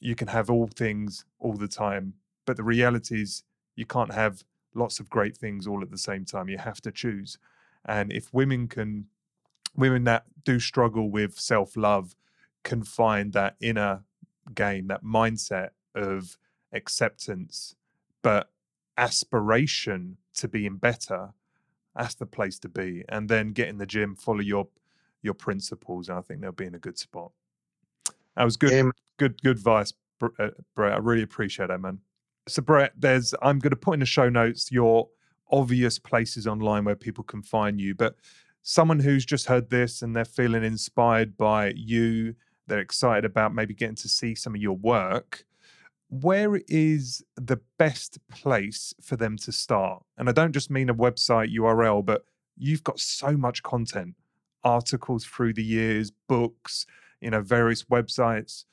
you 0.00 0.14
can 0.14 0.28
have 0.28 0.48
all 0.48 0.66
things 0.66 1.26
all 1.38 1.52
the 1.52 1.68
time 1.68 2.14
but 2.46 2.56
the 2.56 2.62
reality 2.62 3.20
is 3.20 3.42
you 3.76 3.84
can't 3.84 4.12
have 4.12 4.42
lots 4.74 5.00
of 5.00 5.10
great 5.10 5.36
things 5.36 5.66
all 5.66 5.82
at 5.82 5.90
the 5.90 5.98
same 5.98 6.24
time 6.24 6.48
you 6.48 6.58
have 6.58 6.80
to 6.80 6.90
choose 6.90 7.38
and 7.86 8.12
if 8.12 8.32
women 8.32 8.68
can 8.68 9.06
women 9.76 10.04
that 10.04 10.24
do 10.44 10.60
struggle 10.60 11.10
with 11.10 11.38
self-love 11.38 12.14
can 12.62 12.82
find 12.82 13.32
that 13.32 13.56
inner 13.60 14.02
game, 14.54 14.88
that 14.88 15.04
mindset 15.04 15.70
of 15.94 16.36
acceptance, 16.72 17.74
but 18.22 18.50
aspiration 18.98 20.16
to 20.34 20.48
being 20.48 20.76
better, 20.76 21.32
that's 21.96 22.14
the 22.14 22.26
place 22.26 22.58
to 22.60 22.68
be. 22.68 23.04
And 23.08 23.28
then 23.28 23.52
get 23.52 23.68
in 23.68 23.78
the 23.78 23.86
gym, 23.86 24.14
follow 24.16 24.40
your 24.40 24.68
your 25.22 25.34
principles, 25.34 26.08
and 26.08 26.18
I 26.18 26.20
think 26.20 26.40
they'll 26.40 26.50
be 26.50 26.66
in 26.66 26.74
a 26.74 26.78
good 26.78 26.98
spot. 26.98 27.30
That 28.36 28.44
was 28.44 28.56
good, 28.56 28.72
Amen. 28.72 28.92
good, 29.18 29.40
good 29.42 29.56
advice, 29.56 29.92
uh, 30.20 30.48
Bret. 30.74 30.94
I 30.94 30.96
really 30.96 31.22
appreciate 31.22 31.68
that, 31.68 31.80
man. 31.80 32.00
So, 32.48 32.60
Bret, 32.60 32.92
there's 32.98 33.34
I'm 33.40 33.58
going 33.58 33.70
to 33.70 33.76
put 33.76 33.94
in 33.94 34.00
the 34.00 34.06
show 34.06 34.28
notes 34.28 34.72
your 34.72 35.08
obvious 35.50 35.98
places 35.98 36.46
online 36.46 36.84
where 36.84 36.96
people 36.96 37.22
can 37.22 37.42
find 37.42 37.80
you, 37.80 37.94
but 37.94 38.16
someone 38.62 39.00
who's 39.00 39.24
just 39.24 39.46
heard 39.46 39.70
this 39.70 40.02
and 40.02 40.16
they're 40.16 40.24
feeling 40.24 40.64
inspired 40.64 41.36
by 41.36 41.72
you, 41.76 42.34
they're 42.66 42.80
excited 42.80 43.24
about 43.24 43.54
maybe 43.54 43.74
getting 43.74 43.96
to 43.96 44.08
see 44.08 44.34
some 44.34 44.54
of 44.54 44.60
your 44.60 44.76
work. 44.76 45.44
Where 46.08 46.60
is 46.68 47.24
the 47.36 47.60
best 47.78 48.18
place 48.30 48.92
for 49.00 49.16
them 49.16 49.36
to 49.38 49.52
start? 49.52 50.02
And 50.18 50.28
I 50.28 50.32
don't 50.32 50.52
just 50.52 50.70
mean 50.70 50.90
a 50.90 50.94
website 50.94 51.54
URL, 51.54 52.04
but 52.04 52.24
you've 52.56 52.84
got 52.84 53.00
so 53.00 53.36
much 53.36 53.62
content, 53.62 54.14
articles 54.64 55.24
through 55.24 55.54
the 55.54 55.64
years, 55.64 56.12
books, 56.28 56.86
you 57.20 57.30
know, 57.30 57.40
various 57.40 57.84
websites. 57.84 58.64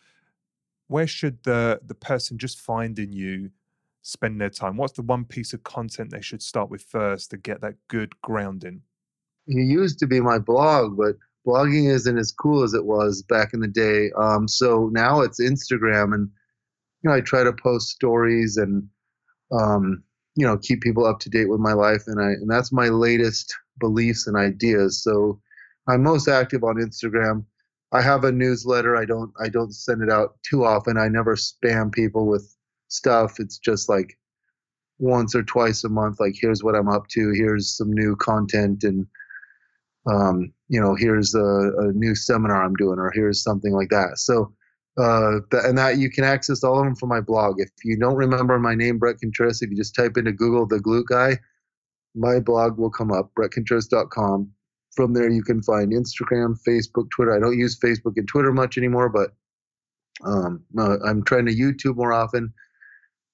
Where 0.87 1.07
should 1.07 1.43
the 1.43 1.79
the 1.85 1.95
person 1.95 2.37
just 2.37 2.59
finding 2.59 3.13
you 3.13 3.51
spend 4.09 4.39
their 4.41 4.49
time? 4.49 4.77
What's 4.77 4.93
the 4.93 5.01
one 5.01 5.25
piece 5.25 5.53
of 5.53 5.63
content 5.63 6.11
they 6.11 6.21
should 6.21 6.41
start 6.41 6.69
with 6.69 6.83
first 6.83 7.31
to 7.31 7.37
get 7.37 7.61
that 7.61 7.75
good 7.87 8.19
grounding? 8.21 8.81
It 9.47 9.65
used 9.65 9.99
to 9.99 10.07
be 10.07 10.19
my 10.19 10.39
blog, 10.39 10.97
but 10.97 11.15
blogging 11.45 11.89
isn't 11.89 12.17
as 12.17 12.31
cool 12.31 12.63
as 12.63 12.73
it 12.73 12.85
was 12.85 13.23
back 13.23 13.53
in 13.53 13.59
the 13.59 13.67
day. 13.67 14.11
Um, 14.17 14.47
so 14.47 14.89
now 14.91 15.21
it's 15.21 15.41
Instagram, 15.41 16.13
and 16.13 16.29
you 17.01 17.09
know 17.09 17.15
I 17.15 17.21
try 17.21 17.43
to 17.43 17.53
post 17.53 17.89
stories 17.89 18.57
and 18.57 18.87
um, 19.51 20.03
you 20.35 20.45
know 20.45 20.57
keep 20.57 20.81
people 20.81 21.05
up 21.05 21.19
to 21.21 21.29
date 21.29 21.49
with 21.49 21.59
my 21.59 21.73
life, 21.73 22.03
and 22.07 22.21
I 22.21 22.31
and 22.31 22.49
that's 22.49 22.71
my 22.71 22.89
latest 22.89 23.53
beliefs 23.79 24.27
and 24.27 24.37
ideas. 24.37 25.03
So 25.03 25.41
I'm 25.87 26.03
most 26.03 26.27
active 26.27 26.63
on 26.63 26.75
Instagram. 26.75 27.45
I 27.91 28.01
have 28.01 28.23
a 28.23 28.31
newsletter. 28.31 28.95
I 28.95 29.05
don't 29.05 29.31
I 29.39 29.49
don't 29.49 29.73
send 29.73 30.01
it 30.01 30.11
out 30.11 30.37
too 30.43 30.63
often. 30.63 30.97
I 30.97 31.07
never 31.07 31.35
spam 31.35 31.91
people 31.91 32.27
with 32.27 32.55
stuff. 32.89 33.39
It's 33.39 33.57
just 33.57 33.89
like 33.89 34.17
once 34.99 35.35
or 35.35 35.43
twice 35.43 35.83
a 35.83 35.89
month. 35.89 36.19
Like 36.19 36.35
here's 36.39 36.63
what 36.63 36.75
I'm 36.75 36.89
up 36.89 37.07
to. 37.09 37.31
Here's 37.35 37.75
some 37.75 37.91
new 37.91 38.15
content 38.15 38.83
and 38.83 39.07
um, 40.09 40.53
you 40.67 40.81
know 40.81 40.95
here's 40.95 41.33
a, 41.35 41.39
a, 41.39 41.91
new 41.93 42.15
seminar 42.15 42.63
I'm 42.63 42.75
doing 42.75 42.99
or 42.99 43.11
here's 43.13 43.43
something 43.43 43.73
like 43.73 43.89
that. 43.89 44.17
So 44.17 44.53
uh, 44.97 45.39
and 45.51 45.77
that 45.77 45.97
you 45.97 46.09
can 46.09 46.23
access 46.23 46.63
all 46.63 46.79
of 46.79 46.85
them 46.85 46.95
from 46.95 47.09
my 47.09 47.21
blog. 47.21 47.55
If 47.59 47.69
you 47.83 47.97
don't 47.97 48.15
remember 48.15 48.59
my 48.59 48.75
name, 48.75 48.97
Bret 48.97 49.19
Contreras, 49.21 49.61
if 49.61 49.69
you 49.69 49.77
just 49.77 49.95
type 49.95 50.17
into 50.17 50.31
Google 50.31 50.65
the 50.65 50.77
glute 50.77 51.05
guy, 51.05 51.37
my 52.15 52.39
blog 52.39 52.77
will 52.77 52.89
come 52.89 53.11
up, 53.11 53.31
bretcontreras.com 53.37 54.51
from 54.95 55.13
there 55.13 55.29
you 55.29 55.43
can 55.43 55.61
find 55.61 55.93
Instagram, 55.93 56.57
Facebook, 56.67 57.09
Twitter. 57.11 57.35
I 57.35 57.39
don't 57.39 57.57
use 57.57 57.79
Facebook 57.79 58.13
and 58.17 58.27
Twitter 58.27 58.51
much 58.51 58.77
anymore, 58.77 59.09
but 59.09 59.31
um, 60.25 60.63
uh, 60.77 60.97
I'm 61.05 61.23
trying 61.23 61.45
to 61.45 61.55
YouTube 61.55 61.95
more 61.95 62.11
often, 62.11 62.53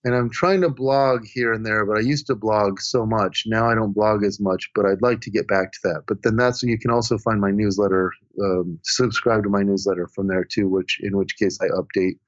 and 0.06 0.14
I'm 0.14 0.30
trying 0.30 0.62
to 0.62 0.70
blog 0.70 1.26
here 1.26 1.52
and 1.52 1.66
there. 1.66 1.84
But 1.84 1.98
I 1.98 2.02
used 2.02 2.28
to 2.28 2.36
blog 2.36 2.80
so 2.80 3.06
much. 3.06 3.44
Now 3.48 3.68
I 3.68 3.74
don't 3.74 3.92
blog 3.92 4.24
as 4.24 4.40
much, 4.40 4.70
but 4.76 4.86
I'd 4.86 5.02
like 5.02 5.20
to 5.22 5.32
get 5.32 5.48
back 5.48 5.72
to 5.74 5.80
that. 5.86 6.04
But 6.08 6.22
then 6.22 6.36
that's 6.38 6.62
you 6.62 6.78
can 6.78 6.92
also 6.92 7.18
find 7.18 7.42
my 7.42 7.52
newsletter. 7.52 8.14
Um, 8.42 8.80
subscribe 8.84 9.44
to 9.44 9.50
my 9.50 9.64
newsletter 9.64 10.08
from 10.08 10.28
there 10.28 10.46
too, 10.46 10.70
which 10.70 11.00
in 11.02 11.18
which 11.18 11.36
case 11.38 11.60
I 11.60 11.68
update, 11.70 12.20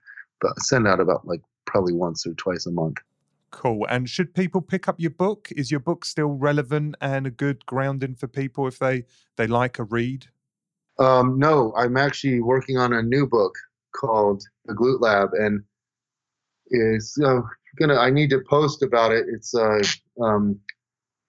but 0.41 0.59
send 0.59 0.87
out 0.87 0.99
about 0.99 1.27
like 1.27 1.41
probably 1.65 1.93
once 1.93 2.25
or 2.25 2.33
twice 2.33 2.65
a 2.65 2.71
month. 2.71 2.97
Cool. 3.51 3.85
And 3.89 4.09
should 4.09 4.33
people 4.33 4.61
pick 4.61 4.87
up 4.87 4.99
your 4.99 5.11
book? 5.11 5.49
Is 5.55 5.69
your 5.71 5.79
book 5.79 6.03
still 6.03 6.31
relevant 6.31 6.95
and 6.99 7.27
a 7.27 7.31
good 7.31 7.65
grounding 7.65 8.15
for 8.15 8.27
people 8.27 8.67
if 8.67 8.79
they 8.79 9.03
they 9.35 9.45
like 9.45 9.77
a 9.77 9.83
read? 9.83 10.25
Um, 10.97 11.37
no, 11.37 11.73
I'm 11.77 11.95
actually 11.95 12.41
working 12.41 12.77
on 12.77 12.91
a 12.91 13.03
new 13.03 13.27
book 13.27 13.53
called 13.95 14.43
The 14.65 14.73
Glute 14.73 14.99
Lab, 14.99 15.29
and 15.33 15.63
is 16.71 17.17
uh, 17.23 17.41
gonna. 17.77 17.95
I 17.95 18.09
need 18.09 18.29
to 18.31 18.41
post 18.49 18.83
about 18.83 19.11
it. 19.11 19.25
It's 19.29 19.55
uh, 19.55 19.79
um, 20.21 20.59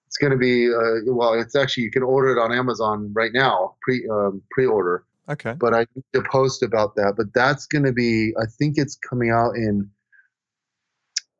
it's 0.07 0.17
gonna 0.17 0.37
be 0.37 0.69
uh, 0.69 1.01
well. 1.05 1.33
It's 1.33 1.55
actually 1.55 1.83
you 1.83 1.91
can 1.91 2.03
order 2.03 2.35
it 2.35 2.41
on 2.41 2.51
Amazon 2.51 3.11
right 3.13 3.31
now, 3.33 3.75
pre 3.81 4.07
um, 4.09 4.41
pre 4.51 4.65
order. 4.65 5.05
Okay. 5.29 5.53
But 5.53 5.73
I 5.73 5.85
need 5.95 6.05
to 6.13 6.23
post 6.23 6.63
about 6.63 6.95
that. 6.95 7.13
But 7.15 7.27
that's 7.33 7.65
gonna 7.67 7.93
be. 7.93 8.33
I 8.41 8.45
think 8.57 8.75
it's 8.77 8.95
coming 8.95 9.29
out 9.29 9.55
in 9.55 9.89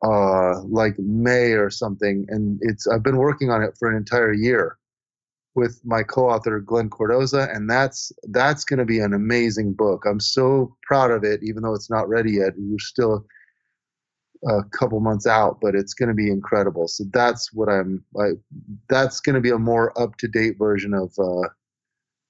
uh, 0.05 0.61
like 0.63 0.97
May 0.99 1.51
or 1.51 1.69
something, 1.69 2.25
and 2.29 2.59
it's 2.61 2.87
I've 2.87 3.03
been 3.03 3.17
working 3.17 3.49
on 3.49 3.63
it 3.63 3.75
for 3.77 3.89
an 3.89 3.97
entire 3.97 4.33
year 4.33 4.77
with 5.55 5.81
my 5.83 6.03
co-author 6.03 6.59
Glen 6.59 6.89
Cordoza, 6.89 7.53
and 7.53 7.69
that's 7.69 8.11
that's 8.29 8.63
going 8.63 8.79
to 8.79 8.85
be 8.85 8.99
an 8.99 9.13
amazing 9.13 9.73
book. 9.73 10.05
I'm 10.05 10.19
so 10.19 10.75
proud 10.83 11.11
of 11.11 11.23
it, 11.23 11.41
even 11.43 11.63
though 11.63 11.73
it's 11.73 11.89
not 11.89 12.07
ready 12.07 12.33
yet. 12.33 12.53
We're 12.57 12.79
still 12.79 13.25
a 14.47 14.63
couple 14.71 14.99
months 14.99 15.27
out, 15.27 15.59
but 15.61 15.75
it's 15.75 15.93
going 15.93 16.09
to 16.09 16.15
be 16.15 16.29
incredible. 16.29 16.87
So 16.87 17.03
that's 17.11 17.51
what 17.53 17.69
I'm. 17.69 18.03
That's 18.89 19.19
going 19.19 19.35
to 19.35 19.41
be 19.41 19.51
a 19.51 19.57
more 19.57 19.99
up-to-date 19.99 20.57
version 20.57 20.93
of 20.93 21.13
uh, 21.19 21.47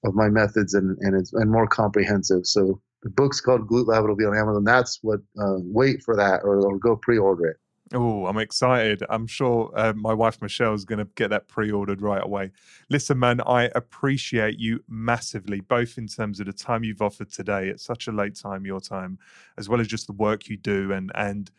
of 0.04 0.14
my 0.14 0.28
methods 0.28 0.74
and 0.74 0.96
and 1.00 1.14
it's 1.14 1.32
and 1.32 1.50
more 1.50 1.66
comprehensive. 1.66 2.46
So 2.46 2.80
the 3.02 3.10
book's 3.10 3.40
called 3.40 3.68
Glute 3.68 3.86
Lab. 3.86 4.04
It'll 4.04 4.16
be 4.16 4.24
on 4.24 4.36
Amazon. 4.36 4.64
That's 4.64 4.98
what. 5.02 5.20
Uh, 5.40 5.58
wait 5.58 6.02
for 6.02 6.16
that, 6.16 6.40
or, 6.42 6.60
or 6.60 6.78
go 6.78 6.96
pre-order 6.96 7.46
it. 7.46 7.56
Oh, 7.92 8.26
I'm 8.26 8.38
excited. 8.38 9.02
I'm 9.10 9.26
sure 9.26 9.72
uh, 9.74 9.92
my 9.94 10.14
wife 10.14 10.40
Michelle 10.40 10.74
is 10.74 10.84
going 10.84 11.00
to 11.00 11.08
get 11.16 11.30
that 11.30 11.48
pre 11.48 11.72
ordered 11.72 12.00
right 12.00 12.22
away. 12.22 12.52
Listen, 12.88 13.18
man, 13.18 13.40
I 13.44 13.64
appreciate 13.74 14.60
you 14.60 14.84
massively, 14.88 15.60
both 15.60 15.98
in 15.98 16.06
terms 16.06 16.38
of 16.38 16.46
the 16.46 16.52
time 16.52 16.84
you've 16.84 17.02
offered 17.02 17.32
today 17.32 17.68
at 17.68 17.80
such 17.80 18.06
a 18.06 18.12
late 18.12 18.36
time, 18.36 18.64
your 18.64 18.80
time, 18.80 19.18
as 19.58 19.68
well 19.68 19.80
as 19.80 19.88
just 19.88 20.06
the 20.06 20.12
work 20.12 20.48
you 20.48 20.56
do 20.56 20.92
and, 20.92 21.10
and 21.16 21.50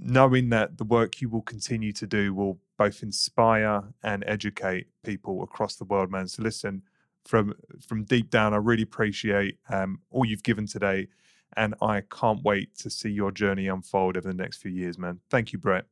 knowing 0.00 0.48
that 0.50 0.78
the 0.78 0.84
work 0.84 1.20
you 1.20 1.28
will 1.28 1.42
continue 1.42 1.92
to 1.92 2.06
do 2.06 2.34
will 2.34 2.58
both 2.78 3.02
inspire 3.02 3.82
and 4.02 4.24
educate 4.26 4.86
people 5.04 5.42
across 5.42 5.76
the 5.76 5.84
world, 5.84 6.10
man. 6.10 6.26
So, 6.26 6.42
listen, 6.42 6.82
from 7.24 7.54
from 7.86 8.04
deep 8.04 8.30
down, 8.30 8.54
I 8.54 8.56
really 8.56 8.82
appreciate 8.82 9.58
um, 9.68 10.00
all 10.10 10.24
you've 10.24 10.42
given 10.42 10.66
today 10.66 11.08
and 11.56 11.74
I 11.82 12.02
can't 12.02 12.42
wait 12.42 12.76
to 12.78 12.90
see 12.90 13.10
your 13.10 13.30
journey 13.32 13.68
unfold 13.68 14.16
over 14.16 14.28
the 14.28 14.34
next 14.34 14.58
few 14.58 14.70
years, 14.70 14.98
man. 14.98 15.20
Thank 15.30 15.52
you, 15.52 15.58
Bret. 15.58 15.84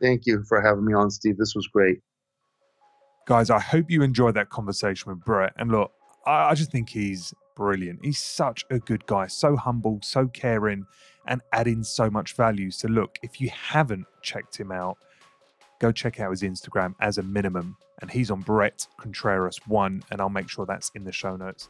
Thank 0.00 0.26
you 0.26 0.42
for 0.48 0.60
having 0.60 0.84
me 0.84 0.94
on, 0.94 1.10
Steve. 1.10 1.38
This 1.38 1.54
was 1.54 1.66
great. 1.68 2.00
Guys, 3.26 3.50
I 3.50 3.60
hope 3.60 3.90
you 3.90 4.02
enjoyed 4.02 4.34
that 4.34 4.50
conversation 4.50 5.10
with 5.10 5.24
Bret. 5.24 5.52
And 5.56 5.70
look, 5.70 5.92
I, 6.26 6.50
I 6.50 6.54
just 6.54 6.72
think 6.72 6.90
he's 6.90 7.32
brilliant. 7.54 8.00
He's 8.04 8.18
such 8.18 8.64
a 8.70 8.78
good 8.78 9.06
guy, 9.06 9.28
so 9.28 9.56
humble, 9.56 10.00
so 10.02 10.26
caring, 10.26 10.84
and 11.26 11.40
adding 11.52 11.82
so 11.82 12.10
much 12.10 12.34
value. 12.34 12.70
So, 12.70 12.88
look, 12.88 13.18
if 13.22 13.40
you 13.40 13.50
haven't 13.50 14.06
checked 14.22 14.56
him 14.56 14.72
out, 14.72 14.98
go 15.80 15.92
check 15.92 16.20
out 16.20 16.30
his 16.30 16.42
Instagram 16.42 16.94
as 17.00 17.18
a 17.18 17.22
minimum. 17.22 17.76
And 18.00 18.10
he's 18.10 18.30
on 18.30 18.40
Bret 18.40 18.86
Contreras 18.98 19.60
one, 19.66 20.02
and 20.10 20.20
I'll 20.20 20.28
make 20.28 20.48
sure 20.48 20.66
that's 20.66 20.90
in 20.94 21.04
the 21.04 21.12
show 21.12 21.36
notes. 21.36 21.68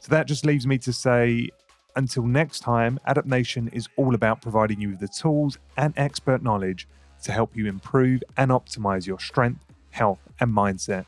So 0.00 0.08
that 0.10 0.26
just 0.26 0.44
leaves 0.44 0.66
me 0.66 0.78
to 0.78 0.92
say 0.92 1.50
until 1.96 2.24
next 2.24 2.60
time, 2.60 2.98
Adapt 3.06 3.26
Nation 3.26 3.68
is 3.72 3.88
all 3.96 4.14
about 4.14 4.42
providing 4.42 4.80
you 4.80 4.90
with 4.90 5.00
the 5.00 5.08
tools 5.08 5.58
and 5.76 5.92
expert 5.96 6.42
knowledge 6.42 6.88
to 7.22 7.32
help 7.32 7.56
you 7.56 7.66
improve 7.66 8.22
and 8.36 8.50
optimize 8.50 9.06
your 9.06 9.18
strength, 9.18 9.64
health, 9.90 10.20
and 10.40 10.52
mindset 10.52 11.04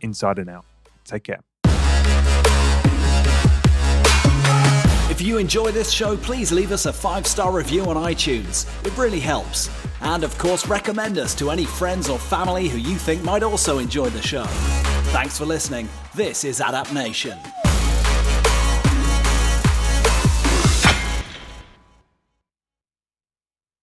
inside 0.00 0.38
and 0.38 0.50
out. 0.50 0.66
Take 1.04 1.24
care. 1.24 1.45
If 5.16 5.22
you 5.22 5.38
enjoy 5.38 5.70
this 5.70 5.92
show, 5.92 6.14
please 6.14 6.52
leave 6.52 6.72
us 6.72 6.84
a 6.84 6.92
five 6.92 7.26
star 7.26 7.50
review 7.50 7.86
on 7.86 7.96
iTunes. 7.96 8.66
It 8.84 8.94
really 8.98 9.18
helps. 9.18 9.70
And 10.02 10.22
of 10.22 10.36
course, 10.36 10.66
recommend 10.66 11.16
us 11.16 11.34
to 11.36 11.50
any 11.50 11.64
friends 11.64 12.10
or 12.10 12.18
family 12.18 12.68
who 12.68 12.76
you 12.76 12.96
think 12.96 13.24
might 13.24 13.42
also 13.42 13.78
enjoy 13.78 14.10
the 14.10 14.20
show. 14.20 14.44
Thanks 15.14 15.38
for 15.38 15.46
listening. 15.46 15.88
This 16.14 16.44
is 16.44 16.60
Adapt 16.60 16.92
Nation. 16.92 17.38